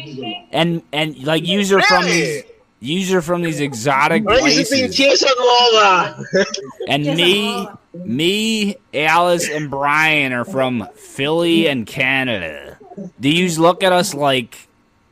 And 0.52 0.82
and 0.92 1.24
like 1.24 1.46
user 1.46 1.82
from 1.82 2.06
these 2.06 2.44
user 2.80 3.22
from 3.22 3.42
these 3.42 3.60
exotic 3.60 4.24
Raised 4.26 4.42
in 4.46 4.66
places. 4.66 4.96
Chiesa 4.96 5.30
Nuova. 5.40 6.24
And 6.88 7.04
me 7.06 7.68
me, 7.94 8.76
Alice 8.94 9.48
and 9.50 9.70
Brian 9.70 10.34
are 10.34 10.46
from 10.46 10.88
Philly 10.96 11.68
and 11.68 11.86
Canada. 11.86 12.73
Do 13.20 13.30
you 13.30 13.50
look 13.62 13.84
at 13.84 13.92
us 13.94 14.14
like 14.14 14.68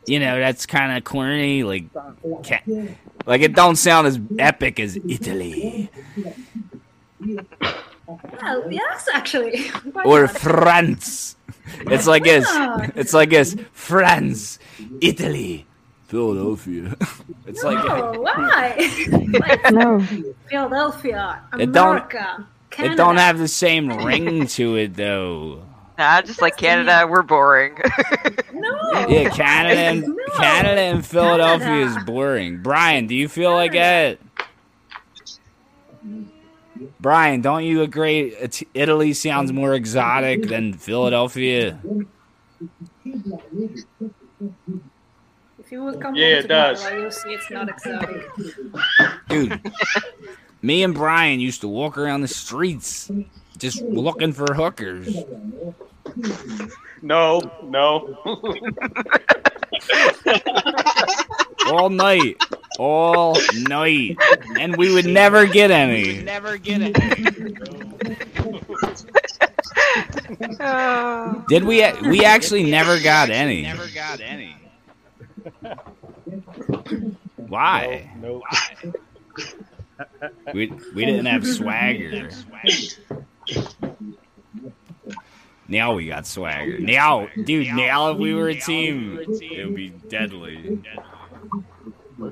you 0.07 0.19
know, 0.19 0.39
that's 0.39 0.65
kind 0.65 0.97
of 0.97 1.03
corny 1.03 1.63
like 1.63 1.85
ca- 2.43 2.63
like 3.25 3.41
it 3.41 3.53
don't 3.53 3.75
sound 3.75 4.07
as 4.07 4.19
epic 4.39 4.79
as 4.79 4.97
Italy. 5.07 5.89
Well, 8.41 8.71
yes, 8.71 9.07
actually. 9.13 9.67
Why 9.93 10.03
or 10.03 10.21
not? 10.23 10.37
France. 10.37 11.35
It's 11.81 12.07
like 12.07 12.23
this. 12.23 12.45
Yeah. 12.51 12.89
It's 12.95 13.13
like 13.13 13.29
this. 13.29 13.55
France, 13.71 14.59
Italy, 15.01 15.65
Philadelphia. 16.07 16.95
It's 17.47 17.63
like 17.63 17.83
No, 17.85 18.13
why? 18.21 18.75
like 19.39 19.71
No. 19.73 19.99
Philadelphia, 20.49 21.41
It 21.59 21.71
don't- 21.71 21.97
America, 21.97 22.47
Canada. 22.69 22.93
it 22.93 22.97
don't 22.97 23.17
have 23.17 23.37
the 23.39 23.47
same 23.47 23.89
ring 24.05 24.47
to 24.47 24.75
it 24.77 24.95
though. 24.95 25.63
Nah, 26.01 26.21
just 26.21 26.41
like 26.41 26.57
Canada, 26.57 27.05
we're 27.07 27.21
boring. 27.21 27.77
No. 28.53 28.77
Yeah, 29.07 29.29
Canada 29.29 29.79
and 29.79 30.01
No. 30.01 30.15
Canada 30.37 30.81
and 30.81 31.05
Philadelphia 31.05 31.65
Canada. 31.67 31.99
is 31.99 32.05
boring. 32.05 32.61
Brian, 32.61 33.07
do 33.07 33.15
you 33.15 33.27
feel 33.29 33.51
like 33.53 33.73
it? 33.73 34.19
Brian, 36.99 37.41
don't 37.41 37.63
you 37.63 37.81
agree? 37.81 38.35
Italy 38.73 39.13
sounds 39.13 39.51
more 39.53 39.73
exotic 39.75 40.47
than 40.47 40.73
Philadelphia. 40.73 41.79
If 45.59 45.71
you 45.71 45.83
will 45.83 45.97
come 45.97 46.15
Yeah, 46.15 46.39
it 46.39 46.41
tomorrow, 46.43 46.73
does. 46.73 46.91
you'll 46.91 47.11
see 47.11 47.29
it's 47.33 47.49
not 47.49 47.69
exotic. 47.69 48.29
Dude, 49.29 49.71
me 50.61 50.83
and 50.83 50.93
Brian 50.93 51.39
used 51.39 51.61
to 51.61 51.67
walk 51.67 51.97
around 51.97 52.21
the 52.21 52.27
streets 52.27 53.09
just 53.57 53.81
looking 53.83 54.33
for 54.33 54.53
hookers. 54.53 55.15
No, 57.01 57.41
no. 57.63 58.17
all 61.67 61.89
night, 61.89 62.37
all 62.77 63.37
night, 63.67 64.17
and 64.59 64.77
we 64.77 64.93
would 64.93 65.05
never 65.05 65.47
get 65.47 65.71
any. 65.71 66.21
Never 66.21 66.57
get 66.57 66.81
any. 66.81 66.93
Did 71.49 71.63
we? 71.63 71.83
We 72.07 72.23
actually 72.23 72.69
never 72.69 72.99
got 72.99 73.29
any. 73.29 73.63
Never 73.63 73.87
got 73.93 74.21
any. 74.21 74.55
Why? 77.37 78.09
Nope. 78.21 78.43
We 80.53 80.71
we 80.95 81.05
didn't 81.05 81.25
have 81.25 81.45
swagger. 81.45 82.29
Now 85.71 85.93
we 85.93 86.07
got 86.07 86.27
swagger. 86.27 86.79
Now, 86.79 87.29
dude, 87.45 87.67
now 87.67 88.11
if 88.11 88.17
we 88.17 88.35
were 88.35 88.49
a 88.49 88.55
team, 88.59 89.17
it 89.19 89.65
would 89.65 89.73
be 89.75 89.87
deadly. 90.09 90.81
We're 92.17 92.29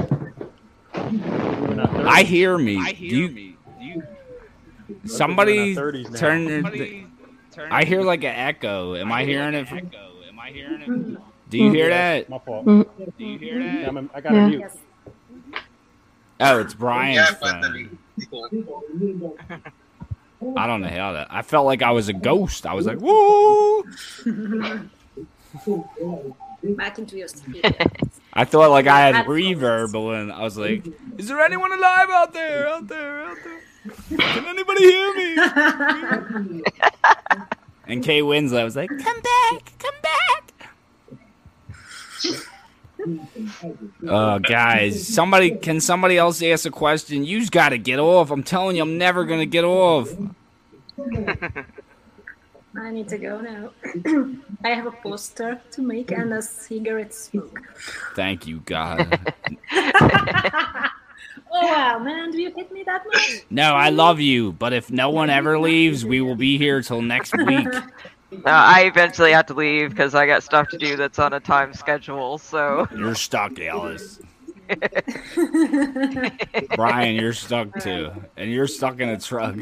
not 1.73 1.89
30s. 1.91 2.05
I 2.05 2.23
hear 2.23 2.57
me. 2.57 2.93
Do 2.93 3.55
you, 3.79 4.03
somebody 5.05 5.53
We're 5.53 5.71
in 5.71 5.77
our 5.77 5.83
30s 5.93 6.09
now. 6.11 6.19
turn. 6.19 6.45
their- 7.55 7.67
I 7.71 7.85
hear 7.85 8.01
like 8.01 8.25
an 8.25 8.35
echo. 8.35 8.95
Am 8.95 9.09
I 9.09 9.23
hearing 9.23 9.53
it? 9.53 9.67
Do 11.49 11.57
you 11.57 11.71
hear 11.71 11.89
that? 11.89 12.29
My 12.29 12.39
fault. 12.39 12.65
Mm. 12.65 12.85
Do 13.17 13.23
you 13.25 13.37
hear 13.39 13.61
Yeah. 13.61 13.87
I'm, 13.87 14.09
I 14.13 14.19
got 14.21 14.33
Yeah. 14.33 14.45
a 14.45 14.47
mute. 14.49 14.59
Yes. 14.59 14.77
Oh, 16.41 16.59
it's 16.59 16.73
Brian's 16.73 17.29
phone. 17.37 17.97
I 20.55 20.67
don't 20.67 20.81
know 20.81 20.87
how 20.87 21.13
that. 21.13 21.27
I 21.29 21.41
felt 21.41 21.65
like 21.65 21.81
I 21.81 21.91
was 21.91 22.07
a 22.07 22.13
ghost. 22.13 22.65
I 22.65 22.73
was 22.73 22.85
like, 22.85 22.99
woo! 22.99 23.83
Back 26.63 26.99
into 26.99 27.17
your. 27.17 27.27
I 28.33 28.45
thought 28.45 28.69
like 28.69 28.87
I 28.87 28.99
had 29.01 29.25
reverb, 29.25 29.91
but 29.91 30.01
when 30.01 30.31
I 30.31 30.41
was 30.41 30.57
like, 30.57 30.85
"Is 31.17 31.27
there 31.27 31.39
anyone 31.41 31.71
alive 31.71 32.09
out 32.09 32.33
there? 32.33 32.67
Out 32.67 32.87
there? 32.87 33.23
Out 33.25 33.37
there? 33.43 33.61
Can 34.17 34.45
anybody 34.45 34.83
hear 34.83 35.15
me?" 35.15 36.63
And 37.87 38.03
Kate 38.03 38.23
Winslet 38.23 38.63
was 38.63 38.75
like, 38.75 38.89
"Come 38.89 39.21
back, 39.21 39.73
come 39.79 39.95
back." 40.01 40.53
Oh, 44.07 44.39
guys, 44.39 45.07
somebody 45.07 45.51
can 45.51 45.79
somebody 45.79 46.17
else 46.17 46.41
ask 46.43 46.65
a 46.65 46.71
question? 46.71 47.23
You've 47.25 47.51
got 47.51 47.69
to 47.69 47.77
get 47.77 47.99
off. 47.99 48.31
I'm 48.31 48.43
telling 48.43 48.75
you, 48.75 48.81
I'm 48.81 48.97
never 48.97 49.25
gonna 49.25 49.45
get 49.45 49.63
off. 49.63 50.09
I 52.77 52.91
need 52.91 53.09
to 53.09 53.17
go 53.17 53.41
now. 53.41 53.71
I 54.63 54.69
have 54.69 54.85
a 54.85 54.91
poster 54.91 55.59
to 55.71 55.81
make 55.81 56.11
and 56.11 56.33
a 56.33 56.41
cigarette 56.41 57.13
smoke. 57.13 57.59
Thank 58.15 58.47
you, 58.47 58.59
God. 58.65 59.31
Oh 61.51 61.65
wow, 61.65 61.97
man, 61.99 62.31
do 62.31 62.39
you 62.39 62.53
hate 62.55 62.71
me 62.71 62.83
that 62.83 63.03
much? 63.07 63.43
No, 63.49 63.73
I 63.73 63.89
love 63.89 64.19
you, 64.19 64.51
but 64.51 64.71
if 64.71 64.91
no 64.91 65.09
one 65.09 65.31
ever 65.31 65.57
leaves, 65.57 66.05
we 66.05 66.21
will 66.21 66.35
be 66.35 66.59
here 66.59 66.81
till 66.83 67.01
next 67.01 67.35
week. 67.35 67.67
Uh, 68.31 68.41
I 68.45 68.83
eventually 68.83 69.31
have 69.31 69.47
to 69.47 69.53
leave 69.53 69.89
because 69.89 70.13
I 70.13 70.27
got 70.27 70.43
stuff 70.43 70.69
to 70.69 70.77
do 70.77 70.95
that's 70.95 71.19
on 71.19 71.33
a 71.33 71.39
time 71.39 71.73
schedule. 71.73 72.37
So 72.37 72.87
You're 72.95 73.15
stuck, 73.15 73.59
Alice. 73.59 74.19
Brian, 76.75 77.15
you're 77.15 77.33
stuck 77.33 77.79
too, 77.81 78.11
and 78.37 78.51
you're 78.51 78.67
stuck 78.67 78.99
in 78.99 79.09
a 79.09 79.19
truck. 79.19 79.55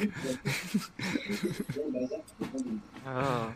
Oh. 3.08 3.54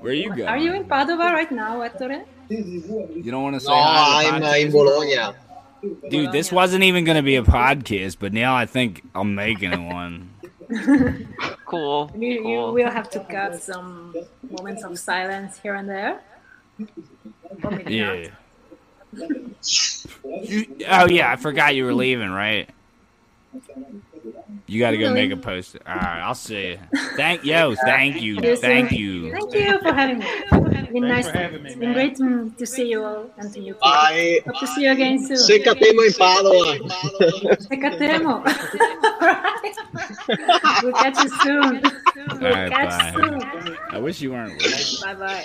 Where 0.00 0.12
you 0.12 0.30
going? 0.30 0.48
Are 0.48 0.58
you 0.58 0.74
in 0.74 0.84
Padova 0.84 1.32
right 1.32 1.50
now, 1.52 1.80
Ettore? 1.82 2.24
You 2.48 3.30
don't 3.30 3.44
want 3.44 3.54
to 3.54 3.60
say 3.60 3.68
No, 3.68 3.76
hi? 3.76 4.28
I'm 4.28 4.42
uh, 4.42 4.54
in 4.54 4.72
Bologna. 4.72 5.36
Dude, 6.10 6.32
this 6.32 6.50
wasn't 6.50 6.82
even 6.82 7.04
gonna 7.04 7.22
be 7.22 7.36
a 7.36 7.42
podcast, 7.42 8.16
but 8.18 8.32
now 8.32 8.56
I 8.56 8.66
think 8.66 9.02
I'm 9.14 9.34
making 9.34 9.72
it 9.72 9.80
one. 9.80 10.29
Cool. 11.66 12.10
You, 12.14 12.48
you 12.48 12.72
will 12.72 12.90
have 12.90 13.10
to 13.10 13.20
cut 13.20 13.60
some 13.60 14.14
moments 14.50 14.84
of 14.84 14.98
silence 14.98 15.58
here 15.58 15.74
and 15.74 15.88
there. 15.88 16.20
Or 17.62 17.70
maybe 17.70 18.00
not. 18.00 18.18
Yeah. 18.18 18.30
You, 20.22 20.66
oh 20.88 21.08
yeah, 21.08 21.32
I 21.32 21.36
forgot 21.36 21.74
you 21.74 21.84
were 21.84 21.94
leaving, 21.94 22.30
right? 22.30 22.68
You 24.70 24.78
got 24.78 24.92
to 24.92 24.98
go 24.98 25.12
make 25.12 25.32
a 25.32 25.36
post. 25.36 25.76
All 25.84 25.96
right, 25.96 26.20
I'll 26.20 26.32
see 26.32 26.68
you. 26.68 26.78
Thank 27.16 27.44
yo, 27.44 27.74
thank 27.84 28.22
you, 28.22 28.36
thank 28.58 28.92
you. 28.92 29.32
Thank 29.32 29.52
you 29.52 29.80
for 29.80 29.92
having 29.92 30.20
me. 30.20 30.26
It's 30.28 30.92
been 30.92 31.08
nice. 31.08 31.28
for 31.28 31.38
having 31.38 31.64
me, 31.64 31.70
it's 31.70 31.78
been 31.80 31.88
man. 31.88 31.94
great 31.94 32.16
to, 32.18 32.54
to 32.56 32.64
see 32.64 32.88
you 32.88 33.02
all 33.02 33.28
and 33.38 33.52
to 33.52 33.58
you. 33.58 33.72
Keith. 33.74 33.82
Bye. 33.82 34.40
Hope 34.46 34.60
to 34.60 34.66
see 34.68 34.84
you 34.84 34.92
again 34.92 35.18
soon. 35.26 35.38
Secatemo 35.38 36.06
in 36.06 36.12
Padova. 36.12 36.78
Secatemo. 37.66 38.44
we'll 40.84 40.92
catch 40.92 41.18
you 41.18 41.28
soon. 41.42 41.82
We'll 42.40 42.46
All 42.46 42.52
right, 42.52 42.70
catch 42.70 42.90
bye. 42.90 43.12
soon. 43.12 43.76
I 43.90 43.98
wish 43.98 44.20
you 44.20 44.30
weren't. 44.30 44.52
leaving. 44.62 45.02
Bye 45.02 45.14
bye. 45.14 45.44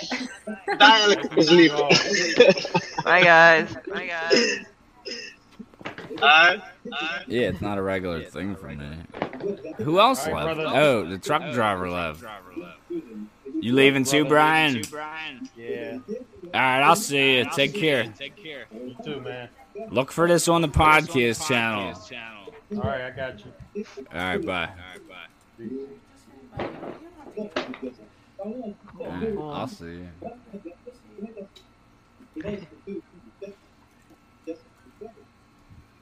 Dai, 0.78 1.00
Alex, 1.02 1.46
sleep. 1.48 1.72
Bye 3.04 3.24
guys. 3.24 3.76
Bye 3.92 4.06
guys. 4.06 4.66
Bye. 6.20 6.62
Yeah, 7.26 7.48
it's 7.48 7.60
not 7.60 7.78
a 7.78 7.82
regular 7.82 8.22
thing 8.22 8.56
for 8.56 8.68
me. 8.68 8.88
Who 9.78 10.00
else 10.00 10.26
All 10.26 10.32
right, 10.32 10.44
left? 10.44 10.58
brother. 10.58 10.76
Oh, 10.76 11.04
the 11.04 11.14
oh, 11.14 11.18
truck 11.18 11.52
driver 11.52 11.90
left. 11.90 12.24
You 13.60 13.72
leaving 13.72 14.04
too, 14.04 14.24
Brian? 14.24 14.82
Yeah. 15.56 15.98
All 16.08 16.60
right, 16.60 16.82
I'll 16.82 16.96
see 16.96 17.38
you. 17.38 17.46
Take 17.54 17.74
care. 17.74 18.04
You 18.72 18.96
too, 19.04 19.20
man. 19.20 19.48
Look 19.90 20.12
for 20.12 20.26
this 20.28 20.48
on 20.48 20.62
the 20.62 20.68
podcast 20.68 21.46
channel. 21.46 22.00
All 22.76 22.82
right, 22.82 23.02
I 23.02 23.10
got 23.10 23.44
you. 23.44 23.84
All 24.12 24.18
right, 24.18 24.44
bye. 24.44 24.70
All 28.98 29.06
right, 29.06 29.38
I'll 29.38 29.68
see 29.68 30.06
you. 32.44 33.02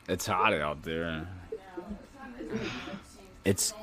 It's 0.08 0.26
hot 0.26 0.52
out 0.52 0.82
there. 0.82 1.26
It's 3.44 3.74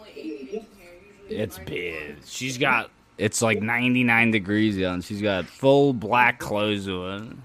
it's 1.28 1.58
big. 1.60 2.18
She's 2.26 2.58
got 2.58 2.92
it's 3.18 3.42
like 3.42 3.62
99 3.62 4.32
degrees 4.32 4.82
out, 4.82 4.96
and 4.96 5.04
she's 5.04 5.22
got 5.22 5.46
full 5.46 5.94
black 5.94 6.40
clothes 6.40 6.88
on. 6.88 7.42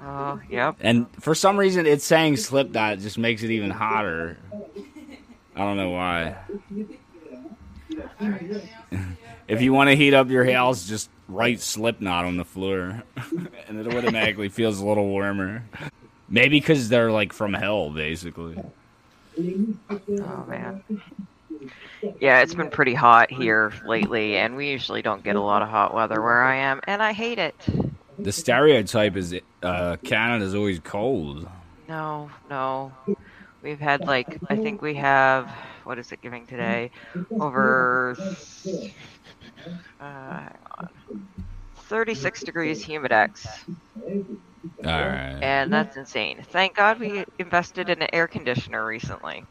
Oh, 0.00 0.40
yep. 0.50 0.76
And 0.80 1.06
for 1.20 1.34
some 1.34 1.56
reason, 1.56 1.86
it's 1.86 2.04
saying 2.04 2.36
Slipknot 2.36 2.98
just 2.98 3.16
makes 3.16 3.42
it 3.42 3.50
even 3.50 3.70
hotter. 3.70 4.36
I 5.56 5.60
don't 5.60 5.76
know 5.76 5.90
why. 5.90 6.36
if 9.48 9.62
you 9.62 9.72
want 9.72 9.88
to 9.88 9.96
heat 9.96 10.14
up 10.14 10.28
your 10.28 10.50
house, 10.50 10.86
just 10.86 11.08
write 11.28 11.60
Slipknot 11.60 12.24
on 12.24 12.36
the 12.36 12.44
floor, 12.44 13.02
and 13.68 13.78
it 13.78 13.86
automatically 13.86 14.48
feels 14.48 14.80
a 14.80 14.86
little 14.86 15.06
warmer. 15.06 15.64
Maybe 16.32 16.58
because 16.58 16.88
they're 16.88 17.12
like 17.12 17.34
from 17.34 17.52
hell, 17.52 17.90
basically. 17.90 18.58
Oh 19.38 20.44
man. 20.48 20.82
Yeah, 22.18 22.40
it's 22.40 22.54
been 22.54 22.70
pretty 22.70 22.94
hot 22.94 23.30
here 23.30 23.72
lately, 23.86 24.36
and 24.36 24.56
we 24.56 24.70
usually 24.70 25.02
don't 25.02 25.22
get 25.22 25.36
a 25.36 25.40
lot 25.40 25.60
of 25.60 25.68
hot 25.68 25.94
weather 25.94 26.20
where 26.20 26.42
I 26.42 26.56
am, 26.56 26.80
and 26.84 27.02
I 27.02 27.12
hate 27.12 27.38
it. 27.38 27.54
The 28.18 28.32
stereotype 28.32 29.14
is 29.16 29.34
uh, 29.62 29.96
Canada's 30.02 30.54
always 30.54 30.80
cold. 30.80 31.46
No, 31.86 32.30
no. 32.48 32.92
We've 33.62 33.78
had 33.78 34.06
like 34.06 34.38
I 34.48 34.56
think 34.56 34.80
we 34.80 34.94
have 34.94 35.50
what 35.84 35.98
is 35.98 36.12
it 36.12 36.22
giving 36.22 36.46
today? 36.46 36.90
Over 37.38 38.16
uh, 38.18 40.00
hang 40.00 40.58
on. 40.78 40.88
36 41.76 42.42
degrees 42.42 42.82
humidex, 42.82 43.46
All 44.84 44.90
right. 44.90 45.38
and 45.42 45.72
that's 45.72 45.96
insane. 45.96 46.44
Thank 46.50 46.74
God 46.76 46.98
we 47.00 47.24
invested 47.38 47.88
in 47.88 48.00
an 48.02 48.08
air 48.12 48.26
conditioner 48.28 48.84
recently. 48.84 49.44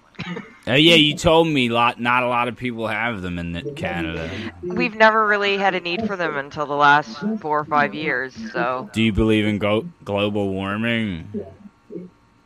Oh 0.67 0.73
yeah, 0.73 0.95
you 0.95 1.15
told 1.15 1.47
me 1.47 1.69
lot. 1.69 1.99
Not 1.99 2.23
a 2.23 2.27
lot 2.27 2.47
of 2.47 2.55
people 2.55 2.88
have 2.88 3.21
them 3.21 3.39
in 3.39 3.75
Canada. 3.75 4.29
We've 4.61 4.95
never 4.95 5.25
really 5.25 5.57
had 5.57 5.73
a 5.73 5.79
need 5.79 6.05
for 6.05 6.15
them 6.15 6.38
until 6.38 6.65
the 6.65 6.75
last 6.75 7.17
four 7.39 7.59
or 7.59 7.65
five 7.65 7.93
years. 7.95 8.35
So, 8.51 8.89
Do 8.93 9.01
you 9.01 9.11
believe 9.11 9.45
in 9.45 9.57
go- 9.57 9.88
global 10.03 10.49
warming? 10.49 11.27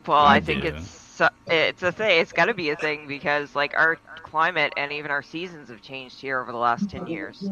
well, 0.06 0.18
I 0.18 0.36
I 0.36 0.40
think 0.40 0.62
do. 0.62 0.68
it's 0.68 1.20
uh, 1.20 1.28
it's 1.46 1.82
a 1.82 1.92
thing. 1.92 2.20
It's 2.20 2.32
got 2.32 2.46
to 2.46 2.54
be 2.54 2.70
a 2.70 2.76
thing 2.76 3.06
because 3.06 3.54
like 3.54 3.74
our 3.74 3.96
climate 4.22 4.72
and 4.76 4.92
even 4.92 5.10
our 5.10 5.22
seasons 5.22 5.68
have 5.68 5.82
changed 5.82 6.20
here 6.20 6.40
over 6.40 6.52
the 6.52 6.58
last 6.58 6.88
10 6.90 7.06
years. 7.06 7.48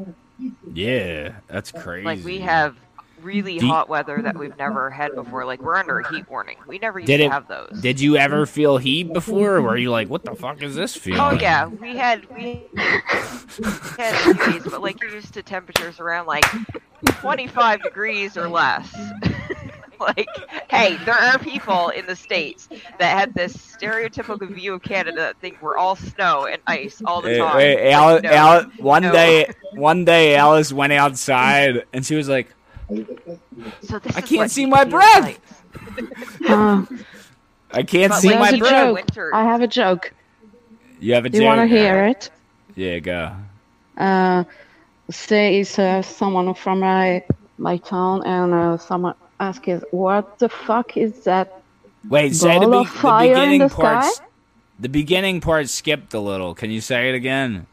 Yeah, 0.72 1.34
that's 1.48 1.70
crazy. 1.70 2.04
Like 2.04 2.24
we 2.24 2.38
have 2.40 2.76
really 3.24 3.58
Do 3.58 3.66
you- 3.66 3.72
hot 3.72 3.88
weather 3.88 4.20
that 4.22 4.36
we've 4.38 4.56
never 4.58 4.90
had 4.90 5.14
before. 5.14 5.44
Like 5.44 5.60
we're 5.62 5.76
under 5.76 5.98
a 5.98 6.12
heat 6.14 6.28
warning. 6.30 6.56
We 6.68 6.78
never 6.78 6.98
used 7.00 7.06
Did 7.08 7.18
to 7.18 7.24
it- 7.24 7.32
have 7.32 7.48
those. 7.48 7.80
Did 7.80 7.98
you 8.00 8.16
ever 8.16 8.46
feel 8.46 8.76
heat 8.76 9.12
before? 9.12 9.56
Or 9.56 9.62
were 9.62 9.76
you 9.76 9.90
like, 9.90 10.08
what 10.08 10.24
the 10.24 10.34
fuck 10.34 10.62
is 10.62 10.74
this 10.76 10.96
oh, 10.96 11.00
feeling? 11.00 11.20
Oh 11.20 11.32
yeah, 11.40 11.66
we 11.66 11.96
had 11.96 12.26
we 12.36 12.62
had 12.76 14.14
a 14.14 14.34
few 14.34 14.34
days, 14.52 14.62
but 14.70 14.82
like 14.82 15.00
you're 15.00 15.10
used 15.14 15.34
to 15.34 15.42
temperatures 15.42 15.98
around 16.00 16.26
like 16.26 16.44
25 17.06 17.82
degrees 17.82 18.36
or 18.36 18.48
less. 18.48 18.94
like, 20.00 20.28
hey, 20.70 20.96
there 21.04 21.14
are 21.14 21.38
people 21.38 21.88
in 21.90 22.04
the 22.06 22.16
states 22.16 22.68
that 22.98 23.18
have 23.18 23.32
this 23.34 23.56
stereotypical 23.56 24.48
view 24.52 24.74
of 24.74 24.82
Canada 24.82 25.16
that 25.16 25.36
think 25.40 25.62
we're 25.62 25.76
all 25.76 25.96
snow 25.96 26.46
and 26.46 26.60
ice 26.66 27.00
all 27.06 27.22
the 27.22 27.30
Hey, 27.30 27.38
time. 27.38 27.58
hey, 27.60 27.74
Like, 27.76 27.94
Al- 27.94 28.20
no. 28.22 28.30
Al- 28.30 28.62
one 28.78 29.02
no. 29.04 29.12
day, 29.12 29.46
one 29.74 30.04
day, 30.04 30.36
Alice 30.36 30.72
went 30.72 30.92
outside 30.92 31.84
and 31.92 32.04
she 32.04 32.16
was 32.16 32.28
like, 32.28 32.48
So 33.82 33.98
this 33.98 34.16
I 34.16 34.20
can't 34.20 34.50
see 34.50 34.66
my 34.66 34.84
breath. 34.84 35.22
like. 35.22 36.48
Uh, 36.48 36.84
"I 37.72 37.82
can't 37.82 38.10
But 38.12 38.20
see 38.20 38.28
my 38.30 38.50
There's 38.50 38.52
a 38.52 38.56
even 38.56 38.56
in 38.56 38.58
breath." 38.60 38.84
joke. 38.86 38.94
winter- 38.96 39.34
I 39.34 39.44
have 39.44 39.60
a 39.62 39.66
joke. 39.66 40.12
You 41.00 41.14
have 41.14 41.24
a 41.24 41.28
Do 41.30 41.38
you 41.38 41.44
want 41.44 41.60
to 41.60 41.66
hear 41.66 42.04
it? 42.06 42.30
Yeah, 42.76 42.98
go. 42.98 43.32
Uh, 43.96 44.44
say 45.10 45.60
it's 45.60 45.78
uh, 45.78 46.02
someone 46.02 46.52
from 46.54 46.80
my 46.80 47.22
my 47.58 47.76
town, 47.78 48.22
and 48.26 48.52
uh, 48.52 48.76
someone 48.78 49.14
asks, 49.40 49.68
"What 49.90 50.38
the 50.38 50.48
fuck 50.48 50.96
is 50.96 51.24
that?" 51.24 51.60
Wait, 52.08 52.34
say 52.34 52.58
the, 52.58 52.66
be- 52.68 52.76
of 52.78 52.86
the 52.86 52.92
fire 52.92 53.28
in 53.28 53.34
beginning 53.34 53.58
the 53.60 53.68
part. 53.70 54.04
sky? 54.04 54.24
The 54.78 54.88
beginning 54.88 55.40
part 55.40 55.68
skipped 55.68 56.12
a 56.14 56.20
little. 56.20 56.54
Can 56.54 56.70
you 56.70 56.80
say 56.80 57.08
it 57.08 57.14
again? 57.14 57.66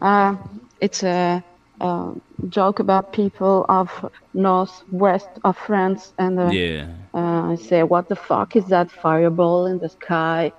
Uh, 0.00 0.36
it's 0.80 1.02
a, 1.02 1.42
a 1.80 2.12
joke 2.48 2.78
about 2.80 3.12
people 3.12 3.64
of 3.68 3.90
northwest 4.34 5.28
of 5.44 5.56
France, 5.56 6.12
and 6.18 6.38
uh, 6.38 6.50
Yeah. 6.50 6.86
uh, 7.14 7.52
I 7.52 7.56
say, 7.56 7.82
"What 7.82 8.08
the 8.08 8.16
fuck 8.16 8.56
is 8.56 8.66
that 8.68 8.90
fireball 8.90 9.66
in 9.66 9.78
the 9.78 9.88
sky?" 9.88 10.52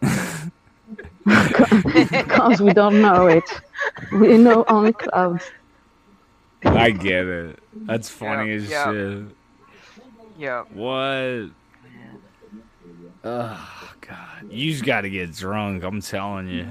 Because 2.10 2.60
we 2.60 2.72
don't 2.72 3.00
know 3.00 3.26
it. 3.26 3.44
We 4.12 4.38
know 4.38 4.64
only 4.68 4.92
clouds. 4.92 5.44
I 6.64 6.90
get 6.90 7.26
it. 7.26 7.60
That's 7.86 8.08
funny 8.08 8.50
Yeah, 8.50 8.54
as 8.54 8.70
yeah. 8.70 8.84
shit. 8.84 9.36
Yeah. 10.38 10.62
What? 10.72 11.50
Oh 13.24 13.92
god, 14.00 14.46
you 14.48 14.72
just 14.72 14.84
got 14.84 15.02
to 15.02 15.10
get 15.10 15.32
drunk. 15.34 15.82
I'm 15.84 16.00
telling 16.00 16.48
you. 16.48 16.66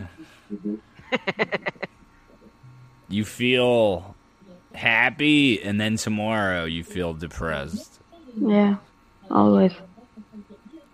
you 3.11 3.25
feel 3.25 4.15
happy, 4.73 5.61
and 5.61 5.79
then 5.79 5.97
tomorrow 5.97 6.65
you 6.65 6.83
feel 6.83 7.13
depressed. 7.13 7.99
Yeah, 8.35 8.77
always. 9.29 9.73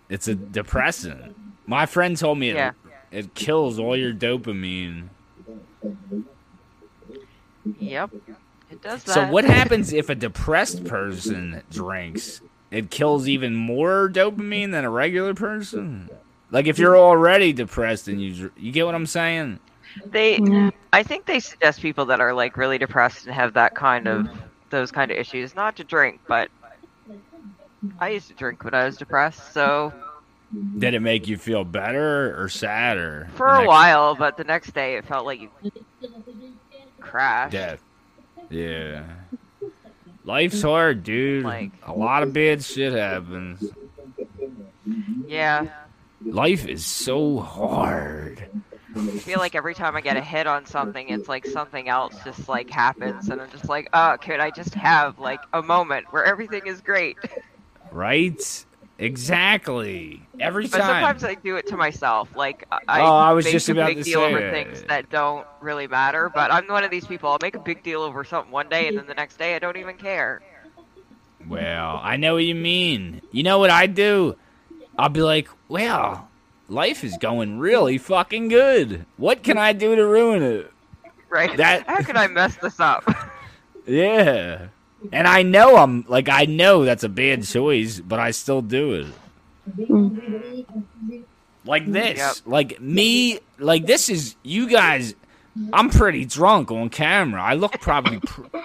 It's 0.08 0.26
a 0.28 0.34
depressant. 0.34 1.36
My 1.66 1.86
friend 1.86 2.16
told 2.16 2.38
me 2.38 2.50
it, 2.50 2.56
Yeah. 2.56 2.72
it 3.10 3.34
kills 3.34 3.78
all 3.78 3.96
your 3.96 4.12
dopamine. 4.12 5.08
Yep. 7.78 8.10
It 8.70 8.82
does 8.82 9.04
that. 9.04 9.12
So 9.12 9.26
what 9.30 9.44
happens 9.44 9.92
if 9.92 10.08
a 10.08 10.14
depressed 10.14 10.84
person 10.84 11.62
drinks? 11.70 12.40
It 12.70 12.90
kills 12.90 13.28
even 13.28 13.54
more 13.54 14.08
dopamine 14.12 14.72
than 14.72 14.84
a 14.84 14.90
regular 14.90 15.34
person. 15.34 16.08
Like 16.50 16.66
if 16.66 16.78
you're 16.78 16.96
already 16.96 17.52
depressed 17.52 18.08
and 18.08 18.20
you 18.20 18.50
you 18.56 18.72
get 18.72 18.86
what 18.86 18.94
I'm 18.94 19.06
saying? 19.06 19.58
They, 20.06 20.38
Yeah. 20.38 20.70
I 20.92 21.02
think 21.02 21.26
they 21.26 21.40
suggest 21.40 21.80
people 21.82 22.06
that 22.06 22.20
are 22.20 22.32
like 22.32 22.56
really 22.56 22.78
depressed 22.78 23.26
and 23.26 23.34
have 23.34 23.54
that 23.54 23.74
kind 23.74 24.06
of 24.08 24.28
those 24.70 24.90
kind 24.90 25.10
of 25.10 25.16
issues 25.16 25.54
not 25.54 25.76
to 25.76 25.84
drink, 25.84 26.20
but 26.26 26.50
I 28.00 28.10
used 28.10 28.28
to 28.28 28.34
drink 28.34 28.64
when 28.64 28.74
I 28.74 28.84
was 28.84 28.96
depressed, 28.96 29.52
so 29.52 29.92
Did 30.78 30.94
it 30.94 31.00
make 31.00 31.28
you 31.28 31.36
feel 31.38 31.64
better 31.64 32.40
or 32.42 32.48
sadder? 32.48 33.28
for 33.34 33.46
a 33.48 33.58
next 33.58 33.68
while, 33.68 34.14
but 34.14 34.36
the 34.36 34.44
next 34.44 34.72
day 34.74 34.96
it 34.96 35.04
felt 35.06 35.24
like 35.26 35.40
you 35.40 35.50
crashed. 37.00 37.52
Death. 37.52 37.80
Yeah. 38.50 39.04
Life's 40.24 40.60
hard, 40.62 41.02
dude. 41.04 41.44
Like- 41.44 41.72
a 41.86 41.92
lot 41.92 42.22
of 42.22 42.32
bad 42.32 42.62
shit 42.64 42.92
happens. 42.92 43.64
Yeah. 45.26 45.66
Life 46.24 46.66
is 46.66 46.84
so 46.84 47.38
hard. 47.38 48.48
I 48.98 49.18
feel 49.18 49.38
like 49.38 49.54
every 49.54 49.74
time 49.74 49.96
I 49.96 50.00
get 50.00 50.16
a 50.16 50.20
hit 50.22 50.46
on 50.46 50.66
something, 50.66 51.08
it's 51.08 51.28
like 51.28 51.46
something 51.46 51.88
else 51.88 52.14
just 52.24 52.48
like 52.48 52.70
happens, 52.70 53.28
and 53.28 53.40
I'm 53.40 53.50
just 53.50 53.68
like, 53.68 53.88
oh, 53.92 54.16
could 54.20 54.40
I 54.40 54.50
just 54.50 54.74
have 54.74 55.18
like 55.18 55.40
a 55.52 55.62
moment 55.62 56.06
where 56.10 56.24
everything 56.24 56.66
is 56.66 56.80
great? 56.80 57.16
Right? 57.90 58.64
Exactly. 58.98 60.28
Every 60.40 60.66
But 60.66 60.78
time. 60.78 60.88
sometimes 60.88 61.24
I 61.24 61.34
do 61.34 61.56
it 61.56 61.66
to 61.68 61.76
myself. 61.76 62.34
Like 62.34 62.66
I 62.88 63.00
Oh, 63.00 63.16
I 63.16 63.32
was 63.32 63.44
make 63.44 63.52
just 63.52 63.68
a 63.68 63.72
about 63.72 63.94
big 63.94 64.02
deal 64.04 64.20
over 64.20 64.38
it. 64.38 64.50
things 64.50 64.82
that 64.88 65.08
don't 65.10 65.46
really 65.60 65.86
matter. 65.86 66.28
But 66.28 66.50
I'm 66.52 66.66
one 66.66 66.84
of 66.84 66.90
these 66.90 67.06
people. 67.06 67.30
I'll 67.30 67.38
make 67.40 67.54
a 67.54 67.60
big 67.60 67.82
deal 67.82 68.02
over 68.02 68.24
something 68.24 68.50
one 68.52 68.68
day, 68.68 68.88
and 68.88 68.98
then 68.98 69.06
the 69.06 69.14
next 69.14 69.36
day 69.38 69.54
I 69.54 69.58
don't 69.60 69.76
even 69.76 69.96
care. 69.96 70.42
Well, 71.46 72.00
I 72.02 72.16
know 72.16 72.34
what 72.34 72.44
you 72.44 72.54
mean. 72.54 73.22
You 73.30 73.42
know 73.44 73.58
what 73.58 73.70
I 73.70 73.86
do? 73.86 74.36
I'll 74.98 75.08
be 75.08 75.22
like, 75.22 75.48
well, 75.68 76.27
life 76.68 77.02
is 77.02 77.16
going 77.16 77.58
really 77.58 77.98
fucking 77.98 78.48
good. 78.48 79.06
What 79.16 79.42
can 79.42 79.58
I 79.58 79.72
do 79.72 79.96
to 79.96 80.06
ruin 80.06 80.42
it? 80.42 80.70
Right? 81.28 81.56
That- 81.56 81.86
How 81.86 82.02
could 82.02 82.16
I 82.16 82.26
mess 82.28 82.56
this 82.56 82.78
up? 82.80 83.04
Yeah. 83.88 84.66
And 85.12 85.26
I 85.26 85.42
know 85.42 85.76
I'm 85.76 86.04
like 86.08 86.28
I 86.28 86.44
know 86.44 86.84
that's 86.84 87.04
a 87.04 87.08
bad 87.08 87.44
choice, 87.44 88.00
but 88.00 88.18
I 88.20 88.32
still 88.32 88.60
do 88.60 88.92
it. 88.92 89.06
Like 91.64 91.86
mm. 91.86 91.92
this. 91.92 92.18
Yep. 92.18 92.34
Like 92.44 92.80
me 92.80 93.38
like 93.58 93.86
this 93.86 94.10
is 94.10 94.36
you 94.42 94.68
guys 94.68 95.14
I'm 95.72 95.88
pretty 95.88 96.24
drunk 96.24 96.70
on 96.70 96.90
camera. 96.90 97.42
I 97.42 97.54
look 97.54 97.80
probably 97.80 98.20
pr- 98.20 98.58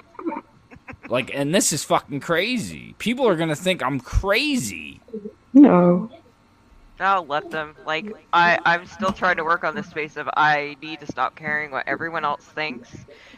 like 1.08 1.32
and 1.34 1.56
this 1.56 1.72
is 1.72 1.84
fucking 1.84 2.20
crazy. 2.20 2.96
People 2.98 3.28
are 3.28 3.36
going 3.36 3.50
to 3.50 3.56
think 3.56 3.82
I'm 3.82 4.00
crazy. 4.00 5.00
No. 5.54 6.10
I'll 7.00 7.26
let 7.26 7.50
them. 7.50 7.76
Like 7.86 8.06
I, 8.32 8.60
I'm 8.66 8.86
still 8.86 9.12
trying 9.12 9.38
to 9.38 9.44
work 9.44 9.64
on 9.64 9.76
this 9.76 9.88
space 9.88 10.18
of 10.18 10.30
I 10.36 10.78
need 10.82 11.00
to 11.02 11.08
stop 11.08 11.36
caring 11.36 11.72
what 11.72 11.88
everyone 11.88 12.24
else 12.26 12.44
thinks, 12.44 12.90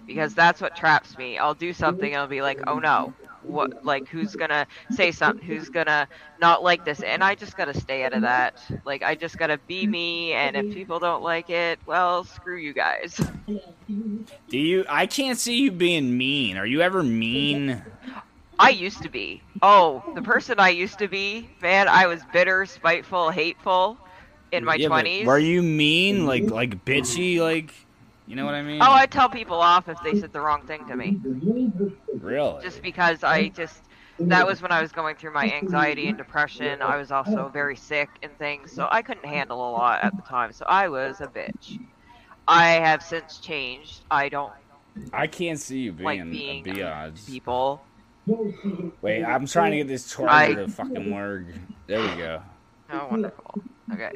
because 0.06 0.34
that's 0.34 0.62
what 0.62 0.76
traps 0.76 1.18
me. 1.18 1.38
I'll 1.38 1.54
do 1.54 1.74
something 1.74 2.14
and 2.14 2.22
I'll 2.22 2.28
be 2.28 2.42
like, 2.42 2.60
oh 2.68 2.80
no, 2.80 3.14
what? 3.44 3.86
Like 3.86 4.08
who's 4.08 4.36
gonna 4.36 4.68
say 4.92 5.12
something? 5.12 5.46
Who's 5.46 5.70
gonna 5.70 6.08
not 6.40 6.64
like 6.64 6.86
this? 6.86 7.02
And 7.02 7.24
I 7.24 7.36
just 7.36 7.56
gotta 7.58 7.80
stay 7.80 8.04
out 8.04 8.14
of 8.14 8.22
that. 8.22 8.62
Like 8.86 9.04
I 9.04 9.16
just 9.16 9.38
gotta 9.38 9.58
be 9.68 9.88
me, 9.88 10.34
and 10.34 10.56
if 10.56 10.74
people 10.74 11.00
don't 11.00 11.24
like 11.24 11.50
it, 11.50 11.80
well, 11.86 12.24
screw 12.24 12.58
you 12.58 12.74
guys. 12.74 13.20
Do 14.50 14.58
you 14.58 14.86
I 14.90 15.06
can't 15.06 15.38
see 15.40 15.58
you 15.58 15.72
being 15.72 16.18
mean. 16.18 16.58
Are 16.58 16.66
you 16.66 16.82
ever 16.82 17.04
mean? 17.04 17.84
I 18.60 18.70
used 18.70 19.04
to 19.04 19.10
be. 19.10 19.42
Oh, 19.62 20.04
the 20.16 20.22
person 20.22 20.60
I 20.60 20.70
used 20.70 21.00
to 21.00 21.08
be, 21.08 21.50
man, 21.62 21.88
I 21.88 22.08
was 22.08 22.24
bitter, 22.32 22.66
spiteful, 22.66 23.30
hateful 23.32 23.98
in 24.52 24.64
my 24.64 24.78
Yeah, 24.78 24.88
twenties. 24.88 25.28
Were 25.28 25.40
you 25.40 25.62
mean 25.62 26.26
like 26.26 26.50
like 26.52 26.86
bitchy 26.86 27.40
like 27.40 27.74
you 28.28 28.36
know 28.36 28.46
what 28.46 28.56
I 28.56 28.62
mean? 28.62 28.82
Oh, 28.82 28.94
I 28.94 29.06
tell 29.06 29.30
people 29.30 29.60
off 29.62 29.88
if 29.88 30.02
they 30.04 30.16
said 30.16 30.32
the 30.34 30.42
wrong 30.42 30.64
thing 30.64 30.86
to 30.88 30.96
me. 30.96 31.18
really? 32.20 32.64
Just 32.64 32.82
because 32.82 33.24
I 33.24 33.50
just 33.50 33.82
that 34.30 34.46
was 34.48 34.62
when 34.62 34.72
I 34.72 34.82
was 34.82 34.92
going 34.92 35.16
through 35.16 35.34
my 35.34 35.50
anxiety 35.52 36.08
and 36.08 36.18
depression. 36.18 36.82
I 36.82 36.98
was 36.98 37.12
also 37.12 37.50
very 37.50 37.76
sick 37.76 38.10
and 38.24 38.38
things, 38.38 38.72
so 38.74 38.88
I 38.92 39.02
couldn't 39.02 39.26
handle 39.26 39.58
a 39.70 39.72
lot 39.72 40.02
at 40.02 40.16
the 40.16 40.22
time. 40.24 40.52
So 40.52 40.66
I 40.68 40.88
was 40.88 41.22
a 41.22 41.28
bitch. 41.28 41.80
I 42.48 42.72
have 42.74 43.04
since 43.04 43.40
changed. 43.40 44.06
I 44.12 44.30
don't 44.30 44.54
I 45.14 45.28
can't 45.28 45.60
see 45.60 45.80
you 45.80 45.94
being, 45.94 46.06
like 46.06 46.30
being 46.30 46.64
biatch. 46.64 47.26
people. 47.26 47.88
Wait, 48.28 49.24
I'm 49.24 49.46
trying 49.46 49.72
to 49.72 49.78
get 49.78 49.88
this 49.88 50.12
charger 50.12 50.32
I- 50.32 50.54
to 50.56 50.68
fucking 50.68 51.12
work. 51.14 51.46
There 51.88 52.02
we 52.02 52.08
go. 52.18 52.42
Oh, 52.92 53.08
wonderful. 53.10 53.62
Okay. 53.94 54.12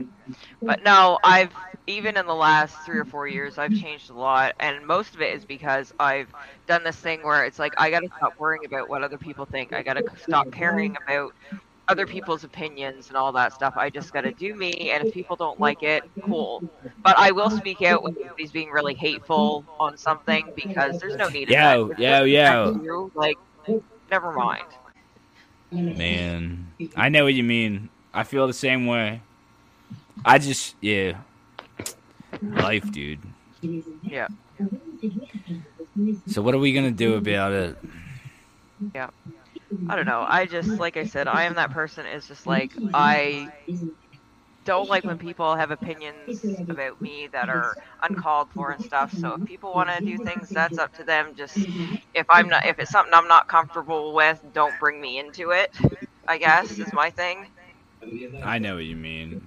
But 0.62 0.84
no, 0.84 1.20
I've 1.24 1.52
even 1.88 2.18
in 2.18 2.28
the 2.28 2.36
last 2.36 2.76
three 2.86 3.00
or 3.00 3.06
four 3.06 3.28
years, 3.28 3.58
I've 3.58 3.74
changed 3.74 4.12
a 4.12 4.14
lot, 4.14 4.54
and 4.60 4.86
most 4.86 5.16
of 5.16 5.22
it 5.22 5.36
is 5.36 5.44
because 5.44 5.92
I've 6.00 6.32
done 6.68 6.84
this 6.84 6.96
thing 6.96 7.24
where 7.24 7.46
it's 7.46 7.58
like 7.58 7.74
I 7.78 7.90
gotta 7.90 8.10
stop 8.18 8.34
worrying 8.40 8.66
about 8.66 8.90
what 8.90 9.04
other 9.04 9.18
people 9.18 9.46
think. 9.46 9.74
I 9.74 9.82
gotta 9.82 10.04
stop 10.24 10.52
caring 10.52 10.96
about 11.04 11.34
other 11.88 12.06
people's 12.06 12.44
opinions 12.44 13.08
and 13.08 13.18
all 13.18 13.32
that 13.32 13.54
stuff. 13.54 13.74
I 13.76 13.90
just 13.90 14.14
gotta 14.14 14.32
do 14.32 14.54
me, 14.54 14.92
and 14.92 15.08
if 15.08 15.14
people 15.14 15.36
don't 15.36 15.60
like 15.60 15.82
it, 15.82 16.04
cool. 16.24 16.64
But 17.04 17.18
I 17.18 17.32
will 17.32 17.50
speak 17.50 17.82
out 17.82 18.04
when 18.04 18.16
somebody's 18.16 18.52
being 18.52 18.70
really 18.70 18.94
hateful 18.94 19.66
on 19.80 19.98
something 19.98 20.52
because 20.56 21.00
there's 21.00 21.18
no 21.18 21.28
need. 21.30 21.50
Yo, 21.50 21.92
yo, 21.98 22.24
yo. 22.24 23.12
Like, 23.16 23.38
never 24.10 24.32
mind. 24.32 24.66
Man, 25.72 26.72
I 26.96 27.10
know 27.10 27.26
what 27.26 27.34
you 27.34 27.44
mean. 27.44 27.90
I 28.14 28.24
feel 28.24 28.48
the 28.48 28.54
same 28.54 28.88
way. 28.88 29.22
I 30.26 30.40
just, 30.40 30.76
yeah. 30.82 31.18
life, 32.42 32.92
dude. 32.92 33.20
Yeah. 34.02 34.28
So 36.28 36.42
what 36.42 36.54
are 36.54 36.60
we 36.60 36.74
gonna 36.74 36.92
do 36.92 37.16
about 37.16 37.52
it? 37.52 37.78
Yeah. 38.94 39.10
I 39.88 39.96
don't 39.96 40.06
know. 40.06 40.26
I 40.28 40.46
just 40.46 40.70
like 40.80 40.98
I 40.98 41.06
said, 41.06 41.28
I 41.28 41.44
am 41.44 41.56
that 41.56 41.72
person 41.72 42.06
It's 42.06 42.28
just 42.28 42.48
like 42.48 42.72
I 42.94 43.52
don't 44.70 44.88
like 44.88 45.04
when 45.08 45.18
people 45.18 45.56
have 45.56 45.72
opinions 45.72 46.62
about 46.70 47.02
me 47.02 47.28
that 47.34 47.50
are 47.50 47.76
uncalled 48.04 48.50
for 48.54 48.70
and 48.72 48.80
stuff. 48.80 49.12
So 49.20 49.34
if 49.34 49.44
people 49.44 49.74
want 49.74 49.90
to 49.90 50.00
do 50.02 50.20
things, 50.20 50.52
that's 50.54 50.78
up 50.78 50.94
to 50.94 51.04
them. 51.04 51.34
Just 51.36 51.58
if 52.14 52.28
I'm 52.30 52.50
not 52.50 52.68
if 52.68 52.78
it's 52.78 52.92
something 52.92 53.12
I'm 53.16 53.28
not 53.28 53.48
comfortable 53.48 54.14
with, 54.14 54.40
don't 54.54 54.80
bring 54.80 55.02
me 55.02 55.18
into 55.18 55.50
it. 55.50 55.76
I 56.28 56.38
guess 56.38 56.80
is 56.80 56.94
my 56.94 57.10
thing. 57.10 57.48
I 58.44 58.60
know 58.60 58.76
what 58.76 58.86
you 58.86 58.96
mean. 58.96 59.42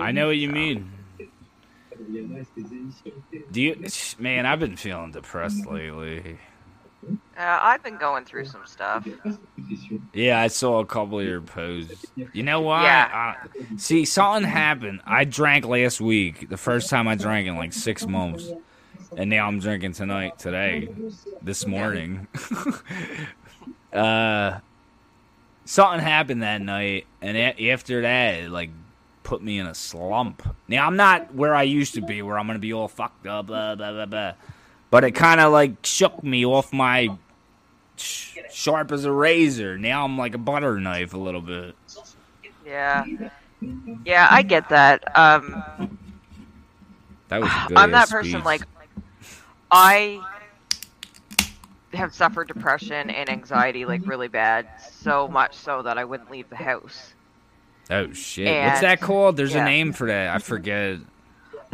I 0.00 0.10
know 0.10 0.26
what 0.26 0.36
you 0.36 0.48
mean. 0.48 0.90
Do 3.52 3.62
you, 3.62 3.76
man? 4.18 4.46
I've 4.46 4.58
been 4.58 4.76
feeling 4.76 5.12
depressed 5.12 5.64
lately. 5.64 6.40
Uh, 7.04 7.14
I've 7.36 7.82
been 7.82 7.96
going 7.96 8.24
through 8.24 8.44
some 8.44 8.66
stuff. 8.66 9.06
Yeah, 10.12 10.40
I 10.40 10.48
saw 10.48 10.80
a 10.80 10.86
couple 10.86 11.18
of 11.18 11.26
your 11.26 11.40
posts. 11.40 12.06
You 12.32 12.42
know 12.42 12.60
why? 12.60 12.84
Yeah. 12.84 13.34
Uh, 13.48 13.76
see, 13.76 14.04
something 14.04 14.48
happened. 14.48 15.00
I 15.04 15.24
drank 15.24 15.64
last 15.64 16.00
week, 16.00 16.48
the 16.48 16.56
first 16.56 16.90
time 16.90 17.08
I 17.08 17.14
drank 17.14 17.48
in 17.48 17.56
like 17.56 17.72
six 17.72 18.06
months, 18.06 18.50
and 19.16 19.30
now 19.30 19.48
I'm 19.48 19.58
drinking 19.58 19.94
tonight, 19.94 20.38
today, 20.38 20.88
this 21.42 21.66
morning. 21.66 22.28
uh, 23.92 24.58
something 25.64 26.00
happened 26.00 26.42
that 26.42 26.60
night, 26.60 27.06
and 27.20 27.36
a- 27.36 27.70
after 27.70 28.02
that, 28.02 28.34
it 28.34 28.50
like 28.50 28.70
put 29.22 29.42
me 29.42 29.58
in 29.58 29.66
a 29.66 29.74
slump. 29.74 30.42
Now 30.68 30.86
I'm 30.86 30.96
not 30.96 31.34
where 31.34 31.54
I 31.54 31.62
used 31.62 31.94
to 31.94 32.02
be, 32.02 32.22
where 32.22 32.38
I'm 32.38 32.46
gonna 32.46 32.58
be 32.58 32.72
all 32.72 32.88
fucked 32.88 33.26
up, 33.26 33.46
blah 33.46 33.74
blah 33.74 33.92
blah 33.92 34.06
blah. 34.06 34.32
But 34.92 35.04
it 35.04 35.12
kind 35.12 35.40
of 35.40 35.52
like 35.52 35.84
shook 35.84 36.22
me 36.22 36.44
off 36.44 36.70
my 36.72 37.08
sh- 37.96 38.36
sharp 38.52 38.92
as 38.92 39.04
a 39.06 39.10
razor. 39.10 39.78
Now 39.78 40.04
I'm 40.04 40.16
like 40.18 40.34
a 40.34 40.38
butter 40.38 40.78
knife 40.78 41.14
a 41.14 41.18
little 41.18 41.40
bit. 41.40 41.74
Yeah. 42.64 43.04
Yeah, 44.04 44.28
I 44.30 44.42
get 44.42 44.68
that. 44.68 45.02
Um, 45.18 45.98
That 47.28 47.40
was 47.40 47.50
good. 47.68 47.78
I'm 47.78 47.90
that 47.92 48.02
ass 48.02 48.10
person 48.12 48.32
speech. 48.32 48.44
like 48.44 48.62
I 49.70 50.20
have 51.94 52.14
suffered 52.14 52.48
depression 52.48 53.08
and 53.10 53.28
anxiety 53.30 53.84
like 53.86 54.06
really 54.06 54.28
bad, 54.28 54.68
so 54.90 55.26
much 55.28 55.54
so 55.54 55.82
that 55.82 55.96
I 55.98 56.04
wouldn't 56.04 56.30
leave 56.30 56.48
the 56.50 56.56
house. 56.56 57.14
Oh 57.90 58.12
shit! 58.12 58.46
and- 58.48 58.66
What's 58.70 58.80
that 58.82 59.00
called? 59.00 59.36
There's 59.38 59.54
yeah. 59.54 59.62
a 59.62 59.64
name 59.64 59.92
for 59.94 60.06
that. 60.08 60.34
I 60.34 60.38
forget. 60.38 60.98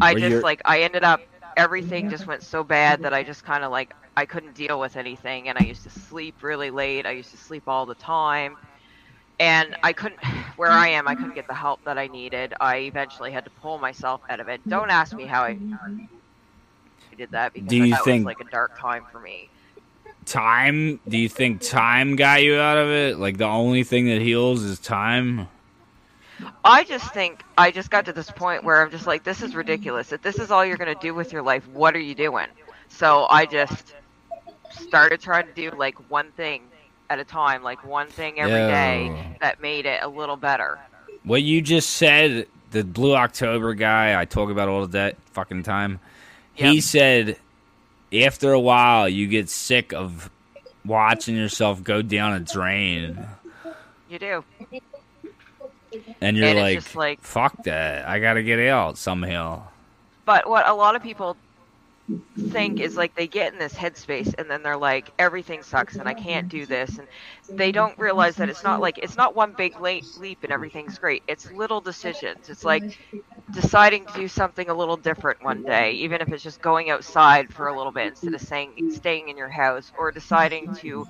I 0.01 0.12
Where 0.12 0.20
just 0.20 0.31
you're- 0.31 0.43
like 0.43 0.62
I 0.65 0.82
ended 0.82 1.03
up 1.03 1.20
everything 1.59 2.09
just 2.09 2.26
went 2.26 2.43
so 2.43 2.62
bad 2.64 3.02
that 3.02 3.12
I 3.12 3.22
just 3.22 3.44
kind 3.44 3.64
of 3.64 3.70
like 3.70 3.94
I 4.16 4.24
couldn't 4.24 4.55
deal 4.55 4.80
with 4.80 4.97
anything 4.97 5.48
and 5.48 5.59
I 5.59 5.64
used 5.64 5.82
to 5.82 5.90
sleep 5.90 6.43
really 6.43 6.70
late. 6.70 7.05
I 7.05 7.10
used 7.10 7.30
to 7.32 7.36
sleep 7.36 7.64
all 7.66 7.85
the 7.85 7.94
time. 7.94 8.56
And 9.40 9.76
I 9.82 9.93
couldn't 9.93 10.24
where 10.56 10.70
I 10.70 10.89
am, 10.89 11.06
I 11.06 11.14
couldn't 11.14 11.35
get 11.35 11.47
the 11.48 11.55
help 11.55 11.85
that 11.85 11.98
I 11.98 12.06
needed. 12.06 12.55
I 12.60 12.76
eventually 12.78 13.30
had 13.32 13.44
to 13.44 13.51
pull 13.51 13.78
myself 13.78 14.20
out 14.30 14.40
of 14.40 14.48
it. 14.48 14.60
Don't 14.68 14.90
ask 14.90 15.14
me 15.14 15.26
how 15.26 15.43
I 15.43 15.59
did 17.16 17.30
that 17.32 17.52
because 17.52 17.68
Do 17.68 17.76
you 17.76 17.90
that 17.90 18.05
think- 18.05 18.24
was 18.26 18.36
like 18.36 18.47
a 18.47 18.51
dark 18.51 18.78
time 18.78 19.05
for 19.12 19.20
me. 19.20 19.48
Time? 20.24 21.01
Do 21.09 21.16
you 21.16 21.28
think 21.28 21.62
time 21.62 22.14
got 22.14 22.43
you 22.43 22.56
out 22.59 22.76
of 22.76 22.89
it? 22.90 23.18
Like 23.18 23.39
the 23.39 23.47
only 23.47 23.82
thing 23.82 24.06
that 24.06 24.20
heals 24.20 24.62
is 24.62 24.78
time? 24.78 25.48
I 26.65 26.85
just 26.85 27.12
think 27.12 27.44
I 27.56 27.70
just 27.70 27.90
got 27.90 28.05
to 28.06 28.12
this 28.12 28.31
point 28.31 28.65
where 28.65 28.82
I'm 28.82 28.90
just 28.90 29.06
like, 29.06 29.24
this 29.24 29.43
is 29.43 29.55
ridiculous. 29.55 30.12
If 30.12 30.23
this 30.23 30.39
is 30.39 30.51
all 30.51 30.65
you're 30.65 30.77
gonna 30.77 30.94
do 30.94 31.15
with 31.15 31.32
your 31.32 31.43
life, 31.43 31.66
what 31.69 31.94
are 31.97 32.01
you 32.01 32.15
doing? 32.15 32.47
So 32.89 33.27
I 33.31 33.47
just 33.47 33.94
started 34.70 35.20
trying 35.20 35.47
to 35.47 35.52
do 35.52 35.70
like 35.77 35.97
one 36.10 36.31
thing 36.32 36.62
at 37.10 37.19
a 37.19 37.24
time, 37.24 37.62
like 37.62 37.85
one 37.85 38.09
thing 38.09 38.39
every 38.39 38.52
day 38.52 39.06
Yo. 39.06 39.24
that 39.40 39.60
made 39.60 39.86
it 39.86 40.02
a 40.02 40.09
little 40.09 40.36
better. 40.36 40.78
What 41.24 41.43
you 41.43 41.60
just 41.60 41.90
said, 41.90 42.47
the 42.70 42.85
Blue 42.85 43.15
October 43.15 43.74
guy 43.74 44.20
I 44.20 44.24
talk 44.24 44.51
about 44.51 44.69
all 44.69 44.86
that 44.86 45.16
fucking 45.32 45.62
time. 45.62 46.01
He 46.55 46.81
said 46.81 47.39
after 48.12 48.52
a 48.52 48.60
while 48.60 49.09
you 49.09 49.27
get 49.27 49.48
sick 49.48 49.93
of 49.93 50.31
watching 50.85 51.36
yourself 51.36 51.82
go 51.82 52.02
down 52.02 52.32
a 52.32 52.40
drain, 52.40 53.27
You 54.09 54.19
do. 54.19 54.44
And 56.20 56.36
you're 56.36 56.48
And 56.48 56.59
like, 56.59 56.94
like- 56.94 57.20
"Fuck 57.23 57.65
that! 57.65 58.06
I 58.09 58.19
gotta 58.20 58.43
get 58.43 58.59
out 58.69 58.98
somehow." 58.98 59.62
But 60.24 60.48
what 60.48 60.66
a 60.69 60.74
lot 60.74 60.94
of 60.97 61.02
people 61.02 61.36
think 62.48 62.81
is 62.81 62.97
like 62.97 63.15
they 63.15 63.27
get 63.27 63.52
in 63.52 63.59
this 63.59 63.74
headspace 63.74 64.35
and 64.39 64.51
then 64.51 64.62
they're 64.62 64.77
like 64.78 65.10
everything 65.19 65.62
sucks 65.62 65.97
and 65.97 66.09
I 66.09 66.15
can't 66.15 66.48
do 66.48 66.65
this 66.65 66.98
and 66.98 67.06
they 67.50 67.72
don't 67.72 67.98
realize 67.98 68.36
that 68.36 68.48
it's 68.48 68.62
not 68.62 68.80
like 68.80 68.98
it's 68.98 69.16
not 69.16 69.34
one 69.34 69.52
big 69.56 69.80
late 69.80 70.04
leap 70.18 70.38
and 70.42 70.52
everything's 70.52 70.98
great. 70.98 71.22
It's 71.28 71.50
little 71.52 71.80
decisions. 71.80 72.48
It's 72.48 72.64
like 72.64 72.98
deciding 73.52 74.06
to 74.06 74.12
do 74.14 74.28
something 74.28 74.68
a 74.68 74.74
little 74.74 74.96
different 74.96 75.42
one 75.42 75.64
day, 75.64 75.92
even 75.92 76.20
if 76.20 76.28
it's 76.28 76.42
just 76.42 76.60
going 76.60 76.90
outside 76.90 77.52
for 77.52 77.68
a 77.68 77.76
little 77.76 77.92
bit 77.92 78.08
instead 78.08 78.34
of 78.34 78.40
saying 78.40 78.90
staying 78.90 79.28
in 79.28 79.36
your 79.36 79.48
house 79.48 79.92
or 79.98 80.12
deciding 80.12 80.74
to 80.76 81.06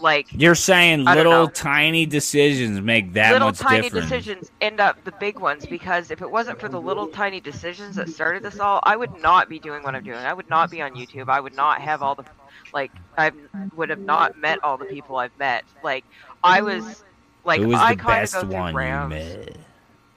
like 0.00 0.26
You're 0.32 0.54
saying 0.54 1.04
little 1.04 1.32
know. 1.32 1.46
tiny 1.46 2.06
decisions 2.06 2.80
make 2.80 3.12
that 3.14 3.32
little 3.32 3.48
much 3.48 3.58
tiny 3.58 3.82
difference. 3.82 4.08
decisions 4.08 4.50
end 4.60 4.80
up 4.80 5.04
the 5.04 5.12
big 5.12 5.38
ones 5.38 5.66
because 5.66 6.10
if 6.10 6.22
it 6.22 6.30
wasn't 6.30 6.60
for 6.60 6.68
the 6.68 6.80
little 6.80 7.06
tiny 7.06 7.40
decisions 7.40 7.96
that 7.96 8.08
started 8.08 8.42
this 8.42 8.60
all, 8.60 8.80
I 8.84 8.96
would 8.96 9.22
not 9.22 9.48
be 9.48 9.58
doing 9.58 9.82
what 9.82 9.94
I'm 9.94 10.02
doing. 10.02 10.18
I 10.18 10.32
would 10.32 10.48
not 10.50 10.70
be 10.70 10.82
on 10.82 10.94
YouTube. 10.94 11.28
I 11.28 11.40
would 11.40 11.54
not 11.54 11.80
have 11.80 12.02
all 12.02 12.14
the 12.14 12.24
like 12.72 12.92
I 13.18 13.32
would 13.74 13.90
have 13.90 14.00
not 14.00 14.38
met 14.38 14.62
all 14.64 14.76
the 14.76 14.84
people 14.86 15.16
I've 15.16 15.36
met. 15.38 15.64
Like 15.82 16.04
I 16.44 16.60
was 16.62 17.02
like 17.44 17.60
Who 17.60 17.68
was 17.68 17.78
I 17.80 17.94
the 17.94 18.02
kind 18.02 18.22
best 18.22 18.34
go 18.34 18.46
one 18.48 18.72
you 18.74 18.78
rounds. 18.78 19.10
met? 19.14 19.56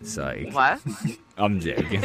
It's 0.02 0.18
like 0.18 0.54
What? 0.54 0.80
I'm 1.38 1.60
joking. 1.60 2.04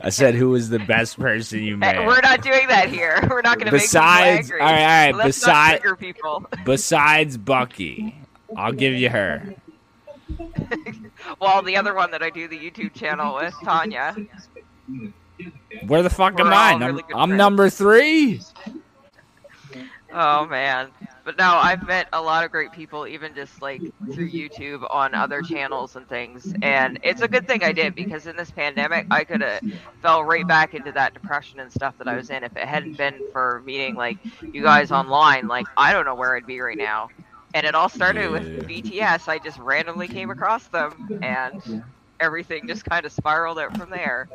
I 0.00 0.08
said 0.10 0.34
who 0.34 0.50
was 0.50 0.68
the 0.70 0.78
best 0.78 1.18
person 1.18 1.62
you 1.62 1.76
met? 1.76 1.98
We're 2.06 2.20
not 2.20 2.42
doing 2.42 2.68
that 2.68 2.88
here. 2.88 3.18
We're 3.30 3.42
not 3.42 3.58
going 3.58 3.66
to 3.66 3.72
make 3.72 3.82
Besides- 3.82 4.50
all 4.50 4.56
right, 4.58 4.64
all 4.66 4.72
right, 4.72 5.12
Let's 5.14 5.38
beside- 5.38 5.84
not 5.84 5.98
people. 5.98 6.46
Besides 6.64 7.36
Bucky, 7.36 8.14
I'll 8.56 8.72
give 8.72 8.94
you 8.94 9.10
her. 9.10 9.54
well, 11.40 11.62
the 11.62 11.76
other 11.76 11.94
one 11.94 12.10
that 12.10 12.22
I 12.22 12.30
do 12.30 12.48
the 12.48 12.58
YouTube 12.58 12.94
channel 12.94 13.34
with, 13.34 13.54
Tanya. 13.62 14.16
Where 15.86 16.02
the 16.02 16.10
fuck 16.10 16.38
am 16.40 16.46
We're 16.46 16.52
I? 16.52 16.72
all 16.72 16.78
Num- 16.78 16.90
really 16.92 17.02
good 17.08 17.16
I'm 17.16 17.36
number 17.36 17.68
three. 17.70 18.40
Oh 20.12 20.46
man. 20.46 20.88
But 21.24 21.36
no, 21.38 21.56
I've 21.56 21.84
met 21.86 22.08
a 22.12 22.22
lot 22.22 22.44
of 22.44 22.52
great 22.52 22.70
people, 22.70 23.06
even 23.06 23.34
just 23.34 23.60
like 23.60 23.80
through 24.12 24.30
YouTube 24.30 24.86
on 24.94 25.12
other 25.12 25.42
channels 25.42 25.96
and 25.96 26.08
things. 26.08 26.54
And 26.62 27.00
it's 27.02 27.20
a 27.20 27.26
good 27.26 27.48
thing 27.48 27.64
I 27.64 27.72
did 27.72 27.96
because 27.96 28.28
in 28.28 28.36
this 28.36 28.50
pandemic, 28.52 29.06
I 29.10 29.24
could 29.24 29.40
have 29.40 29.60
fell 30.02 30.22
right 30.22 30.46
back 30.46 30.74
into 30.74 30.92
that 30.92 31.14
depression 31.14 31.58
and 31.58 31.72
stuff 31.72 31.98
that 31.98 32.06
I 32.06 32.14
was 32.14 32.30
in. 32.30 32.44
If 32.44 32.56
it 32.56 32.64
hadn't 32.64 32.96
been 32.96 33.20
for 33.32 33.60
meeting 33.66 33.96
like 33.96 34.18
you 34.40 34.62
guys 34.62 34.92
online, 34.92 35.48
like 35.48 35.66
I 35.76 35.92
don't 35.92 36.04
know 36.04 36.14
where 36.14 36.36
I'd 36.36 36.46
be 36.46 36.60
right 36.60 36.78
now. 36.78 37.08
And 37.54 37.66
it 37.66 37.74
all 37.74 37.88
started 37.88 38.30
with 38.30 38.68
BTS. 38.68 39.28
I 39.28 39.38
just 39.38 39.58
randomly 39.58 40.08
came 40.08 40.30
across 40.30 40.68
them, 40.68 41.18
and 41.22 41.82
everything 42.20 42.68
just 42.68 42.84
kind 42.84 43.06
of 43.06 43.12
spiraled 43.12 43.58
out 43.58 43.76
from 43.76 43.90
there. 43.90 44.28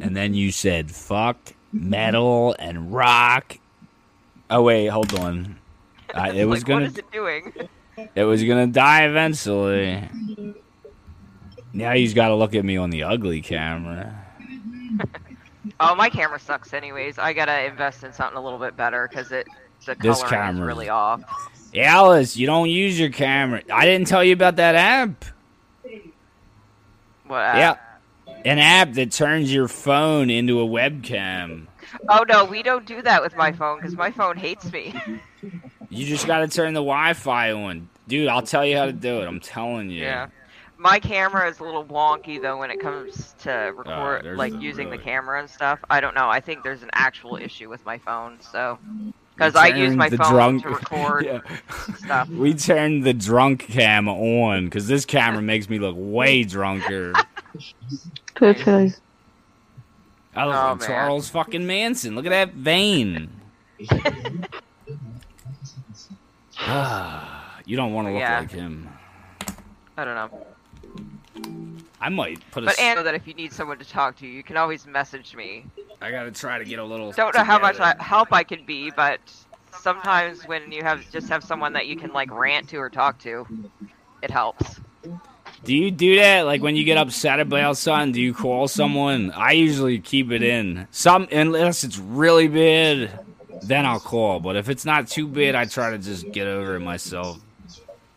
And 0.00 0.16
then 0.16 0.34
you 0.34 0.50
said 0.50 0.90
fuck 0.90 1.36
metal 1.72 2.56
and 2.58 2.92
rock. 2.92 3.58
Oh 4.50 4.62
wait, 4.62 4.86
hold 4.86 5.14
on. 5.18 5.56
I, 6.14 6.30
it 6.30 6.44
was 6.44 6.60
like, 6.60 6.66
gonna 6.66 6.80
what 6.82 6.90
is 6.90 6.98
it 6.98 7.10
doing? 7.10 7.52
it 8.14 8.24
was 8.24 8.42
gonna 8.44 8.66
die 8.66 9.04
eventually. 9.04 10.08
Now 11.72 11.92
he's 11.92 12.14
got 12.14 12.28
to 12.28 12.36
look 12.36 12.54
at 12.54 12.64
me 12.64 12.76
on 12.76 12.90
the 12.90 13.02
ugly 13.04 13.40
camera. 13.40 14.20
Oh, 15.80 15.94
my 15.94 16.08
camera 16.08 16.38
sucks. 16.38 16.72
Anyways, 16.72 17.18
I 17.18 17.32
gotta 17.32 17.64
invest 17.64 18.04
in 18.04 18.12
something 18.12 18.36
a 18.36 18.40
little 18.40 18.58
bit 18.58 18.76
better 18.76 19.08
because 19.08 19.32
it 19.32 19.48
the 19.86 19.94
This 19.96 20.22
coloring 20.22 20.56
is 20.56 20.60
really 20.60 20.88
off. 20.88 21.22
Alice, 21.74 22.36
you 22.36 22.46
don't 22.46 22.68
use 22.70 22.98
your 23.00 23.10
camera. 23.10 23.62
I 23.72 23.84
didn't 23.86 24.06
tell 24.06 24.22
you 24.22 24.34
about 24.34 24.56
that 24.56 24.74
app. 24.74 25.24
What? 27.26 27.38
uh, 27.38 27.52
Yeah. 27.56 27.76
An 28.44 28.58
app 28.58 28.92
that 28.92 29.10
turns 29.10 29.52
your 29.52 29.68
phone 29.68 30.30
into 30.30 30.60
a 30.60 30.66
webcam. 30.66 31.66
Oh 32.08 32.24
no, 32.28 32.44
we 32.44 32.62
don't 32.62 32.86
do 32.86 33.02
that 33.02 33.22
with 33.22 33.36
my 33.36 33.52
phone 33.60 33.78
because 33.78 33.94
my 33.96 34.10
phone 34.10 34.36
hates 34.36 34.70
me. 34.72 34.94
You 35.90 36.06
just 36.06 36.26
got 36.26 36.38
to 36.40 36.48
turn 36.48 36.74
the 36.74 36.80
Wi-Fi 36.80 37.52
on. 37.52 37.88
Dude, 38.08 38.28
I'll 38.28 38.42
tell 38.42 38.64
you 38.66 38.76
how 38.76 38.86
to 38.86 38.92
do 38.92 39.20
it. 39.22 39.26
I'm 39.26 39.40
telling 39.40 39.90
you. 39.90 40.02
yeah. 40.02 40.28
My 40.76 40.98
camera 40.98 41.48
is 41.48 41.60
a 41.60 41.64
little 41.64 41.84
wonky 41.84 42.42
though 42.42 42.58
when 42.58 42.70
it 42.70 42.80
comes 42.80 43.34
to 43.42 43.50
ah, 43.52 43.78
record, 43.78 44.20
Oh, 44.20 44.22
there's 44.22 44.38
like 44.38 44.52
a- 44.52 44.58
using 44.58 44.90
the 44.90 44.98
camera 44.98 45.38
and 45.40 45.48
stuff. 45.48 45.78
I 45.88 46.00
don't 46.00 46.14
know. 46.14 46.28
I 46.28 46.40
think 46.40 46.62
there's 46.62 46.82
an 46.82 46.90
actual 46.92 47.36
issue 47.36 47.70
with 47.70 47.84
my 47.86 47.96
phone. 47.96 48.38
So, 48.40 48.78
because 49.34 49.54
I 49.56 49.68
use 49.68 49.94
my 49.96 50.08
the 50.10 50.18
phone 50.18 50.32
drunk- 50.58 50.62
to 50.64 50.68
record 50.70 51.24
Yeah. 51.24 51.40
stuff. 51.96 52.28
We 52.28 52.52
turned 52.54 53.04
the 53.04 53.14
drunk 53.14 53.60
cam 53.68 54.08
on 54.08 54.64
because 54.66 54.86
this 54.88 55.06
camera 55.06 55.40
makes 55.40 55.70
me 55.70 55.78
look 55.78 55.94
way 55.96 56.42
drunker. 56.44 57.14
Totally. 58.34 58.92
I 60.36 60.46
look 60.46 60.54
Oh, 60.54 60.58
like 60.70 60.78
man. 60.80 60.88
Charles 60.88 61.28
fucking 61.28 61.66
Manson. 61.66 62.14
Look 62.14 62.26
at 62.26 62.30
that 62.30 62.52
vein. 62.54 63.30
Ah, 66.58 67.60
you 67.66 67.76
don't 67.76 67.92
want 67.92 68.06
to 68.08 68.12
look 68.12 68.20
Yeah. 68.20 68.38
like 68.40 68.50
him. 68.50 68.88
I 69.96 70.04
don't 70.04 70.14
know. 70.14 71.76
I 72.00 72.08
might 72.08 72.38
put 72.50 72.62
a. 72.62 72.66
But 72.66 72.78
and 72.78 72.96
know 72.96 73.02
that 73.02 73.14
if 73.14 73.26
you 73.26 73.34
need 73.34 73.52
someone 73.52 73.78
to 73.78 73.84
talk 73.84 74.16
to, 74.18 74.26
you 74.26 74.42
can 74.42 74.56
always 74.56 74.86
message 74.86 75.34
me. 75.34 75.64
I 76.00 76.10
gotta 76.10 76.30
try 76.30 76.58
to 76.58 76.64
get 76.64 76.78
a 76.78 76.84
little. 76.84 77.12
Don't 77.12 77.34
know 77.34 77.44
how 77.44 77.58
much. 77.58 77.80
I, 77.80 77.94
help 77.98 78.32
I 78.32 78.44
can 78.44 78.64
be, 78.64 78.90
but 78.90 79.20
sometimes 79.78 80.44
when 80.44 80.70
you 80.70 80.82
have 80.82 81.10
just 81.10 81.28
have 81.28 81.42
someone 81.42 81.72
that 81.72 81.86
you 81.86 81.96
can 81.96 82.12
like 82.12 82.30
rant 82.30 82.68
to 82.70 82.76
or 82.76 82.90
talk 82.90 83.18
to, 83.20 83.46
it 84.22 84.30
helps. 84.30 84.80
Do 85.64 85.74
you 85.74 85.90
do 85.90 86.16
that? 86.16 86.42
Like 86.42 86.62
when 86.62 86.76
you 86.76 86.84
get 86.84 86.98
upset 86.98 87.40
about 87.40 87.78
something, 87.78 88.12
do 88.12 88.20
you 88.20 88.34
call 88.34 88.68
someone? 88.68 89.30
I 89.30 89.52
usually 89.52 89.98
keep 89.98 90.30
it 90.30 90.42
in. 90.42 90.86
Some 90.90 91.26
unless 91.32 91.84
it's 91.84 91.98
really 91.98 92.48
bad, 92.48 93.18
then 93.62 93.86
I'll 93.86 94.00
call. 94.00 94.40
But 94.40 94.56
if 94.56 94.68
it's 94.68 94.84
not 94.84 95.08
too 95.08 95.26
bad, 95.26 95.54
I 95.54 95.64
try 95.64 95.90
to 95.90 95.98
just 95.98 96.30
get 96.32 96.46
over 96.46 96.76
it 96.76 96.80
myself. 96.80 97.40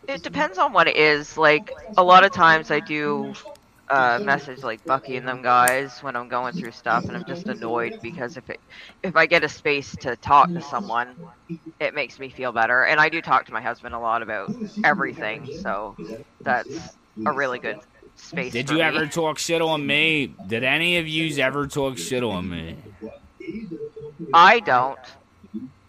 It 0.10 0.24
depends 0.24 0.58
on 0.58 0.74
what 0.74 0.88
it 0.88 0.98
is. 0.98 1.38
Like 1.38 1.72
a 1.98 2.04
lot 2.04 2.26
of 2.26 2.34
times 2.34 2.70
I 2.70 2.82
do 2.82 3.34
uh, 3.90 4.20
message 4.22 4.64
like 4.64 4.84
Bucky 4.84 5.16
and 5.16 5.26
them 5.26 5.42
guys 5.42 6.04
when 6.04 6.18
I'm 6.18 6.28
going 6.28 6.54
through 6.54 6.72
stuff, 6.72 7.06
and 7.06 7.16
I'm 7.16 7.24
just 7.24 7.48
annoyed 7.48 8.00
because 8.02 8.36
if 8.36 8.50
it 8.50 8.60
if 9.04 9.16
I 9.16 9.26
get 9.26 9.46
a 9.46 9.50
space 9.50 9.96
to 10.02 10.18
talk 10.18 10.50
to 10.50 10.62
someone, 10.62 11.16
it 11.80 11.94
makes 11.94 12.20
me 12.20 12.30
feel 12.30 12.52
better. 12.52 12.84
And 12.84 13.00
I 13.00 13.08
do 13.08 13.22
talk 13.22 13.46
to 13.46 13.54
my 13.54 13.62
husband 13.62 13.96
a 13.96 14.00
lot 14.00 14.22
about 14.22 14.54
everything, 14.84 15.48
so 15.62 15.96
that's 16.42 16.98
a 17.26 17.32
really 17.32 17.60
good 17.60 17.80
space. 18.16 18.54
Did 18.54 18.70
you 18.70 18.78
me. 18.78 18.82
ever 18.84 19.08
talk 19.08 19.38
shit 19.38 19.62
on 19.62 19.86
me? 19.86 20.34
Did 20.48 20.64
any 20.64 20.98
of 20.98 21.08
yous 21.08 21.38
ever 21.38 21.68
talk 21.68 21.98
shit 21.98 22.24
on 22.24 22.50
me? 22.50 22.78
I 24.34 24.60
don't. 24.60 25.00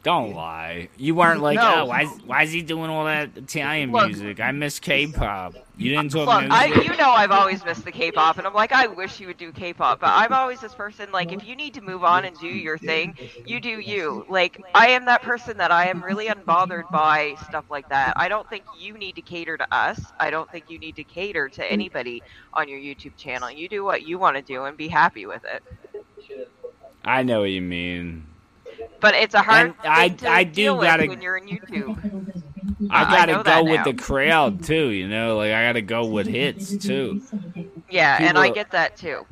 Don't 0.08 0.32
lie. 0.32 0.88
You 0.96 1.14
weren't 1.14 1.42
like, 1.42 1.56
No. 1.56 1.82
oh, 1.82 1.84
why, 1.84 2.06
why 2.06 2.42
is 2.42 2.50
he 2.50 2.62
doing 2.62 2.88
all 2.88 3.04
that 3.04 3.36
Italian 3.36 3.92
Look. 3.92 4.06
music? 4.06 4.40
I 4.40 4.52
miss 4.52 4.80
K-pop. 4.80 5.54
You 5.76 5.90
didn't 5.90 6.12
talk 6.12 6.26
Look, 6.26 6.50
I 6.50 6.64
you 6.82 6.96
know 6.96 7.10
I've 7.10 7.30
always 7.30 7.62
missed 7.62 7.84
the 7.84 7.92
K-pop, 7.92 8.38
and 8.38 8.46
I'm 8.46 8.54
like, 8.54 8.72
I 8.72 8.86
wish 8.86 9.20
you 9.20 9.26
would 9.26 9.36
do 9.36 9.52
K-pop, 9.52 10.00
but 10.00 10.08
I'm 10.08 10.32
always 10.32 10.62
this 10.62 10.74
person 10.74 11.12
like, 11.12 11.30
if 11.30 11.46
you 11.46 11.54
need 11.54 11.74
to 11.74 11.82
move 11.82 12.04
on 12.04 12.24
and 12.24 12.34
do 12.38 12.46
your 12.46 12.78
thing, 12.78 13.18
you 13.44 13.60
do 13.60 13.80
you. 13.80 14.24
Like, 14.30 14.62
I 14.74 14.88
am 14.88 15.04
that 15.04 15.20
person 15.20 15.58
that 15.58 15.70
I 15.70 15.88
am 15.88 16.02
really 16.02 16.28
unbothered 16.28 16.90
by 16.90 17.34
stuff 17.46 17.66
like 17.68 17.90
that. 17.90 18.14
I 18.16 18.30
don't 18.30 18.48
think 18.48 18.64
you 18.78 18.94
need 18.94 19.14
to 19.16 19.22
cater 19.22 19.58
to 19.58 19.66
us. 19.70 20.00
I 20.18 20.30
don't 20.30 20.50
think 20.50 20.70
you 20.70 20.78
need 20.78 20.96
to 20.96 21.04
cater 21.04 21.50
to 21.50 21.70
anybody 21.70 22.22
on 22.54 22.66
your 22.66 22.78
YouTube 22.78 23.14
channel. 23.18 23.50
You 23.50 23.68
do 23.68 23.84
what 23.84 24.06
you 24.06 24.18
want 24.18 24.36
to 24.36 24.42
do 24.42 24.64
and 24.64 24.74
be 24.74 24.88
happy 24.88 25.26
with 25.26 25.44
it. 25.44 25.62
I 27.04 27.24
know 27.24 27.40
what 27.40 27.50
you 27.50 27.60
mean. 27.60 28.27
But 29.00 29.14
it's 29.14 29.34
a 29.34 29.42
hard 29.42 29.74
I- 29.84 30.08
to 30.08 30.28
I 30.28 30.44
do 30.44 30.80
gotta- 30.80 31.06
when 31.06 31.20
you're 31.20 31.36
in 31.36 31.46
YouTube. 31.48 32.34
I 32.90 33.04
I 33.04 33.10
gotta 33.16 33.32
know 33.32 33.42
go 33.42 33.64
with 33.64 33.76
now. 33.76 33.84
the 33.84 33.94
crowd 33.94 34.62
too. 34.64 34.90
You 34.90 35.08
know, 35.08 35.36
like 35.36 35.52
I 35.52 35.66
gotta 35.66 35.82
go 35.82 36.06
with 36.06 36.26
hits 36.26 36.76
too. 36.76 37.22
Yeah, 37.90 38.18
and 38.20 38.38
I 38.38 38.50
get 38.50 38.70
that 38.70 38.96
too. 38.96 39.26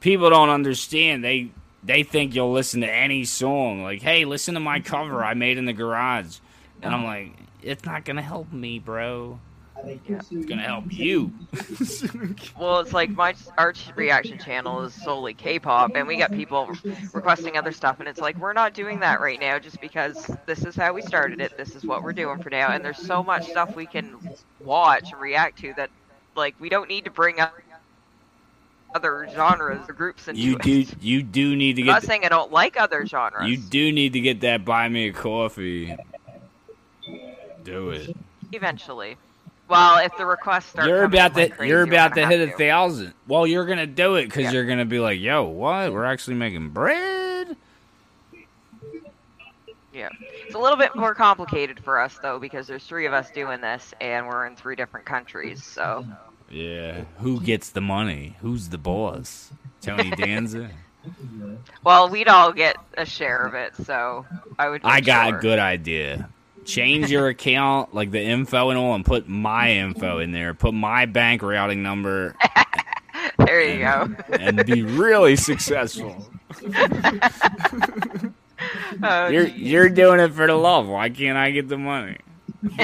People 0.00 0.30
don't 0.30 0.48
understand. 0.50 1.24
They 1.24 1.50
they 1.82 2.02
think 2.02 2.34
you'll 2.34 2.52
listen 2.52 2.80
to 2.82 2.90
any 2.92 3.24
song. 3.24 3.82
Like, 3.82 4.02
hey, 4.02 4.24
listen 4.24 4.54
to 4.54 4.60
my 4.60 4.80
cover 4.80 5.24
I 5.24 5.34
made 5.34 5.58
in 5.58 5.64
the 5.64 5.72
garage, 5.72 6.38
and 6.82 6.92
I'm 6.94 7.00
uh-huh. 7.00 7.08
like, 7.08 7.36
it's 7.62 7.84
not 7.84 8.04
gonna 8.04 8.22
help 8.22 8.52
me, 8.52 8.78
bro. 8.78 9.40
It's 9.84 10.28
gonna 10.46 10.62
help 10.62 10.92
you. 10.92 11.32
Well, 12.58 12.80
it's 12.80 12.92
like 12.92 13.10
my 13.10 13.34
our 13.56 13.72
reaction 13.94 14.38
channel 14.38 14.82
is 14.82 14.92
solely 14.94 15.32
K-pop, 15.34 15.92
and 15.94 16.06
we 16.08 16.16
got 16.16 16.32
people 16.32 16.70
requesting 17.12 17.56
other 17.56 17.70
stuff, 17.72 18.00
and 18.00 18.08
it's 18.08 18.20
like 18.20 18.36
we're 18.38 18.52
not 18.52 18.74
doing 18.74 19.00
that 19.00 19.20
right 19.20 19.40
now, 19.40 19.58
just 19.58 19.80
because 19.80 20.30
this 20.46 20.64
is 20.64 20.74
how 20.74 20.92
we 20.92 21.02
started 21.02 21.40
it. 21.40 21.56
This 21.56 21.76
is 21.76 21.84
what 21.84 22.02
we're 22.02 22.12
doing 22.12 22.42
for 22.42 22.50
now, 22.50 22.72
and 22.72 22.84
there's 22.84 22.98
so 22.98 23.22
much 23.22 23.48
stuff 23.48 23.76
we 23.76 23.86
can 23.86 24.16
watch 24.60 25.12
and 25.12 25.20
react 25.20 25.58
to 25.60 25.72
that, 25.76 25.90
like, 26.34 26.54
we 26.60 26.68
don't 26.68 26.88
need 26.88 27.04
to 27.04 27.10
bring 27.10 27.38
up 27.40 27.56
other 28.94 29.28
genres 29.32 29.80
or 29.88 29.92
groups 29.92 30.26
into 30.28 30.40
You 30.40 30.56
it. 30.56 30.62
do 30.62 30.86
you 31.00 31.22
do 31.22 31.54
need 31.54 31.76
to 31.76 31.82
get. 31.82 31.90
I'm 31.90 31.94
not 31.96 32.02
saying 32.02 32.24
I 32.24 32.28
don't 32.28 32.50
like 32.52 32.76
other 32.76 33.06
genres. 33.06 33.48
you 33.48 33.56
do 33.56 33.92
need 33.92 34.12
to 34.14 34.20
get 34.20 34.40
that 34.40 34.64
buy 34.64 34.88
me 34.88 35.08
a 35.08 35.12
coffee. 35.12 35.96
Do 37.62 37.90
it. 37.90 38.16
Eventually. 38.52 39.16
Well, 39.68 39.98
if 40.04 40.16
the 40.16 40.24
requests 40.24 40.66
start 40.66 40.88
You're 40.88 41.04
about 41.04 41.34
to 41.34 41.48
crazy, 41.50 41.68
you're 41.68 41.82
about 41.82 42.14
to 42.14 42.26
hit 42.26 42.40
have 42.40 42.48
a 42.48 42.52
thousand. 42.52 43.12
Well, 43.26 43.46
you're 43.46 43.66
gonna 43.66 43.86
do 43.86 44.14
it 44.14 44.24
because 44.24 44.44
Yeah. 44.44 44.52
you're 44.52 44.64
gonna 44.66 44.86
be 44.86 44.98
like, 44.98 45.20
yo, 45.20 45.44
what? 45.44 45.92
We're 45.92 46.06
actually 46.06 46.36
making 46.36 46.70
bread. 46.70 47.56
Yeah. 49.92 50.08
It's 50.46 50.54
a 50.54 50.58
little 50.58 50.76
bit 50.78 50.94
more 50.96 51.14
complicated 51.14 51.80
for 51.80 52.00
us 52.00 52.18
though 52.22 52.38
because 52.38 52.66
there's 52.66 52.84
three 52.84 53.06
of 53.06 53.12
us 53.12 53.30
doing 53.30 53.60
this 53.60 53.92
and 54.00 54.26
we're 54.26 54.46
in 54.46 54.56
three 54.56 54.76
different 54.76 55.04
countries. 55.06 55.62
So 55.64 56.06
Yeah. 56.48 57.02
Who 57.18 57.40
gets 57.40 57.70
the 57.70 57.80
money? 57.80 58.36
Who's 58.40 58.68
the 58.70 58.78
boss? 58.78 59.50
Tony 59.82 60.10
Danza. 60.10 60.70
well, 61.84 62.08
we'd 62.08 62.28
all 62.28 62.52
get 62.52 62.76
a 62.96 63.04
share 63.04 63.44
of 63.44 63.54
it. 63.54 63.74
So 63.84 64.24
I 64.58 64.68
would. 64.68 64.82
I 64.84 65.00
got 65.00 65.28
sure. 65.28 65.38
a 65.38 65.40
good 65.42 65.58
idea. 65.58 66.28
Change 66.68 67.10
your 67.10 67.28
account, 67.28 67.94
like 67.94 68.10
the 68.10 68.20
info 68.22 68.68
and 68.68 68.78
all, 68.78 68.94
and 68.94 69.04
put 69.04 69.26
my 69.26 69.70
info 69.72 70.18
in 70.18 70.32
there. 70.32 70.52
Put 70.52 70.74
my 70.74 71.06
bank 71.06 71.42
routing 71.42 71.82
number, 71.82 72.36
There 73.38 73.62
you 73.62 73.78
go. 73.78 74.14
and 74.38 74.64
be 74.66 74.82
really 74.82 75.34
successful. 75.36 76.28
Oh, 79.02 79.28
You're 79.28 79.46
geez. 79.46 79.56
you're 79.56 79.88
doing 79.88 80.20
it 80.20 80.32
for 80.34 80.46
the 80.46 80.54
love. 80.54 80.88
Why 80.88 81.08
can't 81.08 81.38
I 81.38 81.50
get 81.52 81.68
the 81.68 81.78
money, 81.78 82.18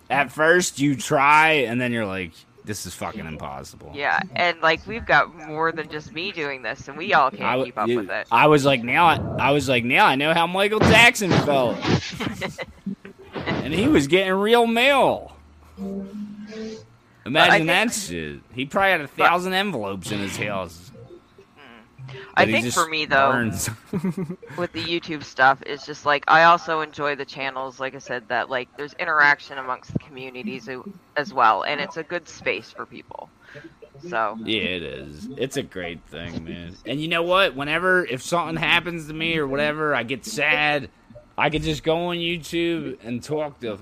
at 0.10 0.32
first 0.32 0.80
you 0.80 0.96
try 0.96 1.52
and 1.68 1.80
then 1.80 1.92
you're 1.92 2.06
like 2.06 2.32
this 2.66 2.86
is 2.86 2.94
fucking 2.96 3.26
impossible. 3.26 3.92
Yeah, 3.94 4.20
and 4.36 4.60
like 4.62 4.86
we've 4.88 5.06
got 5.06 5.34
more 5.48 5.72
than 5.72 5.90
just 5.90 6.14
me 6.14 6.32
doing 6.32 6.62
this, 6.62 6.88
and 6.88 6.98
we 6.98 7.14
all 7.14 7.30
can't 7.32 7.44
I, 7.44 7.64
keep 7.64 7.78
up 7.78 7.88
you- 7.88 7.98
with 7.98 8.10
it. 8.10 8.28
I 8.32 8.48
was 8.48 8.64
like, 8.66 8.84
now 8.84 9.06
I, 9.08 9.16
I 9.48 9.52
was 9.52 9.68
like, 9.68 9.84
now 9.84 10.06
I 10.06 10.16
know 10.16 10.34
how 10.34 10.48
Michael 10.48 10.80
Jackson 10.80 11.30
felt, 11.32 11.78
and 13.36 13.74
he 13.74 13.88
was 13.88 14.08
getting 14.08 14.34
real 14.34 14.66
mail. 14.68 15.36
Imagine 17.26 17.52
think- 17.54 17.68
that 17.68 17.94
shit. 17.94 18.40
He 18.54 18.66
probably 18.66 18.92
had 18.92 19.02
a 19.02 19.08
thousand 19.08 19.54
envelopes 19.54 20.12
in 20.12 20.20
his 20.20 20.36
house. 20.38 20.83
I 22.36 22.46
think 22.46 22.74
for 22.74 22.88
me 22.88 23.06
though, 23.06 23.32
with 24.58 24.72
the 24.72 24.84
YouTube 24.84 25.24
stuff 25.24 25.62
is 25.64 25.86
just 25.86 26.06
like 26.06 26.24
I 26.28 26.44
also 26.44 26.82
enjoy 26.82 27.16
the 27.16 27.26
channels, 27.26 27.80
like 27.80 27.96
I 27.96 28.00
said, 28.00 28.28
that 28.30 28.50
like 28.50 28.70
there's 28.78 28.94
interaction 28.94 29.58
amongst 29.58 29.94
the 29.94 30.00
communities 30.00 30.70
as 31.16 31.34
well, 31.34 31.64
and 31.64 31.80
it's 31.80 31.98
a 31.98 32.04
good 32.04 32.28
space 32.28 32.72
for 32.72 32.86
people. 32.86 33.30
So 34.10 34.38
Yeah, 34.44 34.62
it 34.62 34.84
is. 34.84 35.30
It's 35.38 35.58
a 35.58 35.64
great 35.64 36.02
thing, 36.08 36.44
man. 36.44 36.76
And 36.86 37.00
you 37.00 37.08
know 37.08 37.24
what? 37.24 37.56
Whenever 37.56 38.06
if 38.06 38.22
something 38.24 38.58
happens 38.58 39.08
to 39.08 39.14
me 39.14 39.38
or 39.38 39.48
whatever, 39.48 39.94
I 39.94 40.04
get 40.04 40.26
sad. 40.26 40.90
I 41.38 41.50
could 41.50 41.64
just 41.64 41.84
go 41.84 42.08
on 42.08 42.18
YouTube 42.18 42.98
and 43.04 43.24
talk 43.24 43.60
to 43.62 43.80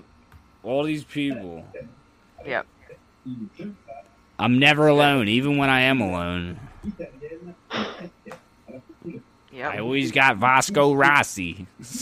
all 0.64 0.84
these 0.84 1.03
people. 1.03 1.65
Yep. 2.45 2.65
I'm 4.40 4.60
never 4.60 4.88
alone, 4.88 5.28
even 5.28 5.57
when 5.57 5.69
I 5.69 5.82
am 5.82 6.02
alone. 6.02 6.60
Yeah. 9.61 9.69
I 9.69 9.79
always 9.79 10.11
got 10.11 10.38
Vasco 10.38 10.93
Rossi. 10.93 11.65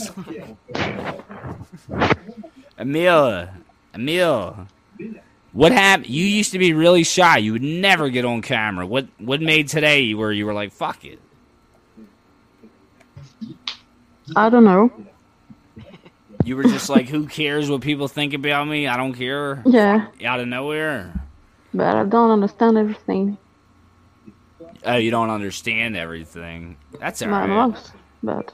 Emil, 2.78 3.48
Emil, 3.94 4.68
what 5.52 5.72
happened? 5.72 6.10
You 6.10 6.26
used 6.26 6.52
to 6.54 6.60
be 6.60 6.74
really 6.74 7.04
shy. 7.04 7.38
You 7.38 7.54
would 7.54 7.62
never 7.62 8.10
get 8.10 8.26
on 8.26 8.42
camera. 8.42 8.86
What 8.88 9.08
what 9.18 9.42
made 9.42 9.68
today 9.68 10.14
where 10.14 10.32
you 10.32 10.46
were 10.46 10.54
like, 10.54 10.72
"Fuck 10.72 11.04
it"? 11.04 11.20
I 14.36 14.50
don't 14.50 14.64
know. 14.64 14.92
You 16.46 16.56
were 16.56 16.64
just 16.64 16.90
like, 16.90 17.10
"Who 17.10 17.28
cares 17.28 17.70
what 17.70 17.82
people 17.82 18.08
think 18.08 18.34
about 18.34 18.68
me? 18.68 18.88
I 18.88 18.96
don't 18.96 19.14
care." 19.14 19.62
Yeah, 19.66 20.08
Out 20.24 20.40
of 20.40 20.48
nowhere. 20.48 21.14
but 21.74 21.96
I 21.96 22.04
don't 22.06 22.32
understand 22.32 22.78
everything. 22.78 23.38
Oh, 24.86 24.96
you 24.96 25.12
don't 25.12 25.30
understand 25.30 25.96
everything. 25.98 26.78
That's 27.00 27.22
Not 27.22 27.50
alright. 27.50 27.72
most, 27.72 27.94
but 28.24 28.54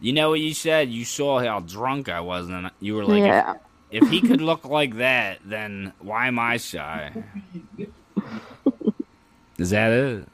You 0.00 0.12
know 0.12 0.30
what 0.30 0.40
you 0.40 0.54
said? 0.54 0.90
You 0.90 1.04
saw 1.04 1.40
how 1.40 1.60
drunk 1.60 2.08
I 2.08 2.20
was, 2.20 2.48
and 2.48 2.70
you 2.80 2.94
were 2.94 3.04
like, 3.04 3.22
yeah, 3.22 3.54
if, 3.90 4.04
if 4.04 4.10
he 4.10 4.20
could 4.20 4.40
look 4.40 4.64
like 4.64 4.96
that, 4.96 5.40
then 5.44 5.92
why 5.98 6.28
am 6.28 6.38
I 6.38 6.56
shy? 6.58 7.12
Is 9.58 9.70
that 9.70 9.90
it? 9.92 10.28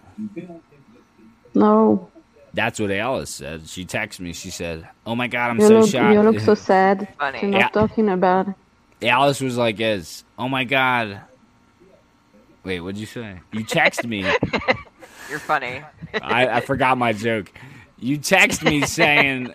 no. 1.54 2.10
That's 2.54 2.78
what 2.78 2.90
Alice 2.90 3.30
said. 3.30 3.66
She 3.68 3.86
texted 3.86 4.20
me. 4.20 4.34
She 4.34 4.50
said, 4.50 4.86
"Oh 5.06 5.14
my 5.14 5.26
god, 5.26 5.50
I'm 5.50 5.58
You 5.60 5.68
so 5.68 5.80
look, 5.80 5.88
shy." 5.88 6.12
you 6.12 6.20
look 6.20 6.40
so 6.40 6.54
sad. 6.70 7.08
Funny. 7.18 7.40
You're 7.40 7.50
not 7.50 7.60
Yeah. 7.60 7.68
talking 7.68 8.08
about. 8.10 8.48
it. 9.00 9.08
Alice 9.08 9.40
was 9.40 9.56
like, 9.56 9.80
"Is 9.80 10.24
oh 10.36 10.48
my 10.50 10.64
god." 10.64 11.22
Wait, 12.64 12.80
what'd 12.80 12.98
you 12.98 13.06
say? 13.06 13.40
You 13.52 13.64
text 13.64 14.06
me. 14.06 14.20
You're 15.30 15.38
funny. 15.38 15.82
I, 16.20 16.46
I 16.48 16.60
forgot 16.60 16.98
my 16.98 17.12
joke. 17.12 17.50
You 17.98 18.18
text 18.18 18.62
me 18.62 18.82
saying, 18.86 19.54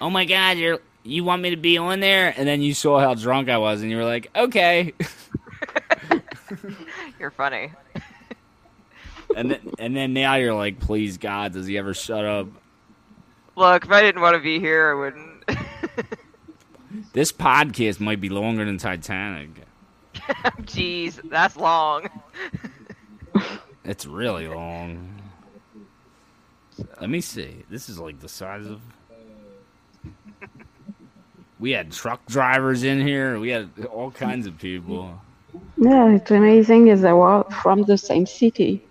"Oh 0.00 0.10
my 0.10 0.24
god, 0.24 0.58
you're 0.58 0.80
you 1.02 1.24
want 1.24 1.42
me 1.42 1.50
to 1.50 1.56
be 1.56 1.78
on 1.78 2.00
there?" 2.00 2.34
And 2.36 2.46
then 2.46 2.60
you 2.62 2.74
saw 2.74 2.98
how 3.00 3.14
drunk 3.14 3.48
I 3.48 3.58
was, 3.58 3.82
and 3.82 3.90
you 3.90 3.96
were 3.96 4.04
like, 4.04 4.30
"Okay." 4.36 4.92
You're 7.18 7.30
funny. 7.30 7.72
And 9.34 9.50
then 9.50 9.70
and 9.78 9.96
then 9.96 10.12
now 10.12 10.34
you're 10.34 10.54
like, 10.54 10.78
"Please 10.78 11.16
God, 11.16 11.54
does 11.54 11.66
he 11.66 11.78
ever 11.78 11.94
shut 11.94 12.24
up?" 12.24 12.48
Look, 13.56 13.84
if 13.86 13.90
I 13.90 14.02
didn't 14.02 14.20
want 14.20 14.34
to 14.34 14.42
be 14.42 14.60
here, 14.60 14.90
I 14.90 14.94
wouldn't. 14.94 15.44
This 17.12 17.32
podcast 17.32 18.00
might 18.00 18.20
be 18.20 18.28
longer 18.28 18.64
than 18.64 18.78
Titanic. 18.78 19.50
Jeez, 20.62 21.20
that's 21.28 21.56
long. 21.56 22.08
It's 23.84 24.06
really 24.06 24.48
long. 24.48 25.20
Let 27.00 27.10
me 27.10 27.20
see. 27.20 27.64
This 27.68 27.88
is 27.88 27.98
like 27.98 28.20
the 28.20 28.28
size 28.28 28.66
of. 28.66 28.80
We 31.58 31.70
had 31.70 31.92
truck 31.92 32.24
drivers 32.26 32.82
in 32.82 33.06
here. 33.06 33.38
We 33.38 33.50
had 33.50 33.70
all 33.92 34.10
kinds 34.10 34.46
of 34.46 34.58
people. 34.58 35.20
Yeah, 35.76 36.10
it's 36.10 36.30
amazing. 36.30 36.88
Is 36.88 37.02
they 37.02 37.12
were 37.12 37.44
from 37.62 37.82
the 37.82 37.98
same 37.98 38.26
city. 38.26 38.84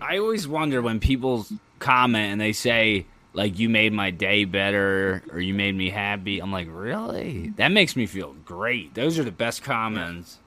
I 0.00 0.18
always 0.18 0.48
wonder 0.48 0.80
when 0.80 1.00
people 1.00 1.46
comment 1.78 2.32
and 2.32 2.40
they 2.40 2.52
say 2.52 3.06
like 3.32 3.58
you 3.58 3.68
made 3.68 3.92
my 3.92 4.10
day 4.10 4.44
better 4.44 5.22
or 5.32 5.40
you 5.40 5.54
made 5.54 5.74
me 5.74 5.90
happy. 5.90 6.40
I'm 6.40 6.52
like, 6.52 6.68
really? 6.70 7.52
That 7.56 7.68
makes 7.68 7.96
me 7.96 8.06
feel 8.06 8.34
great. 8.44 8.94
Those 8.94 9.18
are 9.18 9.24
the 9.24 9.32
best 9.32 9.62
comments. 9.62 10.38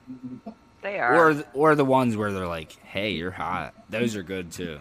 They 0.82 1.00
are. 1.00 1.32
Or 1.32 1.44
or 1.54 1.76
the 1.76 1.86
ones 1.86 2.18
where 2.18 2.32
they're 2.32 2.48
like, 2.48 2.72
"Hey, 2.84 3.12
you're 3.12 3.32
hot." 3.32 3.74
Those 3.90 4.16
are 4.16 4.24
good 4.24 4.52
too. 4.52 4.80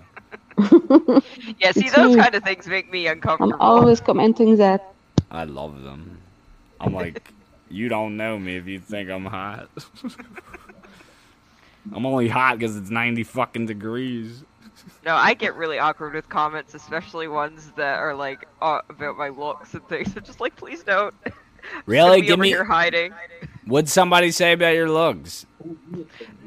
yeah, 1.59 1.73
see, 1.73 1.89
those 1.91 2.17
kind 2.17 2.35
of 2.35 2.43
things 2.43 2.67
make 2.67 2.91
me 2.91 3.07
uncomfortable. 3.07 3.53
I'm 3.53 3.55
uncomfortable. 3.55 3.61
always 3.61 4.01
commenting 4.01 4.57
that. 4.57 4.95
I 5.31 5.45
love 5.45 5.83
them. 5.83 6.19
I'm 6.81 6.95
like, 6.95 7.33
you 7.71 7.89
don't 7.89 8.17
know 8.17 8.39
me 8.39 8.57
if 8.57 8.67
you 8.67 8.81
think 8.81 9.11
I'm 9.11 9.27
hot. 9.27 9.69
I'm 11.95 12.05
only 12.05 12.29
hot 12.29 12.59
because 12.59 12.77
it's 12.77 12.91
90 12.91 13.25
fucking 13.25 13.67
degrees. 13.67 14.45
No, 15.05 15.15
I 15.15 15.35
get 15.35 15.55
really 15.55 15.79
awkward 15.79 16.15
with 16.15 16.29
comments, 16.29 16.75
especially 16.75 17.29
ones 17.29 17.73
that 17.73 17.99
are 18.01 18.15
like 18.15 18.47
uh, 18.61 18.81
about 18.89 19.17
my 19.17 19.29
looks 19.31 19.75
and 19.75 19.87
things. 19.89 20.17
I'm 20.17 20.25
just 20.25 20.41
like, 20.41 20.57
please 20.57 20.83
don't. 20.85 21.15
Really? 21.87 22.21
Give 22.23 22.39
me. 22.39 22.49
here 22.49 22.65
hiding. 22.65 23.13
What'd 23.67 23.89
somebody 23.89 24.31
say 24.31 24.53
about 24.53 24.75
your 24.75 24.91
looks? 24.91 25.47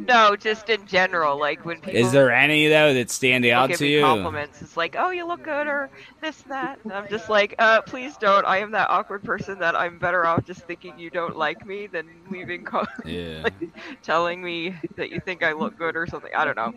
No, 0.08 0.36
just 0.36 0.70
in 0.70 0.86
general, 0.86 1.40
like 1.40 1.64
when 1.66 1.80
people 1.82 2.02
Is 2.02 2.12
there 2.12 2.32
any 2.32 2.68
though 2.68 2.94
that 2.94 3.10
stand 3.10 3.46
out 3.46 3.74
to 3.74 3.86
you? 3.88 4.02
compliments, 4.02 4.62
it's 4.62 4.76
like, 4.76 4.96
oh, 4.98 5.12
you 5.12 5.26
look 5.28 5.44
good, 5.44 5.68
or 5.68 5.90
this, 6.22 6.42
that. 6.44 6.80
And 6.84 6.94
I'm 6.94 7.08
just 7.10 7.30
like, 7.30 7.56
uh, 7.60 7.82
please 7.82 8.18
don't. 8.18 8.46
I 8.46 8.58
am 8.58 8.72
that 8.72 8.90
awkward 8.90 9.24
person 9.24 9.60
that 9.60 9.76
I'm 9.76 10.00
better 10.00 10.26
off 10.26 10.46
just 10.46 10.66
thinking 10.66 10.98
you 10.98 11.10
don't 11.10 11.38
like 11.38 11.66
me 11.66 11.88
than 11.88 12.26
leaving, 12.30 12.66
co- 12.66 12.86
Yeah. 13.06 13.50
telling 14.04 14.42
me 14.42 14.76
that 14.98 15.12
you 15.12 15.22
think 15.22 15.44
I 15.44 15.54
look 15.54 15.78
good 15.78 15.96
or 15.96 16.08
something. 16.08 16.32
I 16.36 16.46
don't 16.46 16.58
know. 16.58 16.74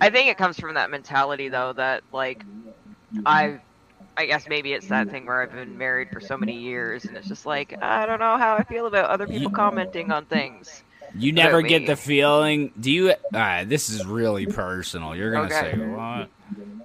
I 0.00 0.10
think 0.10 0.28
it 0.28 0.38
comes 0.38 0.58
from 0.60 0.74
that 0.74 0.90
mentality, 0.90 1.48
though, 1.48 1.72
that 1.72 2.04
like 2.12 2.44
I, 3.26 3.58
I 4.16 4.26
guess 4.26 4.46
maybe 4.48 4.72
it's 4.72 4.88
that 4.88 5.10
thing 5.10 5.26
where 5.26 5.42
I've 5.42 5.50
been 5.52 5.76
married 5.78 6.10
for 6.12 6.20
so 6.20 6.36
many 6.36 6.58
years, 6.60 7.08
and 7.08 7.16
it's 7.16 7.28
just 7.28 7.46
like 7.46 7.74
I 7.80 8.06
don't 8.06 8.20
know 8.20 8.36
how 8.38 8.56
I 8.56 8.64
feel 8.64 8.86
about 8.86 9.10
other 9.10 9.26
people 9.26 9.50
commenting 9.50 10.10
on 10.10 10.26
things. 10.26 10.84
You 11.14 11.32
never 11.32 11.62
get 11.62 11.80
me. 11.80 11.86
the 11.86 11.96
feeling. 11.96 12.72
Do 12.78 12.90
you? 12.90 13.10
Alright, 13.34 13.68
this 13.68 13.88
is 13.90 14.04
really 14.04 14.46
personal. 14.46 15.14
You're 15.14 15.32
gonna 15.32 15.46
Okay. 15.46 15.60
say 15.60 15.78
what? 15.78 16.28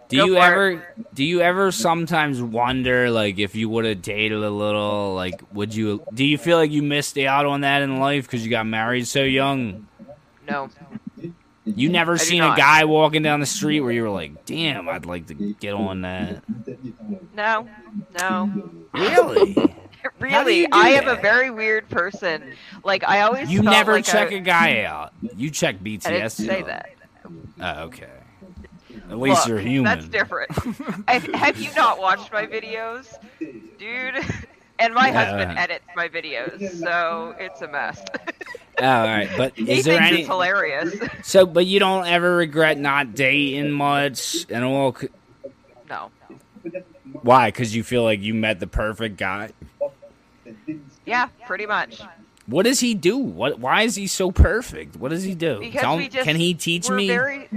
Do 0.09 0.17
Go 0.17 0.25
you 0.25 0.37
ever? 0.37 0.85
Do 1.13 1.23
you 1.23 1.41
ever 1.41 1.71
sometimes 1.71 2.41
wonder, 2.41 3.09
like, 3.09 3.39
if 3.39 3.55
you 3.55 3.69
would 3.69 3.85
have 3.85 4.01
dated 4.01 4.43
a 4.43 4.49
little, 4.49 5.15
like, 5.15 5.41
would 5.53 5.73
you? 5.73 6.03
Do 6.13 6.25
you 6.25 6.37
feel 6.37 6.57
like 6.57 6.71
you 6.71 6.83
missed 6.83 7.17
out 7.17 7.45
on 7.45 7.61
that 7.61 7.81
in 7.81 7.99
life 7.99 8.25
because 8.25 8.43
you 8.43 8.49
got 8.51 8.67
married 8.67 9.07
so 9.07 9.23
young? 9.23 9.87
No, 10.41 10.69
You 11.75 11.89
never 11.89 12.13
I 12.13 12.17
seen 12.17 12.43
a 12.43 12.55
guy 12.55 12.85
walking 12.85 13.23
down 13.23 13.39
the 13.39 13.45
street 13.45 13.81
where 13.81 13.91
you 13.91 14.03
were 14.03 14.09
like, 14.09 14.45
"Damn, 14.45 14.87
I'd 14.87 15.05
like 15.05 15.27
to 15.27 15.33
get 15.33 15.73
on 15.73 16.01
that." 16.01 16.41
no, 17.35 17.67
no. 18.19 18.69
Really? 18.93 19.55
Really, 20.19 20.59
you 20.59 20.67
do 20.67 20.71
I 20.73 20.89
am 20.91 21.07
a 21.07 21.15
very 21.15 21.49
weird 21.49 21.89
person. 21.89 22.53
Like 22.83 23.03
I 23.03 23.21
always 23.21 23.51
You 23.51 23.61
never 23.61 23.93
like 23.93 24.05
check 24.05 24.31
I, 24.31 24.35
a 24.35 24.39
guy 24.39 24.83
out. 24.83 25.11
You 25.35 25.49
check 25.51 25.79
BTS. 25.79 26.07
I 26.07 26.11
didn't 26.11 26.29
say 26.31 26.61
out. 26.61 26.65
that. 26.67 26.89
Oh, 27.59 27.83
okay. 27.85 28.07
At 29.09 29.19
least 29.19 29.41
Look, 29.41 29.49
you're 29.49 29.59
human. 29.59 29.83
That's 29.83 30.07
different. 30.07 30.51
have, 31.07 31.23
have 31.33 31.57
you 31.57 31.73
not 31.75 31.99
watched 31.99 32.31
my 32.31 32.45
videos, 32.45 33.13
dude? 33.77 34.23
And 34.79 34.93
my 34.93 35.07
Yeah. 35.09 35.25
husband 35.25 35.57
edits 35.57 35.85
my 35.95 36.07
videos, 36.07 36.61
so 36.83 37.33
it's 37.39 37.61
a 37.61 37.67
mess. 37.67 38.03
Oh, 38.79 38.83
all 38.85 39.05
right, 39.05 39.29
but 39.37 39.53
he 39.57 39.71
is 39.71 39.85
there 39.85 39.99
any? 39.99 40.19
it's 40.19 40.27
hilarious. 40.27 40.93
So, 41.23 41.45
but 41.45 41.65
you 41.65 41.79
don't 41.79 42.05
ever 42.05 42.35
regret 42.35 42.77
not 42.77 43.15
dating 43.15 43.71
much 43.71 44.45
and 44.49 44.63
all? 44.63 44.95
no. 45.89 46.11
Why? 47.21 47.47
Because 47.49 47.75
you 47.75 47.83
feel 47.83 48.03
like 48.03 48.21
you 48.21 48.33
met 48.33 48.59
the 48.59 48.67
perfect 48.67 49.17
guy. 49.17 49.51
Yeah, 51.05 51.29
pretty 51.45 51.65
much. 51.65 52.01
What 52.47 52.63
does 52.63 52.79
he 52.79 52.93
do? 52.93 53.17
What? 53.17 53.59
Why 53.59 53.81
is 53.83 53.95
he 53.95 54.07
so 54.07 54.31
perfect? 54.31 54.95
What 54.95 55.09
does 55.09 55.23
he 55.23 55.35
do? 55.35 55.59
Because 55.59 55.81
Tell- 55.81 55.97
we 55.97 56.07
just 56.07 56.23
can 56.25 56.37
he 56.37 56.53
teach 56.53 56.89
me? 56.89 57.07
Very, 57.07 57.49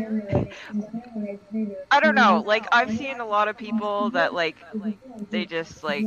I 1.92 2.00
don't 2.00 2.14
know. 2.16 2.42
Like 2.44 2.66
I've 2.72 2.90
seen 2.96 3.20
a 3.20 3.26
lot 3.26 3.46
of 3.46 3.56
people 3.56 4.10
that 4.10 4.34
like 4.34 4.56
they 5.30 5.44
just 5.46 5.84
like 5.84 6.04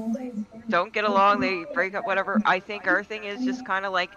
don't 0.67 0.91
get 0.91 1.05
along. 1.05 1.39
They 1.39 1.65
break 1.73 1.95
up. 1.95 2.05
Whatever. 2.05 2.41
I 2.45 2.59
think 2.59 2.85
our 2.87 3.03
thing 3.05 3.23
is 3.23 3.43
just 3.45 3.65
kind 3.65 3.85
of 3.85 3.93
like 3.93 4.11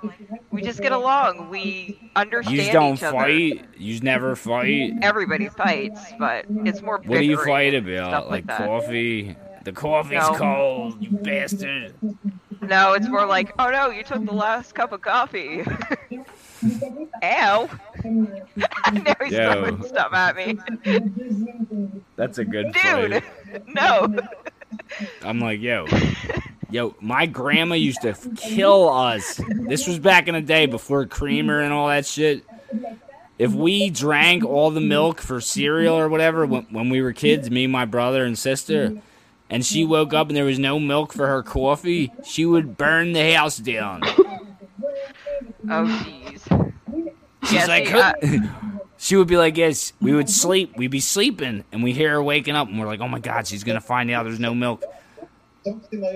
we 0.50 0.62
just 0.62 0.80
get 0.80 0.90
along. 0.92 1.48
We 1.48 1.98
understand 2.16 2.56
You 2.58 2.72
don't 2.72 2.94
each 2.94 3.02
other. 3.04 3.16
fight. 3.18 3.64
You 3.76 4.00
never 4.00 4.34
fight. 4.36 4.94
Everybody 5.02 5.48
fights, 5.48 6.00
but 6.18 6.44
it's 6.64 6.82
more. 6.82 6.98
What 7.04 7.18
do 7.18 7.24
you 7.24 7.42
fight 7.44 7.74
about? 7.74 8.28
Like, 8.30 8.46
like 8.48 8.58
coffee? 8.58 9.36
The 9.64 9.72
coffee's 9.72 10.12
No. 10.22 10.34
cold, 10.34 10.96
you 11.02 11.10
bastard. 11.10 11.94
No, 12.68 12.94
it's 12.94 13.08
more 13.08 13.26
like, 13.26 13.52
oh 13.58 13.70
no, 13.70 13.90
you 13.90 14.02
took 14.02 14.24
the 14.24 14.32
last 14.32 14.74
cup 14.74 14.92
of 14.92 15.00
coffee. 15.00 15.64
Ow. 17.22 17.68
now 18.04 19.14
he's 19.22 19.32
Yo. 19.32 19.52
throwing 19.52 19.82
stuff 19.84 20.12
at 20.12 20.36
me. 20.36 20.58
That's 22.16 22.38
a 22.38 22.44
good 22.44 22.72
Dude, 22.72 23.22
no. 23.68 24.16
I'm 25.22 25.40
like, 25.40 25.60
yo, 25.60 25.86
yo, 26.70 26.94
my 27.00 27.26
grandma 27.26 27.74
used 27.74 28.02
to 28.02 28.14
kill 28.36 28.88
us. 28.88 29.40
This 29.48 29.86
was 29.86 29.98
back 29.98 30.28
in 30.28 30.34
the 30.34 30.40
day 30.40 30.66
before 30.66 31.06
creamer 31.06 31.60
and 31.60 31.72
all 31.72 31.88
that 31.88 32.06
shit. 32.06 32.44
If 33.38 33.52
we 33.52 33.90
drank 33.90 34.44
all 34.44 34.70
the 34.70 34.80
milk 34.80 35.20
for 35.20 35.40
cereal 35.40 35.96
or 35.96 36.08
whatever 36.08 36.46
when, 36.46 36.62
when 36.70 36.88
we 36.88 37.02
were 37.02 37.12
kids, 37.12 37.50
me, 37.50 37.66
my 37.66 37.84
brother, 37.84 38.24
and 38.24 38.38
sister, 38.38 39.02
and 39.50 39.64
she 39.64 39.84
woke 39.84 40.12
up 40.14 40.28
and 40.28 40.36
there 40.36 40.44
was 40.44 40.58
no 40.58 40.78
milk 40.78 41.12
for 41.12 41.26
her 41.26 41.42
coffee, 41.42 42.12
she 42.24 42.44
would 42.44 42.76
burn 42.76 43.12
the 43.12 43.32
house 43.34 43.58
down. 43.58 44.02
Oh 45.68 45.84
jeez. 46.04 46.72
She's 47.44 47.52
Yeah, 47.52 47.66
like, 47.66 47.88
she 48.98 49.16
would 49.16 49.28
be 49.28 49.36
like, 49.36 49.56
yes, 49.56 49.92
we 50.00 50.12
would 50.14 50.28
sleep, 50.30 50.76
we'd 50.76 50.90
be 50.90 51.00
sleeping, 51.00 51.64
and 51.72 51.82
we 51.82 51.92
hear 51.92 52.10
her 52.12 52.22
waking 52.22 52.54
up, 52.56 52.68
and 52.68 52.78
we're 52.78 52.86
like, 52.86 53.00
oh 53.00 53.08
my 53.08 53.20
god, 53.20 53.46
she's 53.46 53.62
gonna 53.64 53.80
find 53.80 54.10
out 54.10 54.24
there's 54.24 54.40
no 54.40 54.54
milk. 54.54 54.82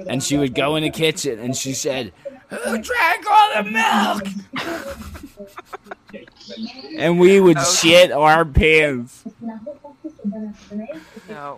And 0.08 0.22
she 0.22 0.36
would 0.36 0.54
go 0.54 0.76
in 0.76 0.82
the 0.84 0.90
kitchen, 0.90 1.38
and 1.40 1.56
she 1.56 1.72
said, 1.72 2.12
who 2.48 2.78
drank 2.78 3.24
all 3.30 3.62
the 3.62 3.70
milk? 3.70 4.22
and 6.98 7.18
we 7.20 7.40
would 7.40 7.58
Oh. 7.58 7.64
shit 7.74 8.10
our 8.12 8.44
pants. 8.44 9.24
No. 11.28 11.56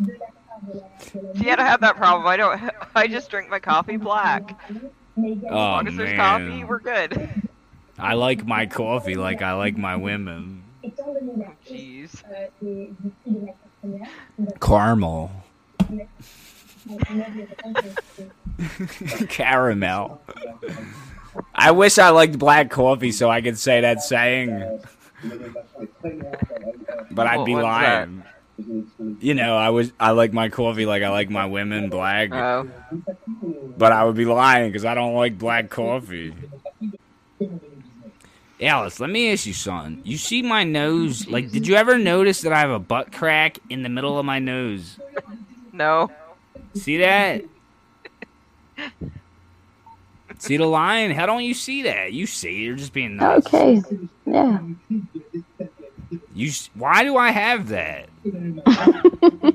See, 1.02 1.50
I 1.50 1.56
don't 1.56 1.66
have 1.66 1.80
that 1.80 1.96
problem. 1.96 2.26
I 2.26 2.36
don't. 2.36 2.70
I 2.94 3.06
just 3.06 3.30
drink 3.30 3.50
my 3.50 3.58
coffee 3.58 3.96
black. 3.96 4.58
As 4.70 4.76
Oh 5.16 5.54
long 5.54 5.88
as 5.88 5.96
there's 5.96 6.16
coffee, 6.16 6.64
we're 6.64 6.78
good. 6.80 7.28
I 7.98 8.14
like 8.14 8.46
my 8.46 8.66
coffee 8.66 9.14
like 9.14 9.42
I 9.42 9.52
like 9.54 9.76
my 9.76 9.96
women. 9.96 10.62
Jeez. 11.68 12.22
Caramel, 14.60 15.30
caramel. 19.28 20.22
I 21.54 21.70
wish 21.70 21.98
I 21.98 22.10
liked 22.10 22.38
black 22.38 22.70
coffee 22.70 23.12
so 23.12 23.30
I 23.30 23.40
could 23.40 23.58
say 23.58 23.80
that 23.82 24.02
saying. 24.02 24.80
But 27.10 27.26
I'd 27.26 27.40
oh, 27.40 27.44
be 27.44 27.54
what's 27.54 27.64
that? 27.64 28.08
lying. 28.08 28.24
You 29.20 29.34
know, 29.34 29.56
I 29.56 29.70
was 29.70 29.92
I 29.98 30.10
like 30.10 30.32
my 30.32 30.48
coffee 30.48 30.86
like 30.86 31.02
I 31.02 31.08
like 31.10 31.30
my 31.30 31.46
women 31.46 31.88
black, 31.88 32.32
Oh. 32.32 32.68
but 33.76 33.92
I 33.92 34.04
would 34.04 34.14
be 34.16 34.24
lying 34.24 34.70
because 34.70 34.84
I 34.84 34.94
don't 34.94 35.14
like 35.14 35.38
black 35.38 35.70
coffee. 35.70 36.34
Alice, 38.60 39.00
let 39.00 39.10
me 39.10 39.32
ask 39.32 39.46
you 39.46 39.54
something. 39.54 40.00
You 40.04 40.16
see 40.16 40.40
my 40.42 40.62
nose? 40.62 41.26
Like, 41.26 41.50
did 41.50 41.66
you 41.66 41.74
ever 41.74 41.98
notice 41.98 42.42
that 42.42 42.52
I 42.52 42.60
have 42.60 42.70
a 42.70 42.78
butt 42.78 43.10
crack 43.10 43.58
in 43.68 43.82
the 43.82 43.88
middle 43.88 44.18
of 44.18 44.24
my 44.24 44.38
nose? 44.38 45.00
No. 45.72 46.12
See 46.74 46.98
that? 46.98 47.42
see 50.38 50.56
the 50.56 50.66
line? 50.66 51.10
How 51.10 51.26
don't 51.26 51.42
you 51.42 51.54
see 51.54 51.82
that? 51.82 52.12
You 52.12 52.26
see, 52.26 52.62
you're 52.62 52.76
just 52.76 52.92
being 52.92 53.16
nice. 53.16 53.44
Okay. 53.46 53.82
Yeah. 54.26 54.60
You, 56.34 56.48
s- 56.48 56.70
why 56.74 57.04
do 57.04 57.16
I 57.16 57.30
have 57.30 57.68
that? 57.68 58.08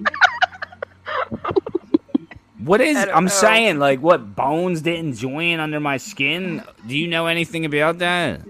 What 2.59 2.81
is? 2.81 2.97
I'm 2.97 3.25
know. 3.25 3.29
saying, 3.29 3.79
like, 3.79 4.01
what 4.01 4.35
bones 4.35 4.81
didn't 4.81 5.13
join 5.13 5.59
under 5.61 5.79
my 5.79 5.95
skin? 5.97 6.63
Do 6.85 6.97
you 6.97 7.07
know 7.07 7.27
anything 7.27 7.63
about 7.65 7.99
that? 7.99 8.41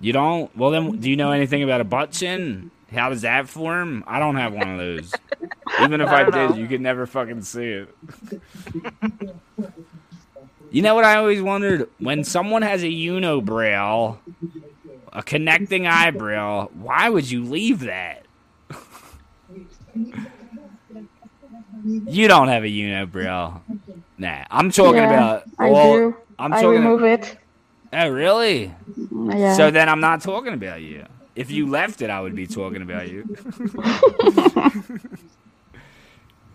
You 0.00 0.12
don't? 0.12 0.54
Well, 0.56 0.70
then, 0.70 0.98
do 0.98 1.08
you 1.08 1.16
know 1.16 1.30
anything 1.32 1.62
about 1.62 1.80
a 1.80 1.84
butt 1.84 2.10
chin? 2.12 2.70
How 2.92 3.08
does 3.08 3.22
that 3.22 3.48
form? 3.48 4.04
I 4.06 4.18
don't 4.18 4.36
have 4.36 4.52
one 4.52 4.68
of 4.68 4.78
those. 4.78 5.12
Even 5.80 6.00
if 6.02 6.08
I 6.08 6.20
I, 6.20 6.24
did, 6.24 6.50
know. 6.50 6.54
you 6.56 6.66
could 6.66 6.80
never 6.82 7.06
fucking 7.06 7.42
see 7.42 7.64
it. 7.64 7.94
you 10.70 10.82
know 10.82 10.94
what 10.94 11.04
I 11.04 11.16
always 11.16 11.40
wondered? 11.40 11.88
When 11.98 12.22
someone 12.22 12.62
has 12.62 12.82
a 12.82 12.88
unibrow, 12.88 14.18
a 15.16 15.22
connecting 15.22 15.86
eyebrow, 15.86 16.68
why 16.74 17.08
would 17.08 17.28
you 17.28 17.42
leave 17.42 17.80
that? 17.80 18.26
you 22.04 22.28
don't 22.28 22.48
have 22.48 22.64
a 22.64 22.68
unibrow. 22.68 23.60
Nah, 24.18 24.44
I'm 24.50 24.70
talking 24.70 24.96
yeah, 24.96 25.12
about. 25.12 25.44
I 25.58 25.70
do. 25.70 26.16
I'm 26.38 26.52
I 26.52 26.60
talking. 26.60 26.82
remove 26.82 27.02
it. 27.02 27.38
oh, 27.94 28.08
really? 28.08 28.74
Yeah. 29.10 29.54
So 29.54 29.70
then 29.70 29.88
I'm 29.88 30.00
not 30.00 30.20
talking 30.20 30.52
about 30.52 30.82
you. 30.82 31.06
If 31.34 31.50
you 31.50 31.66
left 31.66 32.02
it, 32.02 32.10
I 32.10 32.20
would 32.20 32.36
be 32.36 32.46
talking 32.46 32.82
about 32.82 33.08
you. 33.10 33.24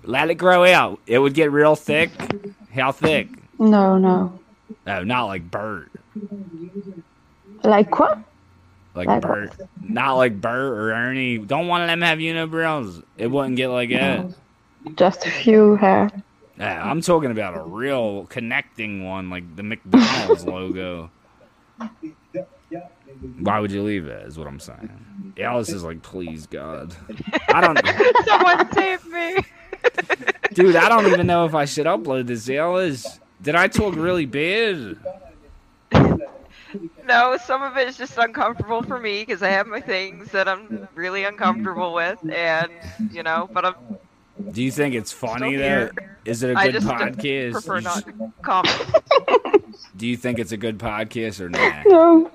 Let 0.04 0.30
it 0.30 0.36
grow 0.36 0.66
out. 0.66 1.00
It 1.08 1.18
would 1.18 1.34
get 1.34 1.52
real 1.52 1.76
thick. 1.76 2.12
How 2.74 2.92
thick? 2.92 3.28
no, 3.58 3.98
no. 3.98 4.40
Oh, 4.86 5.04
not 5.04 5.26
like 5.26 5.50
Bert. 5.50 5.92
Like 7.64 8.00
what? 8.00 8.20
Like 8.94 9.08
Like 9.08 9.22
Bert. 9.22 9.54
Not 9.82 10.16
like 10.16 10.40
Bert 10.42 10.74
or 10.78 10.92
Ernie. 10.92 11.38
Don't 11.38 11.68
one 11.68 11.82
of 11.82 11.88
them 11.88 12.02
have 12.02 12.20
unibrows. 12.20 13.04
It 13.18 13.28
wouldn't 13.28 13.56
get 13.56 13.70
like 13.70 13.90
that. 13.92 14.26
Just 14.96 15.26
a 15.26 15.32
few 15.32 15.76
hair. 15.76 16.10
Yeah, 16.58 16.84
I'm 16.84 17.02
talking 17.02 17.32
about 17.32 17.58
a 17.58 17.64
real 17.64 18.26
connecting 18.26 19.06
one, 19.06 19.30
like 19.30 19.56
the 19.56 19.64
McDonald's 19.64 20.46
logo. 20.46 21.10
Why 23.40 23.60
would 23.60 23.72
you 23.72 23.84
leave 23.84 24.06
it? 24.08 24.28
Is 24.28 24.38
what 24.38 24.48
I'm 24.48 24.60
saying. 24.60 25.34
Alice 25.40 25.70
is 25.70 25.84
like, 25.84 26.02
please 26.02 26.46
God. 26.48 26.96
I 27.50 27.62
don't, 27.62 27.80
Someone 28.26 28.72
save 28.74 29.06
me. 29.08 29.38
dude. 30.54 30.76
I 30.76 30.90
don't 30.90 31.08
even 31.08 31.26
know 31.28 31.46
if 31.46 31.56
I 31.56 31.66
should 31.66 31.86
upload 31.86 32.28
this. 32.28 32.50
Alice, 32.50 33.20
did 33.42 33.56
I 33.56 33.68
talk 33.68 33.96
really 33.96 34.26
bad? 34.26 34.98
No, 37.06 37.38
some 37.38 37.62
of 37.64 37.78
it 37.78 37.88
is 37.88 37.98
just 37.98 38.18
uncomfortable 38.18 38.82
for 38.84 39.00
me 39.00 39.22
because 39.26 39.42
I 39.44 39.50
have 39.50 39.68
my 39.68 39.82
things 39.82 40.32
that 40.32 40.48
I'm 40.48 40.88
really 40.96 41.24
uncomfortable 41.24 41.94
with, 41.94 42.20
and 42.32 42.72
you 43.12 43.24
know, 43.24 43.50
but 43.52 43.66
I'm 43.66 43.76
Do 44.52 44.64
you 44.64 44.72
think 44.72 44.96
it's 44.96 45.12
funny 45.12 45.56
that 45.58 45.84
is 45.84 45.90
though? 45.96 46.02
here. 46.02 46.18
Is 46.26 46.44
it 46.44 46.56
a 46.56 46.60
I 46.60 46.66
good 46.66 46.74
just 46.74 46.88
podcast? 46.88 47.52
prefer 47.54 47.76
You 47.78 47.82
not 47.82 47.98
s- 47.98 48.04
to 48.04 48.32
comment. 48.42 48.96
Do 49.98 50.08
you 50.08 50.16
think 50.18 50.40
it's 50.40 50.52
a 50.52 50.58
good 50.58 50.78
podcast 50.78 51.40
or 51.42 51.50
not? 51.50 51.86
No. 51.86 52.32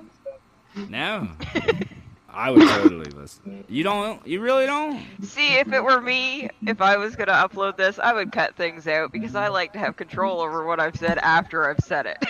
No. 0.89 1.29
I 2.29 2.51
would 2.51 2.67
totally 2.67 3.09
listen. 3.11 3.63
You 3.67 3.83
don't? 3.83 4.25
You 4.27 4.41
really 4.41 4.67
don't? 4.67 5.03
See, 5.23 5.55
if 5.55 5.73
it 5.73 5.83
were 5.83 5.99
me, 5.99 6.49
if 6.67 6.81
I 6.81 6.97
was 6.97 7.15
gonna 7.15 7.31
upload 7.31 7.77
this, 7.77 7.97
I 7.97 8.13
would 8.13 8.31
cut 8.31 8.55
things 8.55 8.87
out 8.87 9.11
because 9.11 9.33
I 9.35 9.47
like 9.47 9.73
to 9.73 9.79
have 9.79 9.95
control 9.95 10.39
over 10.41 10.63
what 10.65 10.79
I've 10.79 10.95
said 10.97 11.17
after 11.17 11.67
I've 11.67 11.79
said 11.83 12.05
it. 12.05 12.23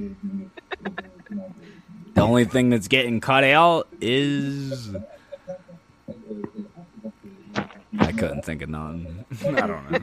The 2.20 2.26
only 2.26 2.44
thing 2.44 2.68
that's 2.68 2.86
getting 2.86 3.18
cut 3.18 3.44
out 3.44 3.88
is. 3.98 4.94
I 7.98 8.12
couldn't 8.12 8.42
think 8.44 8.60
of 8.60 8.68
none. 8.68 9.24
I 9.46 9.66
don't 9.66 9.90
know. 9.90 10.00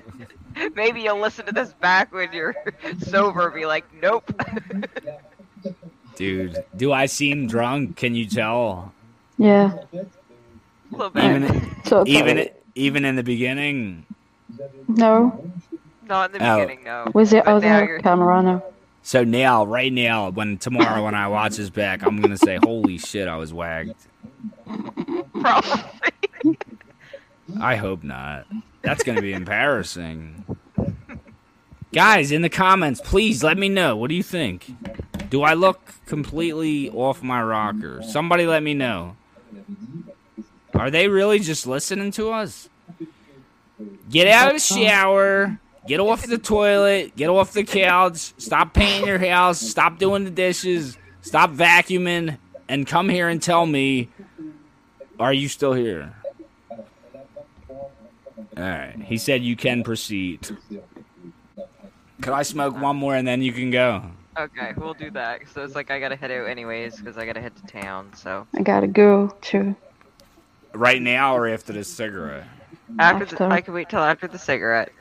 Maybe 0.75 1.01
you'll 1.01 1.19
listen 1.19 1.45
to 1.45 1.51
this 1.51 1.73
back 1.73 2.11
when 2.11 2.33
you're 2.33 2.55
sober 3.03 3.45
and 3.45 3.53
be 3.53 3.67
like, 3.67 3.85
nope. 4.01 4.31
Dude, 6.15 6.63
do 6.75 6.91
I 6.91 7.05
seem 7.05 7.45
drunk? 7.45 7.97
Can 7.97 8.15
you 8.15 8.25
tell? 8.25 8.91
Yeah. 9.37 9.75
A 9.93 10.05
little 10.89 11.11
bit. 11.11 11.23
Even 11.23 11.75
Totally. 11.83 12.17
even 12.17 12.49
even 12.73 13.05
in 13.05 13.15
the 13.15 13.21
beginning. 13.23 14.07
No. 14.87 15.51
Not 16.07 16.33
in 16.33 16.39
the 16.39 16.51
Oh. 16.51 16.61
beginning, 16.61 16.83
no. 16.83 17.11
With 17.13 17.29
the 17.29 17.43
But 17.45 17.45
now 17.45 17.55
other 17.57 17.85
you're- 17.85 18.01
camera, 18.01 18.41
no. 18.41 18.63
So 19.07 19.23
now, 19.23 19.63
right 19.65 19.93
now, 19.93 20.31
when 20.31 20.57
tomorrow 20.57 21.05
when 21.05 21.15
I 21.15 21.29
watch 21.29 21.55
this 21.55 21.69
back, 21.69 22.05
I'm 22.05 22.19
gonna 22.19 22.37
say, 22.37 22.59
"Holy 22.61 22.97
shit, 22.97 23.29
I 23.29 23.37
was 23.37 23.53
wagged." 23.53 23.95
Probably. 25.31 26.57
I 27.57 27.77
hope 27.77 28.03
not. 28.03 28.47
That's 28.81 29.05
gonna 29.05 29.21
be 29.21 29.31
embarrassing. 29.31 30.43
Guys, 31.93 32.33
in 32.33 32.41
the 32.41 32.49
comments, 32.49 32.99
please 32.99 33.45
let 33.45 33.57
me 33.57 33.69
know. 33.69 33.95
What 33.95 34.09
do 34.09 34.15
you 34.15 34.23
think? 34.23 34.75
Do 35.29 35.41
I 35.41 35.53
look 35.53 35.93
completely 36.05 36.89
off 36.89 37.23
my 37.23 37.41
rocker? 37.41 38.03
Somebody 38.03 38.45
let 38.45 38.61
me 38.61 38.73
know. 38.73 39.15
Are 40.73 40.91
they 40.91 41.07
really 41.07 41.39
just 41.39 41.65
listening 41.65 42.11
to 42.11 42.31
us? 42.31 42.67
Get 44.09 44.27
out 44.27 44.47
of 44.49 44.55
the 44.55 44.59
shower. 44.59 45.61
Get 45.87 46.01
off 46.01 46.27
the 46.27 46.37
toilet. 46.37 47.15
Get 47.15 47.29
off 47.29 47.53
the 47.53 47.63
couch. 47.63 48.33
Stop 48.37 48.73
painting 48.73 49.07
your 49.07 49.19
house. 49.19 49.59
Stop 49.59 49.97
doing 49.97 50.25
the 50.25 50.29
dishes. 50.29 50.97
Stop 51.21 51.51
vacuuming. 51.51 52.37
And 52.67 52.85
come 52.85 53.07
here 53.07 53.29
and 53.29 53.41
tell 53.41 53.65
me, 53.65 54.09
are 55.19 55.33
you 55.33 55.47
still 55.47 55.73
here? 55.73 56.13
All 56.79 58.63
right. 58.63 58.95
He 59.01 59.17
said 59.17 59.43
you 59.43 59.55
can 59.55 59.83
proceed. 59.83 60.57
Could 62.21 62.33
I 62.33 62.43
smoke 62.43 62.79
one 62.79 62.97
more 62.97 63.15
and 63.15 63.25
then 63.25 63.41
you 63.41 63.53
can 63.53 63.71
go? 63.71 64.03
Okay, 64.37 64.73
we'll 64.75 64.93
do 64.93 65.09
that. 65.11 65.41
So 65.53 65.63
it's 65.63 65.73
like 65.73 65.89
I 65.89 65.99
gotta 65.99 66.15
head 66.15 66.31
out 66.31 66.47
anyways 66.47 66.97
because 66.97 67.17
I 67.17 67.25
gotta 67.25 67.41
head 67.41 67.55
to 67.55 67.65
town. 67.65 68.11
So 68.13 68.45
I 68.55 68.61
gotta 68.61 68.87
go 68.87 69.35
too. 69.41 69.75
Right 70.73 71.01
now 71.01 71.35
or 71.35 71.47
after 71.47 71.73
this 71.73 71.87
cigarette? 71.87 72.45
after, 72.99 73.25
the, 73.25 73.31
After. 73.43 73.51
I 73.51 73.61
can 73.61 73.73
wait 73.73 73.89
till 73.89 73.99
after 73.99 74.27
the 74.27 74.37
cigarette. 74.37 74.91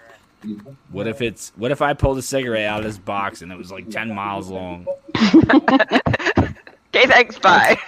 What 0.90 1.06
if 1.06 1.20
it's 1.20 1.52
what 1.56 1.70
if 1.70 1.82
I 1.82 1.94
pulled 1.94 2.18
a 2.18 2.22
cigarette 2.22 2.66
out 2.66 2.78
of 2.80 2.84
this 2.84 2.98
box 2.98 3.42
and 3.42 3.52
it 3.52 3.58
was 3.58 3.70
like 3.70 3.90
ten 3.90 4.14
miles 4.14 4.48
long? 4.48 4.86
Okay, 6.96 7.08
thanks. 7.08 7.38
Bye. 7.38 7.78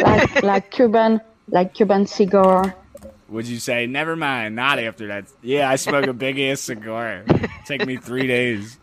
Like 0.00 0.42
like 0.42 0.70
Cuban 0.70 1.20
like 1.48 1.74
Cuban 1.74 2.06
cigar. 2.06 2.74
Would 3.28 3.46
you 3.46 3.58
say 3.58 3.86
never 3.86 4.16
mind? 4.16 4.56
Not 4.56 4.78
after 4.78 5.08
that. 5.08 5.26
Yeah, 5.42 5.68
I 5.68 5.76
smoke 5.76 6.06
a 6.06 6.14
big 6.14 6.40
ass 6.40 6.62
cigar. 6.62 7.24
Take 7.66 7.84
me 7.84 7.98
three 7.98 8.26
days. 8.26 8.78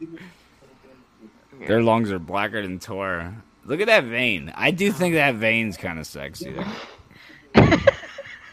Their 1.66 1.82
lungs 1.82 2.10
are 2.10 2.18
blacker 2.18 2.62
than 2.62 2.80
tar. 2.80 3.34
Look 3.64 3.80
at 3.80 3.86
that 3.86 4.04
vein. 4.04 4.52
I 4.56 4.72
do 4.72 4.90
think 4.90 5.14
that 5.14 5.36
vein's 5.36 5.76
kind 5.76 6.00
of 6.00 6.06
sexy. 6.06 6.54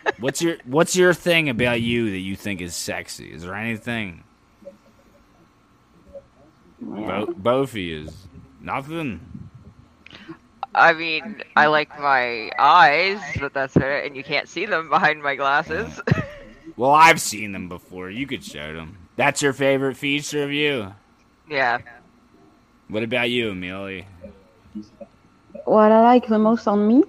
Though. 0.04 0.12
what's 0.20 0.42
your 0.42 0.58
What's 0.66 0.96
your 0.96 1.14
thing 1.14 1.50
about 1.50 1.82
you 1.82 2.12
that 2.12 2.18
you 2.20 2.36
think 2.36 2.62
is 2.62 2.76
sexy? 2.76 3.32
Is 3.32 3.44
there 3.44 3.56
anything? 3.56 4.24
Yeah. 6.82 7.26
Bo- 7.26 7.34
both 7.38 7.70
of 7.72 7.78
you 7.78 8.06
is 8.06 8.28
nothing. 8.60 9.22
I 10.74 10.94
mean, 10.94 11.44
I 11.56 11.68
like 11.68 11.90
my 12.00 12.50
eyes, 12.58 13.20
but 13.40 13.54
that's 13.54 13.76
it, 13.76 14.06
and 14.06 14.16
you 14.16 14.24
can't 14.24 14.48
see 14.48 14.66
them 14.66 14.90
behind 14.90 15.22
my 15.22 15.36
glasses. 15.36 16.00
Well, 16.78 16.92
I've 16.92 17.20
seen 17.20 17.52
them 17.52 17.68
before. 17.68 18.10
You 18.10 18.26
could 18.26 18.44
show 18.44 18.74
them. 18.74 18.98
That's 19.18 19.42
your 19.42 19.52
favorite 19.54 19.98
feature 19.98 20.44
of 20.44 20.52
you. 20.52 20.94
yeah. 21.50 21.80
What 22.88 23.04
about 23.04 23.30
you, 23.30 23.52
Amelia? 23.52 24.06
What 25.66 25.92
I 25.92 26.02
like 26.02 26.28
the 26.28 26.40
most 26.40 26.68
on 26.68 26.88
me, 26.88 27.04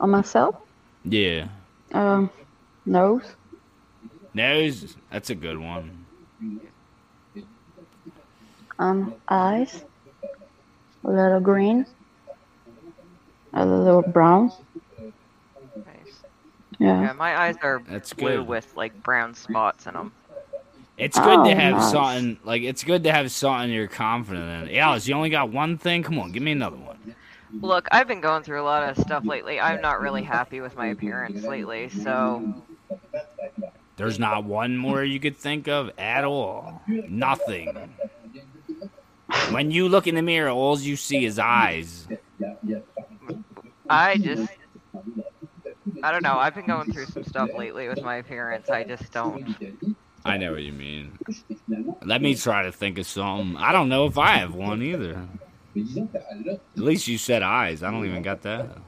on 0.00 0.10
myself, 0.10 0.56
Yeah, 1.04 1.48
um, 1.92 2.30
nose. 2.86 3.34
nose. 4.34 4.96
That's 5.10 5.30
a 5.30 5.34
good 5.34 5.58
one. 5.58 6.06
um, 8.78 9.14
eyes, 9.28 9.84
a 11.04 11.10
little 11.10 11.40
green, 11.40 11.86
a 13.52 13.64
little 13.64 14.02
brown. 14.02 14.50
Nice. 15.76 16.22
Yeah. 16.78 17.00
Yeah, 17.02 17.12
my 17.12 17.36
eyes 17.36 17.56
are 17.62 17.82
That's 17.88 18.12
blue 18.12 18.38
good. 18.38 18.46
with 18.48 18.72
like 18.76 19.00
brown 19.02 19.34
spots 19.34 19.86
in 19.86 19.94
them. 19.94 20.12
It's 20.98 21.18
good 21.18 21.38
Oh, 21.40 21.44
to 21.44 21.54
have 21.54 21.74
nice. 21.76 21.90
something 21.90 22.38
like 22.44 22.62
it's 22.62 22.84
good 22.84 23.04
to 23.04 23.12
have 23.12 23.30
something 23.30 23.70
you're 23.70 23.88
confident 23.88 24.68
in. 24.70 24.76
Alice, 24.76 25.08
you 25.08 25.14
only 25.14 25.30
got 25.30 25.50
one 25.50 25.78
thing. 25.78 26.02
Come 26.02 26.18
on, 26.18 26.32
give 26.32 26.42
me 26.42 26.52
another 26.52 26.76
one. 26.76 27.14
Look, 27.60 27.88
I've 27.92 28.08
been 28.08 28.20
going 28.20 28.42
through 28.42 28.60
a 28.60 28.64
lot 28.64 28.88
of 28.88 28.98
stuff 28.98 29.24
lately. 29.24 29.60
I'm 29.60 29.80
not 29.80 30.00
really 30.00 30.22
happy 30.22 30.60
with 30.60 30.76
my 30.76 30.86
appearance 30.86 31.42
lately, 31.42 31.88
so 31.90 32.62
There's 33.96 34.18
not 34.18 34.44
one 34.44 34.76
more 34.76 35.04
you 35.04 35.20
could 35.20 35.36
think 35.36 35.68
of 35.68 35.90
at 35.98 36.24
all. 36.24 36.82
Nothing. 36.86 37.94
When 39.50 39.70
you 39.70 39.88
look 39.88 40.06
in 40.06 40.14
the 40.14 40.22
mirror, 40.22 40.50
all 40.50 40.78
you 40.78 40.96
see 40.96 41.24
is 41.24 41.38
eyes. 41.38 42.06
I 43.88 44.16
just 44.16 44.50
I 46.02 46.10
don't 46.10 46.22
know. 46.22 46.38
I've 46.38 46.54
been 46.54 46.66
going 46.66 46.92
through 46.92 47.06
some 47.06 47.24
stuff 47.24 47.50
lately 47.56 47.88
with 47.88 48.02
my 48.02 48.16
appearance. 48.16 48.70
I 48.70 48.84
just 48.84 49.12
don't. 49.12 49.56
I 50.24 50.36
know 50.36 50.52
what 50.52 50.62
you 50.62 50.72
mean. 50.72 51.18
Let 52.04 52.22
me 52.22 52.34
try 52.34 52.64
to 52.64 52.72
think 52.72 52.98
of 52.98 53.06
something. 53.06 53.56
I 53.56 53.72
don't 53.72 53.88
know 53.88 54.06
if 54.06 54.18
I 54.18 54.38
have 54.38 54.54
one 54.54 54.82
either. 54.82 55.26
At 55.74 56.60
least 56.76 57.08
you 57.08 57.18
said 57.18 57.42
eyes. 57.42 57.82
I 57.82 57.90
don't 57.90 58.04
even 58.06 58.22
got 58.22 58.42
that. 58.42 58.78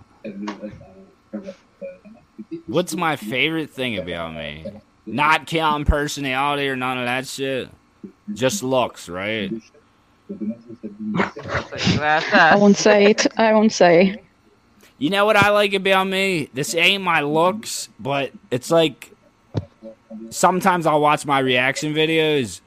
What's 2.66 2.94
my 2.94 3.16
favorite 3.16 3.70
thing 3.70 3.98
about 3.98 4.34
me? 4.34 4.66
Not 5.06 5.46
counting 5.46 5.84
personality 5.84 6.68
or 6.68 6.76
none 6.76 6.98
of 6.98 7.04
that 7.06 7.26
shit. 7.26 7.68
Just 8.32 8.62
looks, 8.62 9.08
right? 9.08 9.52
So 10.28 10.36
you 10.40 12.00
asked 12.00 12.34
I 12.34 12.56
won't 12.56 12.76
say 12.76 13.10
it. 13.10 13.26
I 13.38 13.52
won't 13.52 13.72
say. 13.72 14.22
You 14.98 15.10
know 15.10 15.26
what 15.26 15.36
I 15.36 15.50
like 15.50 15.74
about 15.74 16.06
me? 16.06 16.48
This 16.54 16.74
ain't 16.74 17.02
my 17.02 17.20
looks, 17.20 17.88
but 17.98 18.32
it's 18.50 18.70
like 18.70 19.12
sometimes 20.30 20.86
I'll 20.86 21.00
watch 21.00 21.26
my 21.26 21.38
reaction 21.40 21.94
videos 21.94 22.60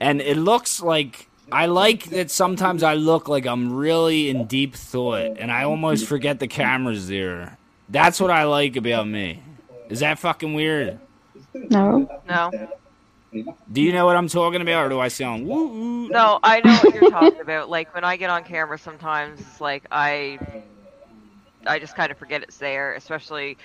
and 0.00 0.20
it 0.20 0.36
looks 0.36 0.82
like 0.82 1.28
I 1.52 1.66
like 1.66 2.04
that 2.10 2.30
sometimes 2.30 2.82
I 2.82 2.94
look 2.94 3.28
like 3.28 3.46
I'm 3.46 3.72
really 3.74 4.28
in 4.30 4.46
deep 4.46 4.74
thought 4.74 5.36
and 5.38 5.50
I 5.50 5.64
almost 5.64 6.06
forget 6.06 6.38
the 6.38 6.48
camera's 6.48 7.08
there. 7.08 7.56
That's 7.88 8.20
what 8.20 8.30
I 8.30 8.44
like 8.44 8.76
about 8.76 9.08
me. 9.08 9.42
Is 9.88 10.00
that 10.00 10.18
fucking 10.18 10.54
weird? 10.54 10.98
No. 11.54 12.08
No, 12.28 12.50
Do 13.72 13.80
you 13.80 13.92
know 13.92 14.06
what 14.06 14.16
I'm 14.16 14.28
talking 14.28 14.60
about 14.60 14.86
or 14.86 14.88
do 14.88 15.00
I 15.00 15.08
sound 15.08 15.46
woo 15.46 15.68
woo? 15.68 16.08
no, 16.08 16.38
I 16.42 16.60
know 16.60 16.76
what 16.76 16.94
you're 16.94 17.10
talking 17.10 17.40
about. 17.40 17.68
Like 17.70 17.92
when 17.94 18.04
I 18.04 18.16
get 18.16 18.30
on 18.30 18.44
camera, 18.44 18.78
sometimes 18.78 19.40
it's 19.40 19.60
like 19.60 19.84
I, 19.90 20.38
I 21.66 21.78
just 21.78 21.94
kind 21.94 22.10
of 22.10 22.18
forget 22.18 22.42
it's 22.42 22.56
there, 22.56 22.94
especially 22.94 23.58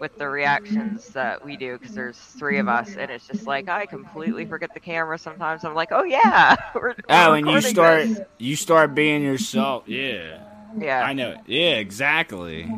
with 0.00 0.16
the 0.18 0.28
reactions 0.28 1.08
that 1.08 1.44
we 1.44 1.56
do, 1.56 1.78
because 1.78 1.94
there's 1.94 2.16
three 2.18 2.58
of 2.58 2.68
us, 2.68 2.96
and 2.96 3.10
it's 3.10 3.26
just 3.26 3.46
like 3.46 3.68
I 3.68 3.86
completely 3.86 4.44
forget 4.46 4.72
the 4.72 4.80
camera. 4.80 5.18
Sometimes 5.18 5.64
I'm 5.64 5.74
like, 5.74 5.90
oh 5.92 6.04
yeah, 6.04 6.56
we're, 6.74 6.80
we're 6.80 6.94
Oh, 7.08 7.32
and 7.34 7.46
you 7.48 7.60
start 7.60 8.08
this. 8.08 8.20
you 8.38 8.56
start 8.56 8.94
being 8.94 9.22
yourself. 9.22 9.84
Yeah. 9.86 10.40
Yeah, 10.78 11.02
I 11.04 11.12
know. 11.12 11.36
Yeah, 11.46 11.74
exactly. 11.76 12.68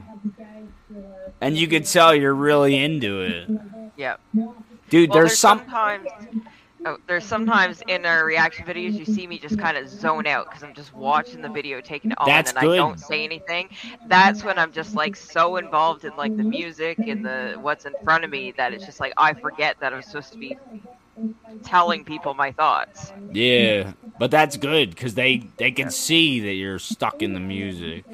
And 1.40 1.56
you 1.56 1.66
could 1.68 1.86
tell 1.86 2.14
you're 2.14 2.34
really 2.34 2.76
into 2.76 3.20
it. 3.22 3.48
Yep. 3.97 4.20
Dude, 4.90 5.10
Well, 5.10 5.18
there's, 5.18 5.38
some 5.38 5.59
sometimes. 5.60 6.06
Oh, 6.86 6.98
there's 7.08 7.24
sometimes 7.24 7.82
in 7.88 8.06
our 8.06 8.24
reaction 8.24 8.64
videos 8.64 8.96
you 8.96 9.04
see 9.04 9.26
me 9.26 9.40
just 9.40 9.58
kind 9.58 9.76
of 9.76 9.88
zone 9.88 10.24
out 10.24 10.48
because 10.48 10.62
I'm 10.62 10.72
just 10.72 10.94
watching 10.94 11.42
the 11.42 11.48
video, 11.48 11.80
taking 11.80 12.12
it 12.12 12.18
all, 12.18 12.28
That's 12.28 12.52
in, 12.52 12.58
and 12.58 12.64
good. 12.64 12.74
I 12.74 12.76
don't 12.76 13.00
say 13.00 13.24
anything. 13.24 13.70
That's 14.06 14.44
when 14.44 14.56
I'm 14.56 14.70
just 14.70 14.94
like 14.94 15.16
so 15.16 15.56
involved 15.56 16.04
in 16.04 16.14
like 16.16 16.36
the 16.36 16.44
music 16.44 16.98
and 16.98 17.24
the 17.24 17.56
what's 17.60 17.86
in 17.86 17.94
front 18.04 18.22
of 18.22 18.30
me 18.30 18.52
that 18.56 18.72
it's 18.72 18.86
just 18.86 19.00
like 19.00 19.12
I 19.16 19.34
forget 19.34 19.76
that 19.80 19.92
I'm 19.92 20.00
supposed 20.00 20.32
to 20.34 20.38
be 20.38 20.56
telling 21.64 22.04
people 22.04 22.34
my 22.34 22.52
thoughts. 22.52 23.12
Yeah, 23.32 23.92
but 24.20 24.30
that's 24.30 24.56
good 24.56 24.90
because 24.90 25.14
they 25.14 25.38
they 25.56 25.72
can 25.72 25.90
see 25.90 26.38
that 26.38 26.52
you're 26.52 26.78
stuck 26.78 27.20
in 27.20 27.34
the 27.34 27.40
music. 27.40 28.04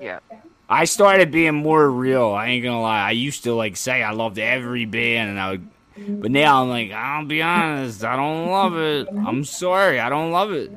Yeah. 0.00 0.20
I 0.68 0.84
started 0.84 1.32
being 1.32 1.56
more 1.56 1.90
real. 1.90 2.28
I 2.28 2.46
ain't 2.46 2.62
gonna 2.62 2.80
lie. 2.80 3.00
I 3.00 3.10
used 3.10 3.42
to 3.42 3.54
like 3.54 3.76
say 3.76 4.04
I 4.04 4.12
loved 4.12 4.38
every 4.38 4.84
band, 4.84 5.30
and 5.30 5.40
I 5.40 5.50
would, 5.50 5.68
but 6.06 6.30
now 6.30 6.62
I'm 6.62 6.68
like, 6.68 6.90
I'll 6.92 7.24
be 7.24 7.42
honest, 7.42 8.04
I 8.04 8.16
don't 8.16 8.50
love 8.50 8.76
it. 8.76 9.08
I'm 9.26 9.44
sorry, 9.44 10.00
I 10.00 10.08
don't 10.08 10.30
love 10.30 10.52
it. 10.52 10.70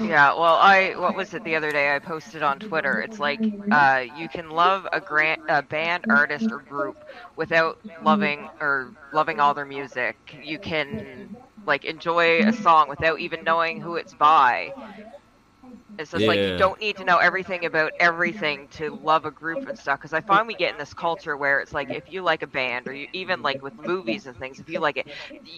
Yeah, 0.00 0.34
well, 0.34 0.56
I 0.56 0.94
what 0.96 1.16
was 1.16 1.32
it 1.32 1.42
the 1.44 1.54
other 1.54 1.72
day? 1.72 1.94
I 1.94 1.98
posted 1.98 2.42
on 2.42 2.58
Twitter. 2.58 3.00
It's 3.00 3.18
like 3.18 3.40
uh, 3.70 4.04
you 4.18 4.28
can 4.28 4.50
love 4.50 4.86
a 4.92 5.00
grant, 5.00 5.40
a 5.48 5.62
band, 5.62 6.04
artist, 6.10 6.52
or 6.52 6.58
group 6.58 6.96
without 7.36 7.78
loving 8.02 8.48
or 8.60 8.92
loving 9.12 9.40
all 9.40 9.54
their 9.54 9.64
music. 9.64 10.16
You 10.42 10.58
can 10.58 11.34
like 11.66 11.84
enjoy 11.84 12.40
a 12.46 12.52
song 12.52 12.88
without 12.88 13.20
even 13.20 13.42
knowing 13.42 13.80
who 13.80 13.96
it's 13.96 14.12
by. 14.14 14.74
It's 15.98 16.10
just 16.10 16.26
like 16.26 16.44
you 16.46 16.52
don't 16.52 16.80
need 16.80 16.96
to 16.98 17.04
know 17.04 17.18
everything 17.18 17.64
about 17.64 17.92
everything 17.98 18.68
to 18.72 18.90
love 18.90 19.24
a 19.24 19.30
group 19.30 19.66
and 19.66 19.78
stuff. 19.78 19.98
Because 19.98 20.12
I 20.12 20.20
find 20.20 20.46
we 20.46 20.54
get 20.54 20.72
in 20.72 20.78
this 20.78 20.92
culture 20.94 21.36
where 21.36 21.60
it's 21.60 21.72
like 21.74 21.92
if 21.92 22.08
you 22.10 22.22
like 22.22 22.42
a 22.42 22.46
band, 22.46 22.88
or 22.88 22.92
you, 22.94 23.06
even 23.12 23.42
like 23.42 23.62
with 23.62 23.74
movies 23.78 24.26
and 24.26 24.36
things, 24.36 24.60
if 24.60 24.68
you 24.68 24.80
like 24.80 24.96
it, 24.96 25.06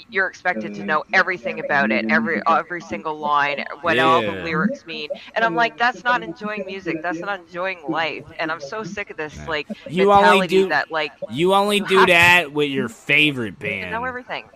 you're 0.09 0.29
expected 0.29 0.75
to 0.75 0.85
know 0.85 1.05
everything 1.13 1.59
about 1.61 1.91
it, 1.91 2.05
every 2.09 2.41
every 2.49 2.81
single 2.81 3.19
line, 3.19 3.63
what 3.81 3.99
all 3.99 4.23
the 4.23 4.33
lyrics 4.33 4.85
mean. 4.87 5.11
And 5.35 5.45
I'm 5.45 5.55
like, 5.55 5.77
that's 5.79 6.05
not 6.05 6.23
enjoying 6.23 6.65
music. 6.67 7.01
That's 7.03 7.23
not 7.23 7.39
enjoying 7.41 7.83
life. 7.83 8.25
And 8.39 8.51
I'm 8.51 8.61
so 8.61 8.83
sick 8.85 9.11
of 9.11 9.17
this 9.17 9.47
like 9.47 9.69
You 9.89 10.13
only 10.13 10.41
mentality 10.41 10.43
do 10.43 10.67
that 10.69 10.91
like 10.91 11.13
you 11.29 11.55
only 11.55 11.81
You 11.81 11.87
do 11.87 12.05
have 12.05 12.11
to- 12.15 12.17
that 12.17 12.53
with 12.53 12.71
your 12.71 12.89
favorite 12.89 13.59
you 13.81 13.87
know 13.87 14.05
band. 14.05 14.05
everything. 14.05 14.51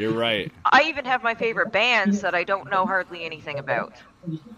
You're 0.00 0.12
right. 0.12 0.50
I 0.64 0.82
even 0.84 1.04
have 1.04 1.22
my 1.22 1.34
favorite 1.34 1.70
bands 1.72 2.22
that 2.22 2.34
I 2.34 2.42
don't 2.44 2.70
know 2.70 2.86
hardly 2.86 3.24
anything 3.24 3.58
about. 3.58 3.92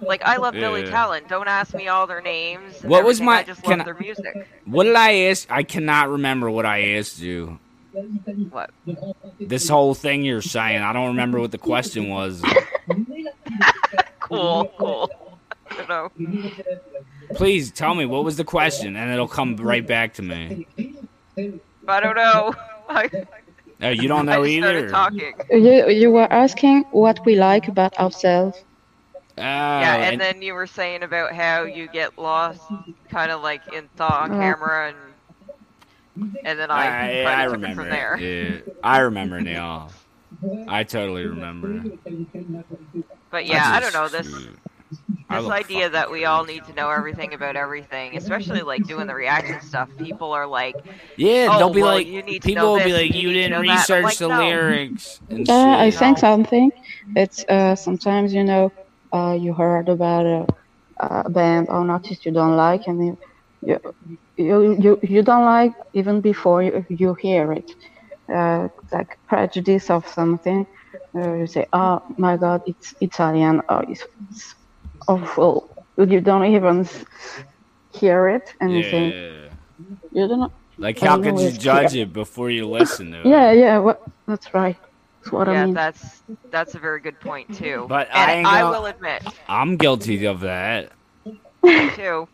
Like 0.00 0.22
I 0.22 0.36
love 0.36 0.54
Billy 0.54 0.82
Yeah. 0.84 0.90
Talent. 0.90 1.28
Don't 1.28 1.48
ask 1.48 1.74
me 1.74 1.88
all 1.88 2.06
their 2.06 2.20
names. 2.22 2.80
What 2.82 3.04
was 3.04 3.20
my- 3.20 3.38
I 3.40 3.42
just 3.42 3.66
love 3.66 3.80
I- 3.80 3.84
their 3.84 3.94
music. 3.94 4.48
What 4.64 4.84
did 4.84 4.94
I 4.94 5.14
ask? 5.24 5.50
I 5.50 5.62
cannot 5.64 6.08
remember 6.10 6.50
what 6.50 6.64
I 6.64 6.94
asked 6.96 7.18
you. 7.20 7.58
What? 8.50 8.70
This 9.40 9.68
whole 9.68 9.94
thing 9.94 10.22
you're 10.22 10.40
saying, 10.42 10.80
I 10.80 10.92
don't 10.92 11.08
remember 11.08 11.40
what 11.40 11.50
the 11.50 11.58
question 11.58 12.08
was. 12.08 12.42
Cool, 14.20 14.72
cool. 14.78 15.10
I 15.70 15.74
don't 15.76 15.88
know. 15.88 16.50
Please 17.34 17.70
tell 17.70 17.94
me 17.94 18.06
what 18.06 18.24
was 18.24 18.36
the 18.36 18.44
question, 18.44 18.96
and 18.96 19.10
it'll 19.12 19.28
come 19.28 19.56
right 19.56 19.86
back 19.86 20.14
to 20.14 20.22
me. 20.22 20.66
I 21.86 22.00
don't 22.00 22.16
know. 22.16 22.54
I, 22.88 23.10
Oh, 23.82 23.90
you 23.90 24.08
don't 24.08 24.26
know 24.32 24.44
just 24.44 24.56
either. 24.56 24.88
talking. 24.88 25.34
You 25.50 25.88
you 25.88 26.10
were 26.10 26.30
asking 26.32 26.84
what 26.92 27.24
we 27.24 27.36
like 27.36 27.68
about 27.68 27.98
ourselves. 27.98 28.56
Oh, 29.38 29.42
yeah, 29.42 29.94
and, 29.96 30.12
and- 30.12 30.20
then 30.20 30.42
you 30.42 30.54
were 30.54 30.66
saying 30.66 31.02
about 31.02 31.32
how 31.34 31.62
you 31.64 31.88
get 31.88 32.18
lost, 32.18 32.62
kind 33.10 33.30
of 33.32 33.42
like 33.42 33.62
in 33.72 33.88
thought 33.96 34.22
on 34.22 34.32
Uh, 34.32 34.38
camera, 34.38 34.88
and 34.88 34.96
and 36.44 36.58
then 36.58 36.70
I, 36.70 36.86
I, 36.86 37.08
kinda 37.12 37.30
I 37.30 37.44
remember. 37.44 37.82
from 37.82 37.90
there. 37.90 38.16
Yeah, 38.18 38.60
I 38.82 38.98
remember 39.00 39.40
now. 39.40 39.88
I 40.68 40.84
totally 40.84 41.24
remember. 41.26 41.82
But 43.30 43.46
yeah, 43.46 43.70
I, 43.72 43.80
don't 43.80 43.92
know 43.94 44.08
this 44.08 44.26
I 44.34 44.38
this 45.30 45.48
idea 45.48 45.90
that 45.90 46.10
we 46.10 46.24
all 46.24 46.44
need 46.44 46.64
to 46.64 46.72
know 46.72 46.90
everything 46.90 47.34
about 47.34 47.56
everything, 47.56 48.16
especially 48.16 48.62
like 48.62 48.86
doing 48.86 49.06
the 49.06 49.14
reaction 49.14 49.60
stuff. 49.60 49.90
People 49.98 50.32
are 50.32 50.46
like, 50.46 50.76
Yeah, 51.16 51.48
Oh, 51.48 51.56
they'll 51.56 51.70
be 51.70 51.82
well, 51.82 51.84
like, 51.84 52.06
you 52.06 52.22
need 52.22 52.42
to 52.44 52.52
people 52.52 52.54
know 52.54 52.72
will 52.72 52.80
be 52.80 52.92
like, 52.92 53.14
you 53.14 53.32
you 53.32 53.32
didn't 53.32 53.50
know 53.50 53.64
that." 53.64 53.90
I'm 53.92 54.02
research 54.02 54.02
like, 54.02 54.18
the 54.18 54.28
no. 54.28 54.30
lyrics 54.30 55.20
and 55.30 55.48
Uh, 55.48 55.76
I 55.78 55.90
shit. 55.90 55.98
think 55.98 56.18
something. 56.18 56.70
It's 57.14 57.44
uh, 57.48 57.74
sometimes 57.76 58.32
you 58.34 58.44
know 58.44 58.70
uh, 59.12 59.36
you 59.38 59.52
heard 59.54 59.88
about 59.88 60.26
a, 60.26 60.46
a 61.00 61.30
band 61.30 61.68
or 61.70 61.82
an 61.82 61.90
artist 61.90 62.24
you 62.24 62.32
don't 62.32 62.56
like, 62.56 62.82
and 62.86 62.98
you 63.06 63.16
you 63.62 63.78
you, 64.36 64.76
you, 64.84 64.98
you 65.02 65.22
don't 65.22 65.44
like 65.44 65.72
even 65.94 66.20
before 66.20 66.62
you, 66.62 66.84
you 66.88 67.14
hear 67.20 67.52
it. 67.52 67.70
Uh, 68.34 68.68
like 68.92 69.08
prejudice 69.28 69.90
of 69.90 70.06
something. 70.06 70.66
Uh, 71.16 71.34
you 71.34 71.46
say, 71.46 71.66
"Oh 71.72 72.00
my 72.18 72.36
God, 72.36 72.60
it's 72.66 72.94
Italian," 73.00 73.60
or 73.68 73.84
"It's, 73.88 74.04
it's 74.30 74.54
Oh, 75.08 75.14
awful." 75.14 75.68
You 75.96 76.20
don't 76.20 76.44
even 76.46 76.88
hear 77.92 78.28
it, 78.28 78.54
and 78.60 78.72
you 78.72 78.82
think 78.82 79.14
Yeah. 79.14 79.30
you 80.12 80.28
don't. 80.28 80.40
know. 80.40 80.52
Like, 80.78 80.98
how 80.98 81.16
don't 81.16 81.22
could 81.36 81.40
you 81.40 81.48
if- 81.48 81.58
judge 81.58 81.94
it 81.94 82.12
before 82.12 82.50
you 82.50 82.66
listen 82.66 83.12
to 83.12 83.20
it? 83.20 83.26
Yeah, 83.26 83.52
yeah. 83.52 83.78
What? 83.78 84.02
That's 84.26 84.52
right. 84.54 84.76
That's 85.20 85.32
what 85.32 85.46
yeah, 85.48 85.62
I 85.62 85.64
mean. 85.66 85.74
that's 85.74 86.22
that's 86.50 86.74
a 86.74 86.78
very 86.78 87.00
good 87.00 87.20
point 87.20 87.54
too. 87.54 87.86
But 87.88 88.08
I 88.12 88.20
and 88.32 88.38
ain't 88.38 88.46
I, 88.48 88.64
will 88.68 88.86
admit 88.86 89.22
I'm 89.48 89.76
guilty 89.76 90.24
of 90.24 90.40
that. 90.40 90.90
too. 91.62 92.26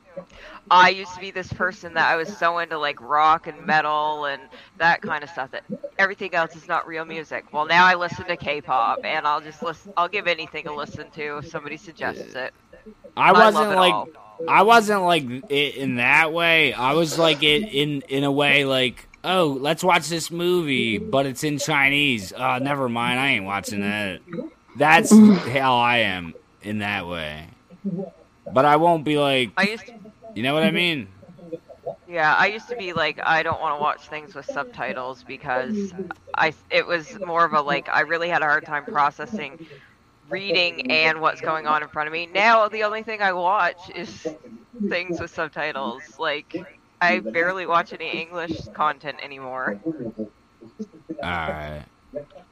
I 0.71 0.91
used 0.91 1.15
to 1.15 1.21
be 1.21 1.31
this 1.31 1.53
person 1.53 1.95
that 1.95 2.11
I 2.11 2.17
was 2.17 2.35
so 2.37 2.59
into 2.59 2.79
like 2.79 3.01
rock 3.01 3.47
and 3.47 3.65
metal 3.67 4.27
and 4.27 4.43
that 4.79 5.03
kind 5.03 5.25
of 5.25 5.31
stuff 5.31 5.51
that 5.53 5.65
everything 5.99 6.35
else 6.35 6.57
is 6.57 6.69
not 6.69 6.87
real 6.87 7.05
music. 7.05 7.53
Well, 7.53 7.67
now 7.67 7.87
I 7.87 7.95
listen 7.95 8.27
to 8.27 8.37
K-pop 8.37 9.05
and 9.05 9.27
I'll 9.27 9.41
just 9.41 9.63
listen. 9.63 9.93
I'll 9.97 10.09
give 10.09 10.27
anything 10.27 10.67
a 10.67 10.75
listen 10.75 11.11
to 11.13 11.39
if 11.39 11.49
somebody 11.49 11.77
suggests 11.77 12.35
it. 12.35 12.53
I 13.17 13.31
I 13.31 13.33
wasn't 13.33 13.73
it 13.73 13.77
like 13.77 13.93
all. 13.93 14.09
I 14.47 14.63
wasn't 14.63 15.03
like 15.03 15.25
it 15.49 15.77
in 15.77 15.97
that 15.97 16.33
way. 16.33 16.73
I 16.73 16.93
was 16.93 17.19
like 17.19 17.43
it 17.43 17.65
in 17.73 18.03
in 18.03 18.25
a 18.25 18.33
way 18.33 18.65
like 18.65 19.09
oh 19.25 19.59
let's 19.61 19.83
watch 19.83 20.09
this 20.09 20.31
movie, 20.31 20.99
but 20.99 21.27
it's 21.27 21.43
in 21.45 21.59
Chinese. 21.59 22.33
Uh, 22.33 22.59
never 22.59 22.89
mind, 22.89 23.19
I 23.19 23.29
ain't 23.29 23.45
watching 23.45 23.81
that. 23.81 24.21
That's 24.77 25.11
how 25.49 25.79
I 25.79 25.99
am 25.99 26.35
in 26.63 26.79
that 26.79 27.07
way. 27.07 27.49
But 28.53 28.65
I 28.65 28.77
won't 28.77 29.05
be 29.05 29.19
like 29.19 29.51
I 29.57 29.65
used 29.65 29.87
to, 29.87 29.95
you 30.35 30.43
know 30.43 30.55
what 30.55 30.63
I 30.63 30.71
mean. 30.71 31.09
yeah, 32.09 32.35
I 32.35 32.47
used 32.47 32.69
to 32.69 32.77
be 32.77 32.93
like 32.93 33.21
I 33.25 33.43
don't 33.43 33.61
want 33.61 33.79
to 33.79 33.81
watch 33.81 34.09
things 34.09 34.35
with 34.35 34.47
subtitles 34.47 35.25
because 35.27 35.93
I 36.35 36.55
it 36.71 36.87
was 36.87 37.19
more 37.21 37.45
of 37.45 37.53
a 37.53 37.61
like 37.61 37.89
I 37.89 38.01
really 38.01 38.29
had 38.29 38.43
a 38.43 38.47
hard 38.47 38.65
time 38.67 38.85
processing 38.85 39.59
reading 40.29 40.91
and 40.91 41.21
what's 41.21 41.41
going 41.41 41.67
on 41.67 41.83
in 41.83 41.89
front 41.89 42.07
of 42.07 42.13
me. 42.13 42.27
Now 42.27 42.69
the 42.69 42.85
only 42.85 43.03
thing 43.03 43.23
I 43.23 43.33
watch 43.33 43.91
is 43.95 44.27
things 44.89 45.21
with 45.21 45.31
subtitles. 45.31 46.03
Like 46.19 46.55
I 47.01 47.21
barely 47.21 47.67
watch 47.67 47.93
any 47.93 48.11
English 48.21 48.61
content 48.75 49.19
anymore. 49.23 49.79
All 51.23 51.31
right. 51.31 51.85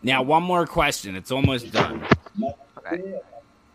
Now 0.03 0.23
one 0.23 0.43
more 0.43 0.67
question. 0.67 1.17
It's 1.17 1.31
almost 1.31 1.73
done. 1.73 2.07
Okay. 2.79 3.19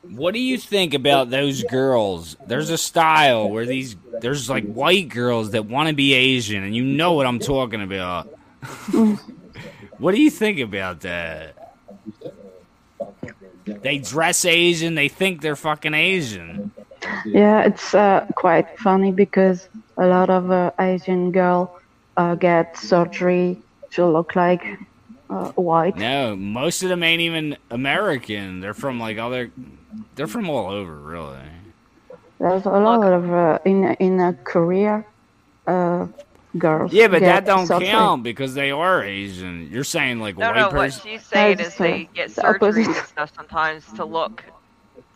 What 0.04 0.34
do 0.34 0.40
you 0.40 0.58
think 0.58 0.94
about 0.94 1.30
those 1.30 1.64
girls? 1.64 2.36
There's 2.48 2.70
a 2.70 2.78
style 2.78 3.50
where 3.50 3.66
these 3.66 3.96
there's 4.22 4.50
like 4.50 4.66
white 4.66 5.10
girls 5.10 5.52
that 5.52 5.66
want 5.66 5.90
to 5.90 5.96
be 5.96 6.14
Asian, 6.14 6.64
and 6.64 6.76
you 6.76 6.84
know 6.84 7.14
what 7.14 7.28
I'm 7.28 7.40
talking 7.40 7.82
about. 7.82 8.26
what 9.98 10.16
do 10.16 10.22
you 10.22 10.30
think 10.30 10.60
about 10.60 11.02
that? 11.02 11.76
They 13.66 14.00
dress 14.00 14.46
Asian, 14.46 14.96
they 14.96 15.08
think 15.08 15.42
they're 15.42 15.56
fucking 15.56 15.94
Asian. 15.94 16.72
Yeah, 17.26 17.62
it's 17.62 17.94
uh, 17.94 18.28
quite 18.36 18.80
funny 18.80 19.12
because 19.12 19.68
a 19.98 20.08
lot 20.08 20.30
of 20.30 20.52
uh, 20.52 20.72
Asian 20.80 21.32
girl 21.32 21.80
uh, 22.18 22.36
get 22.36 22.78
surgery 22.78 23.58
to 23.92 24.06
look 24.08 24.36
like 24.36 24.64
uh, 25.30 25.50
white. 25.52 25.96
No, 25.98 26.36
most 26.36 26.84
of 26.84 26.90
them 26.90 27.04
ain't 27.04 27.22
even 27.22 27.58
American. 27.70 28.60
They're 28.60 28.74
from 28.74 29.00
like 29.00 29.18
other. 29.18 29.52
They're 30.16 30.28
from 30.28 30.50
all 30.50 30.70
over, 30.70 30.96
really. 30.96 31.38
There's 32.40 32.66
a 32.66 32.70
lot 32.70 33.04
of 33.04 33.32
uh, 33.32 33.60
in 33.66 33.84
in 34.00 34.20
uh, 34.20 34.34
Korea, 34.44 35.06
uh, 35.68 36.08
girls. 36.58 36.92
Yeah, 36.92 37.08
but 37.08 37.22
that 37.22 37.46
don't 37.46 37.68
surgery. 37.68 37.88
count 37.90 38.24
because 38.24 38.54
they 38.56 38.72
are 38.72 39.04
Asian. 39.04 39.70
You're 39.72 39.84
saying 39.84 40.20
like 40.20 40.36
a 40.38 40.40
No, 40.40 40.48
white 40.48 40.56
no. 40.56 40.64
What 40.66 40.74
person 40.74 41.02
she's 41.04 41.26
saying 41.26 41.60
is 41.60 41.76
they 41.76 42.10
get 42.14 42.30
the 42.30 42.42
surgery 42.42 42.84
opposite. 42.84 42.88
and 42.98 43.08
stuff 43.08 43.32
sometimes 43.36 43.86
to 43.94 44.06
look 44.06 44.44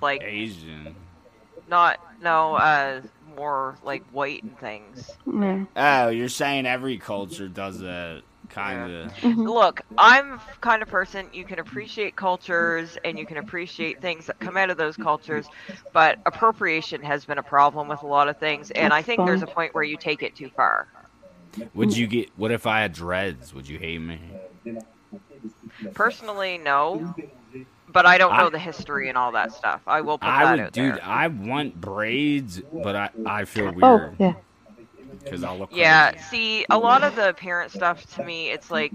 like 0.01 0.21
Asian. 0.23 0.95
not 1.67 1.99
no 2.21 2.55
uh 2.55 3.01
more 3.35 3.75
like 3.83 4.03
white 4.11 4.43
and 4.43 4.57
things. 4.59 5.11
Yeah. 5.25 5.65
Oh, 5.75 6.09
you're 6.09 6.29
saying 6.29 6.65
every 6.67 6.97
culture 6.99 7.47
does 7.47 7.79
that, 7.79 8.21
kind 8.49 8.91
of. 8.91 9.11
Mhm. 9.17 9.47
Look, 9.47 9.81
I'm 9.97 10.39
kind 10.61 10.81
of 10.81 10.87
person 10.89 11.27
you 11.33 11.43
can 11.45 11.59
appreciate 11.59 12.15
cultures 12.15 12.97
and 13.03 13.17
you 13.19 13.25
can 13.25 13.37
appreciate 13.37 14.01
things 14.01 14.25
that 14.27 14.39
come 14.39 14.57
out 14.57 14.69
of 14.69 14.77
those 14.77 14.95
cultures, 14.97 15.47
but 15.93 16.19
appropriation 16.25 17.01
has 17.01 17.25
been 17.25 17.37
a 17.37 17.43
problem 17.43 17.87
with 17.87 18.01
a 18.03 18.07
lot 18.07 18.27
of 18.29 18.37
things, 18.37 18.71
and 18.71 18.93
I 18.93 18.97
That's 18.97 19.05
think 19.07 19.25
there's 19.25 19.41
a 19.43 19.47
point 19.47 19.73
where 19.73 19.83
you 19.83 19.97
take 19.97 20.23
it 20.23 20.35
too 20.35 20.49
far. 20.55 20.87
Would 21.73 21.95
you 21.95 22.07
get? 22.07 22.29
What 22.35 22.51
if 22.51 22.65
I 22.67 22.81
had 22.81 22.93
dreads? 22.93 23.53
Would 23.53 23.67
you 23.69 23.79
hate 23.79 23.99
me? 23.99 24.19
Personally, 25.93 26.57
no, 26.57 27.13
but 27.91 28.05
I 28.05 28.17
don't 28.17 28.33
I- 28.33 28.39
know 28.39 28.49
the 28.49 28.59
history 28.59 29.09
and 29.09 29.17
all 29.17 29.31
that 29.33 29.53
stuff. 29.53 29.81
I 29.87 30.01
will 30.01 30.17
put 30.17 30.27
I 30.27 30.43
that 30.45 30.51
would, 30.51 30.59
out 30.59 30.71
dude. 30.73 30.93
there. 30.95 31.03
I 31.03 31.27
want 31.27 31.79
braids, 31.79 32.61
but 32.73 32.95
I 32.95 33.09
I 33.25 33.45
feel 33.45 33.65
weird. 33.65 33.83
Oh 33.83 33.95
weird 33.97 34.15
yeah. 34.19 34.33
Because 35.25 35.43
I'll 35.43 35.57
look. 35.57 35.69
Yeah, 35.73 36.11
crazy. 36.11 36.25
see, 36.25 36.65
a 36.69 36.77
lot 36.77 37.03
of 37.03 37.15
the 37.15 37.33
parent 37.33 37.71
stuff 37.71 38.05
to 38.15 38.23
me, 38.23 38.51
it's 38.51 38.71
like 38.71 38.93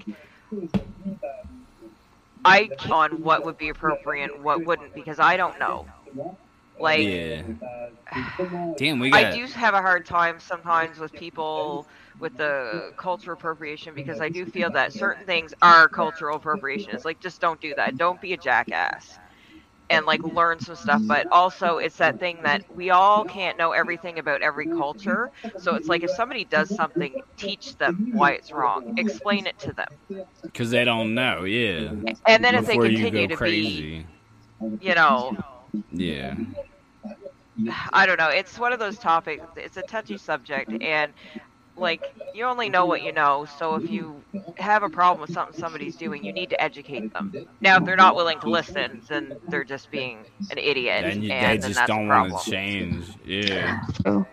I 2.45 2.71
on 2.91 3.23
what 3.23 3.45
would 3.45 3.59
be 3.59 3.69
appropriate, 3.69 4.33
and 4.33 4.43
what 4.45 4.65
wouldn't, 4.65 4.95
because 4.95 5.19
I 5.19 5.37
don't 5.37 5.59
know. 5.59 5.87
Like, 6.79 7.07
Yeah. 7.07 7.43
Damn, 8.77 8.99
we 8.99 9.11
Got... 9.11 9.25
I 9.25 9.37
do 9.37 9.45
have 9.47 9.75
a 9.75 9.83
hard 9.83 10.07
time 10.07 10.41
sometimes 10.41 10.99
with 10.99 11.13
people 11.13 11.87
with 12.19 12.37
the 12.37 12.93
cultural 12.97 13.37
appropriation 13.37 13.95
because 13.95 14.21
I 14.21 14.29
do 14.29 14.45
feel 14.45 14.71
that 14.71 14.93
certain 14.93 15.25
things 15.25 15.55
are 15.63 15.89
cultural 15.89 16.37
appropriation. 16.37 16.91
It's 16.93 17.05
like 17.05 17.21
just 17.21 17.41
don't 17.41 17.61
do 17.61 17.75
that. 17.77 17.97
Don't 17.97 18.21
be 18.21 18.33
a 18.33 18.37
jackass. 18.37 19.19
And 19.91 20.07
like 20.07 20.23
learn 20.25 20.61
some 20.61 20.77
stuff, 20.77 21.03
but 21.07 21.27
also 21.33 21.79
it's 21.79 21.99
that 21.99 22.19
thing 22.19 22.43
that 22.45 22.63
we 22.75 22.91
all 22.91 23.25
can't 23.25 23.59
know 23.59 23.73
everything 23.73 24.19
about 24.19 24.43
every 24.43 24.67
culture. 24.67 25.31
So 25.57 25.75
it's 25.75 25.89
like 25.89 26.05
if 26.05 26.11
somebody 26.11 26.45
does 26.45 26.71
something, 26.75 27.23
teach 27.37 27.77
them 27.79 28.07
why 28.13 28.33
it's 28.33 28.53
wrong. 28.53 28.85
Explain 28.97 29.47
it 29.47 29.59
to 29.61 29.73
them. 29.75 29.89
Because 30.43 30.71
they 30.71 30.85
don't 30.85 31.15
know. 31.15 31.45
Yeah. 31.45 31.95
And 32.27 32.45
then 32.45 32.55
if 32.55 32.67
they 32.67 32.79
continue 32.79 33.29
to 33.29 33.37
crazy. 33.37 34.07
be, 34.07 34.07
you 34.81 34.95
know, 34.95 35.37
Yeah. 35.93 36.35
I 37.93 38.07
don't 38.07 38.19
know. 38.19 38.29
It's 38.29 38.59
one 38.59 38.73
of 38.73 38.79
those 38.81 38.99
topics. 38.99 39.47
It's 39.57 39.77
a 39.77 39.83
touchy 39.83 40.19
subject, 40.19 40.75
and 40.81 41.13
like 41.81 42.15
you 42.35 42.45
only 42.45 42.69
know 42.69 42.87
what 42.87 43.03
you 43.03 43.13
know. 43.13 43.47
So 43.59 43.75
if 43.75 43.91
you 43.91 44.23
have 44.59 44.83
a 44.83 44.89
problem 44.89 45.23
with 45.23 45.33
something 45.33 45.59
somebody's 45.59 45.97
doing, 45.97 46.25
you 46.25 46.33
need 46.33 46.51
to 46.51 46.61
educate 46.63 47.13
them. 47.13 47.35
Now, 47.61 47.79
if 47.79 47.85
they're 47.85 47.97
not 47.97 48.15
willing 48.15 48.39
to 48.41 48.51
listen, 48.51 49.03
then 49.09 49.37
they're 49.49 49.65
just 49.65 49.91
being 49.91 50.25
an 50.51 50.59
idiot, 50.59 51.05
And 51.05 51.23
you, 51.23 51.29
they 51.29 51.35
and 51.35 51.63
then 51.63 51.73
just 51.73 51.87
don't 51.87 52.09
want 52.09 52.39
to 52.39 52.51
change. 52.51 53.07
Yeah. 53.25 53.81
Oh. 54.07 54.27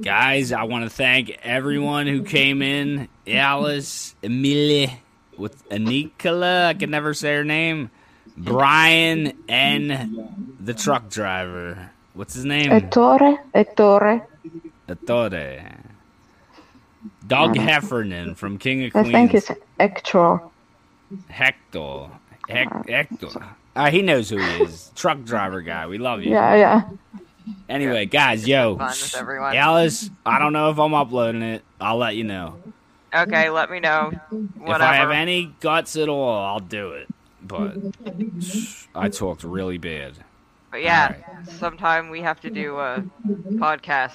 Guys, 0.00 0.52
I 0.52 0.62
want 0.62 0.84
to 0.84 0.90
thank 0.90 1.30
everyone 1.42 2.06
who 2.06 2.22
came 2.22 2.62
in. 2.62 3.08
Alice, 3.26 4.14
Emilie, 4.22 5.02
with 5.36 5.68
Anikala. 5.68 6.66
I 6.66 6.74
can 6.74 6.90
never 6.90 7.12
say 7.12 7.34
her 7.34 7.44
name. 7.44 7.90
Brian 8.36 9.36
and 9.48 10.56
the 10.58 10.72
truck 10.72 11.10
driver. 11.10 11.90
What's 12.14 12.34
his 12.34 12.44
name? 12.44 12.70
Ettore, 12.72 13.38
Ettore. 13.54 14.26
Attore. 14.88 15.79
Doug 17.30 17.56
Heffernan 17.56 18.34
from 18.34 18.58
King 18.58 18.84
of 18.84 18.92
Queens. 18.92 19.08
I 19.08 19.12
think 19.12 19.34
it's 19.34 19.50
Hector. 19.78 20.40
Hector. 21.28 22.08
Hec- 22.48 22.88
Hector. 22.88 23.28
Uh, 23.76 23.90
he 23.90 24.02
knows 24.02 24.28
who 24.28 24.38
he 24.38 24.64
is. 24.64 24.90
Truck 24.96 25.22
driver 25.24 25.62
guy. 25.62 25.86
We 25.86 25.98
love 25.98 26.22
you. 26.22 26.32
Yeah, 26.32 26.54
yeah. 26.56 26.88
Anyway, 27.68 28.06
guys, 28.06 28.46
yo, 28.46 28.76
Fun 28.76 28.88
with 28.88 29.16
everyone. 29.16 29.56
Alice, 29.56 30.10
I 30.26 30.38
don't 30.38 30.52
know 30.52 30.70
if 30.70 30.78
I'm 30.78 30.92
uploading 30.92 31.42
it. 31.42 31.62
I'll 31.80 31.96
let 31.96 32.16
you 32.16 32.24
know. 32.24 32.56
Okay, 33.14 33.50
let 33.50 33.70
me 33.70 33.80
know. 33.80 34.10
Whatever. 34.30 34.74
If 34.74 34.80
I 34.82 34.94
have 34.96 35.10
any 35.10 35.54
guts 35.60 35.96
at 35.96 36.08
all, 36.08 36.38
I'll 36.44 36.60
do 36.60 36.92
it. 36.92 37.08
But 37.42 37.76
I 38.94 39.08
talked 39.08 39.42
really 39.42 39.78
bad. 39.78 40.14
But 40.70 40.82
yeah, 40.82 41.16
sometime 41.58 42.10
we 42.10 42.20
have 42.20 42.40
to 42.42 42.50
do 42.50 42.78
a 42.78 43.02
podcast. 43.54 44.14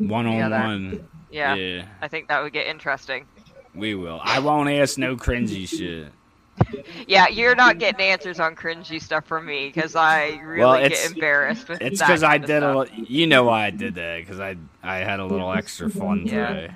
One 0.00 0.26
on 0.26 0.32
together. 0.32 0.58
one. 0.58 1.08
Yeah, 1.32 1.54
Yeah, 1.54 1.84
I 2.00 2.08
think 2.08 2.28
that 2.28 2.42
would 2.42 2.52
get 2.52 2.66
interesting. 2.66 3.26
we 3.74 3.94
will. 3.94 4.20
I 4.22 4.38
won't 4.38 4.68
ask 4.68 4.98
no 4.98 5.16
cringy 5.16 5.66
shit. 5.78 6.12
Yeah, 7.08 7.28
you're 7.28 7.54
not 7.54 7.78
getting 7.78 8.00
answers 8.06 8.38
on 8.38 8.54
cringy 8.54 9.00
stuff 9.00 9.24
from 9.26 9.46
me 9.46 9.66
because 9.68 9.96
I 9.96 10.38
really 10.44 10.60
Well, 10.60 10.88
get 10.88 11.10
embarrassed 11.10 11.68
with 11.68 11.78
that. 11.78 11.86
It's 11.92 12.00
because 12.00 12.22
I 12.22 12.36
did 12.38 12.62
a. 12.62 12.84
stuff. 12.86 12.98
li- 12.98 13.06
You 13.08 13.26
know 13.26 13.44
why 13.44 13.66
I 13.66 13.70
did 13.70 13.94
that? 13.94 14.18
Because 14.18 14.38
I 14.38 14.56
I 14.82 14.96
had 14.98 15.18
a 15.18 15.24
little 15.24 15.50
extra 15.52 15.88
fun 15.88 16.26
today. 16.26 16.70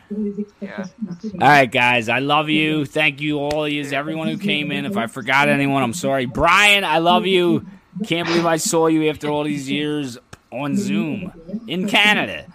Yeah. 0.61 0.87
All 1.35 1.39
right, 1.49 1.71
guys. 1.71 2.09
I 2.09 2.21
love 2.21 2.49
you. 2.49 2.85
Thank 2.99 3.21
you 3.21 3.39
all. 3.39 3.69
Yous, 3.69 3.93
everyone 3.93 4.29
who 4.29 4.39
came 4.39 4.73
in. 4.73 4.87
If 4.87 4.97
I 4.97 5.07
forgot 5.07 5.49
anyone, 5.51 5.83
I'm 5.83 5.93
sorry. 5.95 6.25
Brian, 6.25 6.83
I 6.83 6.99
love 6.99 7.27
you. 7.27 7.67
Can't 8.07 8.27
believe 8.27 8.47
I 8.47 8.57
saw 8.57 8.87
you 8.87 9.09
after 9.11 9.29
all 9.29 9.45
these 9.45 9.71
years 9.71 10.17
on 10.51 10.77
Zoom 10.77 11.33
in 11.69 11.87
Canada. 11.87 12.47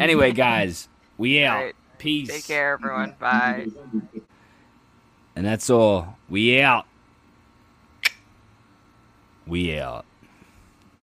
Anyway, 0.00 0.32
guys, 0.32 0.88
we 1.18 1.44
out. 1.44 1.56
Alright. 1.58 1.76
Peace. 1.98 2.28
Take 2.28 2.46
care, 2.46 2.72
everyone. 2.72 3.14
Bye. 3.18 3.66
And 5.34 5.44
that's 5.44 5.68
all. 5.68 6.16
We 6.30 6.60
out. 6.60 6.86
We 9.46 9.78
out. 9.78 10.05